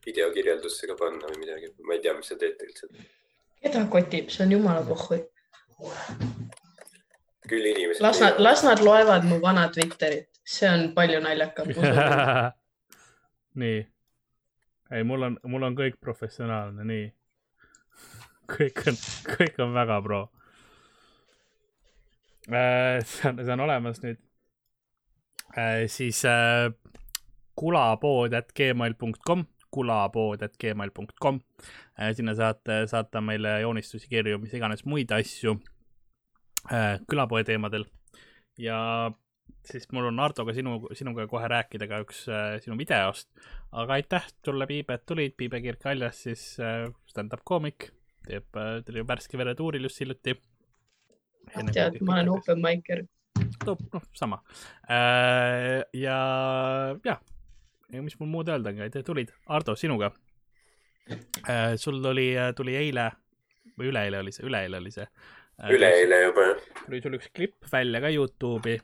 videokirjeldusse 0.06 0.86
ka 0.86 0.94
panna 0.98 1.30
või 1.30 1.40
midagi, 1.42 1.70
ma 1.82 1.96
ei 1.96 2.02
tea, 2.02 2.14
mis 2.14 2.28
sa 2.30 2.36
teed 2.38 2.60
üldse. 2.62 2.90
keda 3.62 3.86
kotib, 3.90 4.30
see 4.30 4.44
on 4.44 4.52
jumala 4.54 4.82
pohhui. 4.86 5.18
küll 7.48 7.66
inimesed. 7.70 8.02
las 8.02 8.20
nad, 8.20 8.38
las 8.38 8.62
nad 8.64 8.82
loevad 8.82 9.24
mu 9.24 9.40
vana 9.40 9.68
Twitterit, 9.74 10.35
see 10.46 10.68
on 10.70 10.92
palju 10.94 11.20
naljakam. 11.20 11.68
nii. 13.62 13.86
ei, 14.90 15.02
mul 15.04 15.28
on, 15.28 15.38
mul 15.50 15.66
on 15.66 15.76
kõik 15.78 15.98
professionaalne, 16.00 16.86
nii. 16.86 17.06
kõik 18.54 18.84
on, 18.86 19.00
kõik 19.32 19.60
on 19.64 19.74
väga 19.74 19.98
pro. 20.04 20.22
see 22.46 23.30
on, 23.30 23.42
see 23.42 23.52
on 23.56 23.64
olemas 23.66 24.00
nüüd. 24.04 24.22
siis 25.90 26.22
äh, 26.30 26.70
kulapood 27.58 28.36
at 28.36 28.52
gmail.com, 28.54 29.46
kulapood 29.74 30.42
at 30.46 30.54
gmail.com. 30.60 31.40
sinna 32.14 32.34
saate 32.38 32.84
saata 32.86 33.20
meile 33.20 33.60
joonistusi, 33.64 34.08
kirju, 34.08 34.38
mis 34.38 34.54
iganes 34.54 34.84
muid 34.84 35.10
asju 35.16 35.56
äh, 36.70 37.00
külapoe 37.08 37.42
teemadel 37.44 37.88
ja 38.58 39.10
siis 39.66 39.86
mul 39.92 40.08
on 40.10 40.20
Ardoga 40.22 40.54
sinu, 40.54 40.78
sinuga 40.96 41.26
kohe 41.30 41.48
rääkida 41.50 41.88
ka 41.90 42.00
üks 42.04 42.24
äh, 42.30 42.56
sinu 42.64 42.78
videost. 42.78 43.28
aga 43.72 43.98
aitäh 43.98 44.26
sulle, 44.44 44.66
Piibe, 44.66 44.98
et 44.98 45.06
tulid, 45.06 45.34
Piibe 45.36 45.60
Kirk 45.64 45.82
Kaljas 45.82 46.22
siis 46.26 46.44
äh, 46.62 46.86
stand-up 47.10 47.42
koomik, 47.44 47.90
teeb 48.26 48.58
äh,, 48.60 48.78
tuli 48.86 49.04
Värske 49.06 49.38
vere 49.38 49.54
tuuril 49.58 49.88
just 49.88 50.00
hiljuti. 50.00 50.36
tead, 51.72 52.00
ma 52.02 52.18
olen 52.18 52.32
open 52.36 52.62
micer. 52.62 53.04
noh, 53.66 54.02
sama 54.14 54.42
äh,. 54.90 55.82
ja, 55.94 56.20
ja, 57.04 58.02
mis 58.02 58.18
mul 58.20 58.30
muud 58.30 58.50
öelda 58.50 58.72
ongi, 58.72 58.86
aitäh, 58.86 59.04
tulid. 59.06 59.34
Ardo, 59.46 59.76
sinuga 59.76 60.12
äh,. 61.10 61.74
sul 61.76 62.02
tuli, 62.02 62.32
tuli 62.56 62.76
eile 62.78 63.10
või 63.76 63.90
üleeile 63.90 64.22
oli 64.22 64.32
see, 64.32 64.46
üleeile 64.46 64.78
oli 64.82 64.94
see 64.94 65.06
äh,. 65.06 65.72
üleeile 65.74 66.22
juba. 66.28 66.52
tuli 66.84 67.02
sul 67.02 67.18
üks 67.18 67.32
klipp 67.34 67.72
välja 67.72 68.00
ka 68.04 68.14
Youtube'i 68.14 68.78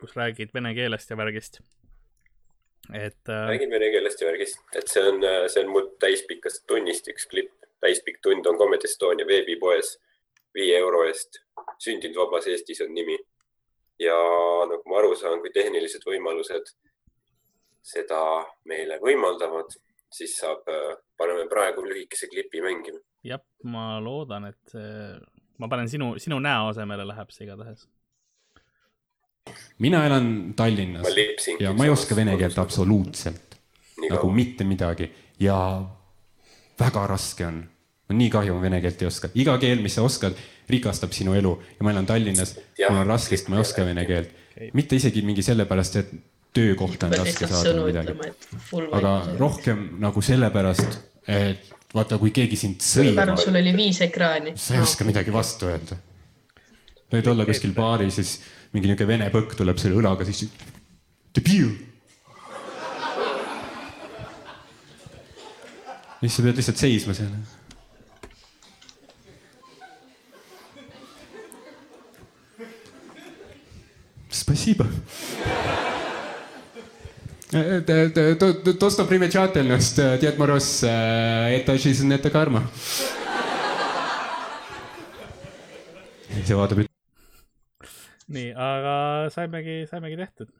kus 0.00 0.16
räägid 0.16 0.54
vene 0.54 0.74
keelest 0.74 1.10
ja 1.10 1.16
värgist. 1.16 1.60
et 2.94 3.28
äh, 3.28 3.48
räägin 3.48 3.70
vene 3.70 3.90
keelest 3.90 4.20
ja 4.20 4.28
värgist, 4.28 4.62
et 4.76 4.88
see 4.88 5.02
on, 5.08 5.22
see 5.48 5.64
on 5.64 5.70
mu 5.72 5.82
täispikast 6.02 6.66
tunnist 6.66 7.08
üks 7.08 7.28
klipp. 7.30 7.52
täispikk 7.80 8.20
tund 8.22 8.46
on 8.46 8.58
Comedy 8.58 8.86
Estonia 8.86 9.26
veebipoes 9.26 9.96
viie 10.54 10.78
euro 10.78 11.04
eest. 11.08 11.42
sündinud 11.78 12.18
vabas 12.24 12.46
Eestis 12.46 12.80
on 12.80 12.94
nimi. 12.94 13.18
ja 13.98 14.16
nagu 14.68 14.82
ma 14.90 14.98
aru 14.98 15.14
saan, 15.16 15.40
kui 15.40 15.50
tehnilised 15.54 16.02
võimalused 16.06 16.74
seda 17.82 18.20
meile 18.64 18.98
võimaldavad, 19.02 19.74
siis 20.14 20.36
saab, 20.38 20.66
paneme 21.18 21.48
praegu 21.50 21.82
lühikese 21.86 22.28
klipi 22.30 22.62
mängima. 22.62 22.98
jah, 23.24 23.42
ma 23.64 24.00
loodan, 24.00 24.50
et 24.50 24.74
ma 25.58 25.68
panen 25.68 25.88
sinu, 25.88 26.14
sinu 26.18 26.38
näo 26.42 26.70
asemele 26.72 27.06
läheb 27.06 27.30
see 27.34 27.46
igatahes. 27.46 27.86
Mina 29.82 30.04
elan 30.06 30.54
Tallinnas 30.56 31.02
ma 31.06 31.14
lipsin. 31.14 31.58
ja 31.60 31.72
ma 31.76 31.86
ei 31.86 31.90
oska 31.90 32.16
vene 32.16 32.36
keelt. 32.40 32.58
absoluutselt, 32.58 33.56
nagu 34.10 34.30
mitte 34.30 34.64
midagi 34.64 35.10
ja 35.40 35.58
väga 36.80 37.06
raske 37.06 37.46
on. 37.46 37.62
on 38.10 38.18
nii 38.18 38.30
kahju, 38.30 38.54
ma 38.54 38.62
vene 38.62 38.80
keelt 38.84 39.02
ei 39.02 39.08
oska, 39.08 39.30
iga 39.34 39.56
keel, 39.62 39.82
mis 39.82 39.96
sa 39.98 40.04
oskad, 40.06 40.36
rikastab 40.70 41.14
sinu 41.16 41.34
elu 41.38 41.56
ja 41.78 41.86
ma 41.86 41.94
elan 41.94 42.06
Tallinnas, 42.06 42.56
mul 42.88 43.02
on 43.04 43.10
raske, 43.14 43.36
sest 43.36 43.50
ma 43.50 43.58
ei 43.58 43.66
oska 43.66 43.86
vene 43.88 44.06
keelt. 44.08 44.38
mitte 44.78 44.98
isegi 45.00 45.24
mingi 45.26 45.42
sellepärast, 45.42 46.00
et 46.02 46.14
töökohta 46.52 47.08
on 47.08 47.18
raske 47.22 47.48
saada 47.48 47.76
või 47.80 47.92
midagi, 47.92 48.32
aga 48.92 49.12
rohkem 49.40 49.86
nagu 50.02 50.22
sellepärast, 50.22 50.98
et 51.32 51.70
vaata, 51.94 52.18
kui 52.20 52.32
keegi 52.34 52.58
sind 52.60 52.84
sõimab, 52.84 53.34
sul 53.40 53.56
oli 53.58 53.72
viis 53.76 54.00
ekraani. 54.04 54.56
sa 54.60 54.76
ei 54.76 54.84
oska 54.84 55.06
midagi 55.08 55.32
vastu 55.32 55.70
öelda. 55.72 55.98
võid 57.12 57.28
olla 57.28 57.44
kuskil 57.48 57.72
baaris, 57.76 58.20
siis 58.20 58.36
mingi 58.73 58.89
niisugune 58.89 59.11
vene 59.11 59.29
põkk 59.33 59.55
tuleb 59.59 59.79
selle 59.81 59.99
õlaga , 59.99 60.25
siis 60.27 60.49
debiil . 61.35 61.71
siis 66.21 66.33
sa 66.33 66.43
pead 66.43 66.59
lihtsalt 66.59 66.81
seisma 66.81 67.13
seal . 67.13 67.31
Спасибо. 74.31 74.87
То, 77.51 78.89
что 78.89 79.05
примечательность, 79.05 79.95
Дед 79.95 80.37
Мороз, 80.37 80.83
это 80.83 81.77
жизнь, 81.77 82.11
это 82.11 82.29
karma . 82.29 82.63
see 86.47 86.55
vaatab , 86.55 86.79
et 86.79 86.90
nii, 88.34 88.50
aga 88.56 88.96
saimegi, 89.34 89.82
saimegi 89.90 90.18
tehtud. 90.20 90.50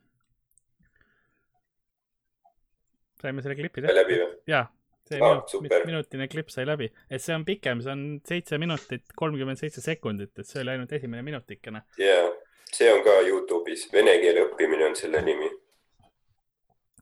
saime 3.23 3.43
selle 3.43 3.55
klipi 3.55 3.85
tehtud. 3.85 4.39
jaa, 4.51 4.65
see 5.09 5.20
Ah, 5.23 5.43
minut, 5.61 5.86
minutine 5.86 6.28
klipp 6.28 6.51
sai 6.51 6.66
läbi, 6.66 6.89
et 7.11 7.23
see 7.23 7.35
on 7.36 7.44
pikem, 7.47 7.82
see 7.85 7.94
on 7.94 8.05
seitse 8.27 8.59
minutit 8.59 9.15
kolmkümmend 9.19 9.61
seitse 9.61 9.85
sekundit, 9.85 10.32
et 10.39 10.49
see 10.49 10.62
oli 10.62 10.74
ainult 10.74 10.93
esimene 10.99 11.23
minutikene. 11.27 11.85
jaa, 12.03 12.28
see 12.73 12.90
on 12.93 13.03
ka 13.07 13.19
Youtube'is, 13.28 13.89
vene 13.94 14.16
keele 14.23 14.47
õppimine 14.49 14.89
on 14.90 14.97
selle 14.99 15.23
nimi. 15.27 15.51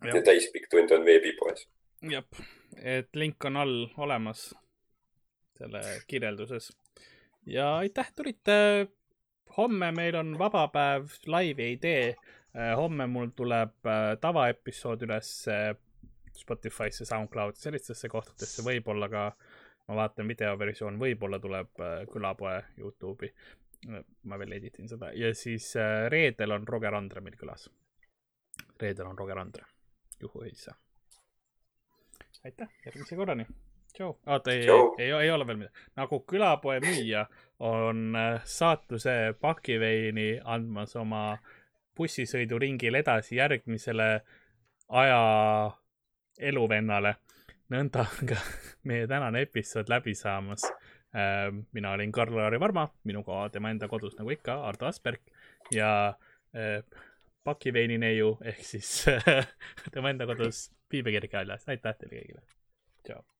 ja 0.08 0.22
täispikk 0.24 0.68
tund 0.72 0.92
on 0.96 1.06
veebipoes. 1.08 1.66
jah, 2.10 2.44
et 2.82 3.10
link 3.16 3.48
on 3.48 3.56
all 3.60 3.76
olemas 3.96 4.50
selle 5.60 5.82
kirjelduses. 6.08 6.70
ja 7.46 7.76
aitäh, 7.76 8.12
tulite. 8.16 8.56
Homme 9.56 9.92
meil 9.92 10.16
on 10.16 10.34
vaba 10.38 10.68
päev, 10.68 11.10
laivi 11.26 11.62
ei 11.62 11.76
tee. 11.76 12.16
homme 12.76 13.06
mul 13.06 13.28
tuleb 13.36 13.86
äh, 13.86 14.16
tavaepisood 14.20 15.04
üles 15.06 15.28
äh, 15.48 15.68
Spotify'sse, 16.40 17.04
SoundCloudi, 17.04 17.60
sellistesse 17.60 18.08
kohtadesse, 18.08 18.64
võib-olla 18.66 19.08
ka, 19.12 19.24
ma 19.88 19.96
vaatan 20.00 20.28
videoversioon, 20.30 20.98
võib-olla 21.00 21.40
tuleb 21.42 21.82
äh, 21.84 21.96
külapoe 22.12 22.56
Youtube'i. 22.78 23.32
ma 24.28 24.36
veel 24.36 24.52
editin 24.52 24.88
seda 24.88 25.08
ja 25.16 25.30
siis 25.34 25.70
äh, 25.80 26.06
reedel 26.12 26.52
on 26.52 26.66
Roger 26.68 26.94
Andre 26.94 27.20
meil 27.24 27.36
külas. 27.40 27.70
reedel 28.80 29.06
on 29.06 29.18
Roger 29.18 29.38
Andre, 29.38 29.64
juhuõissa. 30.20 30.74
aitäh, 32.44 32.68
järgmise 32.84 33.16
korrani. 33.16 33.46
oota, 34.26 34.52
ei, 34.52 34.66
ei, 34.98 35.10
ei, 35.10 35.30
ole 35.30 35.46
veel 35.46 35.56
midagi. 35.62 35.88
nagu 35.96 36.20
külapoe 36.28 36.80
müüja 36.84 37.26
on 37.58 38.16
äh, 38.16 38.42
saatuse 38.44 39.34
pakiveini 39.40 40.40
andmas 40.44 40.96
oma 40.96 41.38
bussisõiduringil 41.96 42.94
edasi 42.94 43.36
järgmisele 43.36 44.10
aja 44.88 45.22
eluvennale. 46.38 47.14
nõnda 47.70 48.06
on 48.06 48.32
ka 48.32 48.38
meie 48.88 49.06
tänane 49.06 49.42
episood 49.46 49.88
läbi 49.88 50.14
saamas. 50.14 50.64
mina 51.72 51.90
olin 51.90 52.12
Karl-Lari 52.12 52.60
Varma, 52.60 52.84
minuga 53.04 53.48
tema 53.50 53.70
enda 53.70 53.88
kodus 53.88 54.14
nagu 54.18 54.30
ikka, 54.30 54.60
Ardo 54.68 54.86
Asperg 54.86 55.20
ja 55.74 56.14
äh, 56.54 56.84
pakiveini 57.44 57.98
neiu 57.98 58.36
ehk 58.44 58.62
siis 58.64 59.04
tema 59.94 60.14
enda 60.14 60.26
kodus 60.26 60.70
Piibe 60.88 61.10
kirjaäljas. 61.10 61.68
aitäh 61.68 61.98
teile 61.98 62.22
kõigile. 62.22 62.42
tšau. 63.06 63.39